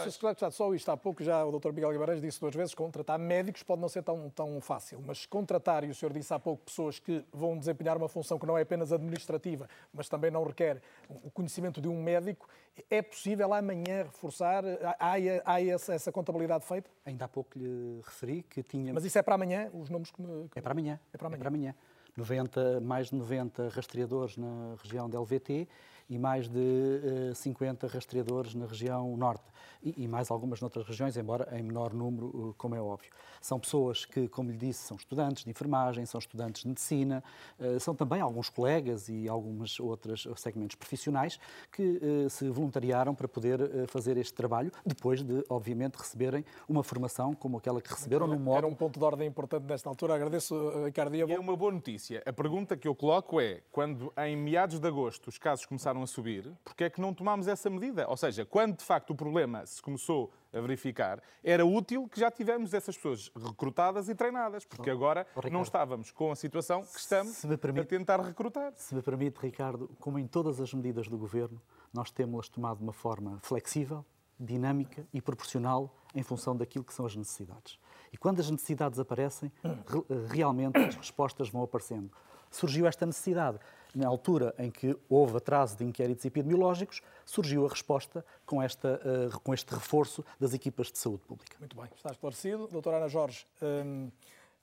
Só 0.51 0.75
isto 0.75 0.91
há 0.91 0.97
pouco, 0.97 1.23
já 1.23 1.45
o 1.45 1.59
Dr. 1.59 1.73
Miguel 1.73 1.93
Guimarães 1.93 2.21
disse 2.21 2.41
duas 2.41 2.55
vezes, 2.55 2.75
contratar 2.75 3.19
médicos 3.19 3.63
pode 3.63 3.81
não 3.81 3.89
ser 3.89 4.03
tão, 4.03 4.31
tão 4.31 4.61
fácil, 4.61 5.03
mas 5.05 5.27
contratar, 5.27 5.85
e 5.85 5.89
o 5.89 5.95
senhor 5.95 6.13
disse 6.13 6.33
há 6.33 6.39
pouco, 6.39 6.65
pessoas 6.65 6.99
que 6.99 7.25
vão 7.33 7.59
desempenhar 7.59 7.97
uma 7.97 8.09
função 8.09 8.39
que 8.39 8.47
não 8.47 8.57
é 8.57 8.63
apenas 8.63 8.93
administrativa, 8.93 9.69
mas 9.93 10.09
também 10.09 10.31
não 10.31 10.45
requer 10.45 10.81
o 11.09 11.31
conhecimento 11.31 11.81
de 11.81 11.89
um 11.89 12.03
médico, 12.03 12.49
é 12.89 13.03
possível 13.03 13.53
amanhã 13.53 14.05
reforçar? 14.05 14.65
Há, 14.99 15.15
há- 15.45 15.63
essa, 15.63 15.95
essa 15.95 16.13
contabilidade 16.13 16.65
feita? 16.65 16.91
Ainda 17.05 17.25
há 17.25 17.29
pouco 17.29 17.59
lhe 17.59 18.01
referi 18.05 18.43
que 18.43 18.63
tinha. 18.63 18.93
Mas 18.93 19.05
isso 19.05 19.19
é 19.19 19.23
para 19.23 19.35
amanhã, 19.35 19.71
os 19.73 19.89
números 19.91 20.11
que 20.11 20.21
me... 20.23 20.49
É 20.55 20.61
para 20.61 20.73
amanhã. 20.73 20.99
É 21.13 21.19
para 21.19 21.29
amanhã. 21.49 21.75
90, 22.17 22.81
mais 22.81 23.09
de 23.09 23.15
90 23.17 23.69
rastreadores 23.69 24.37
na 24.37 24.75
região 24.83 25.09
da 25.09 25.19
LVT 25.21 25.69
e 26.09 26.19
mais 26.19 26.49
de 26.49 27.31
eh, 27.31 27.35
50 27.35 27.87
rastreadores 27.87 28.55
na 28.55 28.67
região 28.67 29.17
norte 29.17 29.45
e, 29.83 30.05
e 30.05 30.09
mais 30.09 30.31
algumas 30.31 30.61
noutras 30.61 30.87
regiões, 30.87 31.17
embora 31.17 31.49
em 31.57 31.63
menor 31.63 31.93
número, 31.93 32.51
eh, 32.51 32.55
como 32.57 32.75
é 32.75 32.81
óbvio. 32.81 33.11
São 33.41 33.59
pessoas 33.59 34.05
que, 34.05 34.29
como 34.29 34.51
lhe 34.51 34.57
disse, 34.57 34.87
são 34.87 34.97
estudantes 34.97 35.45
de 35.45 35.51
enfermagem, 35.51 36.05
são 36.05 36.19
estudantes 36.19 36.63
de 36.63 36.69
medicina, 36.69 37.25
eh, 37.59 37.79
são 37.79 37.95
também 37.95 38.21
alguns 38.21 38.49
colegas 38.49 39.09
e 39.09 39.29
algumas 39.29 39.81
outras 39.81 40.27
segmentos 40.37 40.77
profissionais 40.77 41.39
que 41.73 42.01
eh, 42.03 42.29
se 42.29 42.49
voluntariaram 42.49 43.15
para 43.15 43.29
poder 43.29 43.87
fazer 43.89 44.17
este 44.17 44.35
trabalho, 44.35 44.71
depois 44.85 45.23
de, 45.23 45.45
obviamente, 45.49 45.97
receberem 45.97 46.45
uma 46.69 46.83
formação 46.83 47.35
como 47.35 47.57
aquela 47.57 47.81
que 47.81 47.91
receberam 47.91 48.27
no 48.27 48.39
modo 48.39 48.59
Era 48.59 48.67
um 48.67 48.75
ponto 48.75 48.99
de 48.99 49.05
ordem 49.05 49.29
importante 49.29 49.65
nesta 49.65 49.89
altura. 49.89 50.15
Agradeço, 50.15 50.85
Ricardo. 50.85 51.15
E 51.15 51.21
é 51.21 51.39
uma 51.39 51.57
boa 51.57 51.73
notícia. 51.73 52.23
A 52.27 52.33
pergunta 52.33 52.77
que 52.77 52.87
eu 52.87 52.95
coloco 52.95 53.41
é, 53.41 53.61
quando 53.73 54.13
em 54.19 54.37
meados 54.37 54.79
de 54.79 54.87
agosto 54.87 55.29
os 55.29 55.39
casos 55.39 55.65
começaram 55.67 56.03
a 56.03 56.07
subir, 56.07 56.51
porquê 56.65 56.85
é 56.85 56.91
que 56.91 57.01
não 57.01 57.15
tomámos 57.15 57.49
essa 57.49 57.71
medida? 57.71 58.09
Ou 58.09 58.17
seja, 58.17 58.45
quando 58.45 58.77
de 58.77 58.85
facto 58.85 59.11
o 59.11 59.15
problema 59.15 59.50
se 59.67 59.81
começou 59.83 60.33
a 60.53 60.61
verificar, 60.61 61.23
era 61.45 61.65
útil 61.65 62.09
que 62.09 62.19
já 62.19 62.31
tivemos 62.31 62.75
essas 62.75 62.97
pessoas 62.97 63.31
recrutadas 63.35 64.09
e 64.09 64.15
treinadas, 64.15 64.65
porque 64.65 64.91
agora 64.91 65.27
Ricardo. 65.37 65.53
não 65.53 65.63
estávamos 65.63 66.11
com 66.11 66.31
a 66.33 66.37
situação 66.37 66.83
que 66.83 66.99
estamos 66.99 67.45
permite- 67.61 67.83
a 67.95 67.99
tentar 67.99 68.21
recrutar. 68.21 68.73
Se 68.77 68.95
me 68.95 69.03
permite, 69.03 69.39
Ricardo, 69.39 69.89
como 70.01 70.19
em 70.19 70.27
todas 70.27 70.61
as 70.61 70.73
medidas 70.75 71.09
do 71.09 71.17
Governo, 71.19 71.61
nós 71.93 72.11
temos-las 72.11 72.49
tomado 72.49 72.79
de 72.79 72.83
uma 72.85 72.93
forma 72.93 73.39
flexível, 73.43 74.05
dinâmica 74.39 75.07
e 75.13 75.21
proporcional 75.21 75.95
em 76.15 76.23
função 76.23 76.57
daquilo 76.57 76.85
que 76.85 76.95
são 76.95 77.05
as 77.07 77.15
necessidades. 77.15 77.79
E 78.13 78.17
quando 78.17 78.41
as 78.41 78.51
necessidades 78.51 78.99
aparecem, 78.99 79.53
re- 79.63 80.27
realmente 80.29 80.79
as 80.79 80.95
respostas 80.97 81.49
vão 81.51 81.63
aparecendo. 81.63 82.11
Surgiu 82.51 82.87
esta 82.87 83.07
necessidade. 83.07 83.59
Na 83.95 84.07
altura 84.07 84.55
em 84.59 84.71
que 84.71 84.97
houve 85.09 85.37
atraso 85.37 85.77
de 85.77 85.85
inquéritos 85.85 86.25
epidemiológicos, 86.25 87.03
surgiu 87.25 87.67
a 87.67 87.69
resposta 87.69 88.25
com, 88.47 88.63
esta, 88.63 89.01
eh, 89.05 89.29
com 89.43 89.53
este 89.53 89.75
reforço 89.75 90.25
das 90.39 90.55
equipas 90.55 90.93
de 90.93 90.99
saúde 90.99 91.23
pública. 91.25 91.57
Muito 91.59 91.77
bem, 91.77 91.89
está 91.97 92.11
esclarecido. 92.11 92.69
Doutora 92.69 92.99
Ana 92.99 93.09
Jorge, 93.09 93.47
hum, 93.61 94.11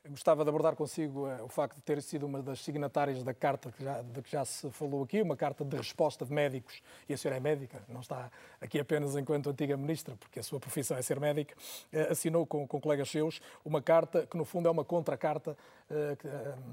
gostava 0.10 0.44
de 0.44 0.50
abordar 0.50 0.76
consigo 0.76 1.28
eh, 1.28 1.42
o 1.42 1.48
facto 1.48 1.76
de 1.76 1.82
ter 1.82 2.02
sido 2.02 2.26
uma 2.26 2.42
das 2.42 2.60
signatárias 2.64 3.24
da 3.24 3.34
carta 3.34 3.72
que 3.72 3.84
já, 3.84 4.02
de 4.02 4.22
que 4.22 4.32
já 4.32 4.44
se 4.46 4.70
falou 4.72 5.04
aqui, 5.04 5.22
uma 5.22 5.36
carta 5.36 5.64
de 5.64 5.76
resposta 5.78 6.26
de 6.26 6.34
médicos, 6.34 6.82
e 7.08 7.14
a 7.14 7.18
senhora 7.18 7.38
é 7.38 7.40
médica, 7.40 7.82
não 7.88 8.02
está 8.02 8.32
aqui 8.60 8.80
apenas 8.80 9.16
enquanto 9.16 9.50
antiga 9.50 9.76
ministra, 9.78 10.16
porque 10.18 10.40
a 10.40 10.44
sua 10.44 10.60
profissão 10.60 10.98
é 10.98 11.02
ser 11.02 11.20
médica, 11.20 11.56
eh, 11.92 12.08
assinou 12.12 12.46
com, 12.46 12.68
com 12.68 12.80
colegas 12.80 13.10
seus 13.10 13.42
uma 13.64 13.82
carta 13.82 14.26
que, 14.26 14.38
no 14.38 14.46
fundo, 14.46 14.68
é 14.68 14.72
uma 14.72 14.86
contracarta 14.86 15.58
eh, 15.90 16.18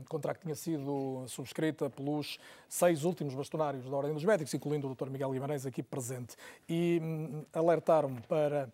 contra 0.09 0.35
que 0.35 0.41
tinha 0.41 0.55
sido 0.55 1.24
subscrita 1.28 1.89
pelos 1.89 2.39
seis 2.68 3.05
últimos 3.05 3.35
bastonários 3.35 3.89
da 3.89 3.97
Ordem 3.97 4.12
dos 4.12 4.24
Médicos, 4.24 4.53
incluindo 4.55 4.91
o 4.91 4.95
Dr. 4.95 5.09
Miguel 5.09 5.30
Guimarães 5.30 5.64
aqui 5.64 5.82
presente, 5.82 6.37
e 6.68 7.01
hum, 7.03 7.45
alertaram-me 7.53 8.20
para 8.22 8.68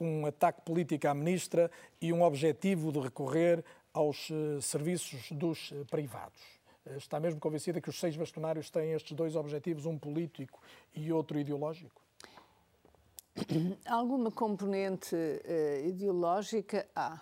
um 0.00 0.26
ataque 0.26 0.62
político 0.62 1.06
à 1.06 1.14
ministra 1.14 1.70
e 2.00 2.12
um 2.12 2.22
objetivo 2.22 2.90
de 2.90 3.00
recorrer 3.00 3.64
aos 3.94 4.28
eh, 4.30 4.60
serviços 4.60 5.30
dos 5.30 5.72
eh, 5.72 5.84
privados. 5.88 6.40
Eh, 6.84 6.96
está 6.96 7.20
mesmo 7.20 7.40
convencida 7.40 7.80
que 7.80 7.88
os 7.88 7.98
seis 7.98 8.16
bastonários 8.16 8.68
têm 8.68 8.92
estes 8.92 9.16
dois 9.16 9.36
objetivos, 9.36 9.86
um 9.86 9.96
político 9.96 10.60
e 10.94 11.12
outro 11.12 11.38
ideológico? 11.38 12.02
Alguma 13.86 14.30
componente 14.30 15.14
uh, 15.14 15.86
ideológica 15.86 16.86
há. 16.94 17.20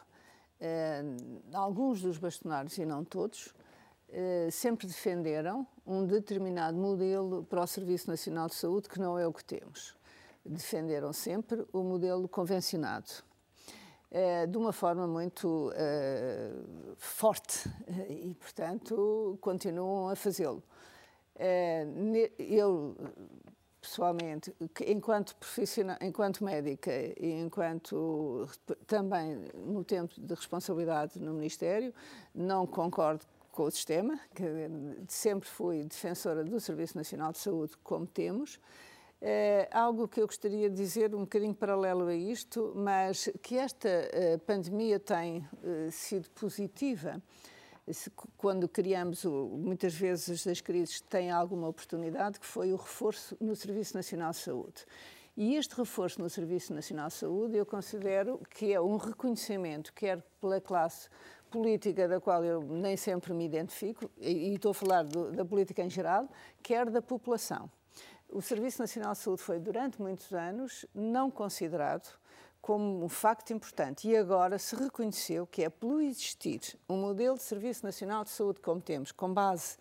Uh, 0.61 1.41
alguns 1.55 2.03
dos 2.03 2.18
bastonários, 2.18 2.77
e 2.79 2.85
não 2.85 3.03
todos, 3.03 3.47
uh, 3.47 4.51
sempre 4.51 4.87
defenderam 4.87 5.66
um 5.87 6.05
determinado 6.05 6.77
modelo 6.77 7.45
para 7.45 7.62
o 7.62 7.66
Serviço 7.66 8.09
Nacional 8.09 8.49
de 8.49 8.55
Saúde 8.55 8.89
que 8.89 9.01
não 9.01 9.18
é 9.18 9.27
o 9.27 9.33
que 9.33 9.45
temos. 9.45 9.97
Defenderam 10.45 11.12
sempre 11.12 11.64
o 11.73 11.83
modelo 11.83 12.29
convencionado. 12.29 13.25
De 14.48 14.58
uma 14.58 14.72
forma 14.74 15.06
muito 15.06 15.72
forte 16.98 17.70
e, 18.10 18.34
portanto, 18.34 19.38
continuam 19.40 20.10
a 20.10 20.16
fazê-lo. 20.16 20.62
Eu 22.38 22.94
pessoalmente, 23.80 24.54
enquanto 24.86 25.34
profissional, 25.36 25.96
enquanto 26.00 26.44
médica 26.44 26.92
e 26.92 27.32
enquanto 27.32 28.46
também 28.86 29.46
no 29.56 29.82
tempo 29.82 30.12
de 30.20 30.34
responsabilidade 30.34 31.18
no 31.18 31.32
Ministério, 31.32 31.92
não 32.34 32.66
concordo 32.66 33.24
com 33.50 33.64
o 33.64 33.70
sistema, 33.70 34.20
que 34.34 34.44
sempre 35.08 35.48
fui 35.48 35.84
defensora 35.84 36.44
do 36.44 36.60
Serviço 36.60 36.96
Nacional 36.96 37.32
de 37.32 37.38
Saúde, 37.38 37.76
como 37.82 38.06
temos. 38.06 38.60
É 39.25 39.68
algo 39.70 40.09
que 40.09 40.20
eu 40.20 40.27
gostaria 40.27 40.68
de 40.68 40.75
dizer 40.75 41.14
um 41.14 41.20
bocadinho 41.20 41.55
paralelo 41.55 42.09
a 42.09 42.14
isto, 42.14 42.73
mas 42.75 43.31
que 43.41 43.57
esta 43.57 43.89
uh, 43.89 44.39
pandemia 44.41 44.99
tem 44.99 45.39
uh, 45.39 45.93
sido 45.93 46.29
positiva 46.31 47.23
quando 48.37 48.68
criamos, 48.68 49.25
muitas 49.25 49.95
vezes 49.95 50.47
as 50.47 50.61
crises 50.61 51.01
têm 51.01 51.31
alguma 51.31 51.68
oportunidade, 51.68 52.39
que 52.39 52.47
foi 52.47 52.73
o 52.73 52.77
reforço 52.77 53.37
no 53.41 53.57
Serviço 53.57 53.97
Nacional 53.97 54.31
de 54.31 54.39
Saúde. 54.39 54.85
E 55.37 55.57
este 55.57 55.75
reforço 55.75 56.20
no 56.20 56.29
Serviço 56.29 56.75
Nacional 56.75 57.09
de 57.09 57.14
Saúde 57.14 57.57
eu 57.57 57.64
considero 57.64 58.41
que 58.51 58.73
é 58.73 58.81
um 58.81 58.97
reconhecimento, 58.97 59.93
quer 59.93 60.23
pela 60.41 60.61
classe 60.61 61.09
política 61.51 62.07
da 62.07 62.20
qual 62.20 62.45
eu 62.45 62.62
nem 62.62 62.97
sempre 62.97 63.33
me 63.33 63.45
identifico, 63.45 64.11
e, 64.18 64.55
estou 64.55 64.70
a 64.70 64.75
falar 64.75 65.05
do, 65.05 65.33
da 65.33 65.45
política 65.45 65.83
em 65.83 65.91
geral, 65.91 66.29
quer 66.62 66.89
da 66.89 67.03
população. 67.03 67.70
O 68.35 68.41
Serviço 68.41 68.80
Nacional 68.80 69.12
de 69.12 69.18
Saúde 69.18 69.43
foi, 69.43 69.59
durante 69.59 70.01
muitos 70.01 70.33
anos, 70.33 70.87
não 70.95 71.30
considerado 71.30 72.09
como 72.62 73.05
um 73.05 73.09
facto 73.09 73.53
importante 73.53 74.09
e 74.09 74.16
agora 74.16 74.59
se 74.59 74.74
reconheceu 74.74 75.47
que 75.47 75.62
é 75.62 75.68
pelo 75.68 76.01
existir 76.01 76.78
um 76.89 76.97
modelo 76.97 77.37
de 77.37 77.43
Serviço 77.43 77.85
Nacional 77.85 78.24
de 78.24 78.30
Saúde 78.30 78.59
como 78.61 78.80
temos, 78.80 79.12
com 79.12 79.35
base 79.35 79.76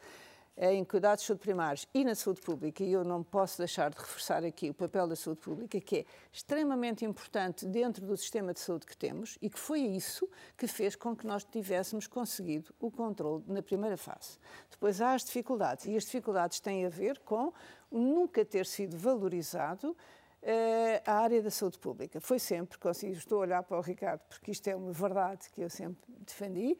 em 0.58 0.84
cuidados 0.84 1.24
de 1.24 1.28
saúde 1.28 1.41
primários 1.41 1.88
e 1.93 2.04
na 2.04 2.14
saúde 2.14 2.41
pública, 2.41 2.84
e 2.84 2.91
eu 2.91 3.04
não 3.04 3.24
posso 3.24 3.58
deixar 3.58 3.89
de 3.89 3.97
reforçar 3.97 4.43
aqui 4.43 4.70
o 4.70 4.74
papel 4.74 5.08
da 5.08 5.16
saúde 5.16 5.39
pública, 5.39 5.80
que 5.80 5.99
é 5.99 6.06
extremamente 6.32 7.06
importante 7.06 7.66
dentro 7.66 8.06
do 8.06 8.16
sistema 8.18 8.54
de 8.54 8.60
saúde 8.60 8.86
que 8.86 8.95
temos 8.95 9.38
e 9.41 9.49
que 9.49 9.58
foi 9.58 9.80
isso 9.80 10.30
que 10.58 10.68
fez 10.68 10.95
com 10.95 11.16
que 11.16 11.26
nós 11.26 11.43
tivéssemos 11.43 12.06
conseguido 12.08 12.74
o 12.80 12.91
controle 12.91 13.43
na 13.47 13.62
primeira 13.62 13.97
fase. 13.97 14.38
Depois 14.70 15.02
há 15.02 15.14
as 15.14 15.24
dificuldades, 15.24 15.86
e 15.86 15.95
as 15.95 16.04
dificuldades 16.04 16.60
têm 16.60 16.86
a 16.86 16.89
ver 16.89 17.20
com 17.20 17.54
nunca 17.91 18.45
ter 18.45 18.66
sido 18.66 18.97
valorizado 18.97 19.95
uh, 20.41 21.02
a 21.06 21.14
área 21.14 21.41
da 21.41 21.49
saúde 21.49 21.80
pública. 21.80 22.20
Foi 22.20 22.39
sempre, 22.39 22.78
estou 23.12 23.39
a 23.39 23.41
olhar 23.41 23.64
para 23.64 23.78
o 23.78 23.82
Ricardo, 23.82 24.22
porque 24.28 24.52
isto 24.52 24.68
é 24.68 24.76
uma 24.76 24.91
verdade 24.91 25.49
que 25.52 25.62
eu 25.62 25.70
sempre 25.70 26.02
defendi, 26.20 26.78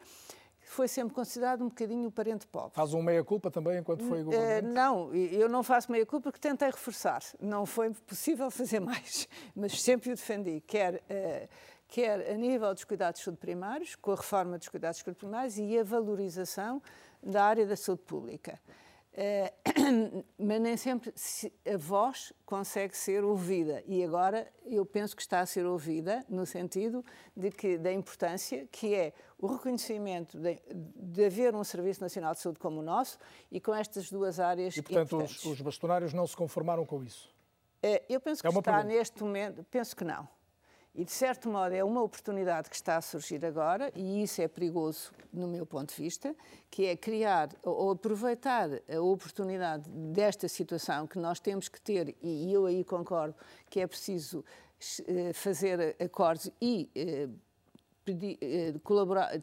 foi 0.72 0.88
sempre 0.88 1.14
considerado 1.14 1.62
um 1.62 1.68
bocadinho 1.68 2.08
o 2.08 2.10
parente 2.10 2.46
pobre. 2.46 2.72
Faz 2.74 2.94
um 2.94 3.02
meia-culpa 3.02 3.50
também 3.50 3.78
enquanto 3.78 4.04
foi 4.04 4.22
governante? 4.22 4.66
Uh, 4.66 4.72
não, 4.72 5.14
eu 5.14 5.48
não 5.48 5.62
faço 5.62 5.92
meia-culpa 5.92 6.30
porque 6.30 6.40
tentei 6.40 6.68
reforçar. 6.68 7.22
Não 7.40 7.66
foi 7.66 7.90
possível 7.90 8.50
fazer 8.52 8.80
mais, 8.80 9.28
mas 9.54 9.80
sempre 9.80 10.10
o 10.10 10.14
defendi, 10.14 10.60
quer... 10.60 10.96
Uh, 10.96 11.48
quer 11.92 12.30
a 12.30 12.34
nível 12.34 12.72
dos 12.72 12.84
cuidados 12.84 13.20
de 13.20 13.24
saúde 13.26 13.38
primários, 13.38 13.94
com 13.96 14.12
a 14.12 14.14
reforma 14.14 14.56
dos 14.56 14.66
cuidados 14.66 14.96
de 14.96 15.04
saúde 15.04 15.18
primários 15.18 15.58
e 15.58 15.78
a 15.78 15.84
valorização 15.84 16.80
da 17.22 17.44
área 17.44 17.66
da 17.66 17.76
saúde 17.76 18.00
pública. 18.04 18.58
Eh, 19.14 19.52
mas 20.38 20.60
nem 20.60 20.74
sempre 20.76 21.12
a 21.70 21.76
voz 21.76 22.32
consegue 22.46 22.96
ser 22.96 23.22
ouvida. 23.24 23.82
E 23.86 24.02
agora 24.02 24.50
eu 24.64 24.86
penso 24.86 25.14
que 25.14 25.20
está 25.20 25.40
a 25.40 25.46
ser 25.46 25.66
ouvida 25.66 26.24
no 26.30 26.46
sentido 26.46 27.04
de 27.36 27.50
que 27.50 27.76
da 27.76 27.92
importância 27.92 28.66
que 28.72 28.94
é 28.94 29.12
o 29.38 29.46
reconhecimento 29.48 30.38
de, 30.38 30.58
de 30.74 31.24
haver 31.26 31.54
um 31.54 31.62
Serviço 31.62 32.00
Nacional 32.00 32.32
de 32.32 32.40
Saúde 32.40 32.58
como 32.58 32.80
o 32.80 32.82
nosso 32.82 33.18
e 33.50 33.60
com 33.60 33.74
estas 33.74 34.10
duas 34.10 34.40
áreas 34.40 34.76
e 34.76 34.82
portanto 34.82 35.18
os, 35.18 35.44
os, 35.44 35.60
bastonários 35.60 36.14
não 36.14 36.26
se 36.26 36.36
conformaram 36.36 36.86
com 36.86 37.02
isso? 37.02 37.30
Eh, 37.82 38.02
eu 38.08 38.20
penso 38.20 38.40
que 38.40 38.46
é 38.46 38.50
está 38.50 38.62
pergunta. 38.62 38.84
neste 38.84 39.22
momento 39.22 39.62
penso 39.70 39.94
que 39.94 40.04
não 40.04 40.26
e, 40.94 41.04
de 41.04 41.12
certo 41.12 41.48
modo, 41.48 41.74
é 41.74 41.82
uma 41.82 42.02
oportunidade 42.02 42.68
que 42.68 42.76
está 42.76 42.96
a 42.96 43.00
surgir 43.00 43.44
agora, 43.44 43.90
e 43.94 44.22
isso 44.22 44.42
é 44.42 44.48
perigoso, 44.48 45.10
no 45.32 45.48
meu 45.48 45.64
ponto 45.64 45.94
de 45.94 46.02
vista, 46.02 46.34
que 46.70 46.86
é 46.86 46.96
criar 46.96 47.48
ou 47.62 47.92
aproveitar 47.92 48.68
a 48.88 49.00
oportunidade 49.00 49.88
desta 49.88 50.48
situação 50.48 51.06
que 51.06 51.18
nós 51.18 51.40
temos 51.40 51.68
que 51.68 51.80
ter, 51.80 52.14
e 52.22 52.52
eu 52.52 52.66
aí 52.66 52.84
concordo 52.84 53.34
que 53.70 53.80
é 53.80 53.86
preciso 53.86 54.44
eh, 55.06 55.32
fazer 55.32 55.96
acordos 55.98 56.50
e 56.60 56.90
eh, 56.94 57.28
pedir, 58.04 58.38
eh, 58.40 58.74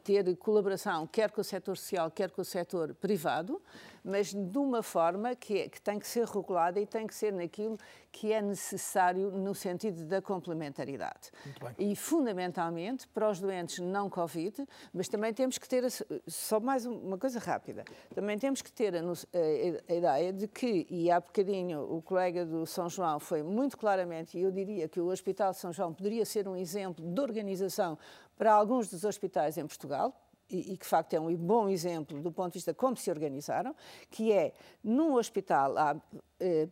ter 0.04 0.36
colaboração 0.38 1.08
quer 1.08 1.32
com 1.32 1.42
o 1.42 1.44
setor 1.44 1.78
social, 1.78 2.12
quer 2.12 2.32
com 2.32 2.42
o 2.42 2.46
setor 2.46 2.94
privado, 2.96 3.62
mas 4.04 4.34
de 4.34 4.58
uma 4.58 4.82
forma 4.82 5.36
que, 5.36 5.60
é, 5.60 5.70
que 5.70 5.82
tem 5.82 6.00
que 6.00 6.08
ser 6.08 6.26
regulada 6.26 6.80
e 6.80 6.86
tem 6.86 7.06
que 7.06 7.14
ser 7.14 7.34
naquilo 7.34 7.78
que 8.12 8.34
é 8.34 8.42
necessário 8.42 9.32
no 9.32 9.54
sentido 9.54 10.04
da 10.06 10.22
complementaridade. 10.22 11.32
E 11.78 11.96
fundamentalmente 11.96 13.08
para 13.08 13.30
os 13.30 13.40
doentes 13.40 13.80
não 13.80 14.10
Covid, 14.10 14.66
mas 14.94 15.08
também 15.08 15.34
temos 15.34 15.58
que 15.58 15.68
ter, 15.68 15.84
só 16.28 16.60
mais 16.60 16.86
uma 16.86 17.18
coisa 17.18 17.40
rápida, 17.40 17.84
também 18.14 18.38
temos 18.40 18.62
que 18.62 18.72
ter 18.72 18.96
a, 18.96 19.00
a, 19.00 19.94
a 19.94 19.96
ideia 19.96 20.34
de 20.34 20.48
que, 20.48 20.88
e 20.90 21.12
há 21.12 21.20
bocadinho 21.20 21.82
o 21.82 22.02
colega 22.02 22.46
do 22.46 22.66
São 22.66 22.90
João 22.90 23.20
foi 23.20 23.44
muito 23.44 23.78
claramente, 23.78 24.38
e 24.38 24.42
eu 24.42 24.52
diria 24.52 24.88
que 24.88 25.00
o 25.00 25.08
Hospital 25.08 25.52
de 25.52 25.58
São 25.58 25.72
João 25.72 25.94
poderia 25.94 26.26
ser 26.26 26.48
um 26.48 26.56
exemplo 26.56 27.06
de 27.06 27.22
organização 27.22 27.98
para 28.40 28.54
alguns 28.54 28.88
dos 28.88 29.04
hospitais 29.04 29.58
em 29.58 29.68
Portugal, 29.68 30.16
e, 30.50 30.78
que 30.78 30.84
de 30.84 30.90
facto 30.90 31.14
é 31.14 31.20
um 31.20 31.36
bom 31.36 31.68
exemplo 31.68 32.20
do 32.22 32.32
ponto 32.32 32.54
de 32.54 32.60
vista 32.60 32.72
de 32.72 32.78
como 32.78 32.96
se 32.96 33.12
organizaram, 33.12 33.76
que 34.10 34.32
é 34.32 34.54
num 34.82 35.14
hospital 35.16 35.78
há 35.78 35.96
eh, 36.40 36.70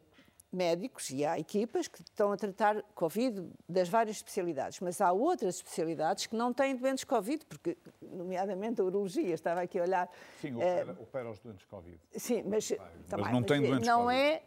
médicos 0.51 1.09
e 1.11 1.25
há 1.25 1.37
equipas 1.37 1.87
que 1.87 2.01
estão 2.01 2.31
a 2.31 2.37
tratar 2.37 2.81
Covid 2.95 3.47
das 3.67 3.89
várias 3.89 4.15
especialidades, 4.15 4.79
mas 4.79 5.01
há 5.01 5.11
outras 5.11 5.55
especialidades 5.57 6.25
que 6.25 6.35
não 6.35 6.53
têm 6.53 6.75
doentes 6.75 7.03
Covid, 7.03 7.45
porque, 7.45 7.77
nomeadamente 8.01 8.79
a 8.79 8.85
urologia, 8.85 9.33
estava 9.35 9.61
aqui 9.61 9.77
a 9.77 9.83
olhar. 9.83 10.09
Sim, 10.41 10.55
opera, 10.55 10.91
é, 10.97 11.03
opera 11.03 11.29
os 11.29 11.39
doentes 11.39 11.65
Covid. 11.65 11.99
Sim, 12.13 12.43
mas, 12.47 12.71
mas 12.71 13.05
também, 13.07 13.31
não 13.31 13.43
tem 13.43 13.61
doentes 13.61 13.87
não 13.87 14.03
COVID. 14.05 14.17
é 14.17 14.33
eh, 14.33 14.43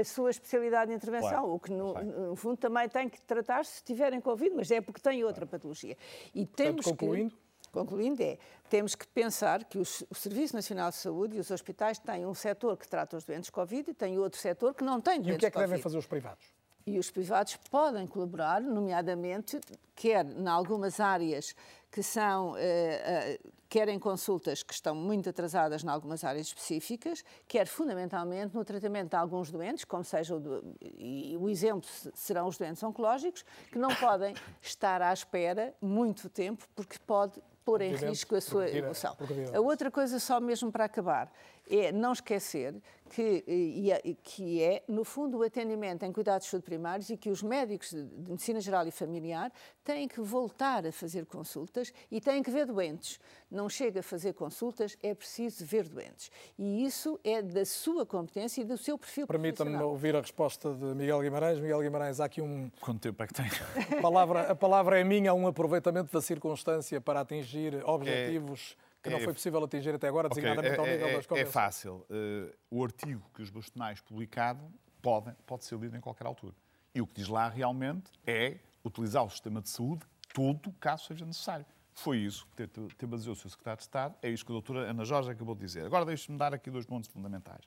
a 0.00 0.04
sua 0.04 0.30
especialidade 0.30 0.90
de 0.90 0.96
intervenção, 0.96 1.30
claro, 1.30 1.54
o 1.54 1.60
que 1.60 1.70
no, 1.72 1.94
no, 1.94 2.36
fundo 2.36 2.56
também 2.56 2.88
tem 2.88 3.08
que 3.08 3.20
tratar 3.22 3.64
se 3.64 3.82
tiverem 3.82 4.20
Covid, 4.20 4.54
mas 4.54 4.70
é 4.70 4.80
porque 4.80 5.00
tem 5.00 5.22
outra 5.24 5.46
patologia. 5.46 5.96
E 6.34 6.46
temos 6.46 6.84
Portanto, 6.84 6.98
concluindo, 6.98 7.30
que 7.30 7.50
Concluindo, 7.72 8.20
é, 8.22 8.36
temos 8.68 8.94
que 8.94 9.06
pensar 9.06 9.64
que 9.64 9.78
os, 9.78 10.04
o 10.10 10.14
Serviço 10.14 10.56
Nacional 10.56 10.90
de 10.90 10.96
Saúde 10.96 11.36
e 11.36 11.40
os 11.40 11.50
hospitais 11.50 11.98
têm 11.98 12.26
um 12.26 12.34
setor 12.34 12.76
que 12.76 12.88
trata 12.88 13.16
os 13.16 13.24
doentes 13.24 13.48
Covid 13.48 13.90
e 13.90 13.94
tem 13.94 14.18
outro 14.18 14.40
setor 14.40 14.74
que 14.74 14.82
não 14.82 15.00
tem 15.00 15.20
doentes 15.20 15.26
Covid. 15.26 15.32
E 15.32 15.36
o 15.36 15.38
que 15.38 15.46
é 15.46 15.50
que 15.50 15.54
COVID. 15.54 15.68
devem 15.68 15.82
fazer 15.82 15.98
os 15.98 16.06
privados? 16.06 16.44
E 16.86 16.98
os 16.98 17.10
privados 17.10 17.56
podem 17.70 18.06
colaborar, 18.06 18.60
nomeadamente, 18.60 19.60
quer 19.94 20.26
em 20.26 20.48
algumas 20.48 20.98
áreas 20.98 21.54
que 21.90 22.02
são, 22.02 22.56
eh, 22.56 23.38
eh, 23.42 23.50
quer 23.68 23.88
em 23.88 23.98
consultas 23.98 24.62
que 24.62 24.72
estão 24.72 24.94
muito 24.94 25.28
atrasadas 25.28 25.82
em 25.82 25.88
algumas 25.88 26.22
áreas 26.22 26.46
específicas, 26.46 27.24
quer 27.48 27.66
fundamentalmente 27.66 28.54
no 28.54 28.64
tratamento 28.64 29.10
de 29.10 29.16
alguns 29.16 29.50
doentes, 29.50 29.84
como 29.84 30.04
seja 30.04 30.36
o, 30.36 30.40
do, 30.40 30.76
e 30.80 31.36
o 31.36 31.48
exemplo 31.48 31.88
serão 32.14 32.46
os 32.46 32.56
doentes 32.56 32.82
oncológicos, 32.82 33.44
que 33.72 33.78
não 33.78 33.94
podem 33.94 34.34
estar 34.62 35.02
à 35.02 35.12
espera 35.12 35.74
muito 35.80 36.28
tempo, 36.28 36.64
porque 36.74 36.96
pode 37.06 37.42
pôr 37.64 37.82
em 37.82 37.94
risco 37.94 38.34
a 38.34 38.40
sua 38.40 38.68
evolução. 38.68 39.16
A 39.54 39.60
outra 39.60 39.90
coisa, 39.90 40.18
só 40.18 40.40
mesmo 40.40 40.72
para 40.72 40.84
acabar, 40.84 41.32
é 41.70 41.92
não 41.92 42.12
esquecer 42.12 42.74
que, 43.10 43.44
é, 43.92 44.14
que 44.22 44.62
é, 44.62 44.82
no 44.88 45.04
fundo, 45.04 45.38
o 45.38 45.42
atendimento 45.42 46.04
em 46.04 46.12
cuidados 46.12 46.46
de 46.46 46.50
saúde 46.50 46.64
primários 46.64 47.10
e 47.10 47.16
que 47.16 47.28
os 47.28 47.42
médicos 47.42 47.90
de 47.90 48.30
medicina 48.30 48.60
geral 48.60 48.86
e 48.86 48.90
familiar 48.90 49.52
têm 49.84 50.06
que 50.06 50.20
voltar 50.20 50.86
a 50.86 50.92
fazer 50.92 51.26
consultas 51.26 51.92
e 52.10 52.20
têm 52.20 52.42
que 52.42 52.50
ver 52.50 52.66
doentes. 52.66 53.18
Não 53.50 53.68
chega 53.68 54.00
a 54.00 54.02
fazer 54.02 54.32
consultas, 54.34 54.96
é 55.02 55.12
preciso 55.12 55.64
ver 55.64 55.88
doentes. 55.88 56.30
E 56.56 56.84
isso 56.84 57.18
é 57.24 57.42
da 57.42 57.64
sua 57.64 58.06
competência 58.06 58.62
e 58.62 58.64
do 58.64 58.78
seu 58.78 58.96
perfil 58.96 59.26
Permita-me 59.26 59.76
ouvir 59.82 60.14
a 60.14 60.20
resposta 60.20 60.72
de 60.72 60.84
Miguel 60.94 61.20
Guimarães. 61.20 61.58
Miguel 61.58 61.80
Guimarães, 61.80 62.20
há 62.20 62.26
aqui 62.26 62.40
um... 62.40 62.70
Quanto 62.80 63.00
tempo 63.00 63.22
é 63.22 63.26
que 63.26 63.34
tem? 63.34 63.46
A 63.98 64.00
palavra, 64.00 64.42
a 64.42 64.54
palavra 64.54 65.00
é 65.00 65.04
minha, 65.04 65.34
um 65.34 65.46
aproveitamento 65.46 66.12
da 66.12 66.20
circunstância 66.20 67.00
para 67.00 67.20
atingir 67.20 67.82
objetivos... 67.84 68.76
É 68.86 68.89
que 69.02 69.10
não 69.10 69.18
é, 69.18 69.20
foi 69.20 69.32
possível 69.32 69.62
atingir 69.64 69.94
até 69.94 70.08
agora, 70.08 70.28
designadamente 70.28 70.78
okay, 70.78 70.84
é, 70.84 70.88
ao 70.88 70.98
nível 70.98 71.08
é, 71.08 71.16
das 71.16 71.26
convenções? 71.26 71.48
É 71.48 71.52
fácil. 71.52 72.06
Uh, 72.10 72.52
o 72.70 72.84
artigo 72.84 73.22
que 73.34 73.42
os 73.42 73.50
bastonais 73.50 74.00
publicado 74.00 74.62
pode, 75.00 75.32
pode 75.46 75.64
ser 75.64 75.78
lido 75.78 75.96
em 75.96 76.00
qualquer 76.00 76.26
altura. 76.26 76.54
E 76.94 77.00
o 77.00 77.06
que 77.06 77.14
diz 77.14 77.28
lá 77.28 77.48
realmente 77.48 78.10
é 78.26 78.56
utilizar 78.84 79.24
o 79.24 79.30
sistema 79.30 79.60
de 79.60 79.68
saúde 79.68 80.04
todo 80.32 80.72
caso 80.74 81.06
seja 81.06 81.24
necessário. 81.24 81.66
Foi 81.92 82.18
isso 82.18 82.46
que 82.56 82.66
te 82.66 83.06
baseou 83.06 83.32
o 83.32 83.36
seu 83.36 83.50
secretário 83.50 83.78
de 83.78 83.82
Estado, 83.82 84.14
é 84.22 84.30
isso 84.30 84.44
que 84.44 84.52
a 84.52 84.54
doutora 84.54 84.80
Ana 84.90 85.04
Jorge 85.04 85.30
acabou 85.30 85.54
de 85.54 85.60
dizer. 85.60 85.84
Agora 85.84 86.04
deixe-me 86.04 86.38
dar 86.38 86.54
aqui 86.54 86.70
dois 86.70 86.86
pontos 86.86 87.10
fundamentais. 87.10 87.62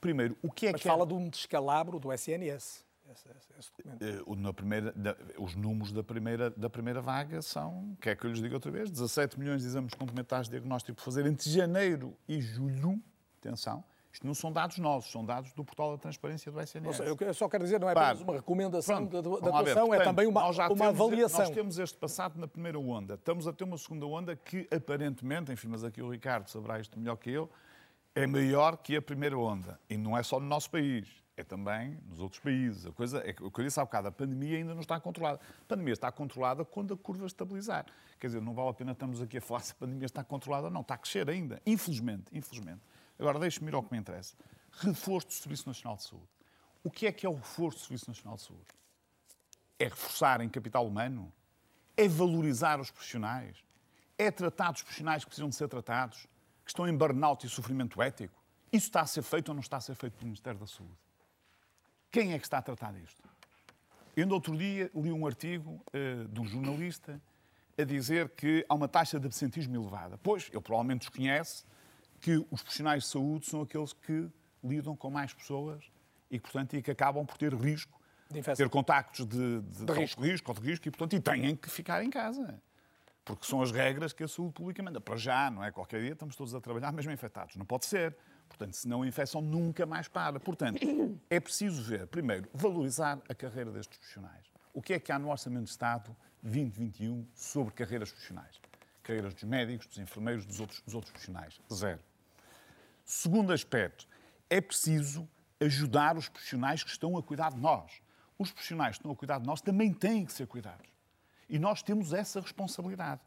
Primeiro, 0.00 0.36
o 0.42 0.50
que 0.50 0.66
é 0.66 0.72
Mas 0.72 0.82
que... 0.82 0.88
Fala 0.88 1.04
é... 1.04 1.06
de 1.06 1.14
um 1.14 1.28
descalabro 1.28 1.98
do 1.98 2.12
SNS. 2.12 2.84
Esse, 3.10 3.26
esse, 3.30 3.52
esse 3.58 4.36
na 4.36 4.52
primeira, 4.52 4.92
da, 4.92 5.16
os 5.38 5.54
números 5.54 5.92
da 5.92 6.04
primeira, 6.04 6.50
da 6.50 6.68
primeira 6.68 7.00
vaga 7.00 7.40
são, 7.40 7.96
quer 8.02 8.14
que 8.14 8.26
eu 8.26 8.30
lhes 8.30 8.40
diga 8.40 8.54
outra 8.54 8.70
vez, 8.70 8.90
17 8.90 9.38
milhões 9.38 9.62
de 9.62 9.68
exames 9.68 9.94
complementares 9.94 10.46
de 10.46 10.52
diagnóstico 10.52 10.96
por 10.96 11.04
fazer 11.04 11.24
entre 11.24 11.48
janeiro 11.50 12.14
e 12.28 12.38
julho. 12.38 13.02
Atenção, 13.38 13.82
isto 14.12 14.26
não 14.26 14.34
são 14.34 14.52
dados 14.52 14.76
nossos, 14.78 15.10
são 15.10 15.24
dados 15.24 15.52
do 15.52 15.64
portal 15.64 15.92
da 15.92 15.98
transparência 15.98 16.52
do 16.52 16.60
SNS. 16.60 17.00
eu 17.00 17.34
só 17.34 17.48
quero 17.48 17.64
dizer, 17.64 17.80
não 17.80 17.88
é 17.88 17.92
apenas 17.92 18.20
uma 18.20 18.34
recomendação 18.34 19.06
Pronto, 19.06 19.40
da, 19.40 19.50
da 19.50 19.58
atuação, 19.58 19.94
é 19.94 20.04
também 20.04 20.26
uma, 20.26 20.44
uma 20.46 20.68
temos, 20.68 20.82
avaliação. 20.82 21.40
Nós 21.40 21.50
temos 21.50 21.78
este 21.78 21.96
passado 21.96 22.38
na 22.38 22.46
primeira 22.46 22.78
onda. 22.78 23.14
Estamos 23.14 23.48
a 23.48 23.54
ter 23.54 23.64
uma 23.64 23.78
segunda 23.78 24.04
onda 24.04 24.36
que, 24.36 24.68
aparentemente, 24.70 25.50
enfim, 25.50 25.68
mas 25.68 25.82
aqui 25.82 26.02
o 26.02 26.10
Ricardo 26.10 26.48
saberá 26.48 26.78
isto 26.78 26.98
melhor 26.98 27.16
que 27.16 27.30
eu, 27.30 27.48
é 28.14 28.26
maior 28.26 28.76
que 28.76 28.96
a 28.96 29.00
primeira 29.00 29.38
onda. 29.38 29.80
E 29.88 29.96
não 29.96 30.18
é 30.18 30.22
só 30.22 30.38
no 30.38 30.46
nosso 30.46 30.70
país 30.70 31.08
é 31.38 31.44
também 31.44 31.96
nos 32.08 32.18
outros 32.18 32.40
países. 32.40 32.84
A 32.84 32.90
coisa 32.90 33.22
é 33.24 33.32
que 33.32 33.44
o 33.44 33.48
que 33.48 33.60
eu 33.60 33.64
disse 33.64 33.78
há 33.78 33.84
bocado, 33.84 34.08
a 34.08 34.10
pandemia 34.10 34.58
ainda 34.58 34.74
não 34.74 34.80
está 34.80 34.98
controlada. 34.98 35.40
A 35.60 35.64
pandemia 35.68 35.92
está 35.92 36.10
controlada 36.10 36.64
quando 36.64 36.94
a 36.94 36.96
curva 36.96 37.26
estabilizar. 37.26 37.86
Quer 38.18 38.26
dizer, 38.26 38.42
não 38.42 38.52
vale 38.52 38.70
a 38.70 38.74
pena 38.74 38.90
estamos 38.90 39.22
aqui 39.22 39.38
a 39.38 39.40
falar 39.40 39.60
se 39.60 39.70
a 39.70 39.76
pandemia 39.76 40.06
está 40.06 40.24
controlada 40.24 40.66
ou 40.66 40.72
não. 40.72 40.80
Está 40.80 40.94
a 40.94 40.98
crescer 40.98 41.30
ainda, 41.30 41.62
infelizmente, 41.64 42.24
infelizmente. 42.36 42.80
Agora, 43.16 43.38
deixe-me 43.38 43.70
ir 43.70 43.74
ao 43.76 43.84
que 43.84 43.92
me 43.92 44.00
interessa. 44.00 44.34
Reforço 44.72 45.28
do 45.28 45.32
Serviço 45.32 45.68
Nacional 45.68 45.96
de 45.96 46.02
Saúde. 46.02 46.28
O 46.82 46.90
que 46.90 47.06
é 47.06 47.12
que 47.12 47.24
é 47.24 47.28
o 47.28 47.34
reforço 47.34 47.78
do 47.78 47.84
Serviço 47.84 48.10
Nacional 48.10 48.36
de 48.36 48.42
Saúde? 48.42 48.66
É 49.78 49.84
reforçar 49.84 50.40
em 50.40 50.48
capital 50.48 50.88
humano? 50.88 51.32
É 51.96 52.08
valorizar 52.08 52.80
os 52.80 52.90
profissionais? 52.90 53.58
É 54.18 54.28
tratar 54.32 54.72
os 54.72 54.82
profissionais 54.82 55.22
que 55.22 55.28
precisam 55.28 55.48
de 55.48 55.54
ser 55.54 55.68
tratados? 55.68 56.26
Que 56.64 56.70
estão 56.72 56.88
em 56.88 56.96
burnout 56.96 57.46
e 57.46 57.48
sofrimento 57.48 58.02
ético? 58.02 58.34
Isso 58.72 58.88
está 58.88 59.02
a 59.02 59.06
ser 59.06 59.22
feito 59.22 59.50
ou 59.50 59.54
não 59.54 59.60
está 59.60 59.76
a 59.76 59.80
ser 59.80 59.94
feito 59.94 60.14
pelo 60.14 60.26
Ministério 60.26 60.58
da 60.58 60.66
Saúde? 60.66 61.07
Quem 62.10 62.32
é 62.32 62.38
que 62.38 62.44
está 62.44 62.58
a 62.58 62.62
tratar 62.62 62.92
disto? 62.92 63.22
Eu, 64.16 64.26
no 64.26 64.34
outro 64.34 64.56
dia, 64.56 64.90
li 64.94 65.12
um 65.12 65.26
artigo 65.26 65.80
uh, 65.94 66.28
de 66.28 66.40
um 66.40 66.44
jornalista 66.46 67.20
a 67.78 67.84
dizer 67.84 68.30
que 68.30 68.64
há 68.68 68.74
uma 68.74 68.88
taxa 68.88 69.20
de 69.20 69.26
absentismo 69.26 69.76
elevada. 69.76 70.18
Pois, 70.18 70.48
ele 70.50 70.60
provavelmente 70.60 71.00
desconhece 71.00 71.64
que 72.20 72.44
os 72.50 72.62
profissionais 72.62 73.04
de 73.04 73.10
saúde 73.10 73.46
são 73.46 73.62
aqueles 73.62 73.92
que 73.92 74.28
lidam 74.64 74.96
com 74.96 75.10
mais 75.10 75.32
pessoas 75.32 75.84
e, 76.30 76.40
portanto, 76.40 76.74
e 76.74 76.82
que 76.82 76.90
acabam 76.90 77.24
por 77.24 77.38
ter 77.38 77.54
risco, 77.54 78.00
de 78.28 78.42
ter 78.42 78.68
contactos 78.68 79.24
de, 79.24 79.60
de, 79.60 79.84
de 79.84 79.92
risco. 79.92 80.22
risco 80.22 80.54
de 80.54 80.60
risco 80.60 80.88
e, 80.88 80.90
portanto, 80.90 81.14
e 81.14 81.20
têm 81.20 81.54
que 81.54 81.70
ficar 81.70 82.02
em 82.02 82.10
casa. 82.10 82.60
Porque 83.24 83.46
são 83.46 83.62
as 83.62 83.70
regras 83.70 84.12
que 84.12 84.24
a 84.24 84.28
saúde 84.28 84.54
pública 84.54 84.82
manda. 84.82 85.00
Para 85.00 85.16
já, 85.16 85.50
não 85.50 85.62
é? 85.62 85.70
Qualquer 85.70 86.00
dia 86.00 86.12
estamos 86.12 86.34
todos 86.34 86.54
a 86.54 86.60
trabalhar 86.60 86.92
mesmo 86.92 87.12
infectados. 87.12 87.56
Não 87.56 87.64
pode 87.64 87.86
ser. 87.86 88.16
Portanto, 88.48 88.74
senão 88.74 89.02
a 89.02 89.06
infecção 89.06 89.40
nunca 89.40 89.86
mais 89.86 90.08
para. 90.08 90.40
Portanto, 90.40 90.80
é 91.30 91.38
preciso 91.38 91.82
ver, 91.82 92.06
primeiro, 92.06 92.48
valorizar 92.52 93.20
a 93.28 93.34
carreira 93.34 93.70
destes 93.70 93.98
profissionais. 93.98 94.46
O 94.72 94.82
que 94.82 94.94
é 94.94 95.00
que 95.00 95.12
há 95.12 95.18
no 95.18 95.30
Orçamento 95.30 95.64
de 95.64 95.70
Estado 95.70 96.16
2021 96.42 97.26
sobre 97.34 97.74
carreiras 97.74 98.10
profissionais? 98.10 98.60
Carreiras 99.02 99.34
dos 99.34 99.44
médicos, 99.44 99.86
dos 99.86 99.98
enfermeiros, 99.98 100.44
dos 100.44 100.60
outros, 100.60 100.80
dos 100.82 100.94
outros 100.94 101.12
profissionais. 101.12 101.60
Zero. 101.72 102.00
Segundo 103.04 103.52
aspecto, 103.52 104.06
é 104.50 104.60
preciso 104.60 105.28
ajudar 105.60 106.16
os 106.16 106.28
profissionais 106.28 106.82
que 106.82 106.90
estão 106.90 107.16
a 107.16 107.22
cuidar 107.22 107.50
de 107.50 107.58
nós. 107.58 107.90
Os 108.38 108.52
profissionais 108.52 108.96
que 108.96 109.00
estão 109.00 109.10
a 109.10 109.16
cuidar 109.16 109.38
de 109.38 109.46
nós 109.46 109.60
também 109.60 109.92
têm 109.92 110.24
que 110.24 110.32
ser 110.32 110.46
cuidados. 110.46 110.86
E 111.48 111.58
nós 111.58 111.82
temos 111.82 112.12
essa 112.12 112.40
responsabilidade. 112.40 113.20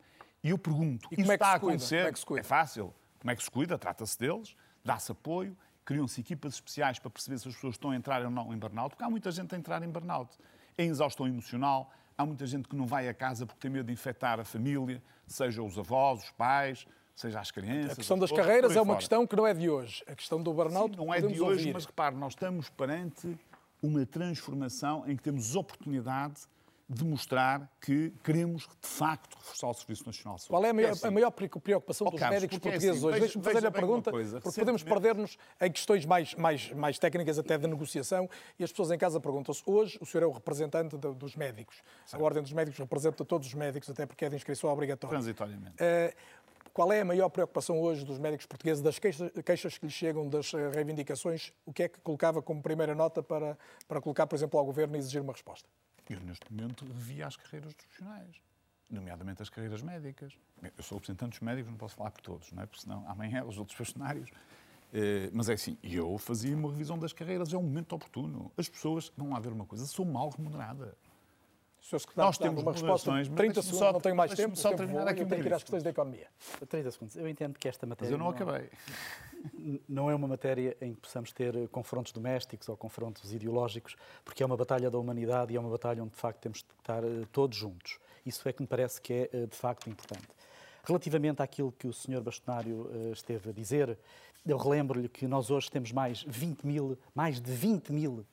E 0.43 0.49
eu 0.49 0.57
pergunto, 0.57 1.07
e 1.11 1.21
isso 1.21 1.31
é 1.31 1.35
está 1.35 1.47
a 1.47 1.55
acontecer? 1.55 2.13
É, 2.13 2.39
é 2.39 2.43
fácil. 2.43 2.93
Como 3.19 3.31
é 3.31 3.35
que 3.35 3.43
se 3.43 3.51
cuida? 3.51 3.77
Trata-se 3.77 4.17
deles 4.17 4.55
dá-se 4.83 5.11
apoio, 5.11 5.55
criam-se 5.85 6.21
equipas 6.21 6.53
especiais 6.55 6.99
para 6.99 7.09
perceber 7.09 7.37
se 7.37 7.47
as 7.47 7.55
pessoas 7.55 7.75
estão 7.75 7.91
a 7.91 7.95
entrar 7.95 8.23
ou 8.23 8.31
não 8.31 8.53
em 8.53 8.57
burnout, 8.57 8.91
porque 8.91 9.03
há 9.03 9.09
muita 9.09 9.31
gente 9.31 9.53
a 9.53 9.57
entrar 9.57 9.81
em 9.83 9.89
burnout. 9.89 10.35
Em 10.77 10.89
exaustão 10.89 11.27
emocional, 11.27 11.91
há 12.17 12.25
muita 12.25 12.45
gente 12.45 12.67
que 12.67 12.75
não 12.75 12.85
vai 12.85 13.07
a 13.07 13.13
casa 13.13 13.45
porque 13.45 13.59
tem 13.59 13.71
medo 13.71 13.87
de 13.87 13.93
infectar 13.93 14.39
a 14.39 14.45
família, 14.45 15.01
seja 15.27 15.61
os 15.61 15.77
avós, 15.77 16.23
os 16.23 16.31
pais, 16.31 16.85
seja 17.15 17.39
as 17.39 17.51
crianças. 17.51 17.93
A 17.93 17.95
questão 17.95 18.17
das 18.17 18.31
carreiras 18.31 18.75
é 18.75 18.79
uma 18.79 18.85
fora. 18.85 18.97
questão 18.99 19.27
que 19.27 19.35
não 19.35 19.45
é 19.45 19.53
de 19.53 19.69
hoje. 19.69 20.03
A 20.07 20.15
questão 20.15 20.41
do 20.41 20.53
burnout 20.53 20.95
Sim, 20.95 20.97
não 20.97 21.13
é 21.13 21.19
de 21.19 21.41
hoje, 21.41 21.41
ouvir. 21.41 21.73
mas 21.73 21.85
repare, 21.85 22.15
nós 22.15 22.33
estamos 22.33 22.69
perante 22.69 23.37
uma 23.81 24.05
transformação 24.05 25.03
em 25.07 25.15
que 25.15 25.23
temos 25.23 25.55
oportunidade 25.55 26.41
demonstrar 26.93 27.69
que 27.79 28.11
queremos, 28.23 28.67
de 28.81 28.87
facto, 28.87 29.35
reforçar 29.37 29.67
o 29.67 29.73
Serviço 29.73 30.05
Nacional 30.05 30.35
de 30.35 30.41
Saúde. 30.41 30.49
Qual 30.49 30.65
é 30.65 30.69
a 30.69 30.73
maior, 30.73 30.89
é 30.89 30.91
assim. 30.91 31.07
a 31.07 31.11
maior 31.11 31.31
preocupação 31.31 32.07
oh, 32.07 32.11
dos 32.11 32.19
Carlos, 32.19 32.41
médicos 32.41 32.57
portugueses 32.59 32.87
é 32.87 32.91
assim, 32.91 33.05
hoje? 33.05 33.19
Deixe-me 33.19 33.43
fazer 33.43 33.65
a 33.67 33.71
pergunta, 33.71 34.11
coisa, 34.11 34.41
porque 34.41 34.59
podemos 34.59 34.83
perder-nos 34.83 35.37
em 35.61 35.71
questões 35.71 36.05
mais, 36.05 36.35
mais, 36.35 36.71
mais 36.71 36.99
técnicas, 36.99 37.39
até 37.39 37.57
de 37.57 37.67
negociação, 37.67 38.29
e 38.59 38.63
as 38.63 38.71
pessoas 38.71 38.91
em 38.91 38.97
casa 38.97 39.19
perguntam-se, 39.19 39.63
hoje 39.65 39.97
o 40.01 40.05
senhor 40.05 40.23
é 40.23 40.27
o 40.27 40.31
representante 40.31 40.97
de, 40.97 41.13
dos 41.13 41.35
médicos. 41.35 41.77
Certo. 42.05 42.21
A 42.21 42.25
Ordem 42.25 42.43
dos 42.43 42.53
Médicos 42.53 42.79
representa 42.79 43.23
todos 43.23 43.47
os 43.47 43.53
médicos, 43.53 43.89
até 43.89 44.05
porque 44.05 44.25
é 44.25 44.29
de 44.29 44.35
inscrição 44.35 44.69
obrigatória. 44.69 45.17
Transitoriamente. 45.17 45.75
Uh, 45.81 46.41
qual 46.73 46.91
é 46.91 47.01
a 47.01 47.05
maior 47.05 47.29
preocupação 47.29 47.79
hoje 47.81 48.05
dos 48.05 48.17
médicos 48.17 48.45
portugueses, 48.45 48.81
das 48.81 48.97
queixas, 48.97 49.29
queixas, 49.45 49.77
que 49.77 49.85
lhes 49.85 49.93
chegam, 49.93 50.27
das 50.29 50.53
eh, 50.53 50.69
reivindicações? 50.69 51.51
O 51.65 51.73
que 51.73 51.83
é 51.83 51.89
que 51.89 51.99
colocava 51.99 52.41
como 52.41 52.61
primeira 52.61 52.95
nota 52.95 53.21
para, 53.21 53.57
para 53.89 53.99
colocar, 53.99 54.25
por 54.25 54.35
exemplo, 54.35 54.57
ao 54.57 54.65
Governo 54.65 54.95
e 54.95 54.99
exigir 54.99 55.21
uma 55.21 55.33
resposta? 55.33 55.67
Eu, 56.11 56.19
neste 56.21 56.51
momento, 56.51 56.85
revia 56.85 57.27
as 57.27 57.37
carreiras 57.37 57.73
dos 57.73 57.85
profissionais, 57.85 58.35
nomeadamente 58.89 59.41
as 59.41 59.49
carreiras 59.49 59.81
médicas. 59.81 60.33
Eu 60.77 60.83
sou 60.83 60.97
representante 60.97 61.31
dos 61.31 61.39
médicos, 61.39 61.71
não 61.71 61.77
posso 61.77 61.95
falar 61.95 62.11
por 62.11 62.21
todos, 62.21 62.51
não 62.51 62.63
é? 62.63 62.65
porque 62.65 62.81
senão 62.81 63.09
amanhã 63.09 63.45
os 63.45 63.57
outros 63.57 63.77
funcionários. 63.77 64.29
Eh, 64.93 65.29
mas 65.31 65.47
é 65.47 65.53
assim, 65.53 65.77
eu 65.81 66.17
fazia 66.17 66.53
uma 66.53 66.69
revisão 66.69 66.99
das 66.99 67.13
carreiras, 67.13 67.53
é 67.53 67.57
um 67.57 67.63
momento 67.63 67.93
oportuno. 67.93 68.51
As 68.57 68.67
pessoas, 68.67 69.09
vão 69.15 69.33
haver 69.33 69.53
uma 69.53 69.65
coisa, 69.65 69.85
são 69.85 70.03
mal 70.03 70.29
remuneradas. 70.29 70.93
Nós 72.15 72.37
temos 72.37 72.61
uma 72.61 72.73
resposta, 72.73 73.11
30 73.11 73.61
segundos, 73.61 73.65
só, 73.79 73.91
não 73.91 73.99
tenho 73.99 74.15
mais 74.15 74.33
tempo, 74.33 74.55
só 74.55 74.73
terminar 74.75 75.07
aqui 75.07 75.25
tenho 75.25 75.41
que 75.41 75.47
ir 75.47 75.53
às 75.53 75.63
questões 75.63 75.81
da 75.81 75.89
economia. 75.89 76.27
30 76.69 76.91
segundos. 76.91 77.15
Eu 77.15 77.27
entendo 77.27 77.57
que 77.57 77.67
esta 77.67 77.87
matéria... 77.87 78.11
Mas 78.11 78.11
eu 78.11 78.17
não, 78.19 78.25
não 78.25 78.31
acabei. 78.31 78.69
Não 79.87 80.09
é 80.09 80.15
uma 80.15 80.27
matéria 80.27 80.75
em 80.81 80.93
que 80.93 81.01
possamos 81.01 81.31
ter 81.31 81.67
confrontos 81.69 82.11
domésticos 82.11 82.67
ou 82.69 82.77
confrontos 82.77 83.33
ideológicos, 83.33 83.95
porque 84.23 84.43
é 84.43 84.45
uma 84.45 84.57
batalha 84.57 84.89
da 84.89 84.97
humanidade 84.97 85.53
e 85.53 85.57
é 85.57 85.59
uma 85.59 85.69
batalha 85.69 86.03
onde, 86.03 86.11
de 86.11 86.17
facto, 86.17 86.39
temos 86.39 86.59
de 86.59 86.65
estar 86.79 87.03
eh, 87.03 87.25
todos 87.31 87.57
juntos. 87.57 87.99
Isso 88.25 88.47
é 88.47 88.53
que 88.53 88.61
me 88.61 88.67
parece 88.67 89.01
que 89.01 89.13
é, 89.13 89.29
eh, 89.33 89.45
de 89.45 89.55
facto, 89.55 89.89
importante. 89.89 90.27
Relativamente 90.83 91.41
àquilo 91.41 91.71
que 91.71 91.87
o 91.87 91.93
Sr. 91.93 92.21
Bastonário 92.21 92.89
eh, 92.93 93.11
esteve 93.11 93.49
a 93.49 93.53
dizer, 93.53 93.97
eu 94.45 94.57
relembro-lhe 94.57 95.09
que 95.09 95.27
nós 95.27 95.51
hoje 95.51 95.69
temos 95.69 95.91
mais, 95.91 96.23
20 96.27 96.65
mil, 96.65 96.97
mais 97.13 97.39
de 97.39 97.51
20 97.51 97.91
mil 97.91 98.25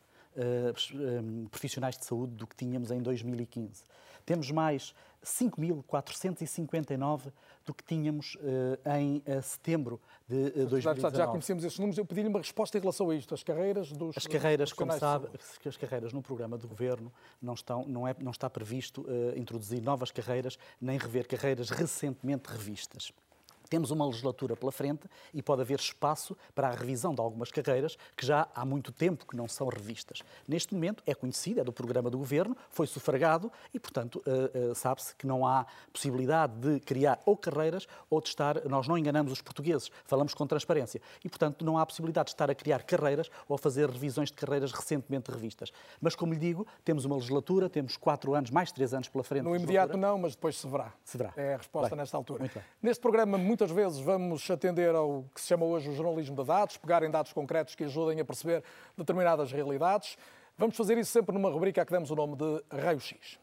profissionais 1.50 1.98
de 1.98 2.04
saúde 2.04 2.32
do 2.34 2.46
que 2.46 2.54
tínhamos 2.54 2.92
em 2.92 3.02
2015. 3.02 3.82
Temos 4.24 4.52
mais 4.52 4.94
5.459 5.25 7.33
do 7.64 7.75
que 7.75 7.85
tínhamos 7.85 8.37
uh, 8.37 8.79
em 8.99 9.23
uh, 9.27 9.43
setembro 9.43 10.01
de 10.27 10.37
uh, 10.37 10.66
2019. 10.66 11.16
Já 11.16 11.27
conhecemos 11.27 11.64
esses 11.64 11.79
números. 11.79 11.99
Eu 11.99 12.07
pedi-lhe 12.07 12.29
uma 12.29 12.39
resposta 12.39 12.79
em 12.79 12.81
relação 12.81 13.11
a 13.11 13.14
isto. 13.14 13.35
As 13.35 13.43
carreiras 13.43 13.93
dos 13.93 14.16
As 14.16 14.27
carreiras, 14.27 14.73
como 14.73 14.93
sabe, 14.93 15.29
as 15.66 15.77
carreiras 15.77 16.12
no 16.12 16.23
programa 16.23 16.57
do 16.57 16.69
Governo 16.69 17.12
não, 17.41 17.55
estão, 17.55 17.85
não, 17.87 18.07
é, 18.07 18.14
não 18.19 18.31
está 18.31 18.49
previsto 18.49 19.07
introduzir 19.37 19.83
novas 19.83 20.11
carreiras 20.11 20.59
nem 20.81 20.99
rever 20.99 21.27
carreiras 21.27 21.71
recentemente 21.71 22.49
revistas. 22.49 23.12
Temos 23.69 23.91
uma 23.91 24.07
legislatura 24.07 24.57
pela 24.57 24.73
frente 24.73 25.09
e 25.33 25.43
pode 25.43 25.62
haver 25.62 25.79
espaço 25.79 26.37
para 26.55 26.69
a 26.69 26.71
revisão 26.73 27.14
de 27.14 27.21
algumas 27.21 27.51
carreiras 27.51 27.97
que 28.16 28.27
já 28.27 28.49
há 28.55 28.64
muito 28.64 28.93
tempo 28.93 29.27
que 29.27 29.37
não 29.37 29.49
são 29.49 29.69
revistas. 29.69 30.23
Neste 30.47 30.75
momento 30.75 31.03
é 31.07 31.14
conhecido, 31.14 31.61
é 31.61 31.64
do 31.64 31.73
programa 31.73 32.11
do 32.11 32.19
governo, 32.19 32.57
foi 32.71 32.87
sufragado 32.87 33.51
e, 33.73 33.79
portanto, 33.79 34.23
uh, 34.27 34.71
uh, 34.71 34.75
sabe-se 34.75 35.14
que 35.14 35.27
não 35.27 35.47
há 35.47 35.66
possibilidade 35.93 36.55
de 36.59 36.81
criar 36.81 37.21
ou 37.25 37.37
carreiras 37.37 37.87
ou 38.11 38.21
de 38.21 38.29
estar. 38.29 38.64
Nós 38.69 38.89
não 38.89 38.97
enganamos 38.97 39.33
os 39.33 39.43
portugueses, 39.43 39.91
falamos 40.05 40.35
com 40.35 40.47
transparência 40.47 41.01
e, 41.25 41.29
portanto, 41.29 41.64
não 41.64 41.79
há 41.79 41.85
possibilidade 41.85 42.27
de 42.27 42.33
estar 42.33 42.51
a 42.51 42.55
criar 42.55 42.83
carreiras 42.83 43.31
ou 43.49 43.55
a 43.55 43.59
fazer 43.59 43.89
revisões 43.89 44.31
de 44.31 44.37
carreiras 44.37 44.73
recentemente 44.73 45.31
revistas. 45.31 45.73
Mas, 46.01 46.14
como 46.14 46.33
lhe 46.33 46.39
digo, 46.39 46.66
temos 46.85 47.05
uma 47.05 47.16
legislatura, 47.16 47.69
temos 47.69 47.97
quatro 47.97 48.35
anos, 48.35 48.51
mais 48.51 48.73
três 48.73 48.95
anos 48.95 49.09
pela 49.09 49.25
frente. 49.25 49.45
No 49.45 49.55
imediato 49.55 49.97
não, 49.97 50.19
mas 50.19 50.35
depois 50.35 50.57
se 50.57 50.66
verá. 50.66 50.93
Se 51.05 51.19
verá. 51.19 51.32
É 51.36 51.55
a 51.55 51.57
resposta 51.59 51.90
bem, 51.90 51.99
nesta 51.99 52.16
altura. 52.16 52.40
Muito 52.40 52.55
bem. 52.55 52.65
Neste 52.82 53.01
programa, 53.01 53.36
muitas 53.59 53.72
vezes 53.72 53.98
vamos 53.98 54.48
atender 54.48 54.94
ao 54.94 55.24
que 55.35 55.40
se 55.40 55.48
chama 55.48 55.66
hoje 55.66 55.90
o 55.90 55.93
jornalismo 55.93 56.36
de 56.36 56.44
dados, 56.44 56.76
pegar 56.76 57.02
em 57.02 57.10
dados 57.10 57.32
concretos 57.32 57.74
que 57.74 57.82
ajudem 57.82 58.20
a 58.20 58.24
perceber 58.24 58.62
determinadas 58.97 59.51
realidades. 59.51 60.16
Vamos 60.56 60.76
fazer 60.76 60.97
isso 60.97 61.10
sempre 61.10 61.35
numa 61.35 61.51
rubrica 61.51 61.85
que 61.85 61.90
damos 61.90 62.09
o 62.12 62.14
nome 62.14 62.36
de 62.36 62.62
Raio 62.70 63.01
X. 63.01 63.40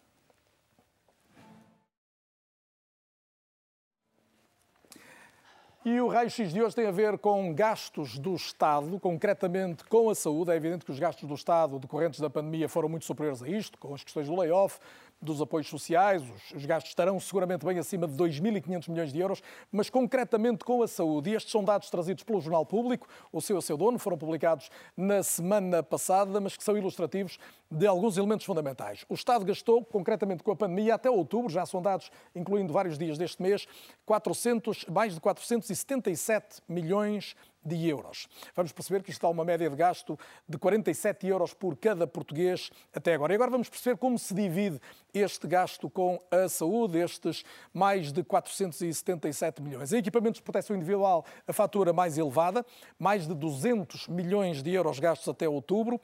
E 5.84 6.02
o 6.02 6.08
raio-x 6.08 6.52
de 6.52 6.64
hoje 6.64 6.76
tem 6.76 6.88
a 6.88 6.92
ver 6.92 7.20
com 7.20 7.54
gastos 7.54 8.18
do 8.18 8.34
Estado, 8.34 9.00
concretamente 9.00 9.84
com 9.84 10.10
a 10.10 10.16
saúde. 10.16 10.50
É 10.50 10.56
evidente 10.56 10.84
que 10.84 10.92
os 10.92 10.98
gastos 10.98 11.30
do 11.30 11.36
Estado 11.36 11.78
decorrentes 11.78 12.20
da 12.20 12.28
pandemia 12.28 12.68
foram 12.68 12.90
muito 12.90 13.06
superiores 13.06 13.44
a 13.44 13.48
isto, 13.48 13.78
com 13.78 13.94
as 13.94 14.04
questões 14.04 14.26
do 14.26 14.36
layoff, 14.36 14.80
dos 15.22 15.42
apoios 15.42 15.68
sociais, 15.68 16.22
os, 16.22 16.52
os 16.52 16.66
gastos 16.66 16.92
estarão 16.92 17.20
seguramente 17.20 17.66
bem 17.66 17.80
acima 17.80 18.08
de 18.08 18.14
2.500 18.16 18.90
milhões 18.90 19.14
de 19.14 19.20
euros, 19.20 19.42
mas 19.72 19.90
concretamente 19.90 20.64
com 20.64 20.84
a 20.84 20.88
saúde. 20.88 21.32
E 21.32 21.36
estes 21.36 21.52
são 21.52 21.64
dados 21.64 21.90
trazidos 21.90 22.24
pelo 22.24 22.40
Jornal 22.40 22.66
Público, 22.66 23.08
o 23.32 23.42
seu 23.42 23.58
a 23.58 23.62
seu 23.62 23.78
dono, 23.78 23.98
foram 23.98 24.18
publicados 24.18 24.70
na 24.96 25.24
semana 25.24 25.82
passada, 25.82 26.40
mas 26.40 26.56
que 26.56 26.64
são 26.64 26.78
ilustrativos 26.78 27.38
de 27.70 27.88
alguns 27.88 28.18
elementos 28.18 28.46
fundamentais. 28.46 29.06
O 29.10 29.14
Estado 29.14 29.44
gastou, 29.44 29.84
concretamente 29.84 30.44
com 30.44 30.52
a 30.52 30.56
pandemia, 30.56 30.96
até 30.96 31.10
outubro, 31.10 31.50
já 31.50 31.66
são 31.66 31.82
dados 31.82 32.12
incluindo 32.36 32.72
vários 32.72 32.98
dias 32.98 33.18
deste 33.18 33.42
mês, 33.42 33.68
400, 34.06 34.86
mais 34.86 35.16
de 35.16 35.20
477 35.20 36.62
milhões 36.68 37.36
de 37.36 37.36
euros. 37.74 38.28
Vamos 38.56 38.72
perceber 38.72 39.02
que 39.02 39.10
isto 39.10 39.22
dá 39.22 39.30
uma 39.30 39.46
média 39.46 39.70
de 39.70 39.76
gasto 39.76 40.20
de 40.48 40.58
47 40.58 41.26
euros 41.28 41.54
por 41.54 41.76
cada 41.78 42.06
português 42.06 42.70
até 42.94 43.14
agora. 43.14 43.34
E 43.34 43.36
agora 43.36 43.50
vamos 43.50 43.70
perceber 43.70 43.98
como 43.98 44.20
se 44.20 44.34
divide 44.34 44.80
este 45.14 45.48
gasto 45.48 45.90
com 45.90 46.22
a 46.30 46.48
saúde, 46.50 47.00
estes 47.00 47.44
mais 47.74 48.12
de 48.12 48.24
477 48.24 49.62
milhões. 49.62 49.94
Em 49.94 49.98
equipamentos 49.98 50.40
de 50.40 50.44
proteção 50.44 50.76
individual, 50.76 51.26
a 51.48 51.54
fatura 51.54 51.94
mais 51.94 52.18
elevada, 52.18 52.66
mais 53.00 53.28
de 53.28 53.34
200 53.34 54.08
milhões 54.08 54.62
de 54.62 54.72
euros 54.74 55.00
gastos 55.00 55.28
até 55.28 55.48
outubro. 55.48 56.00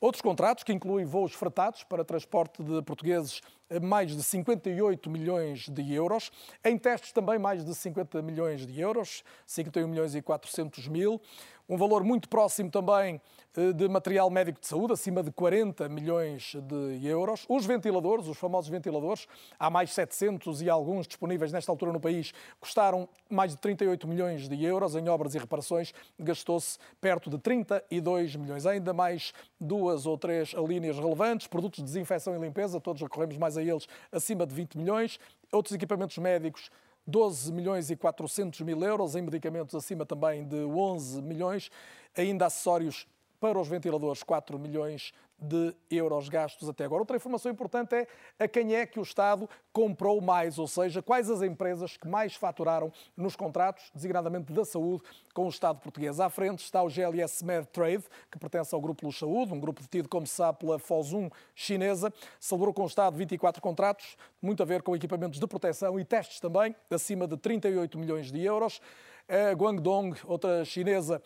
Outros 0.00 0.20
contratos, 0.20 0.64
que 0.64 0.72
incluem 0.72 1.06
voos 1.06 1.32
fretados 1.32 1.84
para 1.84 2.04
transporte 2.04 2.60
de 2.60 2.82
portugueses, 2.82 3.40
mais 3.80 4.14
de 4.14 4.22
58 4.22 5.10
milhões 5.10 5.68
de 5.68 5.94
euros. 5.94 6.30
Em 6.64 6.76
testes 6.76 7.12
também 7.12 7.38
mais 7.38 7.64
de 7.64 7.74
50 7.74 8.22
milhões 8.22 8.66
de 8.66 8.80
euros, 8.80 9.22
51 9.46 9.88
milhões 9.88 10.14
e 10.14 10.22
400 10.22 10.88
mil. 10.88 11.20
Um 11.68 11.76
valor 11.76 12.02
muito 12.02 12.28
próximo 12.28 12.70
também 12.70 13.20
eh, 13.56 13.72
de 13.72 13.88
material 13.88 14.28
médico 14.28 14.60
de 14.60 14.66
saúde, 14.66 14.92
acima 14.92 15.22
de 15.22 15.30
40 15.30 15.88
milhões 15.88 16.54
de 16.54 17.06
euros. 17.06 17.44
Os 17.48 17.64
ventiladores, 17.64 18.26
os 18.26 18.36
famosos 18.36 18.70
ventiladores, 18.70 19.26
há 19.58 19.70
mais 19.70 19.92
700 19.92 20.62
e 20.62 20.68
alguns 20.68 21.06
disponíveis 21.06 21.52
nesta 21.52 21.70
altura 21.70 21.92
no 21.92 22.00
país, 22.00 22.32
custaram 22.60 23.08
mais 23.30 23.52
de 23.52 23.58
38 23.58 24.08
milhões 24.08 24.48
de 24.48 24.64
euros. 24.64 24.96
Em 24.96 25.08
obras 25.08 25.34
e 25.34 25.38
reparações 25.38 25.92
gastou-se 26.18 26.78
perto 27.00 27.30
de 27.30 27.38
32 27.38 28.36
milhões. 28.36 28.66
Ainda 28.66 28.92
mais 28.92 29.32
duas 29.60 30.04
ou 30.04 30.18
três 30.18 30.52
linhas 30.68 30.98
relevantes, 30.98 31.46
produtos 31.46 31.78
de 31.78 31.84
desinfecção 31.84 32.34
e 32.34 32.38
limpeza, 32.38 32.80
todos 32.80 33.00
recorremos 33.02 33.36
mais 33.36 33.56
a 33.56 33.62
eles, 33.62 33.86
acima 34.10 34.44
de 34.46 34.54
20 34.54 34.78
milhões. 34.78 35.20
Outros 35.52 35.74
equipamentos 35.74 36.18
médicos 36.18 36.70
12 37.06 37.52
milhões 37.52 37.90
e 37.90 37.96
400 37.96 38.60
mil 38.60 38.82
euros, 38.82 39.16
em 39.16 39.22
medicamentos 39.22 39.74
acima 39.74 40.06
também 40.06 40.44
de 40.44 40.64
11 40.64 41.20
milhões, 41.22 41.70
ainda 42.16 42.46
acessórios 42.46 43.06
para 43.40 43.58
os 43.58 43.66
ventiladores 43.66 44.22
4 44.22 44.58
milhões 44.58 45.12
de 45.42 45.74
euros 45.90 46.28
gastos 46.28 46.68
até 46.68 46.84
agora. 46.84 47.02
Outra 47.02 47.16
informação 47.16 47.50
importante 47.50 47.94
é 47.94 48.06
a 48.38 48.46
quem 48.46 48.74
é 48.74 48.86
que 48.86 49.00
o 49.00 49.02
Estado 49.02 49.48
comprou 49.72 50.20
mais, 50.20 50.58
ou 50.58 50.68
seja, 50.68 51.02
quais 51.02 51.28
as 51.28 51.42
empresas 51.42 51.96
que 51.96 52.06
mais 52.06 52.34
faturaram 52.34 52.92
nos 53.16 53.34
contratos, 53.34 53.90
designadamente 53.94 54.52
da 54.52 54.64
saúde, 54.64 55.02
com 55.34 55.46
o 55.46 55.48
Estado 55.48 55.80
português. 55.80 56.20
À 56.20 56.30
frente 56.30 56.60
está 56.60 56.82
o 56.82 56.88
GLS 56.88 57.44
Med 57.44 57.66
Trade, 57.66 58.04
que 58.30 58.38
pertence 58.38 58.74
ao 58.74 58.80
Grupo 58.80 59.06
Luz 59.06 59.18
Saúde, 59.18 59.52
um 59.52 59.60
grupo 59.60 59.82
detido, 59.82 60.08
como 60.08 60.26
se 60.26 60.34
sabe, 60.34 60.60
pela 60.60 60.78
Fosum 60.78 61.28
chinesa. 61.54 62.12
Celebrou 62.38 62.72
com 62.72 62.84
o 62.84 62.86
Estado 62.86 63.16
24 63.16 63.60
contratos, 63.60 64.16
muito 64.40 64.62
a 64.62 64.66
ver 64.66 64.82
com 64.82 64.94
equipamentos 64.94 65.40
de 65.40 65.46
proteção 65.46 65.98
e 65.98 66.04
testes 66.04 66.38
também, 66.38 66.74
acima 66.90 67.26
de 67.26 67.36
38 67.36 67.98
milhões 67.98 68.30
de 68.30 68.42
euros. 68.44 68.80
A 69.28 69.52
Guangdong, 69.54 70.16
outra 70.24 70.64
chinesa, 70.64 71.22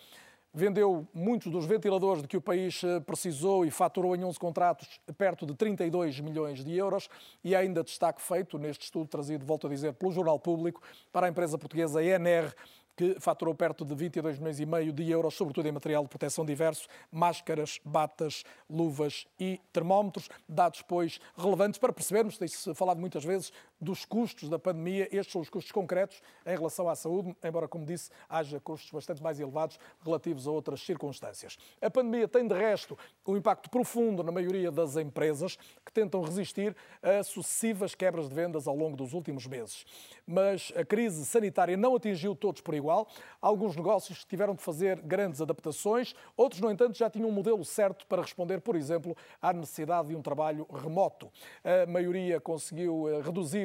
vendeu 0.56 1.06
muitos 1.12 1.52
dos 1.52 1.66
ventiladores 1.66 2.22
de 2.22 2.28
que 2.28 2.36
o 2.38 2.40
país 2.40 2.82
eh, 2.82 2.98
precisou 3.00 3.62
e 3.66 3.70
faturou 3.70 4.16
em 4.16 4.24
11 4.24 4.38
contratos 4.38 4.98
perto 5.18 5.44
de 5.44 5.54
32 5.54 6.18
milhões 6.20 6.64
de 6.64 6.74
euros. 6.74 7.10
E 7.44 7.54
há 7.54 7.58
ainda 7.58 7.84
destaque 7.84 8.22
feito 8.22 8.58
neste 8.58 8.84
estudo 8.84 9.06
trazido, 9.06 9.44
volto 9.44 9.66
a 9.66 9.70
dizer, 9.70 9.92
pelo 9.92 10.10
Jornal 10.10 10.40
Público 10.40 10.80
para 11.12 11.26
a 11.26 11.28
empresa 11.28 11.58
portuguesa 11.58 12.02
ENR, 12.02 12.54
que 12.96 13.16
faturou 13.20 13.54
perto 13.54 13.84
de 13.84 13.94
22 13.94 14.38
milhões 14.38 14.58
e 14.58 14.64
meio 14.64 14.92
de 14.92 15.10
euros, 15.10 15.34
sobretudo 15.34 15.68
em 15.68 15.72
material 15.72 16.02
de 16.02 16.08
proteção 16.08 16.46
diverso, 16.46 16.88
máscaras, 17.12 17.78
batas, 17.84 18.42
luvas 18.68 19.26
e 19.38 19.60
termómetros. 19.72 20.30
Dados, 20.48 20.80
pois, 20.80 21.20
relevantes 21.36 21.78
para 21.78 21.92
percebermos, 21.92 22.38
tem-se 22.38 22.74
falado 22.74 22.98
muitas 22.98 23.22
vezes, 23.22 23.52
dos 23.80 24.04
custos 24.04 24.48
da 24.48 24.58
pandemia. 24.58 25.08
Estes 25.10 25.32
são 25.32 25.40
os 25.40 25.48
custos 25.48 25.72
concretos 25.72 26.20
em 26.44 26.56
relação 26.56 26.88
à 26.88 26.94
saúde, 26.94 27.36
embora, 27.42 27.68
como 27.68 27.84
disse, 27.84 28.10
haja 28.28 28.60
custos 28.60 28.90
bastante 28.90 29.22
mais 29.22 29.38
elevados 29.38 29.78
relativos 30.04 30.46
a 30.46 30.50
outras 30.50 30.80
circunstâncias. 30.80 31.56
A 31.80 31.90
pandemia 31.90 32.28
tem, 32.28 32.46
de 32.46 32.54
resto, 32.54 32.98
um 33.26 33.36
impacto 33.36 33.68
profundo 33.70 34.22
na 34.22 34.32
maioria 34.32 34.70
das 34.70 34.96
empresas 34.96 35.56
que 35.84 35.92
tentam 35.92 36.22
resistir 36.22 36.74
a 37.02 37.22
sucessivas 37.22 37.94
quebras 37.94 38.28
de 38.28 38.34
vendas 38.34 38.66
ao 38.66 38.76
longo 38.76 38.96
dos 38.96 39.12
últimos 39.12 39.46
meses. 39.46 39.84
Mas 40.26 40.72
a 40.76 40.84
crise 40.84 41.24
sanitária 41.24 41.76
não 41.76 41.94
atingiu 41.94 42.34
todos 42.34 42.60
por 42.60 42.74
igual. 42.74 43.08
Alguns 43.40 43.76
negócios 43.76 44.24
tiveram 44.24 44.54
de 44.54 44.62
fazer 44.62 45.00
grandes 45.00 45.40
adaptações, 45.40 46.14
outros, 46.36 46.60
no 46.60 46.70
entanto, 46.70 46.96
já 46.96 47.08
tinham 47.08 47.28
um 47.28 47.32
modelo 47.32 47.64
certo 47.64 48.06
para 48.06 48.22
responder, 48.22 48.60
por 48.60 48.76
exemplo, 48.76 49.16
à 49.40 49.52
necessidade 49.52 50.08
de 50.08 50.16
um 50.16 50.22
trabalho 50.22 50.66
remoto. 50.72 51.30
A 51.64 51.86
maioria 51.86 52.40
conseguiu 52.40 53.08
eh, 53.08 53.20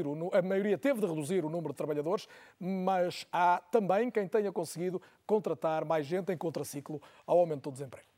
reduzir, 0.08 0.30
a 0.34 0.42
maioria 0.42 0.78
teve 0.78 1.00
de 1.00 1.08
reduzir 1.08 1.44
o 1.46 1.50
número 1.50 1.74
de 1.74 1.78
trabalhadores, 1.78 2.28
mas 2.60 3.26
há 3.32 3.62
também 3.72 4.10
quem 4.12 4.28
tenha 4.28 4.52
conseguido 4.52 5.02
contratar 5.26 5.86
mais 5.86 6.06
gente 6.06 6.32
em 6.32 6.38
contraciclo 6.38 7.02
ao 7.26 7.40
aumento 7.40 7.70
do 7.70 7.74
desemprego. 7.74 8.12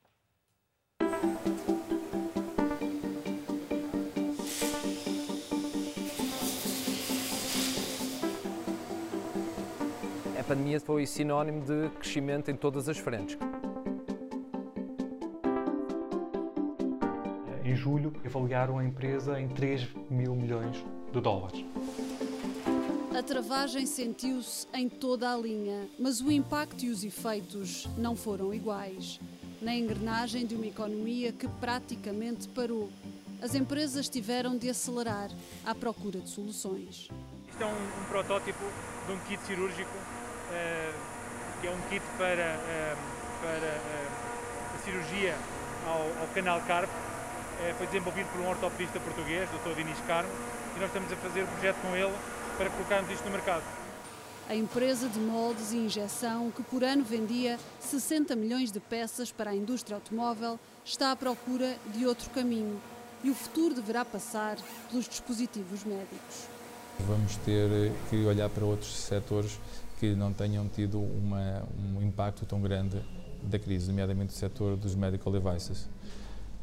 a 10.43 10.45
pandemia 10.45 10.77
foi 10.77 11.05
sinónimo 11.05 11.61
de 11.61 11.89
crescimento 11.91 12.51
em 12.51 12.55
todas 12.55 12.89
as 12.89 12.97
frentes. 12.97 13.37
Em 17.65 17.77
julho, 17.77 18.11
avaliaram 18.25 18.77
a 18.77 18.83
empresa 18.83 19.39
em 19.39 19.47
3 19.47 19.87
mil 20.09 20.35
milhões 20.35 20.83
de 21.13 21.21
dólares. 21.21 21.63
A 23.17 23.23
travagem 23.23 23.85
sentiu-se 23.85 24.67
em 24.73 24.89
toda 24.89 25.31
a 25.31 25.37
linha, 25.37 25.87
mas 25.97 26.19
o 26.19 26.29
impacto 26.29 26.83
e 26.83 26.89
os 26.89 27.05
efeitos 27.05 27.87
não 27.97 28.17
foram 28.17 28.53
iguais. 28.53 29.17
Na 29.61 29.73
engrenagem 29.73 30.45
de 30.45 30.55
uma 30.55 30.67
economia 30.67 31.31
que 31.31 31.47
praticamente 31.47 32.49
parou, 32.49 32.89
as 33.41 33.55
empresas 33.55 34.09
tiveram 34.09 34.57
de 34.57 34.69
acelerar 34.69 35.29
à 35.65 35.73
procura 35.73 36.19
de 36.19 36.29
soluções. 36.29 37.07
Isto 37.49 37.63
é 37.63 37.65
um, 37.65 38.01
um 38.01 38.05
protótipo 38.09 38.65
de 39.07 39.13
um 39.13 39.19
kit 39.19 39.41
cirúrgico 39.43 39.97
eh, 40.51 40.91
que 41.61 41.67
é 41.67 41.71
um 41.71 41.79
kit 41.89 42.03
para, 42.17 42.41
eh, 42.41 42.95
para 43.41 43.67
eh, 43.67 44.07
a 44.75 44.77
cirurgia 44.79 45.35
ao, 45.87 46.21
ao 46.21 46.27
canal 46.33 46.59
carpo. 46.61 47.12
Foi 47.77 47.87
desenvolvido 47.87 48.27
por 48.31 48.41
um 48.41 48.49
ortopedista 48.49 48.99
português, 48.99 49.49
Dr. 49.49 49.75
Dinis 49.75 49.97
Carmo, 50.05 50.29
e 50.75 50.79
nós 50.79 50.87
estamos 50.87 51.11
a 51.11 51.15
fazer 51.15 51.43
um 51.43 51.47
projeto 51.47 51.77
com 51.81 51.95
ele 51.95 52.13
para 52.57 52.69
colocarmos 52.69 53.11
isto 53.11 53.23
no 53.25 53.31
mercado. 53.31 53.63
A 54.49 54.55
empresa 54.55 55.07
de 55.07 55.19
moldes 55.19 55.71
e 55.71 55.77
injeção, 55.77 56.51
que 56.51 56.61
por 56.63 56.83
ano 56.83 57.03
vendia 57.03 57.57
60 57.79 58.35
milhões 58.35 58.71
de 58.71 58.79
peças 58.79 59.31
para 59.31 59.51
a 59.51 59.55
indústria 59.55 59.95
automóvel, 59.95 60.59
está 60.83 61.11
à 61.11 61.15
procura 61.15 61.77
de 61.95 62.05
outro 62.05 62.29
caminho 62.31 62.79
e 63.23 63.29
o 63.29 63.33
futuro 63.33 63.73
deverá 63.73 64.03
passar 64.03 64.57
pelos 64.89 65.07
dispositivos 65.07 65.85
médicos. 65.85 66.47
Vamos 66.99 67.37
ter 67.37 67.91
que 68.09 68.25
olhar 68.25 68.49
para 68.49 68.65
outros 68.65 68.93
setores 68.93 69.59
que 69.99 70.13
não 70.13 70.33
tenham 70.33 70.67
tido 70.67 70.99
uma, 70.99 71.63
um 71.95 72.01
impacto 72.01 72.45
tão 72.45 72.61
grande 72.61 73.01
da 73.41 73.57
crise, 73.57 73.87
nomeadamente 73.87 74.33
o 74.33 74.37
setor 74.37 74.75
dos 74.75 74.93
medical 74.93 75.31
devices. 75.31 75.87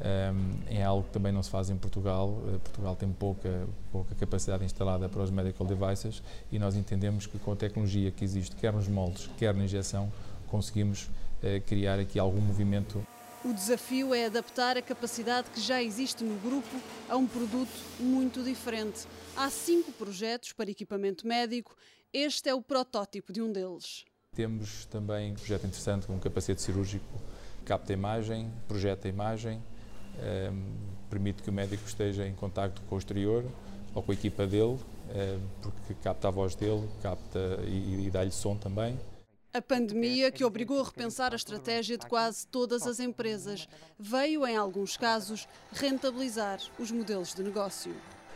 Um, 0.01 0.59
é 0.67 0.83
algo 0.83 1.03
que 1.03 1.11
também 1.11 1.31
não 1.31 1.43
se 1.43 1.49
faz 1.49 1.69
em 1.69 1.77
Portugal. 1.77 2.41
Eh, 2.47 2.57
Portugal 2.57 2.95
tem 2.95 3.11
pouca, 3.11 3.67
pouca 3.91 4.15
capacidade 4.15 4.65
instalada 4.65 5.07
para 5.07 5.21
os 5.21 5.29
medical 5.29 5.67
devices 5.67 6.23
e 6.51 6.57
nós 6.57 6.75
entendemos 6.75 7.27
que 7.27 7.37
com 7.37 7.51
a 7.51 7.55
tecnologia 7.55 8.09
que 8.09 8.23
existe, 8.23 8.55
quer 8.55 8.73
nos 8.73 8.87
moldes, 8.87 9.29
quer 9.37 9.53
na 9.53 9.63
injeção, 9.63 10.11
conseguimos 10.47 11.03
uh, 11.03 11.61
criar 11.67 11.99
aqui 11.99 12.17
algum 12.17 12.41
movimento. 12.41 13.05
O 13.45 13.53
desafio 13.53 14.13
é 14.13 14.25
adaptar 14.25 14.75
a 14.75 14.81
capacidade 14.81 15.51
que 15.51 15.61
já 15.61 15.81
existe 15.81 16.23
no 16.23 16.35
grupo 16.39 16.81
a 17.07 17.15
um 17.15 17.27
produto 17.27 17.71
muito 17.99 18.43
diferente. 18.43 19.07
Há 19.35 19.49
cinco 19.51 19.91
projetos 19.91 20.51
para 20.51 20.69
equipamento 20.69 21.27
médico, 21.27 21.75
este 22.11 22.49
é 22.49 22.55
o 22.55 22.61
protótipo 22.61 23.31
de 23.31 23.41
um 23.41 23.51
deles. 23.51 24.03
Temos 24.35 24.85
também 24.85 25.31
um 25.31 25.35
projeto 25.35 25.65
interessante 25.65 26.07
com 26.07 26.13
um 26.13 26.19
capacete 26.19 26.61
cirúrgico, 26.61 27.05
capta 27.65 27.93
a 27.93 27.95
imagem, 27.95 28.51
projeta 28.67 29.07
a 29.07 29.09
imagem, 29.09 29.61
permite 31.09 31.43
que 31.43 31.49
o 31.49 31.53
médico 31.53 31.83
esteja 31.85 32.25
em 32.25 32.33
contacto 32.33 32.81
com 32.83 32.95
o 32.95 32.97
exterior 32.97 33.43
ou 33.93 34.01
com 34.01 34.11
a 34.11 34.15
equipa 34.15 34.47
dele, 34.47 34.79
um, 34.79 35.39
porque 35.61 35.93
capta 36.01 36.29
a 36.29 36.31
voz 36.31 36.55
dele, 36.55 36.87
capta 37.01 37.39
e, 37.67 38.07
e 38.07 38.09
dá-lhe 38.09 38.31
som 38.31 38.55
também. 38.55 38.97
A 39.53 39.61
pandemia, 39.61 40.31
que 40.31 40.45
obrigou 40.45 40.79
a 40.79 40.85
repensar 40.85 41.33
a 41.33 41.35
estratégia 41.35 41.97
de 41.97 42.05
quase 42.05 42.47
todas 42.47 42.87
as 42.87 43.01
empresas, 43.01 43.67
veio, 43.99 44.47
em 44.47 44.55
alguns 44.55 44.95
casos, 44.95 45.45
rentabilizar 45.73 46.59
os 46.79 46.89
modelos 46.89 47.33
de 47.33 47.43
negócio. 47.43 47.93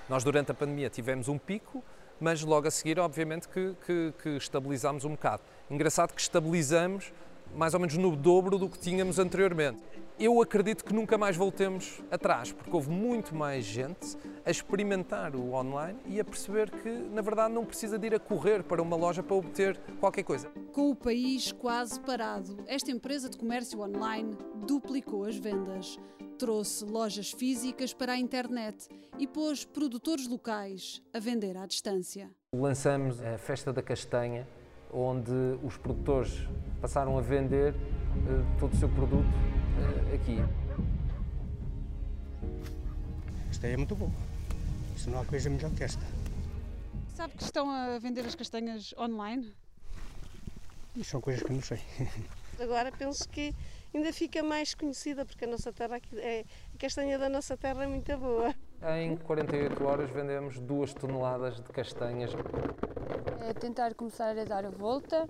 Nós, 0.09 0.25
durante 0.25 0.51
a 0.51 0.53
pandemia, 0.53 0.89
tivemos 0.89 1.29
um 1.29 1.37
pico, 1.37 1.81
mas 2.19 2.41
logo 2.41 2.67
a 2.67 2.71
seguir, 2.71 2.99
obviamente, 2.99 3.47
que, 3.47 3.73
que, 3.85 4.13
que 4.21 4.29
estabilizámos 4.31 5.05
um 5.05 5.11
bocado. 5.11 5.41
Engraçado 5.71 6.13
que 6.13 6.19
estabilizamos 6.19 7.13
mais 7.55 7.73
ou 7.73 7.79
menos 7.79 7.95
no 7.95 8.13
dobro 8.13 8.57
do 8.57 8.67
que 8.69 8.77
tínhamos 8.77 9.17
anteriormente. 9.17 9.81
Eu 10.17 10.41
acredito 10.41 10.85
que 10.85 10.93
nunca 10.93 11.17
mais 11.17 11.35
voltemos 11.35 12.01
atrás, 12.09 12.49
porque 12.49 12.73
houve 12.73 12.89
muito 12.89 13.35
mais 13.35 13.65
gente 13.65 14.15
a 14.45 14.49
experimentar 14.49 15.35
o 15.35 15.51
online 15.51 15.99
e 16.05 16.21
a 16.21 16.23
perceber 16.23 16.71
que, 16.71 16.89
na 16.89 17.21
verdade, 17.21 17.53
não 17.53 17.65
precisa 17.65 17.99
de 17.99 18.07
ir 18.07 18.15
a 18.15 18.19
correr 18.19 18.63
para 18.63 18.81
uma 18.81 18.95
loja 18.95 19.21
para 19.21 19.35
obter 19.35 19.77
qualquer 19.99 20.23
coisa. 20.23 20.49
Com 20.71 20.89
o 20.89 20.95
país 20.95 21.51
quase 21.51 21.99
parado, 21.99 22.55
esta 22.65 22.91
empresa 22.91 23.29
de 23.29 23.37
comércio 23.37 23.81
online 23.81 24.37
duplicou 24.65 25.25
as 25.25 25.35
vendas. 25.35 25.99
Trouxe 26.39 26.85
lojas 26.85 27.31
físicas 27.31 27.93
para 27.93 28.13
a 28.13 28.17
internet 28.17 28.87
e 29.19 29.27
pôs 29.27 29.65
produtores 29.65 30.29
locais 30.29 31.03
a 31.13 31.19
vender 31.19 31.57
à 31.57 31.65
distância. 31.65 32.31
Lançamos 32.53 33.21
a 33.21 33.37
Festa 33.37 33.73
da 33.73 33.81
Castanha, 33.81 34.47
onde 34.93 35.33
os 35.61 35.75
produtores 35.75 36.47
passaram 36.79 37.17
a 37.17 37.21
vender 37.21 37.73
uh, 37.73 38.59
todo 38.59 38.71
o 38.71 38.77
seu 38.77 38.87
produto 38.87 39.64
aqui. 40.13 40.37
Esta 43.49 43.67
é 43.67 43.77
muito 43.77 43.95
boa. 43.95 44.11
Isto 44.95 45.09
não 45.09 45.21
há 45.21 45.25
coisa 45.25 45.49
melhor 45.49 45.71
que 45.71 45.83
esta. 45.83 46.03
Sabe 47.13 47.33
que 47.37 47.43
estão 47.43 47.69
a 47.69 47.97
vender 47.99 48.25
as 48.25 48.35
castanhas 48.35 48.93
online? 48.97 49.53
Isso 50.95 51.11
são 51.11 51.21
coisas 51.21 51.43
que 51.43 51.53
não 51.53 51.61
sei. 51.61 51.79
Agora 52.59 52.91
penso 52.91 53.27
que 53.29 53.53
ainda 53.93 54.11
fica 54.13 54.41
mais 54.41 54.73
conhecida, 54.73 55.25
porque 55.25 55.45
a 55.45 55.47
nossa 55.47 55.71
terra 55.71 55.97
aqui 55.97 56.17
é, 56.19 56.45
a 56.73 56.77
castanha 56.77 57.19
da 57.19 57.29
nossa 57.29 57.57
terra 57.57 57.83
é 57.83 57.87
muito 57.87 58.17
boa. 58.17 58.53
Em 58.97 59.17
48 59.17 59.83
horas 59.83 60.09
vendemos 60.09 60.59
duas 60.59 60.93
toneladas 60.93 61.55
de 61.55 61.63
castanhas. 61.63 62.31
É 63.41 63.53
tentar 63.53 63.93
começar 63.93 64.37
a 64.37 64.43
dar 64.43 64.65
a 64.65 64.69
volta, 64.69 65.27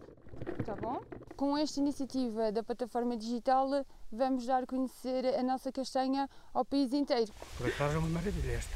tá 0.65 0.75
bom? 0.75 1.01
Com 1.35 1.57
esta 1.57 1.79
iniciativa 1.79 2.51
da 2.51 2.63
plataforma 2.63 3.17
digital, 3.17 3.85
vamos 4.15 4.45
dar 4.45 4.63
a 4.63 4.65
conhecer 4.65 5.25
a 5.37 5.43
nossa 5.43 5.71
castanha 5.71 6.29
ao 6.53 6.65
país 6.65 6.91
inteiro. 6.93 7.31
Por 7.57 7.67
acaso 7.67 7.95
é 7.95 7.97
uma 7.99 8.09
maravilha 8.09 8.53
esta. 8.53 8.75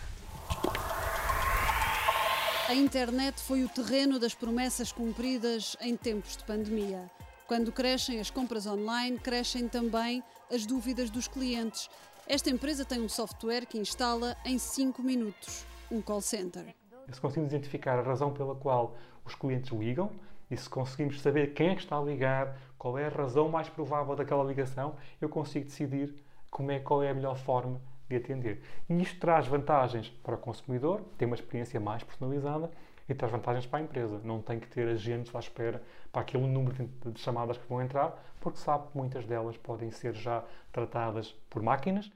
A 2.68 2.76
internet 2.76 3.42
foi 3.42 3.64
o 3.64 3.70
terreno 3.70 4.20
das 4.20 4.36
promessas 4.36 4.92
cumpridas 4.92 5.76
em 5.82 5.98
tempos 5.98 6.38
de 6.38 6.44
pandemia. 6.44 7.10
Quando 7.48 7.72
crescem 7.72 8.20
as 8.20 8.30
compras 8.30 8.68
online, 8.68 9.18
crescem 9.18 9.68
também 9.68 10.24
as 10.52 10.68
dúvidas 10.68 11.10
dos 11.10 11.28
clientes. 11.28 11.90
Esta 12.28 12.52
empresa 12.52 12.86
tem 12.86 13.02
um 13.02 13.10
software 13.10 13.66
que 13.66 13.80
instala 13.80 14.38
em 14.46 14.60
5 14.60 15.02
minutos 15.02 15.66
um 15.90 16.00
call 16.00 16.22
center. 16.22 16.76
Se 17.12 17.20
conseguimos 17.20 17.52
identificar 17.52 17.98
a 17.98 18.04
razão 18.04 18.32
pela 18.32 18.54
qual 18.54 18.96
os 19.26 19.34
clientes 19.34 19.72
ligam 19.72 20.12
e 20.50 20.58
se 20.58 20.70
conseguimos 20.70 21.22
saber 21.22 21.54
quem 21.54 21.70
é 21.70 21.76
que 21.76 21.82
está 21.82 21.98
a 21.98 22.02
ligar, 22.02 22.58
qual 22.78 22.98
é 22.98 23.06
a 23.06 23.10
razão 23.10 23.50
mais 23.50 23.70
provável 23.70 24.16
daquela 24.16 24.44
ligação, 24.44 24.96
eu 25.22 25.30
consigo 25.30 25.66
decidir 25.66 26.14
como 26.50 26.72
é, 26.72 26.80
qual 26.80 27.04
é 27.04 27.10
a 27.10 27.14
melhor 27.14 27.38
forma 27.38 27.80
de 28.08 28.16
atender. 28.16 28.62
E 28.90 29.02
isto 29.02 29.20
traz 29.20 29.48
vantagens 29.48 30.10
para 30.24 30.36
o 30.36 30.38
consumidor, 30.38 31.02
tem 31.18 31.28
uma 31.28 31.36
experiência 31.36 31.80
mais 31.80 32.04
personalizada 32.04 32.72
e 33.08 33.14
traz 33.14 33.32
vantagens 33.32 33.66
para 33.66 33.80
a 33.80 33.82
empresa. 33.82 34.20
Não 34.24 34.42
tem 34.42 34.60
que 34.60 34.68
ter 34.68 34.88
agentes 34.88 35.34
à 35.36 35.40
espera 35.40 35.82
para 36.12 36.22
aquele 36.22 36.48
número 36.48 36.90
de 37.06 37.20
chamadas 37.20 37.58
que 37.58 37.68
vão 37.68 37.82
entrar, 37.82 38.18
porque 38.40 38.60
sabe 38.60 38.88
que 38.88 38.98
muitas 38.98 39.26
delas 39.26 39.58
podem 39.58 39.92
ser 39.92 40.14
já 40.14 40.44
tratadas 40.72 41.32
por 41.50 41.62
máquinas. 41.62 42.12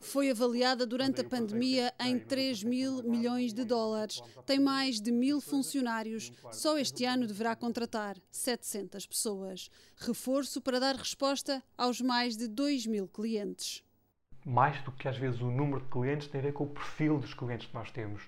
Foi 0.00 0.30
avaliada 0.30 0.86
durante 0.86 1.20
a 1.20 1.24
pandemia 1.24 1.92
em 2.00 2.18
3 2.18 2.62
mil 2.62 3.02
milhões 3.02 3.52
de 3.52 3.64
dólares. 3.64 4.22
Tem 4.44 4.58
mais 4.58 5.00
de 5.00 5.10
mil 5.10 5.40
funcionários. 5.40 6.32
Só 6.52 6.78
este 6.78 7.04
ano 7.04 7.26
deverá 7.26 7.56
contratar 7.56 8.16
700 8.30 9.06
pessoas. 9.06 9.70
Reforço 9.96 10.60
para 10.60 10.78
dar 10.80 10.94
resposta 10.94 11.62
aos 11.76 12.00
mais 12.00 12.36
de 12.36 12.46
2 12.48 12.86
mil 12.86 13.08
clientes 13.08 13.84
mais 14.48 14.80
do 14.82 14.92
que 14.92 15.08
às 15.08 15.18
vezes 15.18 15.40
o 15.40 15.50
número 15.50 15.80
de 15.80 15.88
clientes, 15.88 16.28
tem 16.28 16.40
a 16.40 16.44
ver 16.44 16.52
com 16.52 16.62
o 16.62 16.68
perfil 16.68 17.18
dos 17.18 17.34
clientes 17.34 17.66
que 17.66 17.74
nós 17.74 17.90
temos. 17.90 18.22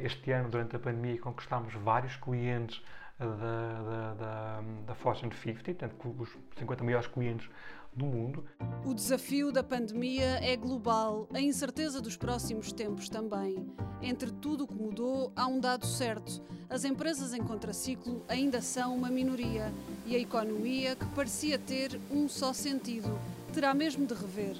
Este 0.00 0.30
ano, 0.30 0.48
durante 0.48 0.76
a 0.76 0.78
pandemia, 0.78 1.20
conquistámos 1.20 1.74
vários 1.74 2.14
clientes 2.14 2.80
da, 3.18 3.26
da, 3.26 4.14
da, 4.14 4.60
da 4.86 4.94
Fortune 4.94 5.34
50, 5.34 5.74
portanto, 5.74 6.22
os 6.22 6.30
50 6.58 6.84
maiores 6.84 7.06
clientes 7.08 7.48
do 7.96 8.06
mundo. 8.06 8.44
O 8.84 8.94
desafio 8.94 9.50
da 9.50 9.62
pandemia 9.62 10.38
é 10.42 10.54
global, 10.56 11.26
a 11.32 11.40
incerteza 11.40 12.00
dos 12.00 12.16
próximos 12.16 12.70
tempos 12.70 13.08
também. 13.08 13.66
Entre 14.02 14.30
tudo 14.30 14.64
o 14.64 14.66
que 14.66 14.74
mudou, 14.74 15.32
há 15.34 15.46
um 15.46 15.58
dado 15.58 15.86
certo: 15.86 16.42
as 16.68 16.84
empresas 16.84 17.32
em 17.32 17.42
contraciclo 17.42 18.22
ainda 18.28 18.60
são 18.60 18.94
uma 18.94 19.08
minoria 19.08 19.72
e 20.04 20.14
a 20.14 20.18
economia, 20.18 20.94
que 20.94 21.06
parecia 21.06 21.58
ter 21.58 21.98
um 22.10 22.28
só 22.28 22.52
sentido, 22.52 23.18
terá 23.52 23.72
mesmo 23.72 24.06
de 24.06 24.14
rever 24.14 24.56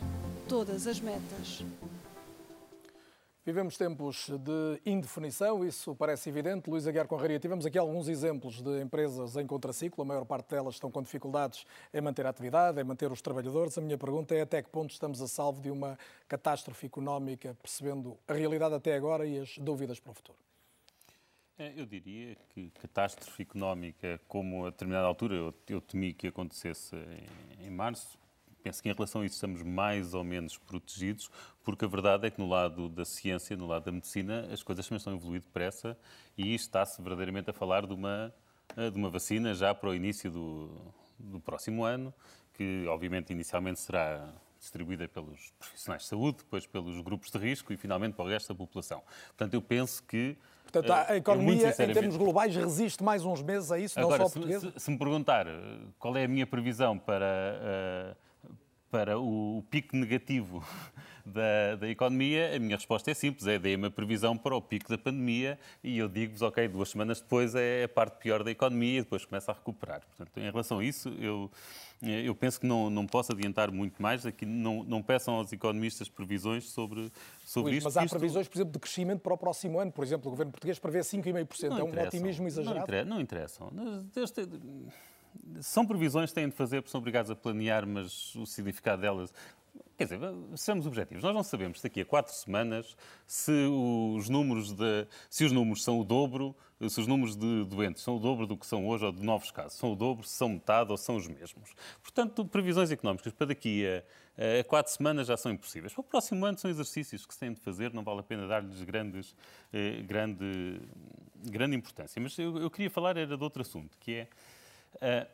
todas 0.48 0.86
as 0.86 1.00
metas. 1.00 1.62
Vivemos 3.46 3.78
tempos 3.78 4.28
de 4.28 4.80
indefinição, 4.84 5.64
isso 5.64 5.94
parece 5.94 6.28
evidente. 6.28 6.68
Luís 6.68 6.84
Aguiar 6.84 7.06
Conraria, 7.06 7.38
tivemos 7.38 7.64
aqui 7.64 7.78
alguns 7.78 8.08
exemplos 8.08 8.60
de 8.60 8.82
empresas 8.82 9.36
em 9.36 9.46
contraciclo, 9.46 10.02
a 10.02 10.04
maior 10.04 10.24
parte 10.24 10.50
delas 10.50 10.74
estão 10.74 10.90
com 10.90 11.00
dificuldades 11.00 11.64
em 11.94 12.00
manter 12.00 12.26
a 12.26 12.30
atividade, 12.30 12.80
em 12.80 12.82
manter 12.82 13.08
os 13.12 13.22
trabalhadores. 13.22 13.78
A 13.78 13.80
minha 13.80 13.96
pergunta 13.96 14.34
é 14.34 14.40
até 14.40 14.60
que 14.60 14.68
ponto 14.68 14.90
estamos 14.90 15.22
a 15.22 15.28
salvo 15.28 15.62
de 15.62 15.70
uma 15.70 15.96
catástrofe 16.26 16.86
económica, 16.86 17.56
percebendo 17.62 18.18
a 18.26 18.32
realidade 18.32 18.74
até 18.74 18.96
agora 18.96 19.24
e 19.24 19.38
as 19.38 19.56
dúvidas 19.58 20.00
para 20.00 20.10
o 20.10 20.14
futuro? 20.14 20.38
É, 21.56 21.72
eu 21.76 21.86
diria 21.86 22.36
que 22.52 22.70
catástrofe 22.82 23.44
económica, 23.44 24.20
como 24.26 24.66
a 24.66 24.70
determinada 24.70 25.06
altura 25.06 25.36
eu, 25.36 25.54
eu 25.68 25.80
temi 25.80 26.12
que 26.12 26.26
acontecesse 26.26 26.96
em, 26.96 27.68
em 27.68 27.70
março, 27.70 28.18
penso 28.66 28.82
que 28.82 28.88
em 28.88 28.92
relação 28.92 29.20
a 29.20 29.24
isso 29.24 29.36
estamos 29.36 29.62
mais 29.62 30.12
ou 30.12 30.24
menos 30.24 30.58
protegidos, 30.58 31.30
porque 31.62 31.84
a 31.84 31.88
verdade 31.88 32.26
é 32.26 32.30
que 32.32 32.40
no 32.40 32.48
lado 32.48 32.88
da 32.88 33.04
ciência, 33.04 33.56
no 33.56 33.64
lado 33.64 33.84
da 33.84 33.92
medicina, 33.92 34.48
as 34.52 34.60
coisas 34.60 34.84
também 34.84 34.96
estão 34.96 35.12
a 35.12 35.16
evoluir 35.16 35.40
depressa 35.40 35.96
e 36.36 36.52
está-se 36.52 37.00
verdadeiramente 37.00 37.48
a 37.48 37.52
falar 37.52 37.86
de 37.86 37.94
uma, 37.94 38.34
eh, 38.76 38.90
de 38.90 38.98
uma 38.98 39.08
vacina 39.08 39.54
já 39.54 39.72
para 39.72 39.90
o 39.90 39.94
início 39.94 40.32
do, 40.32 40.92
do 41.16 41.38
próximo 41.38 41.84
ano, 41.84 42.12
que 42.54 42.84
obviamente 42.88 43.32
inicialmente 43.32 43.78
será 43.78 44.28
distribuída 44.58 45.06
pelos 45.06 45.52
profissionais 45.60 46.02
de 46.02 46.08
saúde, 46.08 46.38
depois 46.38 46.66
pelos 46.66 47.00
grupos 47.00 47.30
de 47.30 47.38
risco 47.38 47.72
e 47.72 47.76
finalmente 47.76 48.14
para 48.14 48.24
o 48.24 48.28
resto 48.28 48.52
da 48.52 48.58
população. 48.58 49.00
Portanto, 49.28 49.54
eu 49.54 49.62
penso 49.62 50.02
que. 50.02 50.36
Portanto, 50.64 50.90
a 50.90 51.14
eh, 51.14 51.18
economia, 51.18 51.68
em 51.68 51.92
termos 51.92 52.16
globais, 52.16 52.56
resiste 52.56 53.04
mais 53.04 53.24
uns 53.24 53.42
meses 53.42 53.70
a 53.70 53.78
isso, 53.78 53.96
Agora, 53.96 54.24
não 54.24 54.28
só 54.28 54.30
a 54.30 54.40
portuguesa? 54.40 54.72
Se, 54.72 54.80
se, 54.80 54.90
me 54.90 54.98
perguntar 54.98 55.46
eh, 55.46 55.52
qual 56.00 56.16
é 56.16 56.24
a 56.24 56.28
minha 56.28 56.48
previsão 56.48 56.98
para 56.98 58.16
para 58.90 59.18
o 59.18 59.64
pico 59.70 59.96
negativo 59.96 60.64
da, 61.26 61.76
da, 61.76 61.88
economia, 61.88 62.54
a 62.54 62.58
minha 62.58 62.76
resposta 62.76 63.10
é 63.10 63.14
simples, 63.14 63.46
é 63.46 63.58
dei 63.58 63.74
uma 63.74 63.90
previsão 63.90 64.36
para 64.36 64.54
o 64.54 64.62
pico 64.62 64.88
da 64.88 64.96
pandemia 64.96 65.58
e 65.82 65.98
eu 65.98 66.08
digo-vos, 66.08 66.42
ok, 66.42 66.68
duas 66.68 66.90
semanas 66.90 67.20
depois 67.20 67.54
é 67.54 67.84
a 67.84 67.88
parte 67.88 68.18
pior 68.18 68.44
da 68.44 68.50
economia 68.50 69.00
e 69.00 69.02
depois 69.02 69.24
começa 69.24 69.50
a 69.50 69.54
recuperar. 69.54 70.02
Portanto, 70.06 70.38
em 70.38 70.50
relação 70.50 70.78
a 70.78 70.84
isso, 70.84 71.08
eu, 71.20 71.50
eu 72.02 72.34
penso 72.34 72.60
que 72.60 72.66
não, 72.66 72.88
não 72.88 73.06
posso 73.06 73.32
adiantar 73.32 73.70
muito 73.72 74.00
mais, 74.00 74.24
aqui 74.24 74.46
não, 74.46 74.84
não 74.84 75.02
peçam 75.02 75.34
aos 75.34 75.52
economistas 75.52 76.08
previsões 76.08 76.70
sobre, 76.70 77.10
sobre 77.44 77.70
Luís, 77.70 77.78
isto. 77.78 77.86
Mas 77.86 77.96
há 77.96 78.04
isto... 78.04 78.12
previsões, 78.12 78.46
por 78.46 78.56
exemplo, 78.56 78.72
de 78.72 78.78
crescimento 78.78 79.20
para 79.20 79.34
o 79.34 79.38
próximo 79.38 79.80
ano. 79.80 79.90
Por 79.90 80.04
exemplo, 80.04 80.28
o 80.28 80.30
governo 80.30 80.52
português 80.52 80.78
prevê 80.78 81.00
5,5%. 81.00 81.78
É 81.78 81.82
um 81.82 82.06
otimismo 82.06 82.46
exagerado? 82.46 83.04
Não, 83.04 83.20
interessam. 83.20 83.72
Este, 84.14 84.46
são 85.60 85.86
previsões 85.86 86.30
que 86.30 86.34
têm 86.34 86.48
de 86.48 86.54
fazer, 86.54 86.82
porque 86.82 86.90
são 86.90 86.98
obrigados 87.00 87.30
a 87.30 87.36
planear, 87.36 87.86
mas 87.86 88.34
o 88.34 88.46
significado 88.46 89.02
delas 89.02 89.32
Quer 89.96 90.04
dizer, 90.04 90.20
sejamos 90.56 90.86
objetivos. 90.86 91.24
Nós 91.24 91.34
não 91.34 91.42
sabemos 91.42 91.80
daqui 91.80 92.02
a 92.02 92.04
quatro 92.04 92.32
semanas 92.34 92.94
se 93.26 93.50
os 93.50 94.28
números 94.28 94.72
de, 94.72 95.06
se 95.30 95.42
os 95.44 95.52
números 95.52 95.82
são 95.82 95.98
o 95.98 96.04
dobro, 96.04 96.54
se 96.86 97.00
os 97.00 97.06
números 97.06 97.34
de 97.34 97.64
doentes 97.64 98.02
são 98.02 98.16
o 98.16 98.20
dobro 98.20 98.46
do 98.46 98.58
que 98.58 98.66
são 98.66 98.86
hoje 98.86 99.06
ou 99.06 99.12
de 99.12 99.22
novos 99.22 99.50
casos. 99.50 99.78
São 99.78 99.92
o 99.92 99.96
dobro, 99.96 100.26
se 100.26 100.34
são 100.34 100.50
metade 100.50 100.90
ou 100.90 100.98
são 100.98 101.16
os 101.16 101.26
mesmos. 101.26 101.74
Portanto, 102.02 102.44
previsões 102.44 102.90
económicas 102.90 103.32
para 103.32 103.46
daqui 103.46 103.86
a, 103.86 104.60
a 104.60 104.64
quatro 104.64 104.92
semanas 104.92 105.28
já 105.28 105.36
são 105.36 105.50
impossíveis. 105.50 105.94
Para 105.94 106.02
o 106.02 106.04
próximo 106.04 106.44
ano 106.44 106.58
são 106.58 106.70
exercícios 106.70 107.24
que 107.24 107.32
se 107.32 107.40
têm 107.40 107.54
de 107.54 107.60
fazer, 107.60 107.94
não 107.94 108.04
vale 108.04 108.20
a 108.20 108.22
pena 108.22 108.46
dar-lhes 108.46 109.34
eh, 109.72 110.02
grande, 110.02 110.78
grande 111.42 111.74
importância. 111.74 112.20
Mas 112.20 112.38
eu, 112.38 112.58
eu, 112.58 112.70
queria 112.70 112.90
falar 112.90 113.16
era 113.16 113.34
de 113.34 113.42
outro 113.42 113.62
assunto, 113.62 113.96
que 113.98 114.12
é... 114.12 114.28
Eh, 115.00 115.26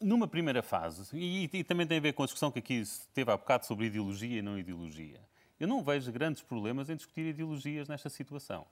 numa 0.00 0.26
primeira 0.26 0.62
fase, 0.62 1.14
e, 1.16 1.48
e, 1.52 1.64
também 1.64 1.86
tem 1.86 1.98
a 1.98 2.00
ver 2.00 2.12
com 2.14 2.22
a 2.22 2.26
discussão 2.26 2.50
que 2.50 2.58
aqui 2.58 2.82
teve 3.12 3.30
há 3.30 3.36
bocado 3.36 3.66
sobre 3.66 3.86
ideologia 3.86 4.38
e 4.38 4.42
não 4.42 4.58
ideologia, 4.58 5.20
eu 5.58 5.68
não 5.68 5.82
vejo 5.82 6.10
grandes 6.10 6.42
problemas 6.42 6.88
em 6.88 6.96
discutir 6.96 7.26
ideologias 7.26 7.88
nesta 7.88 8.08
situação. 8.08 8.66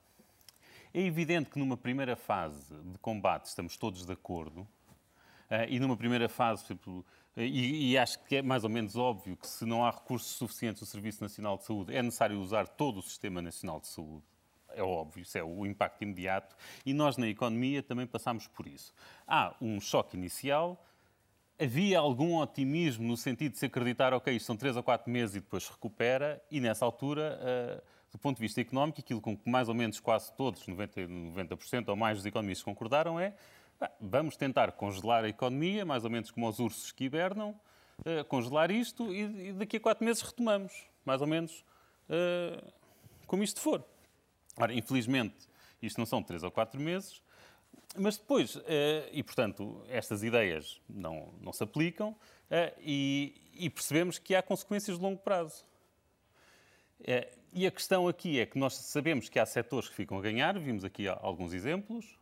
É 0.95 1.01
evidente 1.03 1.51
que 1.51 1.59
numa 1.59 1.77
primeira 1.77 2.16
fase 2.16 2.74
de 2.74 2.99
combate 2.99 3.47
estamos 3.47 3.77
todos 3.77 4.07
de 4.07 4.12
acordo, 4.12 4.66
Uh, 5.49 5.65
e 5.66 5.81
numa 5.81 5.97
primeira 5.97 6.28
fase, 6.28 6.62
e, 7.35 7.93
e, 7.93 7.99
acho 7.99 8.23
que 8.24 8.36
é 8.36 8.43
mais 8.43 8.65
ou 8.65 8.70
menos 8.70 8.97
óbvio 8.97 9.35
que 9.35 9.47
se 9.47 9.65
não 9.65 9.82
há 9.82 9.90
recursos 9.90 10.32
suficientes 10.32 10.82
no 10.82 10.86
Serviço 10.86 11.23
Nacional 11.23 11.57
de 11.57 11.65
Saúde, 11.65 11.97
é 11.97 12.03
necessário 12.03 12.39
usar 12.39 12.69
todo 12.69 12.99
o 12.99 13.03
Sistema 13.03 13.40
Nacional 13.40 13.81
de 13.81 13.86
Saúde. 13.86 14.24
É 14.78 14.82
óbvio, 14.82 15.22
isso 15.22 15.36
é 15.36 15.42
o 15.42 15.66
impacto 15.66 16.02
imediato. 16.02 16.55
E 16.86 16.94
nós, 16.94 17.16
na 17.16 17.26
economia, 17.26 17.82
também 17.82 18.06
passamos 18.06 18.46
por 18.46 18.64
isso. 18.68 18.94
Há 19.26 19.52
um 19.60 19.80
choque 19.80 20.16
inicial, 20.16 20.80
havia 21.60 21.98
algum 21.98 22.36
otimismo 22.36 23.05
no 23.05 23.16
sentido 23.16 23.52
de 23.52 23.59
se 23.59 23.66
acreditar, 23.66 24.14
ok, 24.14 24.32
isto 24.36 24.46
são 24.46 24.56
três 24.56 24.76
ou 24.76 24.82
quatro 24.84 25.10
meses 25.10 25.34
e 25.34 25.40
depois 25.40 25.68
recupera, 25.68 26.40
e 26.48 26.60
nessa 26.60 26.84
altura, 26.84 27.40
uh, 27.42 27.82
do 28.12 28.18
ponto 28.18 28.36
de 28.36 28.42
vista 28.42 28.60
económico, 28.60 29.00
aquilo 29.00 29.20
com 29.20 29.36
que 29.36 29.50
mais 29.50 29.68
ou 29.68 29.74
menos 29.74 29.98
quase 29.98 30.32
todos, 30.34 30.64
90%, 30.64 31.09
90 31.09 31.90
ou 31.90 31.96
mais 31.96 32.18
dos 32.18 32.26
economistas 32.26 32.62
concordaram 32.62 33.18
é 33.18 33.34
vamos 34.00 34.36
tentar 34.36 34.72
congelar 34.72 35.24
a 35.24 35.28
economia, 35.28 35.84
mais 35.84 36.05
ou 36.05 36.10
menos 36.10 36.30
como 36.30 36.48
os 36.48 36.60
ursos 36.60 36.92
que 36.92 37.05
hibernam, 37.05 37.50
uh, 38.00 38.24
congelar 38.26 38.70
isto 38.70 39.12
e, 39.12 39.52
daqui 39.52 39.76
a 39.76 39.80
quatro 39.80 40.05
meses 40.05 40.22
retomamos, 40.22 40.86
mais 41.05 41.20
ou 41.20 41.26
menos 41.26 41.64
uh, 42.09 42.72
como 43.26 43.42
isto 43.42 43.60
for. 43.60 43.84
Ora, 44.60 44.72
infelizmente, 44.74 45.36
isto 45.80 45.98
não 45.98 46.06
são 46.06 46.22
três 46.22 46.43
ou 46.43 46.51
quatro 46.51 46.80
meses, 46.80 47.22
mas 47.97 48.16
depois, 48.16 48.56
uh, 48.56 48.62
e 49.12 49.22
portanto, 49.22 49.82
estas 49.89 50.22
ideias 50.22 50.80
não, 50.89 51.32
não 51.40 51.52
se 51.52 51.62
aplicam 51.62 52.14
e, 52.80 53.35
e, 53.55 53.68
percebemos 53.68 54.18
que 54.18 54.35
há 54.35 54.43
consequências 54.43 54.97
de 54.97 55.02
longo 55.02 55.18
prazo. 55.18 55.64
e 57.52 57.66
a 57.66 57.70
questão 57.70 58.09
aqui 58.09 58.40
é 58.40 58.47
que 58.47 58.59
nós 58.59 58.74
sabemos 58.74 59.28
que 59.28 59.39
há 59.39 59.44
setores 59.44 59.89
que 59.89 59.94
ficam 59.94 60.18
a 60.18 60.22
ganhar, 60.22 60.59
vimos 60.59 60.82
aqui 60.82 61.06
alguns 61.09 61.52
exemplos, 61.52 62.18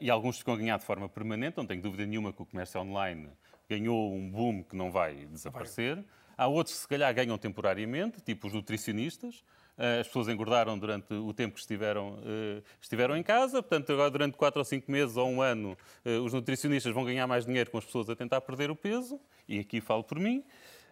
e 0.00 0.10
alguns 0.10 0.38
ficam 0.38 0.54
a 0.54 0.56
ganhar 0.56 0.78
de 0.78 0.84
forma 0.86 1.10
permanente, 1.10 1.58
não 1.58 1.66
tenho 1.66 1.82
dúvida 1.82 2.06
nenhuma 2.06 2.32
que 2.32 2.40
o 2.40 2.46
comércio 2.46 2.80
online 2.80 3.28
ganhou 3.68 4.14
um 4.14 4.30
boom 4.30 4.62
que 4.62 4.76
não 4.76 4.90
vai 4.90 5.26
desaparecer. 5.26 6.02
Há 6.36 6.46
outros 6.46 6.76
que 6.76 6.82
se 6.82 6.88
calhar 6.88 7.12
ganham 7.14 7.36
temporariamente, 7.38 8.20
tipo 8.20 8.46
os 8.46 8.52
nutricionistas. 8.52 9.42
Uh, 9.76 10.00
as 10.00 10.06
pessoas 10.06 10.28
engordaram 10.28 10.78
durante 10.78 11.12
o 11.12 11.34
tempo 11.34 11.54
que 11.54 11.60
estiveram, 11.60 12.14
uh, 12.14 12.62
estiveram 12.80 13.16
em 13.16 13.22
casa, 13.22 13.62
portanto, 13.62 13.92
agora 13.92 14.10
durante 14.10 14.36
4 14.36 14.58
ou 14.58 14.64
5 14.64 14.90
meses 14.90 15.16
ou 15.16 15.28
um 15.28 15.42
ano, 15.42 15.76
os 16.24 16.32
nutricionistas 16.32 16.94
vão 16.94 17.04
ganhar 17.04 17.26
mais 17.26 17.44
dinheiro 17.44 17.70
com 17.70 17.78
as 17.78 17.84
pessoas 17.84 18.08
a 18.08 18.16
tentar 18.16 18.40
perder 18.40 18.70
o 18.70 18.76
peso, 18.76 19.20
e 19.46 19.58
aqui 19.58 19.80
falo 19.80 20.02
por 20.02 20.18
mim. 20.18 20.42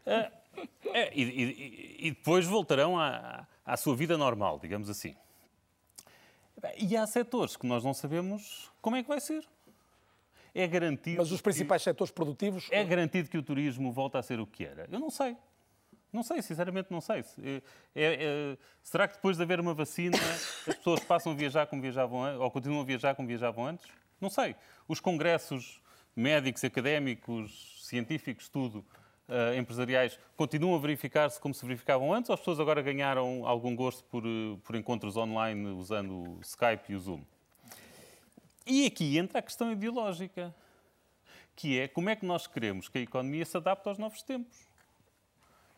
É, 0.06 1.10
e, 1.14 1.22
e, 1.22 1.96
e, 2.08 2.10
depois 2.10 2.46
voltarão 2.46 2.98
à, 2.98 3.46
à 3.64 3.76
sua 3.76 3.96
vida 3.96 4.16
normal, 4.16 4.58
digamos 4.60 4.88
assim. 4.88 5.16
E 6.78 6.96
há 6.96 7.06
setores 7.06 7.56
que 7.56 7.66
nós 7.66 7.82
não 7.82 7.92
sabemos 7.92 8.70
como 8.80 8.96
é 8.96 9.02
que 9.02 9.08
vai 9.08 9.20
ser. 9.20 9.44
É 10.54 10.66
garantido. 10.66 11.18
Mas 11.18 11.32
os 11.32 11.40
principais 11.40 11.82
que... 11.82 11.90
setores 11.90 12.12
produtivos. 12.12 12.68
É 12.70 12.84
garantido 12.84 13.28
que 13.28 13.36
o 13.36 13.42
turismo 13.42 13.92
volta 13.92 14.18
a 14.18 14.22
ser 14.22 14.38
o 14.38 14.46
que 14.46 14.64
era? 14.64 14.86
Eu 14.90 15.00
não 15.00 15.10
sei. 15.10 15.36
Não 16.14 16.22
sei, 16.22 16.40
sinceramente 16.42 16.92
não 16.92 17.00
sei. 17.00 17.24
É, 17.42 17.62
é, 17.96 18.56
será 18.84 19.08
que 19.08 19.14
depois 19.14 19.36
de 19.36 19.42
haver 19.42 19.58
uma 19.58 19.74
vacina 19.74 20.16
as 20.16 20.76
pessoas 20.76 21.00
passam 21.00 21.32
a 21.32 21.34
viajar 21.34 21.66
como 21.66 21.82
viajavam 21.82 22.38
ou 22.38 22.50
continuam 22.52 22.82
a 22.82 22.84
viajar 22.84 23.16
como 23.16 23.26
viajavam 23.26 23.66
antes? 23.66 23.88
Não 24.20 24.30
sei. 24.30 24.54
Os 24.86 25.00
congressos 25.00 25.82
médicos, 26.14 26.62
académicos, 26.62 27.84
científicos, 27.84 28.48
tudo, 28.48 28.84
uh, 29.28 29.58
empresariais 29.58 30.16
continuam 30.36 30.76
a 30.76 30.78
verificar-se 30.78 31.40
como 31.40 31.52
se 31.52 31.66
verificavam 31.66 32.14
antes 32.14 32.30
ou 32.30 32.34
as 32.34 32.40
pessoas 32.40 32.60
agora 32.60 32.80
ganharam 32.80 33.44
algum 33.44 33.74
gosto 33.74 34.04
por, 34.04 34.24
uh, 34.24 34.56
por 34.58 34.76
encontros 34.76 35.16
online 35.16 35.66
usando 35.70 36.14
o 36.14 36.40
Skype 36.42 36.92
e 36.92 36.94
o 36.94 37.00
Zoom? 37.00 37.24
E 38.64 38.86
aqui 38.86 39.18
entra 39.18 39.40
a 39.40 39.42
questão 39.42 39.72
ideológica, 39.72 40.54
que 41.56 41.76
é 41.80 41.88
como 41.88 42.08
é 42.08 42.14
que 42.14 42.24
nós 42.24 42.46
queremos 42.46 42.88
que 42.88 42.98
a 42.98 43.00
economia 43.00 43.44
se 43.44 43.56
adapte 43.56 43.88
aos 43.88 43.98
novos 43.98 44.22
tempos. 44.22 44.73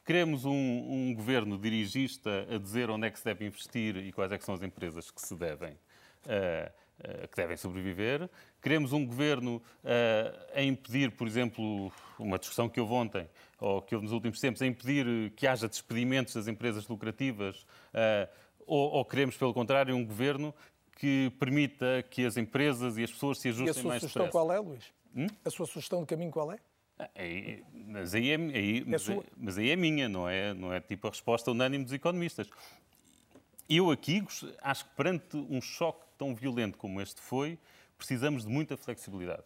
Queremos 0.07 0.45
um, 0.45 0.53
um, 0.53 1.13
governo 1.13 1.59
dirigista 1.59 2.47
a 2.49 2.59
dizer 2.59 2.89
onde 2.91 3.09
é 3.09 3.11
que 3.11 3.19
se 3.19 3.25
deve 3.25 3.45
investir 3.45 3.97
e 3.97 4.13
quais 4.13 4.31
é 4.31 4.39
que 4.39 4.45
são 4.45 4.55
as 4.55 4.63
empresas 4.63 5.11
que 5.11 5.21
se 5.21 5.35
devem, 5.35 5.73
uh, 5.73 6.71
uh, 7.01 7.27
que 7.27 7.37
devem 7.37 7.57
sobreviver. 7.57 8.31
Queremos 8.63 8.93
um 8.93 9.05
governo 9.05 9.57
uh, 9.57 10.47
a 10.55 10.63
impedir, 10.63 11.11
por 11.11 11.27
exemplo, 11.27 11.93
uma 12.21 12.39
discussão 12.39 12.69
que 12.69 12.81
houve 12.81 12.93
ontem, 12.93 13.29
ou 13.59 13.83
que 13.83 13.97
houve 13.97 14.05
nos 14.05 14.13
últimos 14.13 14.39
tempos, 14.39 14.63
a 14.63 14.67
impedir 14.69 15.33
que 15.33 15.45
haja 15.45 15.67
despedimentos 15.67 16.35
das 16.35 16.47
empresas 16.47 16.87
lucrativas, 16.87 17.67
ou, 18.65 18.93
ou, 18.93 19.05
queremos, 19.05 19.37
pelo 19.37 19.53
contrário, 19.53 19.97
um 19.97 20.07
governo 20.07 20.55
que 20.99 21.33
permita 21.37 22.05
que 22.09 22.25
as 22.25 22.37
empresas 22.37 22.97
e 22.97 23.03
as 23.03 23.11
pessoas 23.11 23.41
se 23.41 23.49
ajustem 23.49 23.83
mais 23.83 24.03
depressa. 24.03 24.21
E 24.21 24.23
a 24.23 24.31
sua 24.31 24.31
sugestão 24.31 24.31
qual 24.31 24.53
é, 24.53 24.59
Luís? 24.61 24.85
Hum? 25.17 25.27
A 25.45 25.51
sua 25.51 25.67
sugestão 25.67 26.01
de 26.03 26.07
caminho 26.07 26.31
qual 26.31 26.53
é? 26.53 26.61
Aí, 27.15 27.63
mas, 27.73 28.15
aí 28.15 28.31
é, 28.31 28.37
aí, 28.37 28.79
é 28.79 28.85
mas, 28.87 29.09
é, 29.09 29.23
mas 29.37 29.59
aí 29.59 29.71
é 29.71 29.77
minha, 29.77 30.09
não 30.09 30.29
é, 30.29 30.55
não 30.55 30.73
é 30.73 30.81
tipo 30.81 31.07
a 31.07 31.11
resposta 31.11 31.51
unânime 31.51 31.85
dos 31.85 31.93
economistas. 31.93 32.49
Eu 33.69 33.91
aqui 33.91 34.25
acho 34.63 34.85
que 34.85 34.91
perante 34.95 35.37
um 35.37 35.61
choque 35.61 36.05
tão 36.17 36.35
violento 36.35 36.79
como 36.79 37.01
este 37.01 37.21
foi, 37.21 37.59
precisamos 37.99 38.45
de 38.45 38.49
muita 38.51 38.77
flexibilidade 38.77 39.45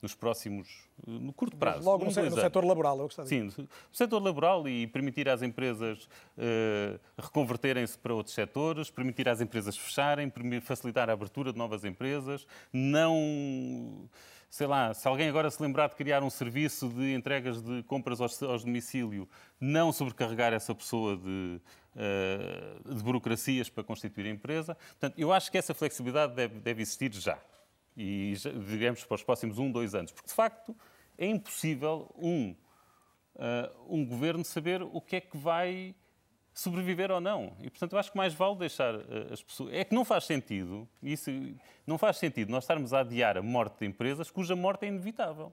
nos 0.00 0.14
próximos, 0.14 0.68
no 1.04 1.32
curto 1.32 1.56
prazo. 1.56 1.84
Logo 1.84 2.04
um, 2.04 2.10
no, 2.10 2.30
no 2.30 2.40
setor 2.40 2.64
laboral, 2.64 2.98
eu 2.98 3.04
gostava 3.04 3.28
Sim, 3.28 3.50
no 3.58 3.68
setor 3.92 4.22
laboral 4.22 4.68
e 4.68 4.86
permitir 4.86 5.28
às 5.28 5.42
empresas 5.42 6.04
uh, 6.36 7.00
reconverterem-se 7.18 7.98
para 7.98 8.14
outros 8.14 8.34
setores, 8.34 8.90
permitir 8.90 9.28
às 9.28 9.40
empresas 9.40 9.76
fecharem, 9.76 10.32
facilitar 10.62 11.10
a 11.10 11.12
abertura 11.12 11.52
de 11.52 11.58
novas 11.58 11.84
empresas, 11.84 12.46
não 12.72 14.08
sei 14.50 14.66
lá, 14.66 14.94
se 14.94 15.06
alguém 15.06 15.28
agora 15.28 15.50
se 15.50 15.62
lembrar 15.62 15.88
de 15.88 15.94
criar 15.94 16.22
um 16.22 16.30
serviço 16.30 16.88
de 16.88 17.14
entregas 17.14 17.62
de 17.62 17.82
compras 17.82 18.20
ao, 18.20 18.28
ao 18.50 18.58
domicílio, 18.58 19.28
não 19.60 19.92
sobrecarregar 19.92 20.52
essa 20.52 20.74
pessoa 20.74 21.16
de, 21.16 21.60
uh, 21.94 22.94
de 22.94 23.02
burocracias 23.02 23.68
para 23.68 23.84
constituir 23.84 24.26
a 24.26 24.30
empresa. 24.30 24.74
Portanto, 24.74 25.18
eu 25.18 25.32
acho 25.32 25.50
que 25.50 25.58
essa 25.58 25.74
flexibilidade 25.74 26.34
deve, 26.34 26.60
deve 26.60 26.82
existir 26.82 27.12
já. 27.12 27.38
E, 27.96 28.34
digamos, 28.68 29.04
para 29.04 29.16
os 29.16 29.22
próximos 29.22 29.58
um, 29.58 29.70
dois 29.70 29.94
anos. 29.94 30.12
Porque, 30.12 30.28
de 30.28 30.34
facto, 30.34 30.74
é 31.18 31.26
impossível 31.26 32.08
um, 32.16 32.54
uh, 33.34 33.94
um 33.96 34.06
governo 34.06 34.44
saber 34.44 34.82
o 34.82 35.00
que 35.00 35.16
é 35.16 35.20
que 35.20 35.36
vai 35.36 35.94
sobreviver 36.60 37.10
ou 37.10 37.20
não. 37.20 37.52
E, 37.60 37.70
portanto, 37.70 37.92
eu 37.92 37.98
acho 37.98 38.10
que 38.10 38.16
mais 38.16 38.34
vale 38.34 38.56
deixar 38.56 38.94
uh, 38.94 39.32
as 39.32 39.42
pessoas... 39.42 39.72
É 39.72 39.84
que 39.84 39.94
não 39.94 40.04
faz 40.04 40.24
sentido, 40.24 40.88
isso 41.02 41.30
não 41.86 41.96
faz 41.96 42.16
sentido 42.16 42.50
nós 42.50 42.64
estarmos 42.64 42.92
a 42.92 43.00
adiar 43.00 43.38
a 43.38 43.42
morte 43.42 43.78
de 43.80 43.86
empresas 43.86 44.30
cuja 44.30 44.56
morte 44.56 44.84
é 44.84 44.88
inevitável. 44.88 45.52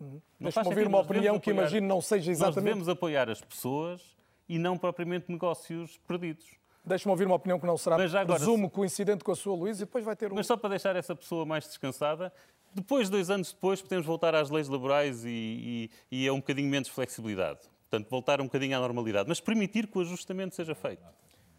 Uhum. 0.00 0.20
Deixa-me 0.40 0.68
ouvir 0.68 0.86
uma 0.86 0.98
opinião 0.98 1.38
que 1.38 1.50
imagino 1.50 1.86
não 1.86 2.00
seja 2.00 2.30
exatamente... 2.30 2.56
Nós 2.56 2.64
devemos 2.64 2.88
apoiar 2.88 3.30
as 3.30 3.40
pessoas 3.40 4.16
e 4.48 4.58
não 4.58 4.76
propriamente 4.76 5.30
negócios 5.30 5.98
perdidos. 5.98 6.46
Deixa-me 6.84 7.10
ouvir 7.10 7.26
uma 7.26 7.36
opinião 7.36 7.60
que 7.60 7.66
não 7.66 7.76
será, 7.76 7.98
Mas 7.98 8.14
agora, 8.14 8.38
presumo, 8.38 8.70
coincidente 8.70 9.22
com 9.22 9.32
a 9.32 9.36
sua, 9.36 9.54
Luís, 9.54 9.76
e 9.76 9.80
depois 9.80 10.04
vai 10.04 10.16
ter 10.16 10.32
um... 10.32 10.34
Mas 10.34 10.46
só 10.46 10.56
para 10.56 10.70
deixar 10.70 10.96
essa 10.96 11.14
pessoa 11.14 11.44
mais 11.44 11.64
descansada, 11.64 12.32
Depois, 12.74 13.08
dois 13.08 13.30
anos 13.30 13.52
depois, 13.52 13.80
podemos 13.80 14.06
voltar 14.06 14.34
às 14.34 14.50
leis 14.50 14.68
laborais 14.68 15.24
e, 15.24 15.90
e, 16.10 16.22
e 16.24 16.28
a 16.28 16.32
um 16.32 16.38
bocadinho 16.38 16.68
menos 16.68 16.88
flexibilidade. 16.88 17.60
Portanto, 17.90 18.10
voltar 18.10 18.40
um 18.40 18.44
bocadinho 18.44 18.76
à 18.76 18.80
normalidade, 18.80 19.28
mas 19.28 19.40
permitir 19.40 19.86
que 19.86 19.96
o 19.96 20.00
ajustamento 20.02 20.54
seja 20.54 20.74
feito. 20.74 21.02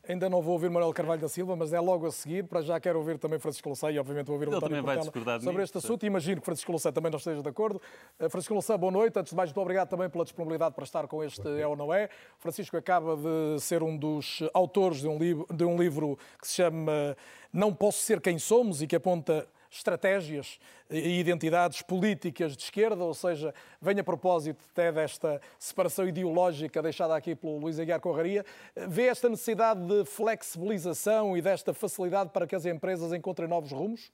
Ainda 0.08 0.28
não 0.28 0.42
vou 0.42 0.54
ouvir 0.54 0.72
Manuel 0.72 0.92
Carvalho 0.92 1.22
da 1.22 1.30
Silva, 1.30 1.56
mas 1.56 1.72
é 1.72 1.80
logo 1.80 2.08
a 2.08 2.12
seguir. 2.12 2.44
Para 2.44 2.64
já 2.64 2.80
quero 2.80 2.98
ouvir 2.98 3.20
também 3.20 3.38
Francisco 3.38 3.70
Louçã 3.70 3.92
e, 3.92 4.00
obviamente, 4.00 4.26
vou 4.26 4.36
ouvir 4.36 4.48
o 4.48 4.50
Ele 4.50 4.58
António 4.58 4.78
também 4.78 4.96
vai 4.96 4.96
Portela 5.06 5.40
sobre 5.40 5.58
mim, 5.58 5.64
este 5.64 5.78
assunto. 5.78 6.06
Imagino 6.06 6.42
que 6.42 6.46
Francisco 6.46 6.72
Louçã 6.72 6.92
também 6.92 7.12
não 7.12 7.18
esteja 7.18 7.44
de 7.44 7.50
acordo. 7.50 7.80
Uh, 8.20 8.28
Francisco 8.28 8.54
Louçã, 8.54 8.76
boa 8.76 8.92
noite. 8.92 9.20
Antes 9.20 9.32
de 9.32 9.36
mais, 9.36 9.50
muito 9.50 9.62
obrigado 9.62 9.88
também 9.88 10.10
pela 10.10 10.24
disponibilidade 10.24 10.74
para 10.74 10.84
estar 10.84 11.08
com 11.08 11.24
este 11.24 11.48
É 11.60 11.68
ou 11.68 11.76
Não 11.76 11.94
É. 11.94 12.10
Francisco 12.40 12.76
acaba 12.76 13.16
de 13.16 13.62
ser 13.62 13.84
um 13.84 13.96
dos 13.96 14.42
autores 14.52 15.02
de 15.02 15.08
um, 15.08 15.18
livro, 15.20 15.46
de 15.54 15.64
um 15.64 15.78
livro 15.78 16.18
que 16.42 16.48
se 16.48 16.56
chama 16.56 17.16
Não 17.54 17.72
Posso 17.72 18.00
Ser 18.00 18.20
Quem 18.20 18.40
Somos 18.40 18.82
e 18.82 18.88
que 18.88 18.96
aponta 18.96 19.48
estratégias 19.70 20.60
e 20.90 21.20
identidades 21.20 21.82
políticas 21.82 22.58
de 22.58 22.64
esquerda, 22.64 23.04
ou 23.04 23.14
seja, 23.14 23.54
vem 23.82 24.00
a 24.00 24.04
propósito 24.04 24.64
até 24.72 24.92
desta 24.92 25.40
separação 25.58 26.08
ideológica 26.08 26.82
deixada 26.82 27.16
aqui 27.16 27.36
pelo 27.36 27.60
Luís 27.60 27.80
Aguiar 27.80 28.00
Corraria, 28.00 28.46
vê 28.88 29.04
esta 29.04 29.30
necessidade 29.30 29.86
de 29.86 30.06
flexibilização 30.06 31.38
e 31.38 31.42
desta 31.42 31.74
facilidade 31.74 32.32
para 32.32 32.48
que 32.48 32.56
as 32.56 32.66
empresas 32.66 33.14
encontrem 33.14 33.48
novos 33.48 33.72
rumos? 33.72 34.12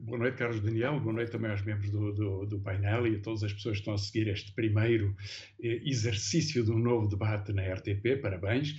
Boa 0.00 0.18
noite, 0.18 0.36
Carlos 0.36 0.60
Daniel. 0.60 0.98
Boa 0.98 1.12
noite 1.12 1.30
também 1.30 1.48
aos 1.48 1.62
membros 1.62 1.90
do, 1.90 2.12
do, 2.12 2.46
do, 2.46 2.60
painel 2.60 3.06
e 3.06 3.16
a 3.16 3.20
todas 3.20 3.44
as 3.44 3.52
pessoas 3.52 3.76
que 3.76 3.82
estão 3.82 3.94
a 3.94 3.98
seguir 3.98 4.26
este 4.26 4.52
primeiro 4.52 5.14
eh, 5.62 5.80
exercício 5.84 6.64
de 6.64 6.72
um 6.72 6.78
novo 6.78 7.06
debate 7.06 7.52
na 7.52 7.62
RTP. 7.62 8.20
Parabéns. 8.20 8.74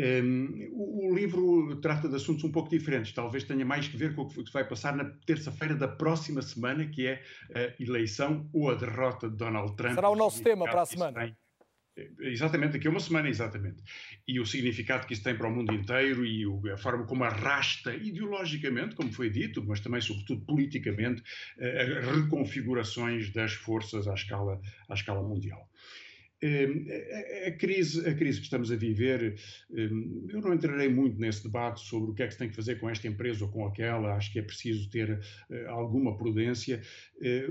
Um, 0.00 0.70
o, 0.72 1.10
o, 1.10 1.14
livro 1.14 1.76
trata 1.76 2.08
de 2.08 2.16
assuntos 2.16 2.42
um 2.44 2.50
pouco 2.50 2.70
diferentes, 2.70 3.12
talvez 3.12 3.44
tenha 3.44 3.66
mais 3.66 3.86
que 3.86 3.98
ver 3.98 4.14
com 4.14 4.22
o 4.22 4.28
que 4.28 4.52
vai 4.52 4.66
passar 4.66 4.96
na 4.96 5.04
terça-feira 5.26 5.74
da 5.74 5.88
próxima 5.88 6.40
semana, 6.40 6.86
que 6.86 7.06
é 7.06 7.22
a 7.54 7.82
eleição 7.82 8.48
ou 8.50 8.70
a 8.70 8.74
derrota 8.74 9.28
de 9.28 9.36
Donald 9.36 9.76
Trump. 9.76 9.94
Será 9.94 10.08
o 10.08 10.16
nosso 10.16 10.42
tema 10.42 10.64
para 10.64 10.82
a 10.82 10.86
semana. 10.86 11.20
Tem. 11.20 11.36
Exatamente, 12.20 12.72
daqui 12.72 12.86
a 12.86 12.90
uma 12.90 13.00
semana, 13.00 13.28
exatamente. 13.28 13.82
E 14.26 14.40
o 14.40 14.46
significado 14.46 15.06
que 15.06 15.12
isso 15.12 15.22
tem 15.22 15.36
para 15.36 15.48
o 15.48 15.50
mundo 15.50 15.74
inteiro 15.74 16.24
e 16.24 16.44
a 16.72 16.76
forma 16.76 17.04
como 17.04 17.24
arrasta 17.24 17.94
ideologicamente, 17.94 18.94
como 18.94 19.12
foi 19.12 19.28
dito, 19.28 19.62
mas 19.66 19.80
também, 19.80 20.00
sobretudo, 20.00 20.44
politicamente, 20.46 21.22
reconfigurações 21.58 23.30
das 23.32 23.52
forças 23.52 24.08
à 24.08 24.14
escala, 24.14 24.60
à 24.88 24.94
escala 24.94 25.22
mundial. 25.22 25.68
Hum, 26.42 26.86
a 27.46 27.50
crise, 27.50 28.08
a 28.08 28.14
crise 28.14 28.38
que 28.38 28.44
estamos 28.44 28.72
a 28.72 28.76
viver, 28.76 29.38
hum, 29.70 30.26
eu 30.30 30.40
não 30.40 30.54
entrarei 30.54 30.88
muito 30.88 31.20
nesse 31.20 31.42
debate 31.42 31.80
sobre 31.82 32.10
o 32.10 32.14
que 32.14 32.22
é 32.22 32.26
que 32.26 32.32
se 32.32 32.38
tem 32.38 32.48
que 32.48 32.56
fazer 32.56 32.80
com 32.80 32.88
esta 32.88 33.06
empresa 33.06 33.44
ou 33.44 33.50
com 33.50 33.66
aquela, 33.66 34.14
acho 34.14 34.32
que 34.32 34.38
é 34.38 34.42
preciso 34.42 34.88
ter 34.88 35.20
eh, 35.50 35.66
alguma 35.66 36.16
prudência. 36.16 36.80
Eh, 37.20 37.50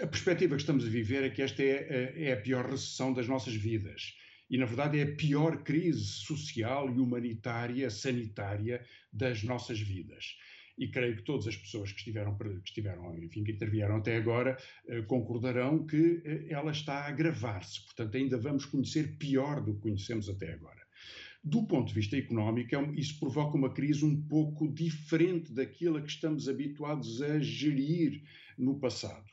a 0.00 0.06
perspectiva 0.06 0.56
que 0.56 0.62
estamos 0.62 0.86
a 0.86 0.88
viver 0.88 1.24
é 1.24 1.30
que 1.30 1.42
esta 1.42 1.62
é, 1.62 2.14
é 2.16 2.32
a 2.32 2.40
pior 2.40 2.64
recessão 2.70 3.12
das 3.12 3.28
nossas 3.28 3.54
vidas. 3.54 4.16
E, 4.48 4.56
na 4.56 4.64
verdade, 4.64 4.98
é 4.98 5.02
a 5.02 5.14
pior 5.14 5.62
crise 5.62 6.04
social 6.04 6.88
e 6.88 6.98
humanitária, 6.98 7.90
sanitária 7.90 8.82
das 9.12 9.42
nossas 9.42 9.78
vidas 9.78 10.36
e 10.78 10.88
creio 10.88 11.16
que 11.16 11.22
todas 11.22 11.46
as 11.46 11.56
pessoas 11.56 11.90
que 11.90 11.98
estiveram, 11.98 12.36
que 12.36 12.68
estiveram 12.68 13.16
enfim, 13.18 13.42
que 13.44 13.52
intervieram 13.52 13.96
até 13.96 14.16
agora, 14.16 14.58
eh, 14.88 15.02
concordarão 15.02 15.86
que 15.86 16.22
eh, 16.24 16.46
ela 16.50 16.70
está 16.70 17.00
a 17.00 17.08
agravar-se. 17.08 17.84
Portanto, 17.84 18.16
ainda 18.16 18.36
vamos 18.36 18.66
conhecer 18.66 19.16
pior 19.16 19.62
do 19.62 19.74
que 19.74 19.80
conhecemos 19.80 20.28
até 20.28 20.52
agora. 20.52 20.84
Do 21.42 21.66
ponto 21.66 21.88
de 21.88 21.94
vista 21.94 22.16
económico, 22.16 22.74
é 22.74 22.92
isso 22.96 23.20
provoca 23.20 23.56
uma 23.56 23.72
crise 23.72 24.04
um 24.04 24.20
pouco 24.26 24.68
diferente 24.72 25.52
daquela 25.52 26.02
que 26.02 26.10
estamos 26.10 26.48
habituados 26.48 27.22
a 27.22 27.38
gerir 27.38 28.22
no 28.58 28.78
passado. 28.78 29.24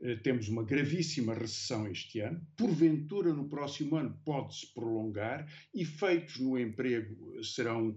Eh, 0.00 0.16
temos 0.16 0.48
uma 0.48 0.62
gravíssima 0.62 1.34
recessão 1.34 1.86
este 1.88 2.20
ano, 2.20 2.40
porventura 2.56 3.32
no 3.32 3.48
próximo 3.48 3.96
ano 3.96 4.18
pode-se 4.24 4.72
prolongar, 4.74 5.50
efeitos 5.74 6.38
no 6.38 6.58
emprego 6.58 7.42
serão 7.42 7.96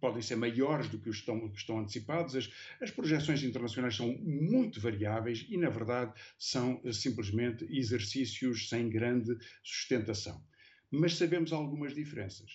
podem 0.00 0.22
ser 0.22 0.36
maiores 0.36 0.88
do 0.88 0.98
que 0.98 1.10
os 1.10 1.16
estão, 1.16 1.48
que 1.48 1.58
estão 1.58 1.80
antecipados. 1.80 2.36
As, 2.36 2.50
as, 2.80 2.90
projeções 2.90 3.42
internacionais 3.42 3.96
são 3.96 4.16
muito 4.18 4.80
variáveis 4.80 5.44
e, 5.48 5.56
na 5.56 5.68
verdade, 5.68 6.12
são 6.38 6.80
eh, 6.84 6.92
simplesmente 6.92 7.66
exercícios 7.68 8.68
sem 8.68 8.88
grande 8.88 9.36
sustentação. 9.62 10.40
Mas 10.90 11.14
sabemos 11.14 11.52
algumas 11.52 11.94
diferenças. 11.94 12.50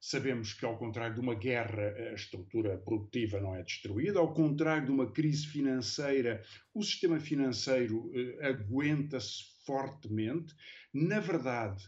Sabemos 0.00 0.52
que, 0.52 0.64
ao 0.64 0.76
contrário 0.76 1.14
de 1.14 1.20
uma 1.20 1.34
guerra, 1.34 1.94
a 2.10 2.14
estrutura 2.14 2.76
produtiva 2.78 3.40
não 3.40 3.54
é 3.54 3.62
destruída, 3.62 4.18
ao 4.18 4.34
contrário 4.34 4.86
de 4.86 4.90
uma 4.90 5.10
crise 5.10 5.46
financeira, 5.46 6.42
o 6.74 6.82
sistema 6.82 7.18
financeiro 7.20 8.10
eh, 8.14 8.48
aguenta-se 8.48 9.44
fortemente. 9.64 10.54
Na 10.92 11.20
verdade, 11.20 11.84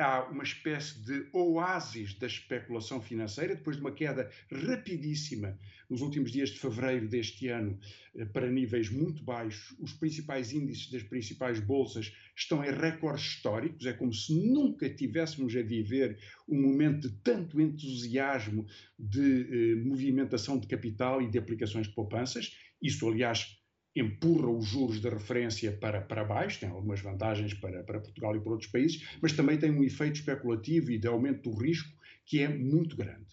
há 0.00 0.24
uma 0.24 0.42
espécie 0.42 0.98
de 1.00 1.26
oásis 1.32 2.14
da 2.14 2.26
especulação 2.26 3.00
financeira, 3.00 3.54
depois 3.54 3.76
de 3.76 3.82
uma 3.82 3.92
queda 3.92 4.30
rapidíssima 4.50 5.58
nos 5.88 6.00
últimos 6.00 6.32
dias 6.32 6.50
de 6.50 6.58
fevereiro 6.58 7.06
deste 7.08 7.48
ano 7.48 7.78
eh, 8.16 8.24
para 8.24 8.50
níveis 8.50 8.88
muito 8.90 9.22
baixos. 9.22 9.76
Os 9.78 9.92
principais 9.92 10.52
índices 10.52 10.90
das 10.90 11.02
principais 11.02 11.60
bolsas 11.60 12.12
estão 12.34 12.64
em 12.64 12.70
recordes 12.70 13.24
históricos, 13.24 13.84
é 13.84 13.92
como 13.92 14.12
se 14.12 14.34
nunca 14.34 14.88
tivéssemos 14.88 15.54
a 15.54 15.62
viver 15.62 16.18
um 16.48 16.60
momento 16.60 17.08
de 17.08 17.14
tanto 17.16 17.60
entusiasmo 17.60 18.66
de 18.98 19.42
eh, 19.42 19.74
movimentação 19.84 20.58
de 20.58 20.66
capital 20.66 21.20
e 21.20 21.28
de 21.28 21.38
aplicações 21.38 21.86
de 21.86 21.94
poupanças. 21.94 22.56
Isso, 22.80 23.06
aliás, 23.06 23.59
empurra 23.94 24.48
os 24.48 24.66
juros 24.66 25.00
de 25.00 25.08
referência 25.08 25.72
para, 25.72 26.00
para 26.00 26.24
baixo, 26.24 26.60
tem 26.60 26.68
algumas 26.68 27.00
vantagens 27.00 27.54
para, 27.54 27.82
para 27.82 28.00
Portugal 28.00 28.36
e 28.36 28.40
para 28.40 28.52
outros 28.52 28.70
países, 28.70 29.08
mas 29.20 29.32
também 29.32 29.58
tem 29.58 29.70
um 29.70 29.82
efeito 29.82 30.16
especulativo 30.16 30.90
e 30.90 30.98
de 30.98 31.08
aumento 31.08 31.50
do 31.50 31.56
risco 31.56 31.90
que 32.24 32.40
é 32.40 32.48
muito 32.48 32.96
grande. 32.96 33.26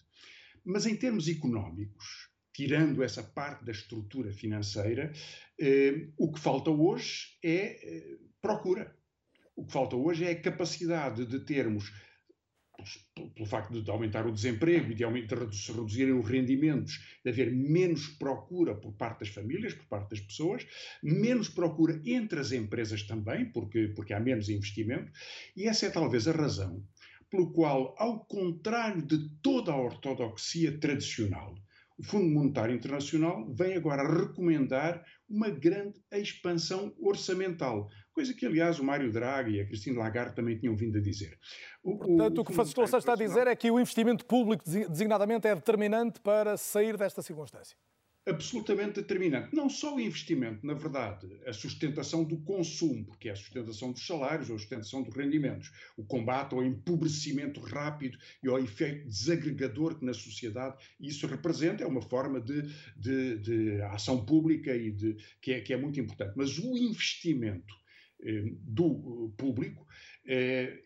Mas 0.64 0.86
em 0.86 0.96
termos 0.96 1.28
económicos, 1.28 2.28
tirando 2.52 3.02
essa 3.02 3.22
parte 3.22 3.64
da 3.64 3.70
estrutura 3.70 4.32
financeira, 4.32 5.12
eh, 5.60 6.08
o 6.16 6.32
que 6.32 6.40
falta 6.40 6.70
hoje 6.70 7.38
é 7.42 7.78
eh, 7.80 8.18
procura. 8.42 8.96
O 9.54 9.64
que 9.64 9.72
falta 9.72 9.94
hoje 9.94 10.24
é 10.24 10.32
a 10.32 10.40
capacidade 10.40 11.24
de 11.24 11.40
termos 11.40 11.92
pelo 13.34 13.46
facto 13.46 13.82
de 13.82 13.90
aumentar 13.90 14.26
o 14.26 14.32
desemprego 14.32 14.92
e 14.92 14.94
de, 14.94 15.04
aumentar, 15.04 15.44
de 15.46 15.56
se 15.56 15.72
reduzirem 15.72 16.14
os 16.14 16.28
rendimentos, 16.28 16.98
de 17.24 17.30
haver 17.30 17.52
menos 17.52 18.06
procura 18.08 18.74
por 18.74 18.92
parte 18.92 19.20
das 19.20 19.28
famílias, 19.28 19.74
por 19.74 19.86
parte 19.86 20.10
das 20.10 20.20
pessoas, 20.20 20.66
menos 21.02 21.48
procura 21.48 22.00
entre 22.04 22.38
as 22.38 22.52
empresas 22.52 23.02
também, 23.02 23.50
porque, 23.50 23.88
porque 23.88 24.14
há 24.14 24.20
menos 24.20 24.48
investimento, 24.48 25.10
e 25.56 25.66
essa 25.66 25.86
é 25.86 25.90
talvez 25.90 26.28
a 26.28 26.32
razão 26.32 26.82
pelo 27.30 27.52
qual, 27.52 27.94
ao 27.98 28.24
contrário 28.24 29.02
de 29.02 29.28
toda 29.42 29.70
a 29.70 29.76
ortodoxia 29.76 30.78
tradicional, 30.78 31.54
o 31.98 32.02
Fundo 32.02 32.30
Monetário 32.30 32.74
Internacional 32.74 33.52
vem 33.52 33.74
agora 33.74 34.06
recomendar 34.08 35.04
uma 35.28 35.50
grande 35.50 36.00
expansão 36.12 36.94
orçamental, 36.98 37.90
coisa 38.18 38.34
que, 38.34 38.44
aliás, 38.44 38.80
o 38.80 38.84
Mário 38.84 39.12
Draghi 39.12 39.52
e 39.52 39.60
a 39.60 39.64
Cristina 39.64 40.00
Lagarde 40.00 40.34
também 40.34 40.58
tinham 40.58 40.74
vindo 40.74 40.98
a 40.98 41.00
dizer. 41.00 41.38
O, 41.84 41.96
Portanto, 41.96 42.38
o, 42.38 42.40
o 42.40 42.44
que 42.44 42.50
o 42.50 42.54
Francisco 42.54 42.80
Louçã 42.80 42.98
está 42.98 43.12
a 43.12 43.16
dizer 43.16 43.46
é 43.46 43.54
que 43.54 43.70
o 43.70 43.78
investimento 43.78 44.26
público, 44.26 44.64
designadamente, 44.66 45.46
é 45.46 45.54
determinante 45.54 46.20
para 46.20 46.56
sair 46.56 46.96
desta 46.96 47.22
circunstância 47.22 47.76
absolutamente 48.28 48.96
determinante. 48.96 49.54
Não 49.54 49.70
só 49.70 49.96
o 49.96 50.00
investimento, 50.00 50.66
na 50.66 50.74
verdade, 50.74 51.26
a 51.46 51.52
sustentação 51.52 52.24
do 52.24 52.36
consumo, 52.38 53.06
porque 53.06 53.28
é 53.28 53.32
a 53.32 53.36
sustentação 53.36 53.90
dos 53.90 54.06
salários 54.06 54.50
ou 54.50 54.56
a 54.56 54.58
sustentação 54.58 55.02
dos 55.02 55.14
rendimentos, 55.14 55.72
o 55.96 56.04
combate 56.04 56.54
ao 56.54 56.62
empobrecimento 56.62 57.58
rápido 57.60 58.18
e 58.42 58.48
ao 58.48 58.58
efeito 58.58 59.08
desagregador 59.08 59.98
que 59.98 60.04
na 60.04 60.12
sociedade 60.12 60.76
isso 61.00 61.26
representa, 61.26 61.82
é 61.82 61.86
uma 61.86 62.02
forma 62.02 62.38
de, 62.38 62.62
de, 62.96 63.38
de 63.38 63.82
ação 63.82 64.24
pública 64.24 64.76
e 64.76 64.90
de, 64.90 65.16
que, 65.40 65.52
é, 65.52 65.60
que 65.60 65.72
é 65.72 65.76
muito 65.76 65.98
importante. 65.98 66.34
Mas 66.36 66.58
o 66.58 66.76
investimento 66.76 67.74
do 68.20 69.32
público 69.36 69.86
eh, 70.26 70.80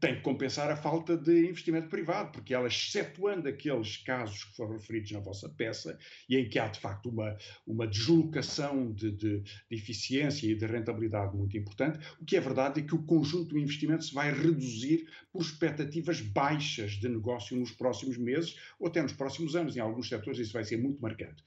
tem 0.00 0.16
que 0.16 0.22
compensar 0.22 0.70
a 0.70 0.76
falta 0.76 1.16
de 1.16 1.48
investimento 1.48 1.88
privado, 1.88 2.32
porque 2.32 2.54
ela, 2.54 2.66
excetuando 2.66 3.48
aqueles 3.48 3.98
casos 3.98 4.44
que 4.44 4.56
foram 4.56 4.72
referidos 4.72 5.12
na 5.12 5.20
vossa 5.20 5.48
peça, 5.48 5.98
e 6.28 6.36
em 6.36 6.48
que 6.48 6.58
há 6.58 6.68
de 6.68 6.80
facto 6.80 7.08
uma, 7.08 7.36
uma 7.66 7.86
deslocação 7.86 8.92
de, 8.92 9.10
de, 9.10 9.40
de 9.40 9.52
eficiência 9.70 10.46
e 10.46 10.54
de 10.54 10.66
rentabilidade 10.66 11.36
muito 11.36 11.56
importante, 11.56 11.98
o 12.20 12.24
que 12.24 12.36
é 12.36 12.40
verdade 12.40 12.80
é 12.80 12.82
que 12.82 12.94
o 12.94 13.02
conjunto 13.02 13.50
do 13.50 13.58
investimento 13.58 14.04
se 14.04 14.14
vai 14.14 14.32
reduzir 14.32 15.06
por 15.32 15.42
expectativas 15.42 16.20
baixas 16.20 16.92
de 16.92 17.08
negócio 17.08 17.56
nos 17.56 17.72
próximos 17.72 18.16
meses 18.16 18.56
ou 18.78 18.88
até 18.88 19.02
nos 19.02 19.12
próximos 19.12 19.56
anos. 19.56 19.76
Em 19.76 19.80
alguns 19.80 20.08
setores 20.08 20.38
isso 20.38 20.52
vai 20.52 20.64
ser 20.64 20.76
muito 20.76 21.00
marcante. 21.00 21.42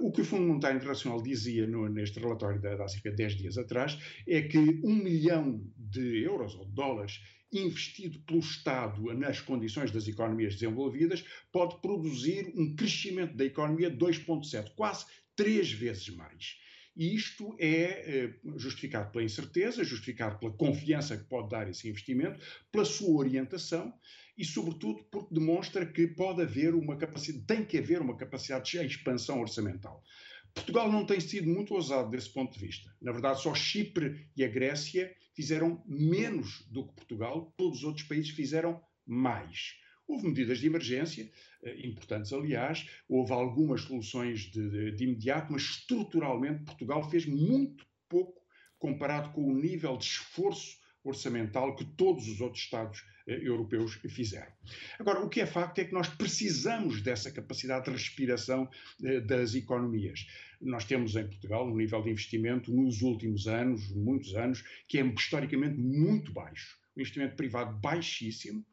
O 0.00 0.10
que 0.12 0.20
o 0.20 0.24
Fundo 0.24 0.46
Monetário 0.46 0.76
Internacional 0.76 1.22
dizia 1.22 1.66
no, 1.66 1.88
neste 1.88 2.18
relatório 2.18 2.60
de, 2.60 2.74
de 2.74 2.82
há 2.82 2.88
cerca 2.88 3.10
de 3.10 3.16
10 3.16 3.36
dias 3.36 3.58
atrás 3.58 3.98
é 4.26 4.42
que 4.42 4.80
um 4.84 4.94
milhão 4.94 5.62
de 5.76 6.22
euros 6.22 6.54
ou 6.54 6.64
dólares 6.66 7.20
investido 7.58 8.18
pelo 8.20 8.40
Estado 8.40 9.02
nas 9.14 9.40
condições 9.40 9.90
das 9.90 10.08
economias 10.08 10.54
desenvolvidas 10.54 11.24
pode 11.52 11.80
produzir 11.80 12.52
um 12.56 12.74
crescimento 12.74 13.36
da 13.36 13.44
economia 13.44 13.90
de 13.90 13.96
2,7, 13.96 14.72
quase 14.74 15.06
três 15.36 15.70
vezes 15.70 16.08
mais. 16.10 16.58
E 16.96 17.12
isto 17.14 17.56
é 17.58 17.74
eh, 17.74 18.34
justificado 18.56 19.10
pela 19.10 19.24
incerteza, 19.24 19.82
justificado 19.82 20.38
pela 20.38 20.52
confiança 20.52 21.16
que 21.16 21.24
pode 21.24 21.50
dar 21.50 21.68
esse 21.68 21.88
investimento, 21.88 22.38
pela 22.70 22.84
sua 22.84 23.18
orientação 23.18 23.92
e, 24.38 24.44
sobretudo, 24.44 25.02
porque 25.10 25.34
demonstra 25.34 25.84
que 25.84 26.06
pode 26.06 26.42
haver 26.42 26.72
uma 26.72 26.96
capacidade, 26.96 27.46
tem 27.46 27.64
que 27.64 27.78
haver 27.78 28.00
uma 28.00 28.16
capacidade 28.16 28.70
de 28.70 28.86
expansão 28.86 29.40
orçamental. 29.40 30.04
Portugal 30.54 30.90
não 30.90 31.04
tem 31.04 31.20
sido 31.20 31.48
muito 31.48 31.74
ousado 31.74 32.10
desse 32.10 32.30
ponto 32.30 32.52
de 32.52 32.64
vista. 32.64 32.88
Na 33.02 33.10
verdade, 33.10 33.42
só 33.42 33.54
Chipre 33.54 34.28
e 34.36 34.44
a 34.44 34.48
Grécia 34.48 35.14
fizeram 35.34 35.82
menos 35.84 36.64
do 36.70 36.86
que 36.86 36.94
Portugal, 36.94 37.52
todos 37.56 37.78
os 37.78 37.84
outros 37.84 38.06
países 38.06 38.30
fizeram 38.30 38.80
mais. 39.04 39.74
Houve 40.06 40.28
medidas 40.28 40.58
de 40.58 40.66
emergência, 40.66 41.30
eh, 41.62 41.86
importantes 41.86 42.32
aliás, 42.32 42.88
houve 43.08 43.32
algumas 43.32 43.82
soluções 43.82 44.40
de, 44.42 44.70
de, 44.70 44.92
de 44.92 45.04
imediato, 45.04 45.52
mas 45.52 45.62
estruturalmente 45.62 46.64
Portugal 46.64 47.08
fez 47.10 47.26
muito 47.26 47.84
pouco 48.08 48.40
comparado 48.78 49.32
com 49.32 49.44
o 49.44 49.54
nível 49.54 49.96
de 49.96 50.04
esforço 50.04 50.78
orçamental 51.02 51.74
que 51.74 51.84
todos 51.84 52.28
os 52.28 52.40
outros 52.40 52.62
Estados 52.62 53.02
europeus 53.26 53.94
fizeram. 54.08 54.52
Agora, 54.98 55.20
o 55.20 55.28
que 55.28 55.40
é 55.40 55.46
facto 55.46 55.78
é 55.78 55.84
que 55.84 55.94
nós 55.94 56.08
precisamos 56.08 57.00
dessa 57.00 57.30
capacidade 57.30 57.86
de 57.86 57.92
respiração 57.92 58.68
eh, 59.02 59.20
das 59.20 59.54
economias. 59.54 60.26
Nós 60.60 60.84
temos 60.84 61.16
em 61.16 61.26
Portugal 61.26 61.66
um 61.66 61.76
nível 61.76 62.02
de 62.02 62.10
investimento 62.10 62.72
nos 62.72 63.02
últimos 63.02 63.46
anos, 63.46 63.88
muitos 63.90 64.34
anos, 64.34 64.62
que 64.86 64.98
é 64.98 65.06
historicamente 65.06 65.78
muito 65.78 66.32
baixo. 66.32 66.78
O 66.94 67.00
investimento 67.00 67.36
privado 67.36 67.76
baixíssimo, 67.78 68.64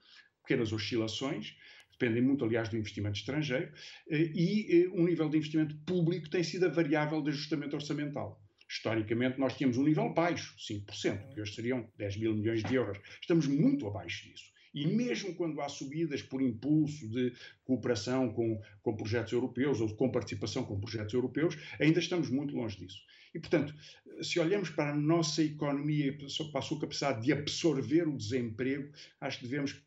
pequenas 0.41 0.71
oscilações, 0.73 1.55
dependem 1.91 2.21
muito, 2.21 2.43
aliás, 2.43 2.67
do 2.67 2.77
investimento 2.77 3.19
estrangeiro, 3.19 3.71
eh, 4.09 4.31
e 4.33 4.83
eh, 4.83 4.89
um 4.89 5.05
nível 5.05 5.29
de 5.29 5.37
investimento 5.37 5.75
público 5.85 6.29
tem 6.29 6.43
sido 6.43 6.65
a 6.65 6.69
variável 6.69 7.21
de 7.21 7.29
ajustamento 7.29 7.75
orçamental. 7.75 8.41
Historicamente, 8.71 9.37
nós 9.37 9.57
tínhamos 9.57 9.77
um 9.77 9.83
nível 9.83 10.13
baixo, 10.13 10.55
5%, 10.57 11.33
que 11.33 11.41
hoje 11.41 11.53
seriam 11.53 11.85
10 11.97 12.17
mil 12.17 12.33
milhões 12.33 12.63
de 12.63 12.73
euros. 12.73 12.97
Estamos 13.19 13.45
muito 13.45 13.85
abaixo 13.85 14.23
disso. 14.23 14.49
E 14.73 14.87
mesmo 14.87 15.35
quando 15.35 15.59
há 15.59 15.67
subidas 15.67 16.21
por 16.21 16.41
impulso 16.41 17.05
de 17.09 17.33
cooperação 17.65 18.31
com, 18.31 18.61
com 18.81 18.95
projetos 18.95 19.33
europeus 19.33 19.81
ou 19.81 19.93
com 19.93 20.09
participação 20.09 20.63
com 20.63 20.79
projetos 20.79 21.13
europeus, 21.13 21.57
ainda 21.81 21.99
estamos 21.99 22.29
muito 22.29 22.55
longe 22.55 22.77
disso. 22.77 23.01
E, 23.35 23.39
portanto, 23.39 23.75
se 24.21 24.39
olhamos 24.39 24.69
para 24.69 24.91
a 24.91 24.95
nossa 24.95 25.43
economia 25.43 26.07
e 26.07 26.11
para 26.13 26.59
a 26.59 26.61
sua 26.61 26.79
capacidade 26.79 27.25
de 27.25 27.33
absorver 27.33 28.07
o 28.07 28.15
desemprego, 28.15 28.89
acho 29.19 29.39
que 29.39 29.47
devemos 29.47 29.83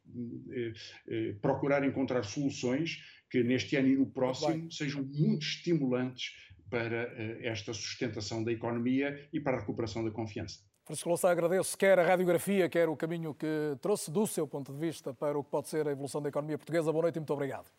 eh, 0.50 0.72
eh, 1.08 1.34
procurar 1.40 1.86
encontrar 1.86 2.22
soluções 2.22 3.02
que 3.30 3.42
neste 3.42 3.76
ano 3.76 3.88
e 3.88 3.96
no 3.96 4.06
próximo 4.06 4.70
sejam 4.70 5.02
muito 5.02 5.42
estimulantes 5.42 6.34
para 6.70 7.12
eh, 7.16 7.38
esta 7.42 7.72
sustentação 7.72 8.42
da 8.42 8.52
economia 8.52 9.28
e 9.32 9.40
para 9.40 9.56
a 9.56 9.60
recuperação 9.60 10.04
da 10.04 10.10
confiança. 10.10 10.60
Francisco 10.84 11.08
Louçã, 11.08 11.30
agradeço 11.30 11.78
quer 11.78 11.98
a 11.98 12.06
radiografia, 12.06 12.68
quer 12.68 12.88
o 12.88 12.96
caminho 12.96 13.34
que 13.34 13.46
trouxe 13.80 14.10
do 14.10 14.26
seu 14.26 14.46
ponto 14.46 14.72
de 14.72 14.78
vista 14.78 15.14
para 15.14 15.38
o 15.38 15.42
que 15.42 15.50
pode 15.50 15.68
ser 15.68 15.88
a 15.88 15.92
evolução 15.92 16.20
da 16.20 16.28
economia 16.28 16.58
portuguesa. 16.58 16.92
Boa 16.92 17.02
noite 17.02 17.16
e 17.16 17.20
muito 17.20 17.32
obrigado. 17.32 17.70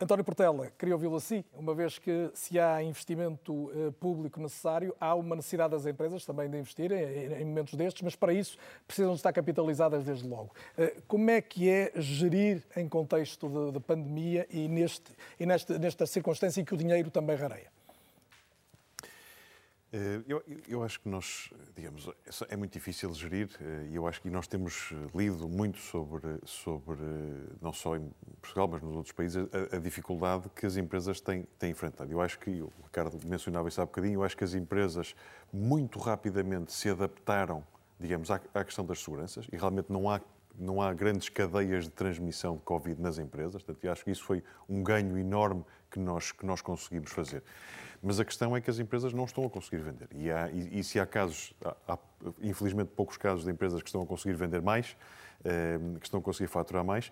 António 0.00 0.24
Portela, 0.24 0.72
queria 0.76 0.94
ouvi-lo 0.94 1.14
assim, 1.14 1.44
uma 1.54 1.72
vez 1.72 1.98
que 2.00 2.28
se 2.34 2.58
há 2.58 2.82
investimento 2.82 3.52
uh, 3.52 3.92
público 3.92 4.40
necessário, 4.40 4.94
há 5.00 5.14
uma 5.14 5.36
necessidade 5.36 5.70
das 5.70 5.86
empresas 5.86 6.24
também 6.24 6.50
de 6.50 6.58
investirem 6.58 7.00
em, 7.40 7.44
momentos 7.44 7.74
destes, 7.74 8.02
mas 8.02 8.16
para 8.16 8.32
isso 8.32 8.58
precisam 8.88 9.12
de 9.12 9.18
estar 9.18 9.32
capitalizadas 9.32 10.04
desde 10.04 10.26
logo. 10.26 10.52
Uh, 10.76 11.00
como 11.06 11.30
é 11.30 11.40
que 11.40 11.68
é 11.68 11.92
gerir 11.94 12.64
em 12.76 12.88
contexto 12.88 13.48
de, 13.48 13.72
de 13.72 13.80
pandemia 13.80 14.46
e, 14.50 14.66
neste, 14.66 15.12
e 15.38 15.46
neste, 15.46 15.78
nesta 15.78 16.06
circunstância 16.06 16.60
em 16.60 16.64
que 16.64 16.74
o 16.74 16.76
dinheiro 16.76 17.08
também 17.08 17.36
rareia? 17.36 17.70
Eh, 19.94 20.22
eu, 20.26 20.42
eu, 20.66 20.82
acho 20.82 20.98
que 21.00 21.08
nós, 21.08 21.52
digamos, 21.76 22.10
é 22.48 22.56
muito 22.56 22.72
difícil 22.72 23.14
gerir 23.14 23.48
eh, 23.60 23.90
e 23.90 23.94
eu 23.94 24.08
acho 24.08 24.20
que 24.20 24.28
nós 24.28 24.48
temos 24.48 24.92
lido 25.14 25.48
muito 25.48 25.78
sobre, 25.78 26.40
sobre 26.44 26.98
não 27.62 27.72
só 27.72 27.94
em 27.94 28.10
Portugal, 28.42 28.66
mas 28.66 28.82
nos 28.82 28.96
outros 28.96 29.12
países, 29.12 29.36
a, 29.36 29.76
a 29.76 29.78
dificuldade 29.78 30.50
que 30.52 30.66
as 30.66 30.76
empresas 30.76 31.20
têm, 31.20 31.46
têm 31.60 31.70
enfrentado. 31.70 32.10
Eu 32.10 32.20
acho 32.20 32.40
que, 32.40 32.60
o 32.60 32.72
Ricardo 32.82 33.20
mencionava 33.24 33.68
isso 33.68 33.80
há 33.80 33.86
bocadinho, 33.86 34.14
eu 34.14 34.24
acho 34.24 34.36
que 34.36 34.42
as 34.42 34.54
empresas 34.54 35.14
muito 35.52 36.00
rapidamente 36.00 36.72
se 36.72 36.90
adaptaram, 36.90 37.64
digamos, 38.00 38.32
à, 38.32 38.40
à 38.52 38.64
questão 38.64 38.84
das 38.84 38.98
seguranças 38.98 39.46
e 39.52 39.56
realmente 39.56 39.92
não 39.92 40.10
há 40.10 40.20
não 40.56 40.80
há 40.80 40.94
grandes 40.94 41.28
cadeias 41.28 41.84
de 41.84 41.90
transmissão 41.90 42.54
de 42.56 42.62
Covid 42.62 43.02
nas 43.02 43.18
empresas, 43.18 43.60
portanto, 43.60 43.84
eu 43.84 43.90
acho 43.90 44.04
que 44.04 44.12
isso 44.12 44.22
foi 44.22 44.40
um 44.68 44.84
ganho 44.84 45.18
enorme 45.18 45.64
que 45.90 45.98
nós, 45.98 46.30
que 46.30 46.46
nós 46.46 46.60
conseguimos 46.60 47.10
fazer. 47.10 47.42
Mas 48.04 48.20
a 48.20 48.24
questão 48.24 48.54
é 48.54 48.60
que 48.60 48.68
as 48.68 48.78
empresas 48.78 49.14
não 49.14 49.24
estão 49.24 49.46
a 49.46 49.50
conseguir 49.50 49.78
vender. 49.78 50.08
E, 50.14 50.30
há, 50.30 50.50
e, 50.50 50.78
e 50.78 50.84
se 50.84 51.00
há 51.00 51.06
casos, 51.06 51.54
há, 51.64 51.94
há, 51.94 51.98
infelizmente 52.42 52.88
poucos 52.88 53.16
casos 53.16 53.44
de 53.44 53.50
empresas 53.50 53.80
que 53.80 53.88
estão 53.88 54.02
a 54.02 54.06
conseguir 54.06 54.34
vender 54.34 54.60
mais, 54.60 54.94
eh, 55.42 55.78
que 55.98 56.06
estão 56.06 56.20
a 56.20 56.22
conseguir 56.22 56.48
faturar 56.48 56.84
mais, 56.84 57.10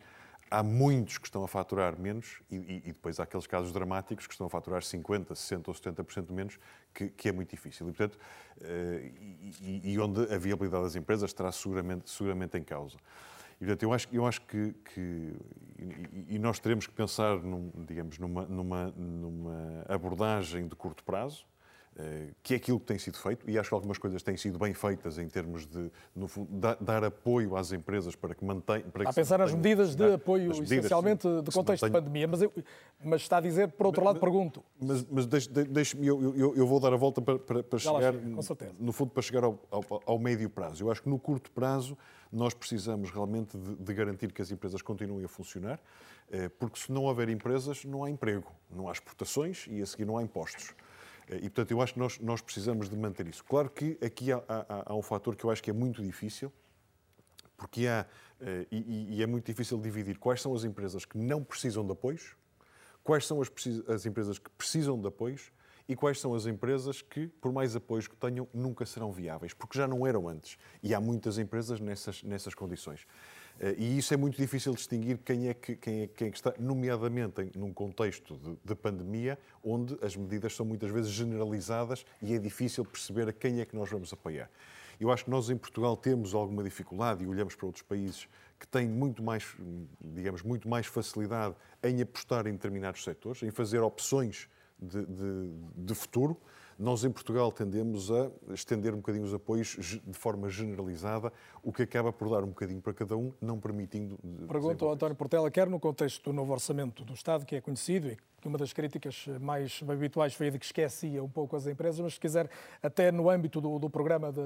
há 0.51 0.63
muitos 0.63 1.17
que 1.17 1.27
estão 1.27 1.43
a 1.43 1.49
faturar 1.49 1.99
menos 1.99 2.43
e, 2.51 2.83
e, 2.85 2.93
depois 2.93 3.19
há 3.19 3.23
aqueles 3.23 3.47
casos 3.47 3.73
dramáticos 3.73 4.27
que 4.27 4.35
estão 4.35 4.47
a 4.47 4.51
faturar 4.51 4.83
50%, 4.83 5.29
60% 5.29 5.69
ou 5.69 5.75
70% 5.75 6.31
menos, 6.31 6.59
que, 6.93 7.09
que, 7.09 7.29
é 7.31 7.33
muito 7.33 7.49
difícil. 7.49 7.89
E, 7.89 7.93
portanto, 7.93 8.19
eh, 8.61 9.11
e, 9.63 9.93
e, 9.93 9.99
onde 9.99 10.31
a 10.33 10.37
viabilidade 10.37 10.85
das 10.85 10.95
empresas 10.95 11.31
estará 11.31 11.51
seguramente, 11.51 12.11
seguramente 12.11 12.59
em 12.59 12.63
causa. 12.63 12.99
E, 13.63 13.65
portanto, 13.65 13.85
eu 13.85 13.93
acho, 13.93 14.09
eu 14.11 14.27
acho 14.27 14.41
que, 14.41 14.73
que 14.93 15.37
e, 16.29 16.37
nós 16.37 16.59
teremos 16.59 16.85
que 16.85 16.93
pensar, 16.93 17.37
num, 17.37 17.71
digamos, 17.87 18.19
numa, 18.19 18.45
numa, 18.45 18.91
numa 18.97 19.85
abordagem 19.89 20.67
de 20.67 20.75
curto 20.75 21.05
prazo, 21.05 21.47
que 22.43 22.55
é 22.55 22.57
aquilo 22.57 22.81
que 22.81 22.87
tem 22.87 22.99
sido 22.99 23.19
feito, 23.19 23.49
e 23.49 23.59
acho 23.59 23.69
que 23.69 23.75
algumas 23.75 23.99
coisas 23.99 24.23
têm 24.23 24.37
sido 24.37 24.59
bem 24.59 24.73
feitas 24.73 25.19
em 25.19 25.29
termos 25.29 25.67
de 25.67 25.91
no, 26.17 26.27
dar, 26.49 26.77
dar, 26.81 27.05
apoio 27.05 27.55
às 27.57 27.71
empresas 27.71 28.17
para 28.17 28.35
que 28.35 28.45
mantenham. 28.45 28.91
Para 28.91 29.11
a 29.11 29.13
pensar 29.13 29.39
nas 29.39 29.53
medidas 29.53 29.95
de 29.95 30.15
apoio, 30.15 30.49
medidas, 30.49 30.71
essencialmente 30.71 31.29
de 31.43 31.51
contexto 31.51 31.85
de 31.85 31.93
pandemia, 31.93 32.27
mas, 32.27 32.43
eu, 32.43 32.53
mas 33.05 33.21
está 33.21 33.37
a 33.37 33.41
dizer, 33.41 33.69
por 33.73 33.87
outro 33.87 34.05
lado, 34.05 34.19
pergunto. 34.19 34.63
Mas, 34.81 35.05
mas 35.11 35.27
deixe-me, 35.27 36.07
eu, 36.07 36.35
eu, 36.35 36.57
eu, 36.57 36.67
vou 36.67 36.81
dar 36.81 36.93
a 36.93 36.97
volta 36.97 37.21
para, 37.21 37.39
para, 37.39 37.63
para 37.63 37.79
chegar, 37.79 38.15
chega, 38.15 38.73
no 38.79 38.93
fundo, 38.93 39.11
para 39.11 39.23
chegar 39.23 39.45
ao, 39.45 39.59
ao, 39.71 40.03
ao 40.07 40.19
médio 40.19 40.49
prazo. 40.49 40.85
Eu 40.85 40.91
acho 40.91 41.03
que 41.03 41.09
no 41.09 41.19
curto 41.19 41.51
prazo 41.51 41.97
nós 42.33 42.55
precisamos 42.55 43.11
realmente 43.11 43.59
de, 43.59 43.77
de 43.77 43.95
garantir 43.95 44.33
que 44.33 44.41
as 44.41 44.51
empresas 44.51 44.81
continuem 44.81 45.25
a 45.25 45.29
funcionar, 45.29 45.79
eh, 46.31 46.49
porque 46.49 46.79
se 46.79 46.91
não 46.91 47.05
houver 47.05 47.29
empresas, 47.29 47.85
não 47.85 48.03
há 48.03 48.11
emprego, 48.11 48.51
não 48.71 48.89
há 48.89 48.93
exportações 48.93 49.67
e 49.69 49.83
a 49.83 49.87
seguir 49.87 50.07
não 50.07 50.17
há 50.17 50.23
impostos. 50.23 50.75
Eh, 51.29 51.37
e, 51.37 51.41
portanto, 51.43 51.71
eu 51.71 51.81
acho 51.81 51.95
que 51.95 51.99
nós, 51.99 52.19
nós 52.19 52.41
precisamos 52.41 52.89
de 52.89 52.97
manter 52.97 53.27
isso. 53.27 53.45
Claro 53.45 53.71
que 53.71 53.99
aqui 54.05 54.33
há, 54.33 54.43
há, 54.49 54.93
há 54.93 54.95
um 54.95 55.03
fator 55.03 55.37
que 55.37 55.45
eu 55.45 55.51
acho 55.51 55.63
que 55.63 55.71
é 55.71 55.73
muito 55.73 56.03
difícil, 56.03 56.53
porque 57.57 57.87
há, 57.87 58.07
eh, 58.41 58.67
e, 58.71 59.17
e, 59.17 59.23
é 59.23 59.27
muito 59.27 59.47
difícil 59.47 59.79
dividir 59.79 60.19
quais 60.19 60.41
são 60.41 60.55
as 60.55 60.65
empresas 60.65 61.05
que 61.05 61.17
não 61.17 61.43
precisam 61.45 61.85
de 61.85 61.93
apoios, 61.93 62.37
quais 63.05 63.27
são 63.27 63.41
as, 63.41 63.51
as 63.89 64.07
empresas 64.07 64.39
que 64.39 64.51
precisam 64.51 65.01
de 65.01 65.07
apoios 65.07 65.53
e 65.89 65.97
quais 65.97 66.21
são 66.21 66.35
as 66.35 66.47
empresas 66.47 67.03
que, 67.03 67.27
por 67.27 67.53
mais 67.53 67.75
apoios 67.75 68.07
que 68.07 68.17
tenham, 68.17 68.49
nunca 68.55 68.87
serão 68.87 69.13
viáveis, 69.13 69.53
porque 69.53 69.77
já 69.77 69.87
não 69.87 70.07
eram 70.07 70.29
antes. 70.29 70.57
E 70.83 70.95
há 70.95 71.01
muitas 71.01 71.39
empresas 71.39 71.81
nessas, 71.81 72.23
nessas 72.23 72.55
condições. 72.55 73.07
Eh, 73.61 73.75
e 73.79 73.99
isso 73.99 74.13
é 74.13 74.17
muito 74.17 74.37
difícil 74.37 74.75
distinguir 74.75 75.19
quem 75.19 75.49
é 75.49 75.55
que, 75.55 75.77
quem 75.77 76.03
é, 76.03 76.07
quem 76.07 76.29
é 76.29 76.31
que 76.31 76.37
está, 76.37 76.55
nomeadamente 76.59 77.51
num 77.57 77.73
contexto 77.73 78.37
de, 78.37 78.59
de, 78.65 78.75
pandemia, 78.75 79.39
onde 79.63 79.97
as 80.03 80.17
medidas 80.17 80.55
são 80.55 80.67
muitas 80.67 80.91
vezes 80.91 81.11
generalizadas 81.11 82.05
e 82.21 82.35
é 82.35 82.39
difícil 82.39 82.85
perceber 82.85 83.29
a 83.29 83.33
quem 83.33 83.61
é 83.61 83.65
que 83.65 83.77
nós 83.77 83.91
vamos 83.91 84.13
apoiar. 84.13 84.51
Eu 85.01 85.11
acho 85.11 85.25
que 85.25 85.31
nós 85.31 85.51
em 85.51 85.57
Portugal 85.57 85.97
temos 85.97 86.35
alguma 86.35 86.63
dificuldade 86.63 87.25
e 87.25 87.27
olhamos 87.27 87.55
para 87.55 87.67
outros 87.67 87.83
países 87.83 88.29
que 88.59 88.69
têm 88.69 88.89
muito 88.89 89.23
mais, 89.23 89.45
digamos, 90.01 90.43
muito 90.43 90.69
mais 90.69 90.87
facilidade 90.87 91.57
em 91.83 92.01
apostar 92.01 92.47
em 92.47 92.53
determinados 92.53 93.03
setores, 93.03 93.43
em 93.43 93.51
fazer 93.51 93.81
opções 93.81 94.49
de, 94.79 95.05
de, 95.05 95.51
de 95.77 95.95
futuro. 95.95 96.37
Nós, 96.79 97.05
em 97.05 97.11
Portugal, 97.11 97.51
tendemos 97.53 98.11
a 98.11 98.31
estender 98.53 98.93
um 98.95 98.99
bocadinho 98.99 99.25
os 99.25 99.35
apoios 99.35 100.01
de 100.05 100.15
forma 100.15 100.49
generalizada, 100.49 101.33
o 101.63 101.73
que 101.73 101.83
acaba 101.83 102.13
por 102.13 102.29
dar 102.31 102.43
um 102.43 102.49
bocadinho 102.49 102.81
para 102.81 102.93
cada 102.93 103.17
um, 103.17 103.33
não 103.41 103.59
permitindo. 103.59 104.19
Pergunto 104.49 104.85
ao 104.85 104.93
António 104.93 105.17
Portela, 105.17 105.51
quer 105.51 105.69
no 105.69 105.79
contexto 105.79 106.25
do 106.25 106.33
novo 106.33 106.53
orçamento 106.53 107.05
do 107.05 107.13
Estado, 107.15 107.45
que 107.45 107.57
é 107.57 107.61
conhecido 107.61 108.09
e 108.09 108.17
que 108.41 108.49
uma 108.49 108.59
das 108.59 108.73
críticas 108.73 109.27
mais 109.41 109.81
habituais 109.89 110.35
foi 110.35 110.49
a 110.49 110.51
de 110.51 110.59
que 110.59 110.65
esquecia 110.65 111.23
um 111.23 111.29
pouco 111.29 111.55
as 111.55 111.67
empresas, 111.67 112.01
mas 112.01 112.15
se 112.15 112.21
quiser, 112.21 112.51
até 112.83 113.13
no 113.13 113.31
âmbito 113.31 113.61
do, 113.61 113.79
do 113.79 113.89
programa 113.89 114.33
de, 114.33 114.43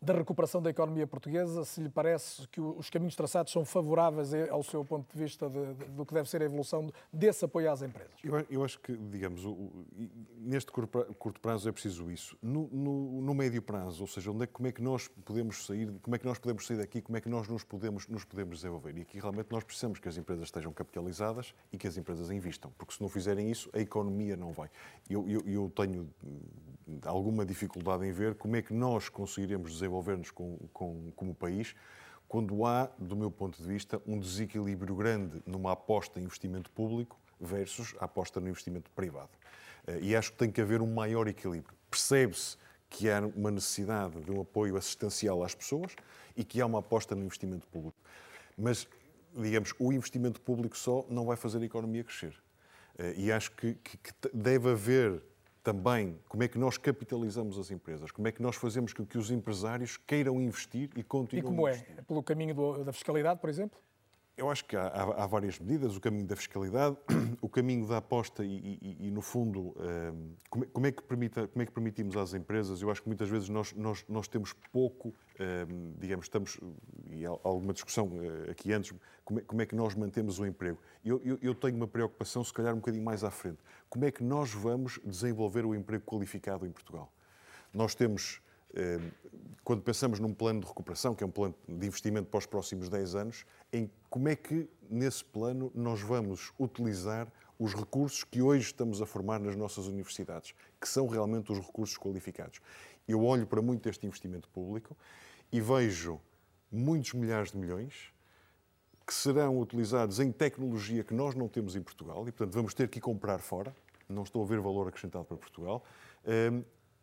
da 0.00 0.14
recuperação 0.14 0.62
da 0.62 0.70
economia 0.70 1.06
portuguesa, 1.06 1.64
se 1.64 1.80
lhe 1.80 1.88
parece 1.88 2.46
que 2.48 2.60
os 2.60 2.88
caminhos 2.88 3.16
traçados 3.16 3.52
são 3.52 3.64
favoráveis 3.64 4.32
ao 4.48 4.62
seu 4.62 4.84
ponto 4.84 5.12
de 5.12 5.18
vista 5.18 5.50
de, 5.50 5.74
de, 5.74 5.84
do 5.86 6.06
que 6.06 6.14
deve 6.14 6.28
ser 6.28 6.40
a 6.40 6.44
evolução 6.44 6.90
desse 7.12 7.44
apoio 7.44 7.70
às 7.70 7.82
empresas. 7.82 8.12
Eu, 8.22 8.46
eu 8.48 8.64
acho 8.64 8.78
que, 8.78 8.96
digamos, 8.96 9.44
o, 9.44 9.50
o, 9.50 9.86
neste 10.38 10.70
curto 10.70 11.40
prazo 11.40 11.68
é 11.68 11.72
preciso 11.72 12.10
isso. 12.10 12.38
No, 12.40 12.68
no, 12.68 13.22
no, 13.22 13.34
médio 13.34 13.60
prazo, 13.60 14.02
ou 14.02 14.06
seja, 14.06 14.30
onde 14.30 14.44
é, 14.44 14.46
como 14.46 14.68
é 14.68 14.72
que 14.72 14.80
nós 14.80 15.08
podemos 15.08 15.66
sair, 15.66 15.92
como 16.00 16.14
é 16.14 16.18
que 16.18 16.26
nós 16.26 16.38
podemos 16.38 16.66
sair 16.66 16.76
daqui, 16.76 17.02
como 17.02 17.18
é 17.18 17.20
que 17.20 17.28
nós 17.28 17.48
nos 17.48 17.64
podemos, 17.64 18.06
nos 18.06 18.24
podemos 18.24 18.58
desenvolver. 18.58 18.96
E 18.96 19.00
aqui 19.02 19.18
realmente 19.18 19.48
nós 19.50 19.64
precisamos 19.64 19.98
que 19.98 20.08
as 20.08 20.16
empresas 20.16 20.44
estejam 20.44 20.72
capitalizadas 20.72 21.52
e 21.72 21.78
que 21.78 21.88
as 21.88 21.96
empresas 21.96 22.30
investam, 22.30 22.72
porque 22.78 22.94
se 22.94 23.02
não 23.02 23.08
fizerem 23.08 23.50
isso, 23.50 23.68
a 23.72 23.80
economia 23.80 24.36
não 24.36 24.52
vai. 24.52 24.70
Eu, 25.10 25.28
eu, 25.28 25.42
eu 25.46 25.72
tenho 25.74 26.08
hum, 26.22 27.00
alguma 27.04 27.44
dificuldade 27.44 28.06
em 28.06 28.12
ver 28.12 28.36
como 28.36 28.54
é 28.56 28.62
que 28.62 28.72
nós 28.72 29.08
conseguiremos 29.08 29.72
desenvolver-nos 29.88 30.30
com, 30.30 30.58
com, 30.72 31.10
como 31.16 31.34
país 31.34 31.74
quando 32.28 32.66
há, 32.66 32.90
do 32.98 33.16
meu 33.16 33.30
ponto 33.30 33.60
de 33.60 33.66
vista, 33.66 34.00
um 34.06 34.18
desequilíbrio 34.18 34.94
grande 34.94 35.42
numa 35.46 35.72
aposta 35.72 36.20
em 36.20 36.24
investimento 36.24 36.70
público 36.70 37.18
versus 37.40 37.94
a 37.98 38.04
aposta 38.04 38.38
no 38.38 38.48
investimento 38.48 38.90
privado. 38.90 39.30
Eh, 39.86 40.00
e 40.02 40.16
acho 40.16 40.32
que 40.32 40.38
tem 40.38 40.50
que 40.50 40.60
haver 40.60 40.82
um 40.82 40.92
maior 40.92 41.26
equilíbrio. 41.26 41.74
Percebe-se 41.90 42.58
que 42.90 43.08
há 43.10 43.20
uma 43.34 43.50
necessidade 43.50 44.20
de 44.20 44.30
um 44.30 44.42
apoio 44.42 44.76
assistencial 44.76 45.42
às 45.42 45.54
pessoas 45.54 45.96
e 46.36 46.44
que 46.44 46.60
há 46.60 46.66
uma 46.66 46.80
aposta 46.80 47.14
no 47.14 47.24
investimento 47.24 47.66
público. 47.68 47.96
Mas, 48.56 48.86
digamos, 49.34 49.72
o 49.78 49.90
investimento 49.90 50.40
público 50.40 50.76
só 50.76 51.06
não 51.08 51.24
vai 51.24 51.36
fazer 51.36 51.62
a 51.62 51.64
economia 51.64 52.04
crescer. 52.04 52.34
Eh, 52.98 53.14
e 53.16 53.32
acho 53.32 53.52
que, 53.52 53.72
que, 53.74 53.96
que 53.96 54.12
deve 54.34 54.70
haver 54.70 55.22
também 55.68 56.18
como 56.26 56.42
é 56.42 56.48
que 56.48 56.58
nós 56.58 56.78
capitalizamos 56.78 57.58
as 57.58 57.70
empresas, 57.70 58.10
como 58.10 58.26
é 58.26 58.32
que 58.32 58.40
nós 58.40 58.56
fazemos 58.56 58.94
com 58.94 59.04
que 59.04 59.18
os 59.18 59.30
empresários 59.30 59.98
queiram 59.98 60.40
investir 60.40 60.88
e 60.96 61.02
continuem 61.02 61.46
a 61.46 61.50
investir. 61.50 61.52
E 61.52 61.56
como 61.56 61.68
é? 61.68 61.98
é? 61.98 62.02
Pelo 62.02 62.22
caminho 62.22 62.54
do, 62.54 62.84
da 62.84 62.92
fiscalidade, 62.92 63.38
por 63.38 63.50
exemplo? 63.50 63.78
Eu 64.38 64.48
acho 64.48 64.64
que 64.66 64.76
há, 64.76 64.86
há, 64.86 65.26
várias 65.26 65.58
medidas, 65.58 65.96
o 65.96 66.00
caminho 66.00 66.24
da 66.24 66.36
fiscalidade, 66.36 66.96
o 67.42 67.48
caminho 67.48 67.84
da 67.88 67.96
aposta 67.96 68.44
e, 68.44 68.78
e, 68.80 69.08
e 69.08 69.10
no 69.10 69.20
fundo, 69.20 69.74
ehm, 69.80 70.30
como, 70.48 70.64
como, 70.68 70.86
é 70.86 70.92
que 70.92 71.02
permita, 71.02 71.48
como 71.48 71.60
é 71.60 71.66
que 71.66 71.72
permitimos 71.72 72.16
às 72.16 72.34
empresas, 72.34 72.80
eu 72.80 72.88
acho 72.88 73.02
que 73.02 73.08
muitas 73.08 73.28
vezes 73.28 73.48
nós, 73.48 73.72
nós, 73.72 74.04
nós 74.08 74.28
temos 74.28 74.52
pouco, 74.72 75.12
ehm, 75.40 75.92
digamos, 75.98 76.26
estamos, 76.26 76.60
e 77.10 77.26
há 77.26 77.30
alguma 77.30 77.72
discussão 77.72 78.06
uh, 78.06 78.48
aqui 78.48 78.72
antes, 78.72 78.94
como 79.24 79.40
é, 79.40 79.42
como 79.42 79.60
é, 79.60 79.66
que 79.66 79.74
nós 79.74 79.96
mantemos 79.96 80.38
o 80.38 80.46
emprego. 80.46 80.78
Eu, 81.04 81.20
eu, 81.24 81.36
eu 81.42 81.52
tenho 81.52 81.74
uma 81.74 81.88
preocupação, 81.88 82.44
se 82.44 82.52
calhar 82.52 82.72
um 82.72 82.78
bocadinho 82.78 83.04
mais 83.04 83.24
à 83.24 83.32
frente, 83.32 83.58
como 83.90 84.04
é 84.04 84.12
que 84.12 84.22
nós 84.22 84.54
vamos 84.54 85.00
desenvolver 85.04 85.66
o 85.66 85.74
emprego 85.74 86.04
qualificado 86.04 86.64
em 86.64 86.70
Portugal? 86.70 87.12
Nós 87.74 87.92
temos 87.92 88.40
quando 89.64 89.82
pensamos 89.82 90.18
num 90.18 90.32
plano 90.32 90.60
de 90.60 90.66
recuperação, 90.66 91.14
que 91.14 91.22
é 91.22 91.26
um 91.26 91.30
plano 91.30 91.54
de 91.66 91.86
investimento 91.86 92.28
para 92.28 92.38
os 92.38 92.46
próximos 92.46 92.88
10 92.88 93.14
anos, 93.14 93.44
em 93.72 93.90
como 94.08 94.28
é 94.28 94.36
que, 94.36 94.68
nesse 94.88 95.24
plano, 95.24 95.70
nós 95.74 96.00
vamos 96.00 96.52
utilizar 96.58 97.30
os 97.58 97.74
recursos 97.74 98.22
que 98.22 98.40
hoje 98.40 98.66
estamos 98.66 99.02
a 99.02 99.06
formar 99.06 99.40
nas 99.40 99.56
nossas 99.56 99.86
universidades, 99.86 100.54
que 100.80 100.88
são 100.88 101.08
realmente 101.08 101.50
os 101.50 101.58
recursos 101.58 101.98
qualificados. 101.98 102.60
Eu 103.06 103.24
olho 103.24 103.46
para 103.46 103.60
muito 103.60 103.88
este 103.88 104.06
investimento 104.06 104.48
público 104.50 104.96
e 105.50 105.60
vejo 105.60 106.20
muitos 106.70 107.14
milhares 107.14 107.50
de 107.50 107.58
milhões 107.58 108.12
que 109.06 109.14
serão 109.14 109.58
utilizados 109.58 110.20
em 110.20 110.30
tecnologia 110.30 111.02
que 111.02 111.14
nós 111.14 111.34
não 111.34 111.48
temos 111.48 111.74
em 111.74 111.82
Portugal 111.82 112.28
e, 112.28 112.32
portanto, 112.32 112.52
vamos 112.52 112.74
ter 112.74 112.88
que 112.88 113.00
comprar 113.00 113.38
fora. 113.38 113.74
Não 114.08 114.22
estou 114.22 114.42
a 114.42 114.46
ver 114.46 114.60
valor 114.60 114.86
acrescentado 114.86 115.24
para 115.24 115.36
Portugal. 115.36 115.82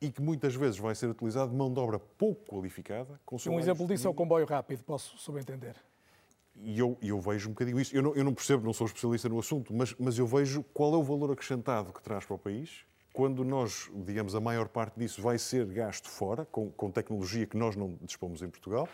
E 0.02 0.12
que 0.12 0.22
muitas 0.22 0.56
vezes 0.56 0.78
vai 0.78 0.94
ser 0.94 1.10
utilizado 1.10 1.54
mão 1.54 1.74
de 1.74 1.80
obra 1.80 2.00
pouco 2.00 2.46
qualificada. 2.46 3.20
Com 3.26 3.38
um 3.48 3.60
exemplo 3.60 3.88
disso 3.88 4.08
é 4.08 4.10
o 4.10 4.14
comboio 4.14 4.46
rápido, 4.46 4.84
posso 4.84 5.18
subentender. 5.18 5.76
E 6.58 6.78
eu, 6.80 6.98
eu, 7.02 7.20
vejo 7.20 7.50
um 7.50 7.54
bocadinho 7.54 7.80
isso. 7.80 7.96
Eu 7.96 8.02
não, 8.02 8.16
eu 8.16 8.24
não, 8.24 8.34
percebo, 8.34 8.66
não 8.66 8.74
sou 8.74 8.88
especialista 8.88 9.28
no 9.28 9.40
assunto, 9.40 9.74
mas, 9.74 9.94
mas 10.00 10.18
eu 10.18 10.28
vejo 10.28 10.64
qual 10.74 10.94
é 10.94 10.98
o 10.98 11.04
valor 11.04 11.32
acrescentado 11.32 11.92
que 11.92 12.02
traz 12.02 12.26
para 12.26 12.36
o 12.36 12.40
país 12.40 12.86
quando 13.16 13.46
nós, 13.46 13.90
digamos, 13.96 14.36
a 14.36 14.42
maior 14.42 14.68
parte 14.68 15.00
disso 15.00 15.22
vai 15.22 15.38
ser 15.38 15.66
gasto 15.68 16.10
fora, 16.10 16.44
com, 16.44 16.70
com 16.70 16.92
tecnologia 16.92 17.46
que 17.46 17.56
nós 17.56 17.74
não 17.74 17.98
dispomos 18.02 18.42
em 18.42 18.50
Portugal, 18.50 18.90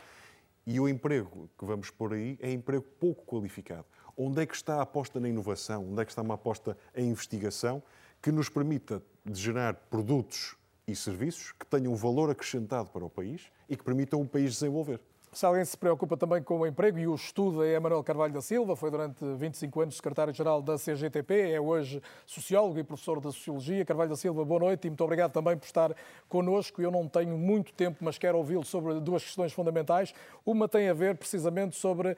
e 0.66 0.80
o 0.80 0.88
emprego 0.88 1.50
que 1.58 1.66
vamos 1.66 1.90
pôr 1.90 2.14
aí 2.14 2.38
é 2.40 2.52
emprego 2.52 2.86
pouco 3.00 3.26
qualificado. 3.26 3.86
Onde 4.16 4.44
é 4.44 4.46
que 4.46 4.56
está 4.56 4.76
a 4.76 4.84
aposta 4.84 5.20
na 5.20 5.28
inovação? 5.28 5.90
Onde 5.90 6.04
é 6.04 6.06
que 6.06 6.12
está 6.12 6.22
uma 6.22 6.36
aposta 6.36 6.78
em 6.96 7.10
investigação 7.10 7.82
que 8.22 8.32
nos 8.32 8.48
permita 8.48 9.02
gerar 9.34 9.74
produtos 9.74 10.56
e 10.92 10.96
serviços 10.96 11.52
que 11.54 11.66
tenham 11.66 11.96
valor 11.96 12.30
acrescentado 12.30 12.90
para 12.90 13.06
o 13.06 13.10
país 13.10 13.52
e 13.70 13.76
que 13.76 13.84
permitam 13.84 14.22
o 14.22 14.28
país 14.28 14.54
desenvolver? 14.54 15.00
Se 15.34 15.46
alguém 15.46 15.64
se 15.64 15.78
preocupa 15.78 16.18
também 16.18 16.44
com 16.44 16.60
o 16.60 16.68
emprego 16.68 17.00
e 17.00 17.08
o 17.08 17.16
estudo 17.16 17.64
é 17.64 17.80
Manuel 17.80 18.04
Carvalho 18.04 18.34
da 18.34 18.42
Silva, 18.42 18.76
foi 18.76 18.92
durante 18.92 19.24
25 19.24 19.80
anos 19.80 19.96
secretário-geral 19.96 20.62
da 20.62 20.76
CGTP, 20.76 21.52
é 21.52 21.62
hoje 21.62 22.02
sociólogo 22.26 22.78
e 22.78 22.84
professor 22.84 23.18
de 23.22 23.28
Sociologia. 23.28 23.86
Carvalho 23.86 24.10
da 24.10 24.18
Silva, 24.18 24.44
boa 24.44 24.60
noite 24.60 24.88
e 24.88 24.90
muito 24.90 25.02
obrigado 25.02 25.32
também 25.32 25.56
por 25.56 25.66
estar 25.66 25.96
connosco. 26.28 26.82
Eu 26.82 26.92
não 26.92 27.08
tenho 27.08 27.38
muito 27.38 27.72
tempo, 27.72 28.00
mas 28.02 28.18
quero 28.18 28.40
ouvi-lo 28.40 28.66
sobre 28.66 29.00
duas 29.00 29.24
questões 29.24 29.54
fundamentais. 29.54 30.14
Uma 30.46 30.68
tem 30.68 30.90
a 30.90 30.94
ver 30.94 31.16
precisamente 31.16 31.78
sobre 31.78 32.12
uh, 32.12 32.18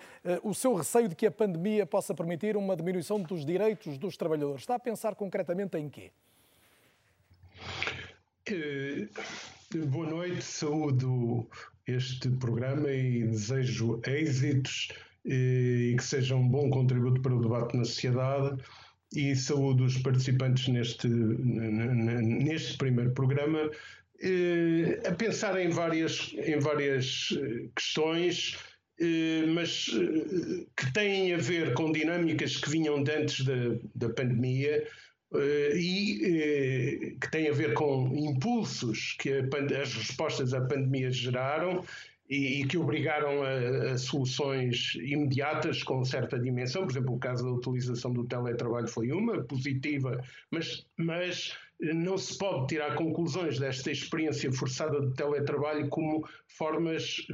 o 0.50 0.56
seu 0.56 0.74
receio 0.74 1.08
de 1.08 1.14
que 1.14 1.28
a 1.28 1.32
pandemia 1.32 1.86
possa 1.86 2.16
permitir 2.16 2.58
uma 2.58 2.76
diminuição 2.76 3.22
dos 3.22 3.46
direitos 3.46 3.96
dos 4.00 4.18
trabalhadores. 4.18 4.62
Está 4.62 4.74
a 4.74 4.80
pensar 4.80 5.14
concretamente 5.14 5.78
em 5.78 5.88
quê? 5.88 6.10
Boa 9.90 10.06
noite, 10.06 10.44
saúdo 10.44 11.48
este 11.88 12.30
programa 12.30 12.92
e 12.92 13.24
desejo 13.24 14.02
êxitos 14.06 14.90
e 15.24 15.96
que 15.96 16.04
seja 16.04 16.36
um 16.36 16.50
bom 16.50 16.70
contributo 16.70 17.22
para 17.22 17.34
o 17.34 17.42
debate 17.42 17.78
na 17.78 17.86
sociedade 17.86 18.62
e 19.16 19.34
saúdo 19.34 19.86
os 19.86 19.98
participantes 20.00 20.68
neste, 20.68 21.08
neste 21.08 22.78
primeiro 22.78 23.14
programa 23.14 23.72
eh, 24.22 25.02
a 25.08 25.14
pensar 25.14 25.58
em 25.58 25.70
várias, 25.70 26.34
em 26.34 26.60
várias 26.60 27.30
eh, 27.32 27.70
questões 27.74 28.58
eh, 29.00 29.46
mas 29.48 29.86
que 30.76 30.94
têm 30.94 31.34
a 31.34 31.38
ver 31.38 31.74
com 31.76 31.94
dinâmicas 31.94 32.58
que 32.58 32.70
vinham 32.70 33.02
de 33.02 33.12
antes 33.12 33.46
da, 33.46 33.54
da 33.96 34.10
pandemia 34.14 34.86
e 35.76 37.14
uh, 37.16 37.20
que 37.20 37.32
tem 37.32 37.50
a 37.50 37.54
ver 37.54 37.74
com 37.74 38.12
impulsos 38.16 39.16
que 39.20 39.30
as 39.82 39.94
respostas 39.94 40.54
à 40.54 40.62
pandemia 40.62 41.12
geraram 41.12 41.84
e, 42.30 42.66
que 42.66 42.78
obrigaram 42.78 43.44
a, 43.44 43.92
a, 43.92 43.98
soluções 43.98 44.96
imediatas 44.96 45.84
com 45.84 46.04
certa 46.04 46.40
dimensão. 46.40 46.84
Por 46.84 46.92
exemplo, 46.92 47.16
o 47.16 47.20
caso 47.20 47.44
da 47.44 47.52
utilização 47.52 48.14
do 48.14 48.26
teletrabalho 48.26 48.88
foi 48.88 49.12
uma, 49.12 49.44
positiva, 49.44 50.24
mas, 50.50 50.86
mas 50.98 51.58
não 51.80 52.18
se 52.18 52.38
pode 52.38 52.68
tirar 52.68 52.96
conclusões 52.96 53.60
desta 53.60 53.92
experiência 53.92 54.52
forçada 54.52 55.02
de 55.02 55.14
teletrabalho 55.16 55.88
como 55.90 56.28
formas, 56.48 57.28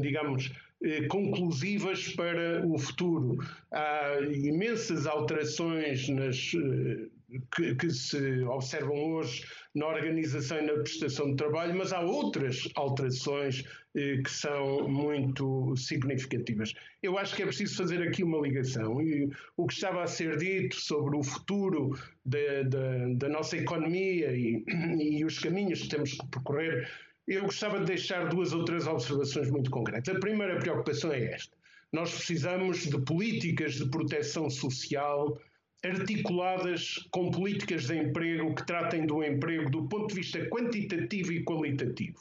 digamos, 0.00 0.46
eh, 0.46 0.69
conclusivas 1.08 2.08
para 2.14 2.66
o 2.66 2.78
futuro. 2.78 3.36
Há 3.70 4.18
imensas 4.32 5.06
alterações 5.06 6.08
nas, 6.08 6.52
eh, 6.54 7.06
que, 7.54 7.74
que, 7.74 7.90
se 7.90 8.42
observam 8.44 8.96
hoje 9.12 9.44
na 9.74 9.86
organização 9.86 10.58
e 10.58 10.62
na 10.62 10.72
prestação 10.74 11.30
de 11.30 11.36
trabalho, 11.36 11.76
mas 11.76 11.92
há 11.92 12.00
outras 12.00 12.66
alterações 12.74 13.62
eh, 13.94 14.22
que 14.24 14.30
são 14.30 14.88
muito 14.88 15.76
significativas. 15.76 16.72
Eu 17.02 17.18
acho 17.18 17.36
que 17.36 17.42
é 17.42 17.46
preciso 17.46 17.76
fazer 17.76 18.02
aqui 18.02 18.24
uma 18.24 18.40
ligação. 18.40 19.02
E 19.02 19.30
o 19.58 19.66
que 19.66 19.74
estava 19.74 20.02
a 20.02 20.06
ser 20.06 20.38
dito 20.38 20.76
sobre 20.76 21.16
o 21.16 21.22
futuro 21.22 21.94
da 22.24 23.28
nossa 23.28 23.56
economia 23.56 24.32
e, 24.32 24.64
e 24.98 25.24
os 25.24 25.38
caminhos 25.38 25.82
que 25.82 25.88
temos 25.88 26.12
que 26.12 26.26
percorrer 26.28 26.88
eu 27.34 27.42
gostava 27.42 27.78
de 27.78 27.86
deixar 27.86 28.28
duas 28.28 28.52
ou 28.52 28.64
três 28.64 28.86
observações 28.86 29.50
muito 29.50 29.70
concretas. 29.70 30.14
A 30.14 30.18
primeira 30.18 30.58
preocupação 30.58 31.12
é 31.12 31.32
esta. 31.32 31.56
Nós 31.92 32.12
precisamos 32.12 32.84
de 32.88 33.00
políticas 33.02 33.74
de 33.74 33.88
proteção 33.88 34.50
social 34.50 35.40
articuladas 35.84 36.98
com 37.10 37.30
políticas 37.30 37.86
de 37.86 37.96
emprego 37.96 38.54
que 38.54 38.66
tratem 38.66 39.06
do 39.06 39.22
emprego 39.22 39.70
do 39.70 39.88
ponto 39.88 40.08
de 40.08 40.14
vista 40.16 40.44
quantitativo 40.48 41.32
e 41.32 41.44
qualitativo. 41.44 42.18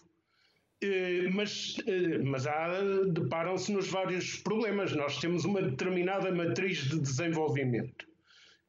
Eh, 0.81 1.27
mas, 1.33 1.77
eh, 1.87 2.19
mas 2.19 2.45
deparam-se 3.11 3.71
nos 3.71 3.89
vários 3.89 4.37
problemas. 4.37 4.95
Nós 4.95 5.19
temos 5.19 5.43
uma 5.43 5.61
determinada 5.61 6.31
matriz 6.31 6.87
de 6.87 6.99
desenvolvimento 6.99 8.07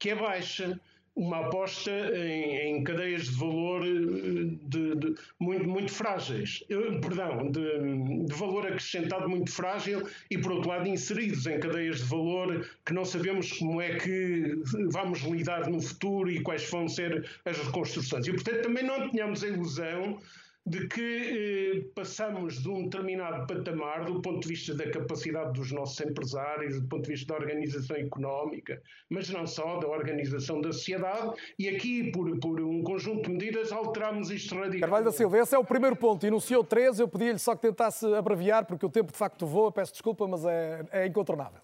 que 0.00 0.10
é 0.10 0.14
baixa 0.14 0.80
uma 1.20 1.40
aposta 1.40 1.90
em, 1.90 2.78
em, 2.78 2.82
cadeias 2.82 3.24
de 3.24 3.38
valor 3.38 3.82
eh, 3.84 4.56
de, 4.62 4.96
de, 4.96 5.14
muito, 5.38 5.68
muito 5.68 5.92
frágeis, 5.92 6.64
perdão, 7.02 7.50
de, 7.50 8.24
de, 8.24 8.34
valor 8.34 8.66
acrescentado 8.66 9.28
muito 9.28 9.52
frágil 9.52 10.08
e, 10.30 10.38
por 10.38 10.52
outro 10.52 10.70
lado, 10.70 10.88
inseridos 10.88 11.46
em 11.46 11.60
cadeias 11.60 11.98
de 11.98 12.04
valor 12.04 12.66
que 12.86 12.94
não 12.94 13.04
sabemos 13.04 13.52
como 13.52 13.82
é 13.82 13.96
que 13.96 14.62
vamos 14.90 15.20
lidar 15.20 15.68
no 15.68 15.82
futuro 15.82 16.30
e 16.30 16.40
quais 16.40 16.68
vão 16.70 16.88
ser 16.88 17.28
as 17.44 17.58
reconstruções. 17.58 18.26
E, 18.26 18.32
portanto, 18.32 18.62
também 18.62 18.82
não 18.82 19.10
tenhamos 19.10 19.44
a 19.44 19.48
ilusão 19.48 20.18
de 20.66 20.86
que 20.88 21.00
eh, 21.00 21.90
passamos 21.94 22.62
de 22.62 22.68
um 22.68 22.84
determinado 22.84 23.46
patamar 23.46 24.04
do 24.04 24.20
ponto 24.20 24.40
de 24.40 24.48
vista 24.48 24.74
da 24.74 24.90
capacidade 24.90 25.52
dos 25.52 25.72
nossos 25.72 25.98
empresários, 26.00 26.80
do 26.80 26.86
ponto 26.86 27.04
de 27.04 27.12
vista 27.12 27.32
da 27.32 27.40
organização 27.40 27.96
económica, 27.96 28.80
mas 29.08 29.30
não 29.30 29.46
só, 29.46 29.78
da 29.78 29.88
organização 29.88 30.60
da 30.60 30.72
sociedade, 30.72 31.34
e 31.58 31.68
aqui, 31.68 32.10
por, 32.12 32.38
por 32.38 32.60
um 32.60 32.82
conjunto 32.82 33.22
de 33.22 33.30
medidas, 33.30 33.72
alteramos 33.72 34.30
isto 34.30 34.54
radicalmente. 34.54 34.80
Carvalho 34.80 35.04
da 35.06 35.12
Silva, 35.12 35.38
esse 35.38 35.54
é 35.54 35.58
o 35.58 35.64
primeiro 35.64 35.96
ponto. 35.96 36.26
Enunciou 36.26 36.62
três, 36.62 37.00
eu 37.00 37.08
pedi-lhe 37.08 37.38
só 37.38 37.54
que 37.54 37.62
tentasse 37.62 38.06
abreviar, 38.14 38.66
porque 38.66 38.84
o 38.84 38.90
tempo 38.90 39.12
de 39.12 39.18
facto 39.18 39.46
voa, 39.46 39.72
peço 39.72 39.92
desculpa, 39.92 40.28
mas 40.28 40.44
é, 40.44 40.84
é 40.92 41.06
incontornável. 41.06 41.60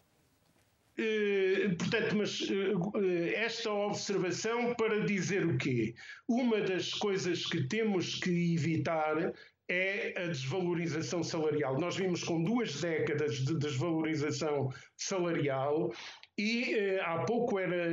Eh, 0.98 1.74
portanto, 1.78 2.16
mas 2.16 2.40
eh, 2.50 3.34
esta 3.34 3.70
observação 3.70 4.74
para 4.74 5.04
dizer 5.04 5.46
o 5.46 5.58
quê? 5.58 5.94
Uma 6.26 6.60
das 6.60 6.94
coisas 6.94 7.44
que 7.44 7.68
temos 7.68 8.14
que 8.14 8.54
evitar 8.54 9.32
é 9.68 10.14
a 10.16 10.26
desvalorização 10.28 11.22
salarial. 11.22 11.78
Nós 11.78 11.96
vimos 11.96 12.22
com 12.24 12.42
duas 12.42 12.80
décadas 12.80 13.44
de 13.44 13.58
desvalorização 13.58 14.72
salarial 14.96 15.92
e 16.38 16.74
eh, 16.74 17.00
há 17.02 17.24
pouco 17.24 17.58
era 17.58 17.90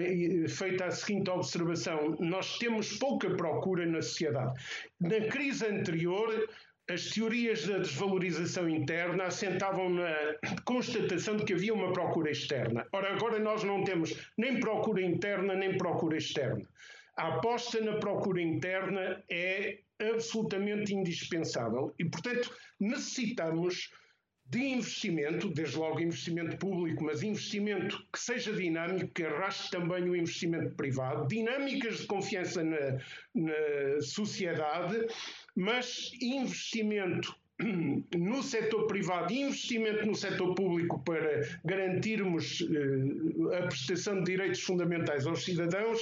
feita 0.48 0.86
a 0.86 0.92
seguinte 0.92 1.30
observação: 1.30 2.16
nós 2.22 2.58
temos 2.58 2.98
pouca 2.98 3.36
procura 3.36 3.86
na 3.86 4.02
sociedade. 4.02 4.54
Na 5.02 5.28
crise 5.28 5.66
anterior, 5.66 6.48
as 6.90 7.10
teorias 7.10 7.66
da 7.66 7.78
desvalorização 7.78 8.68
interna 8.68 9.26
assentavam 9.26 9.90
na 9.90 10.14
constatação 10.66 11.38
de 11.38 11.46
que 11.46 11.54
havia 11.54 11.74
uma 11.74 11.94
procura 11.94 12.30
externa. 12.30 12.86
Ora, 12.92 13.14
agora 13.14 13.40
nós 13.40 13.64
não 13.64 13.84
temos 13.84 14.14
nem 14.38 14.60
procura 14.60 15.02
interna 15.02 15.56
nem 15.56 15.78
procura 15.78 16.18
externa. 16.18 16.68
A 17.16 17.36
aposta 17.36 17.80
na 17.80 17.98
procura 17.98 18.42
interna 18.42 19.24
é 19.30 19.80
absolutamente 20.02 20.94
indispensável 20.94 21.94
e, 21.98 22.06
portanto, 22.06 22.54
necessitamos 22.80 23.92
de 24.54 24.64
investimento, 24.66 25.50
desde 25.50 25.78
logo 25.78 26.00
investimento 26.00 26.58
público, 26.58 27.04
mas 27.04 27.24
investimento 27.24 28.06
que 28.12 28.20
seja 28.20 28.54
dinâmico, 28.54 29.14
que 29.14 29.24
arraste 29.24 29.72
também 29.72 30.04
o 30.04 30.16
investimento 30.16 30.76
privado, 30.76 31.28
dinâmicas 31.28 32.00
de 32.00 32.06
confiança 32.08 32.64
na, 32.64 32.98
na 33.36 34.02
sociedade 34.02 35.08
mas 35.56 36.12
investimento 36.22 37.36
no 38.18 38.42
setor 38.42 38.88
privado 38.88 39.32
e 39.32 39.42
investimento 39.42 40.06
no 40.06 40.16
setor 40.16 40.56
público 40.56 41.04
para 41.04 41.48
garantirmos 41.64 42.62
eh, 42.62 43.58
a 43.58 43.68
prestação 43.68 44.20
de 44.20 44.32
direitos 44.32 44.62
fundamentais 44.62 45.28
aos 45.28 45.46
cidadãos, 45.46 46.00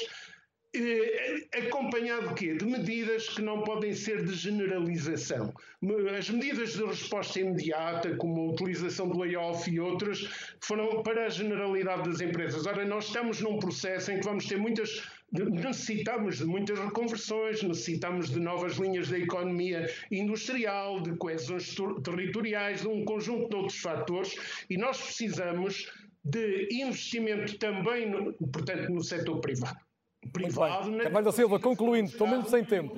acompanhado 1.54 2.30
de 2.30 2.34
quê? 2.36 2.54
De 2.56 2.66
medidas 2.66 3.28
que 3.30 3.42
não 3.42 3.62
podem 3.64 3.94
ser 3.94 4.24
de 4.24 4.34
generalização. 4.34 5.54
As 6.18 6.30
medidas 6.30 6.74
de 6.74 6.86
resposta 6.86 7.40
imediata, 7.40 8.16
como 8.16 8.42
a 8.42 8.54
utilização 8.54 9.10
do 9.10 9.20
layoff 9.20 9.70
e 9.70 9.80
outras, 9.80 10.30
foram 10.62 11.04
para 11.04 11.26
a 11.26 11.30
generalidade 11.30 12.10
das 12.10 12.22
empresas. 12.22 12.66
Ora, 12.66 12.86
nós 12.86 13.08
estamos 13.08 13.42
num 13.42 13.60
processo 13.60 14.12
em 14.12 14.20
que 14.20 14.26
vamos 14.26 14.46
ter 14.46 14.58
muitas 14.58 15.04
necessitamos 15.32 16.40
de 16.40 16.46
muitas 16.46 16.78
reconversões, 16.78 17.64
necessitamos 17.64 18.30
de 18.30 18.40
novas 18.40 18.76
linhas 18.76 19.08
da 19.08 19.18
economia 19.18 19.90
industrial, 20.12 21.00
de 21.02 21.16
coesões 21.16 21.74
territoriais, 22.04 22.82
de 22.82 22.90
um 22.90 23.06
conjunto 23.06 23.50
de 23.50 23.56
outros 23.56 23.80
fatores, 23.80 24.36
e 24.70 24.78
nós 24.78 25.02
precisamos 25.02 25.90
de 26.24 26.68
investimento 26.72 27.58
também, 27.58 28.10
no, 28.10 28.34
portanto, 28.34 28.92
no 28.92 29.02
setor 29.02 29.40
privado. 29.40 29.80
Privado, 30.32 30.92
na 30.92 31.04
Carvalho 31.04 31.26
da 31.26 31.32
Silva, 31.32 31.60
concluindo, 31.60 32.10
estou 32.10 32.28
mesmo 32.28 32.48
sem 32.48 32.64
tempo. 32.64 32.96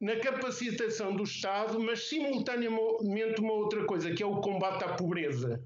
Na 0.00 0.16
capacitação 0.16 1.14
do 1.14 1.24
Estado, 1.24 1.80
mas 1.80 2.08
simultaneamente 2.08 3.40
uma 3.40 3.52
outra 3.52 3.84
coisa, 3.84 4.12
que 4.12 4.22
é 4.22 4.26
o 4.26 4.40
combate 4.40 4.84
à 4.84 4.94
pobreza 4.94 5.60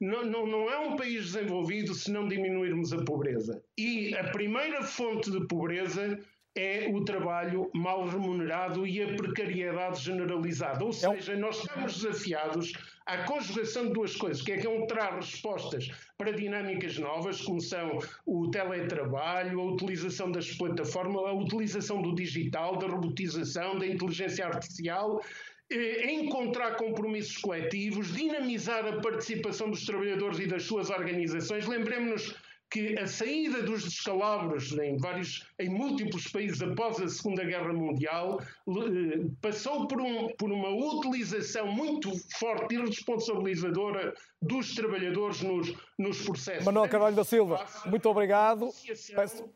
não, 0.00 0.24
não, 0.24 0.46
não 0.46 0.70
é 0.70 0.78
um 0.78 0.96
país 0.96 1.32
desenvolvido 1.32 1.94
se 1.94 2.10
não 2.10 2.28
diminuirmos 2.28 2.92
a 2.92 3.02
pobreza. 3.04 3.62
E 3.76 4.14
a 4.14 4.24
primeira 4.30 4.82
fonte 4.82 5.30
de 5.30 5.46
pobreza 5.46 6.18
é 6.56 6.88
o 6.92 7.04
trabalho 7.04 7.70
mal 7.74 8.06
remunerado 8.06 8.86
e 8.86 9.02
a 9.02 9.14
precariedade 9.14 10.00
generalizada. 10.00 10.84
Ou 10.84 10.92
seja, 10.92 11.36
nós 11.36 11.58
estamos 11.58 12.00
desafiados 12.00 12.72
à 13.08 13.24
conjugação 13.24 13.86
de 13.86 13.94
duas 13.94 14.14
coisas, 14.14 14.42
que 14.42 14.52
é 14.52 14.58
que 14.58 14.68
encontrar 14.68 15.16
respostas 15.16 15.90
para 16.18 16.30
dinâmicas 16.30 16.98
novas, 16.98 17.40
como 17.40 17.58
são 17.58 17.98
o 18.26 18.50
teletrabalho, 18.50 19.60
a 19.60 19.64
utilização 19.64 20.30
das 20.30 20.52
plataformas, 20.52 21.24
a 21.24 21.32
utilização 21.32 22.02
do 22.02 22.14
digital, 22.14 22.76
da 22.76 22.86
robotização, 22.86 23.78
da 23.78 23.86
inteligência 23.86 24.46
artificial 24.46 25.22
eh, 25.70 26.12
encontrar 26.12 26.76
compromissos 26.76 27.38
coletivos, 27.38 28.14
dinamizar 28.14 28.86
a 28.86 29.00
participação 29.00 29.70
dos 29.70 29.86
trabalhadores 29.86 30.38
e 30.38 30.46
das 30.46 30.64
suas 30.64 30.90
organizações. 30.90 31.66
Lembremos-nos 31.66 32.34
que 32.70 32.98
a 32.98 33.06
saída 33.06 33.62
dos 33.62 33.84
descalabros 33.84 34.72
em 34.78 34.96
vários, 34.98 35.46
em 35.58 35.68
múltiplos 35.70 36.28
países 36.28 36.60
após 36.60 37.00
a 37.00 37.08
Segunda 37.08 37.44
Guerra 37.44 37.72
Mundial 37.72 38.40
eh, 38.40 39.26
passou 39.40 39.88
por, 39.88 40.00
um, 40.00 40.28
por 40.36 40.52
uma 40.52 40.68
utilização 40.68 41.66
muito 41.72 42.10
forte 42.38 42.74
e 42.74 42.78
responsabilizadora 42.78 44.14
dos 44.42 44.74
trabalhadores 44.74 45.40
nos, 45.42 45.74
nos 45.98 46.22
processos. 46.22 46.64
Manuel 46.64 46.88
Carvalho 46.88 47.16
da 47.16 47.24
Silva, 47.24 47.66
muito 47.86 48.08
obrigado. 48.08 48.70
Peço, 49.14 49.48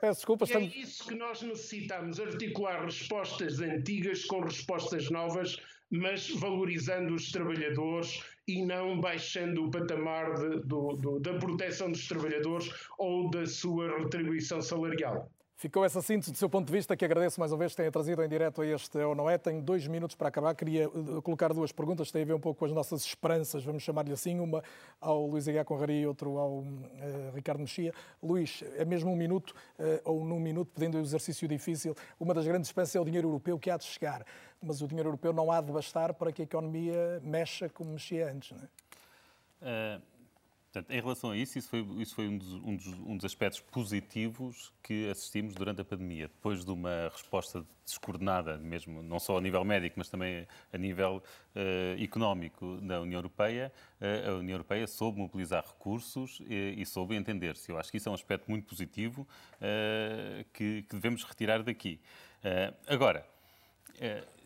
Peço 0.00 0.18
desculpa, 0.18 0.44
e 0.44 0.46
estamos... 0.46 0.74
é 0.74 0.78
isso 0.78 1.06
que 1.06 1.14
nós 1.14 1.42
necessitamos, 1.42 2.20
articular 2.20 2.84
respostas 2.84 3.60
antigas 3.60 4.24
com 4.24 4.40
respostas 4.40 5.08
novas, 5.10 5.56
mas 5.90 6.28
valorizando 6.30 7.14
os 7.14 7.30
trabalhadores 7.30 8.22
e 8.46 8.64
não 8.64 9.00
baixando 9.00 9.64
o 9.64 9.70
patamar 9.70 10.34
de, 10.34 10.60
do, 10.60 10.92
do, 10.94 11.20
da 11.20 11.34
proteção 11.38 11.90
dos 11.90 12.06
trabalhadores 12.06 12.70
ou 12.98 13.30
da 13.30 13.44
sua 13.46 13.98
retribuição 13.98 14.60
salarial. 14.60 15.30
Ficou 15.58 15.86
essa 15.86 16.02
síntese 16.02 16.30
do 16.30 16.36
seu 16.36 16.50
ponto 16.50 16.66
de 16.66 16.72
vista, 16.72 16.94
que 16.94 17.02
agradeço 17.02 17.40
mais 17.40 17.50
uma 17.50 17.56
vez 17.56 17.72
que 17.72 17.78
tenha 17.78 17.90
trazido 17.90 18.22
em 18.22 18.28
direto 18.28 18.60
a 18.60 18.66
este 18.66 18.98
ou 18.98 19.14
não 19.14 19.28
é. 19.28 19.38
Tenho 19.38 19.62
dois 19.62 19.86
minutos 19.86 20.14
para 20.14 20.28
acabar. 20.28 20.54
Queria 20.54 20.84
eh, 20.84 21.20
colocar 21.22 21.50
duas 21.54 21.72
perguntas, 21.72 22.10
tem 22.10 22.20
a 22.20 22.24
ver 22.26 22.34
um 22.34 22.40
pouco 22.40 22.58
com 22.58 22.66
as 22.66 22.72
nossas 22.72 23.02
esperanças, 23.02 23.64
vamos 23.64 23.82
chamar-lhe 23.82 24.12
assim, 24.12 24.38
uma 24.38 24.62
ao 25.00 25.26
Luís 25.26 25.48
Aguiar 25.48 25.64
Conraria 25.64 26.02
e 26.02 26.06
outro 26.06 26.36
ao 26.36 26.58
uh, 26.58 26.66
Ricardo 27.34 27.60
Mexia. 27.60 27.94
Luís, 28.22 28.62
é 28.76 28.84
mesmo 28.84 29.10
um 29.10 29.16
minuto, 29.16 29.54
uh, 29.78 29.98
ou 30.04 30.26
num 30.26 30.38
minuto, 30.38 30.70
pedindo 30.74 30.98
o 30.98 31.00
um 31.00 31.02
exercício 31.02 31.48
difícil. 31.48 31.96
Uma 32.20 32.34
das 32.34 32.46
grandes 32.46 32.68
esperanças 32.68 32.94
é 32.94 33.00
o 33.00 33.04
dinheiro 33.06 33.26
europeu 33.26 33.58
que 33.58 33.70
há 33.70 33.78
de 33.78 33.84
chegar, 33.84 34.26
mas 34.62 34.82
o 34.82 34.86
dinheiro 34.86 35.08
europeu 35.08 35.32
não 35.32 35.50
há 35.50 35.62
de 35.62 35.72
bastar 35.72 36.12
para 36.12 36.32
que 36.32 36.42
a 36.42 36.44
economia 36.44 37.18
mexa 37.24 37.66
como 37.70 37.92
mexia 37.92 38.30
antes, 38.30 38.52
não 38.52 38.60
é? 38.62 39.96
Uh 39.96 40.15
Portanto, 40.76 40.90
em 40.90 41.00
relação 41.00 41.30
a 41.30 41.36
isso, 41.38 41.58
isso 41.58 41.70
foi, 41.70 41.80
isso 41.96 42.14
foi 42.14 42.28
um, 42.28 42.36
dos, 42.36 42.52
um, 42.52 42.76
dos, 42.76 42.86
um, 42.86 43.16
dos, 43.16 43.24
aspectos 43.24 43.60
positivos 43.60 44.70
que 44.82 45.08
assistimos 45.08 45.54
durante 45.54 45.80
a 45.80 45.84
pandemia. 45.86 46.28
Depois 46.28 46.66
de 46.66 46.70
uma 46.70 47.08
resposta 47.10 47.64
descoordenada, 47.82 48.58
mesmo 48.58 49.02
não 49.02 49.18
só 49.18 49.38
a 49.38 49.40
nível 49.40 49.64
médico, 49.64 49.94
mas 49.96 50.10
também 50.10 50.46
a 50.70 50.76
nível 50.76 51.22
uh, 51.54 52.02
económico 52.02 52.76
da 52.82 53.00
União 53.00 53.16
Europeia, 53.20 53.72
uh, 54.02 54.32
a 54.32 54.34
União 54.34 54.52
Europeia 54.52 54.86
soube 54.86 55.18
mobilizar 55.18 55.64
recursos 55.66 56.42
e, 56.46 56.74
e 56.76 56.84
soube 56.84 57.14
entender-se. 57.14 57.72
Eu 57.72 57.78
acho 57.78 57.90
que 57.90 57.96
isso 57.96 58.10
é 58.10 58.12
um 58.12 58.14
aspecto 58.14 58.50
muito 58.50 58.66
positivo 58.66 59.22
uh, 59.22 60.44
que, 60.52 60.82
que, 60.82 60.94
devemos 60.94 61.24
retirar 61.24 61.62
daqui. 61.62 61.98
agora, 62.86 63.26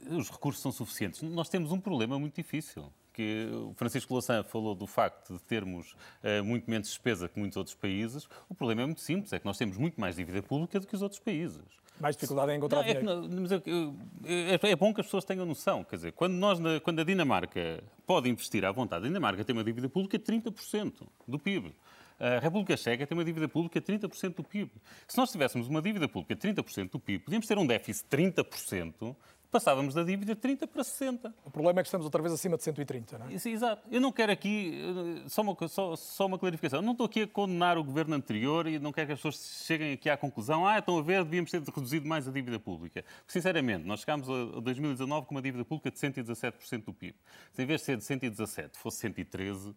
os 0.08 0.30
recursos 0.30 0.62
são 0.62 0.70
suficientes. 0.70 1.22
Nós 1.22 1.48
temos 1.48 1.72
um 1.72 1.80
problema 1.80 2.20
muito 2.20 2.36
difícil 2.36 2.92
que 3.12 3.48
o 3.52 3.74
Francisco 3.74 4.12
Louçã 4.12 4.42
falou 4.42 4.74
do 4.74 4.86
facto 4.86 5.34
de 5.34 5.40
termos 5.40 5.92
uh, 6.22 6.44
muito 6.44 6.70
menos 6.70 6.88
despesa 6.88 7.28
que 7.28 7.38
muitos 7.38 7.56
outros 7.56 7.74
países. 7.74 8.28
O 8.48 8.54
problema 8.54 8.82
é 8.82 8.86
muito 8.86 9.00
simples, 9.00 9.32
é 9.32 9.38
que 9.38 9.46
nós 9.46 9.58
temos 9.58 9.76
muito 9.76 10.00
mais 10.00 10.16
dívida 10.16 10.42
pública 10.42 10.80
do 10.80 10.86
que 10.86 10.94
os 10.94 11.02
outros 11.02 11.20
países. 11.20 11.62
Mais 12.00 12.16
dificuldade 12.16 12.52
em 12.52 12.56
encontrar 12.56 12.82
não, 12.82 12.88
é 12.88 12.94
dinheiro. 12.94 13.96
É, 14.24 14.54
é, 14.54 14.70
é, 14.70 14.76
bom 14.76 14.92
que 14.94 15.02
as 15.02 15.06
pessoas 15.06 15.24
tenham 15.24 15.44
noção. 15.44 15.84
Quer 15.84 15.96
dizer, 15.96 16.12
quando, 16.12 16.32
nós, 16.32 16.58
quando 16.82 17.00
a 17.00 17.04
Dinamarca 17.04 17.84
pode 18.06 18.28
investir 18.30 18.64
à 18.64 18.72
vontade, 18.72 19.04
a 19.04 19.08
Dinamarca 19.08 19.44
tem 19.44 19.54
uma 19.54 19.62
dívida 19.62 19.88
pública 19.88 20.18
de 20.18 20.24
30% 20.24 21.06
do 21.28 21.38
PIB. 21.38 21.74
A 22.18 22.38
República 22.38 22.76
Checa 22.76 23.06
tem 23.06 23.16
uma 23.16 23.24
dívida 23.24 23.48
pública 23.48 23.80
de 23.80 23.86
30% 23.86 24.34
do 24.34 24.44
PIB. 24.44 24.70
Se 25.08 25.16
nós 25.16 25.32
tivéssemos 25.32 25.68
uma 25.68 25.80
dívida 25.80 26.06
pública 26.06 26.34
de 26.34 26.54
30% 26.54 26.90
do 26.90 27.00
PIB, 27.00 27.24
podíamos 27.24 27.46
ter 27.46 27.56
um 27.56 27.66
déficit 27.66 28.04
de 28.10 28.32
30% 28.32 29.16
passávamos 29.50 29.94
da 29.94 30.02
dívida 30.02 30.34
de 30.34 30.40
30 30.40 30.66
para 30.66 30.84
60. 30.84 31.34
O 31.44 31.50
problema 31.50 31.80
é 31.80 31.82
que 31.82 31.88
estamos 31.88 32.04
outra 32.04 32.22
vez 32.22 32.32
acima 32.32 32.56
de 32.56 32.62
130, 32.62 33.18
não 33.18 33.26
é? 33.26 33.32
Isso, 33.32 33.48
exato. 33.48 33.82
Eu 33.90 34.00
não 34.00 34.12
quero 34.12 34.32
aqui, 34.32 34.80
só 35.26 35.42
uma, 35.42 35.56
só, 35.68 35.96
só 35.96 36.26
uma 36.26 36.38
clarificação, 36.38 36.78
eu 36.78 36.82
não 36.82 36.92
estou 36.92 37.06
aqui 37.06 37.22
a 37.22 37.26
condenar 37.26 37.76
o 37.76 37.84
governo 37.84 38.14
anterior 38.14 38.66
e 38.66 38.78
não 38.78 38.92
quero 38.92 39.08
que 39.08 39.12
as 39.14 39.18
pessoas 39.18 39.64
cheguem 39.66 39.92
aqui 39.92 40.08
à 40.08 40.16
conclusão, 40.16 40.66
ah, 40.66 40.78
estão 40.78 40.98
a 40.98 41.02
ver, 41.02 41.24
devíamos 41.24 41.50
ter 41.50 41.60
reduzido 41.62 42.06
mais 42.08 42.28
a 42.28 42.30
dívida 42.30 42.58
pública. 42.58 43.04
Sinceramente, 43.26 43.84
nós 43.84 44.00
chegámos 44.00 44.28
a 44.28 44.60
2019 44.60 45.26
com 45.26 45.34
uma 45.34 45.42
dívida 45.42 45.64
pública 45.64 45.90
de 45.90 45.98
117% 45.98 46.84
do 46.84 46.94
PIB. 46.94 47.16
Se 47.52 47.62
em 47.62 47.66
vez 47.66 47.80
de 47.80 47.86
ser 47.86 47.96
de 47.96 48.04
117 48.04 48.78
fosse 48.78 48.98
113, 48.98 49.74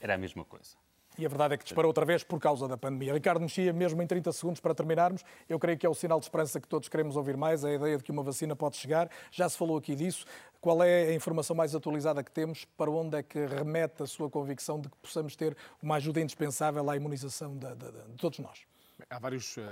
era 0.00 0.14
a 0.14 0.18
mesma 0.18 0.44
coisa. 0.44 0.83
E 1.16 1.24
a 1.24 1.28
verdade 1.28 1.54
é 1.54 1.56
que 1.56 1.64
disparou 1.64 1.88
outra 1.88 2.04
vez 2.04 2.24
por 2.24 2.40
causa 2.40 2.66
da 2.66 2.76
pandemia. 2.76 3.12
Ricardo 3.12 3.40
Mexia, 3.40 3.72
mesmo 3.72 4.02
em 4.02 4.06
30 4.06 4.32
segundos 4.32 4.60
para 4.60 4.74
terminarmos, 4.74 5.22
eu 5.48 5.58
creio 5.58 5.78
que 5.78 5.86
é 5.86 5.88
o 5.88 5.94
sinal 5.94 6.18
de 6.18 6.26
esperança 6.26 6.60
que 6.60 6.66
todos 6.66 6.88
queremos 6.88 7.16
ouvir 7.16 7.36
mais, 7.36 7.64
a 7.64 7.72
ideia 7.72 7.96
de 7.96 8.02
que 8.02 8.10
uma 8.10 8.22
vacina 8.22 8.56
pode 8.56 8.76
chegar. 8.76 9.08
Já 9.30 9.48
se 9.48 9.56
falou 9.56 9.76
aqui 9.76 9.94
disso. 9.94 10.26
Qual 10.60 10.82
é 10.82 11.08
a 11.08 11.14
informação 11.14 11.54
mais 11.54 11.74
atualizada 11.74 12.22
que 12.24 12.30
temos? 12.30 12.64
Para 12.64 12.90
onde 12.90 13.18
é 13.18 13.22
que 13.22 13.46
remete 13.46 14.02
a 14.02 14.06
sua 14.06 14.28
convicção 14.28 14.80
de 14.80 14.88
que 14.88 14.96
possamos 14.96 15.36
ter 15.36 15.56
uma 15.82 15.96
ajuda 15.96 16.20
indispensável 16.20 16.88
à 16.90 16.96
imunização 16.96 17.56
de, 17.56 17.74
de, 17.74 17.92
de 17.92 18.16
todos 18.16 18.38
nós? 18.38 18.62
Há 19.10 19.18
vários 19.18 19.56
uh, 19.56 19.62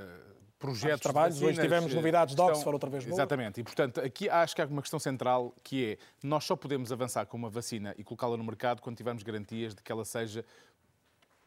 projetos 0.63 1.01
trabalhos. 1.01 1.43
Hoje 1.43 1.61
tivemos 1.61 1.93
novidades 1.93 2.37
de 2.37 2.41
Oxford 2.41 2.75
outra 2.75 2.89
vez. 2.89 3.05
Boa. 3.05 3.17
Exatamente. 3.17 3.61
E, 3.61 3.65
portanto, 3.65 4.01
aqui 4.01 4.29
acho 4.29 4.55
que 4.55 4.63
há 4.63 4.67
uma 4.67 4.81
questão 4.81 5.01
central 5.01 5.53
que 5.65 5.93
é 5.93 5.99
nós 6.23 6.45
só 6.45 6.55
podemos 6.55 6.93
avançar 6.93 7.27
com 7.27 7.37
uma 7.37 7.51
vacina 7.51 7.95
e 7.99 8.05
colocá-la 8.05 8.37
no 8.37 8.45
mercado 8.45 8.81
quando 8.81 8.97
tivermos 8.97 9.25
garantias 9.25 9.75
de 9.75 9.83
que 9.83 9.91
ela 9.91 10.05
seja 10.05 10.45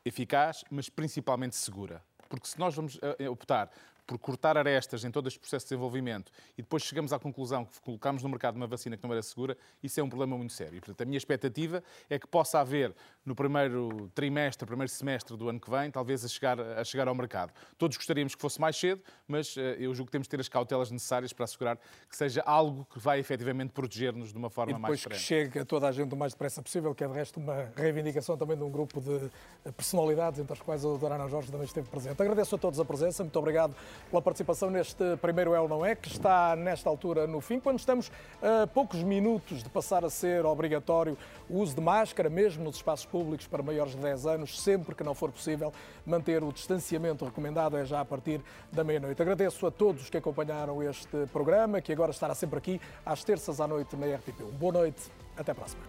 eficaz, 0.05 0.63
mas 0.69 0.87
principalmente 0.87 1.55
segura. 1.55 2.01
Porque 2.29 2.47
se 2.47 2.59
nós 2.59 2.75
vamos 2.75 2.99
eh, 3.19 3.27
optar 3.27 3.69
por 4.05 4.17
cortar 4.19 4.57
arestas 4.57 5.03
em 5.03 5.11
todo 5.11 5.27
este 5.27 5.39
processo 5.39 5.65
de 5.65 5.69
desenvolvimento 5.69 6.31
e 6.57 6.61
depois 6.61 6.83
chegamos 6.83 7.11
à 7.11 7.19
conclusão 7.19 7.65
que 7.65 7.79
colocámos 7.81 8.21
no 8.23 8.29
mercado 8.29 8.55
uma 8.55 8.67
vacina 8.67 8.95
que 8.95 9.03
não 9.03 9.11
era 9.11 9.21
segura, 9.21 9.57
isso 9.81 9.99
é 9.99 10.03
um 10.03 10.09
problema 10.09 10.37
muito 10.37 10.53
sério. 10.53 10.79
portanto, 10.79 11.01
a 11.01 11.05
minha 11.05 11.17
expectativa 11.17 11.83
é 12.09 12.19
que 12.19 12.27
possa 12.27 12.59
haver 12.59 12.93
no 13.25 13.35
primeiro 13.35 14.09
trimestre, 14.13 14.67
primeiro 14.67 14.91
semestre 14.91 15.35
do 15.35 15.49
ano 15.49 15.59
que 15.59 15.69
vem, 15.69 15.89
talvez 15.89 16.23
a 16.23 16.27
chegar, 16.27 16.59
a 16.59 16.83
chegar 16.83 17.07
ao 17.07 17.15
mercado. 17.15 17.51
Todos 17.77 17.97
gostaríamos 17.97 18.35
que 18.35 18.41
fosse 18.41 18.61
mais 18.61 18.77
cedo, 18.77 19.01
mas 19.27 19.57
eh, 19.57 19.77
eu 19.79 19.93
julgo 19.95 20.07
que 20.07 20.11
temos 20.11 20.27
de 20.27 20.29
ter 20.29 20.39
as 20.39 20.47
cautelas 20.47 20.91
necessárias 20.91 21.33
para 21.33 21.45
assegurar 21.45 21.77
que 22.07 22.15
seja 22.15 22.43
algo 22.45 22.85
que 22.85 22.99
vai 22.99 23.19
efetivamente 23.19 23.71
proteger-nos 23.71 24.31
de 24.31 24.37
uma 24.37 24.49
forma 24.49 24.77
mais 24.77 25.01
frente. 25.01 25.17
que 25.17 25.23
chegue 25.23 25.59
a 25.59 25.65
toda 25.65 25.87
a 25.87 25.91
gente 25.91 26.13
o 26.13 26.17
mais 26.17 26.33
depressa 26.33 26.61
possível, 26.61 26.93
que 26.93 27.03
é 27.03 27.07
de 27.07 27.13
resto 27.13 27.39
uma 27.39 27.71
reivindicação 27.75 28.37
também 28.37 28.55
de 28.55 28.63
um 28.63 28.69
grupo 28.69 29.01
de 29.01 29.31
personalidades, 29.71 30.39
entre 30.39 30.53
as 30.53 30.61
quais 30.61 30.85
a 30.85 30.87
doutora 30.87 31.15
Ana 31.15 31.27
Jorge 31.27 31.51
também 31.51 31.65
esteve 31.65 31.89
presente. 31.89 32.21
Agradeço 32.21 32.55
a 32.55 32.57
todos 32.57 32.79
a 32.79 32.85
presença, 32.85 33.23
muito 33.23 33.39
obrigado 33.39 33.75
pela 34.09 34.21
participação 34.21 34.69
neste 34.69 35.03
primeiro 35.21 35.53
É 35.53 35.59
ou 35.59 35.67
Não 35.67 35.85
É, 35.85 35.95
que 35.95 36.09
está 36.09 36.55
nesta 36.55 36.89
altura 36.89 37.27
no 37.27 37.41
fim, 37.41 37.59
quando 37.59 37.79
estamos 37.79 38.11
a 38.41 38.67
poucos 38.67 39.03
minutos 39.03 39.63
de 39.63 39.69
passar 39.69 40.03
a 40.05 40.09
ser 40.09 40.45
obrigatório 40.45 41.17
o 41.49 41.59
uso 41.59 41.75
de 41.75 41.81
máscara, 41.81 42.29
mesmo 42.29 42.63
nos 42.63 42.77
espaços 42.77 43.05
públicos 43.05 43.47
para 43.47 43.61
maiores 43.61 43.93
de 43.95 44.01
10 44.01 44.25
anos, 44.25 44.61
sempre 44.61 44.95
que 44.95 45.03
não 45.03 45.13
for 45.13 45.31
possível 45.31 45.71
manter 46.05 46.43
o 46.43 46.51
distanciamento 46.51 47.25
recomendado, 47.25 47.77
é 47.77 47.85
já 47.85 48.01
a 48.01 48.05
partir 48.05 48.41
da 48.71 48.83
meia-noite. 48.83 49.21
Agradeço 49.21 49.65
a 49.65 49.71
todos 49.71 50.09
que 50.09 50.17
acompanharam 50.17 50.81
este 50.83 51.25
programa, 51.31 51.81
que 51.81 51.91
agora 51.91 52.11
estará 52.11 52.33
sempre 52.33 52.57
aqui 52.57 52.81
às 53.05 53.23
terças 53.23 53.59
à 53.59 53.67
noite 53.67 53.95
na 53.95 54.07
RTP. 54.15 54.41
Boa 54.59 54.73
noite, 54.73 55.11
até 55.37 55.51
a 55.51 55.55
próxima. 55.55 55.83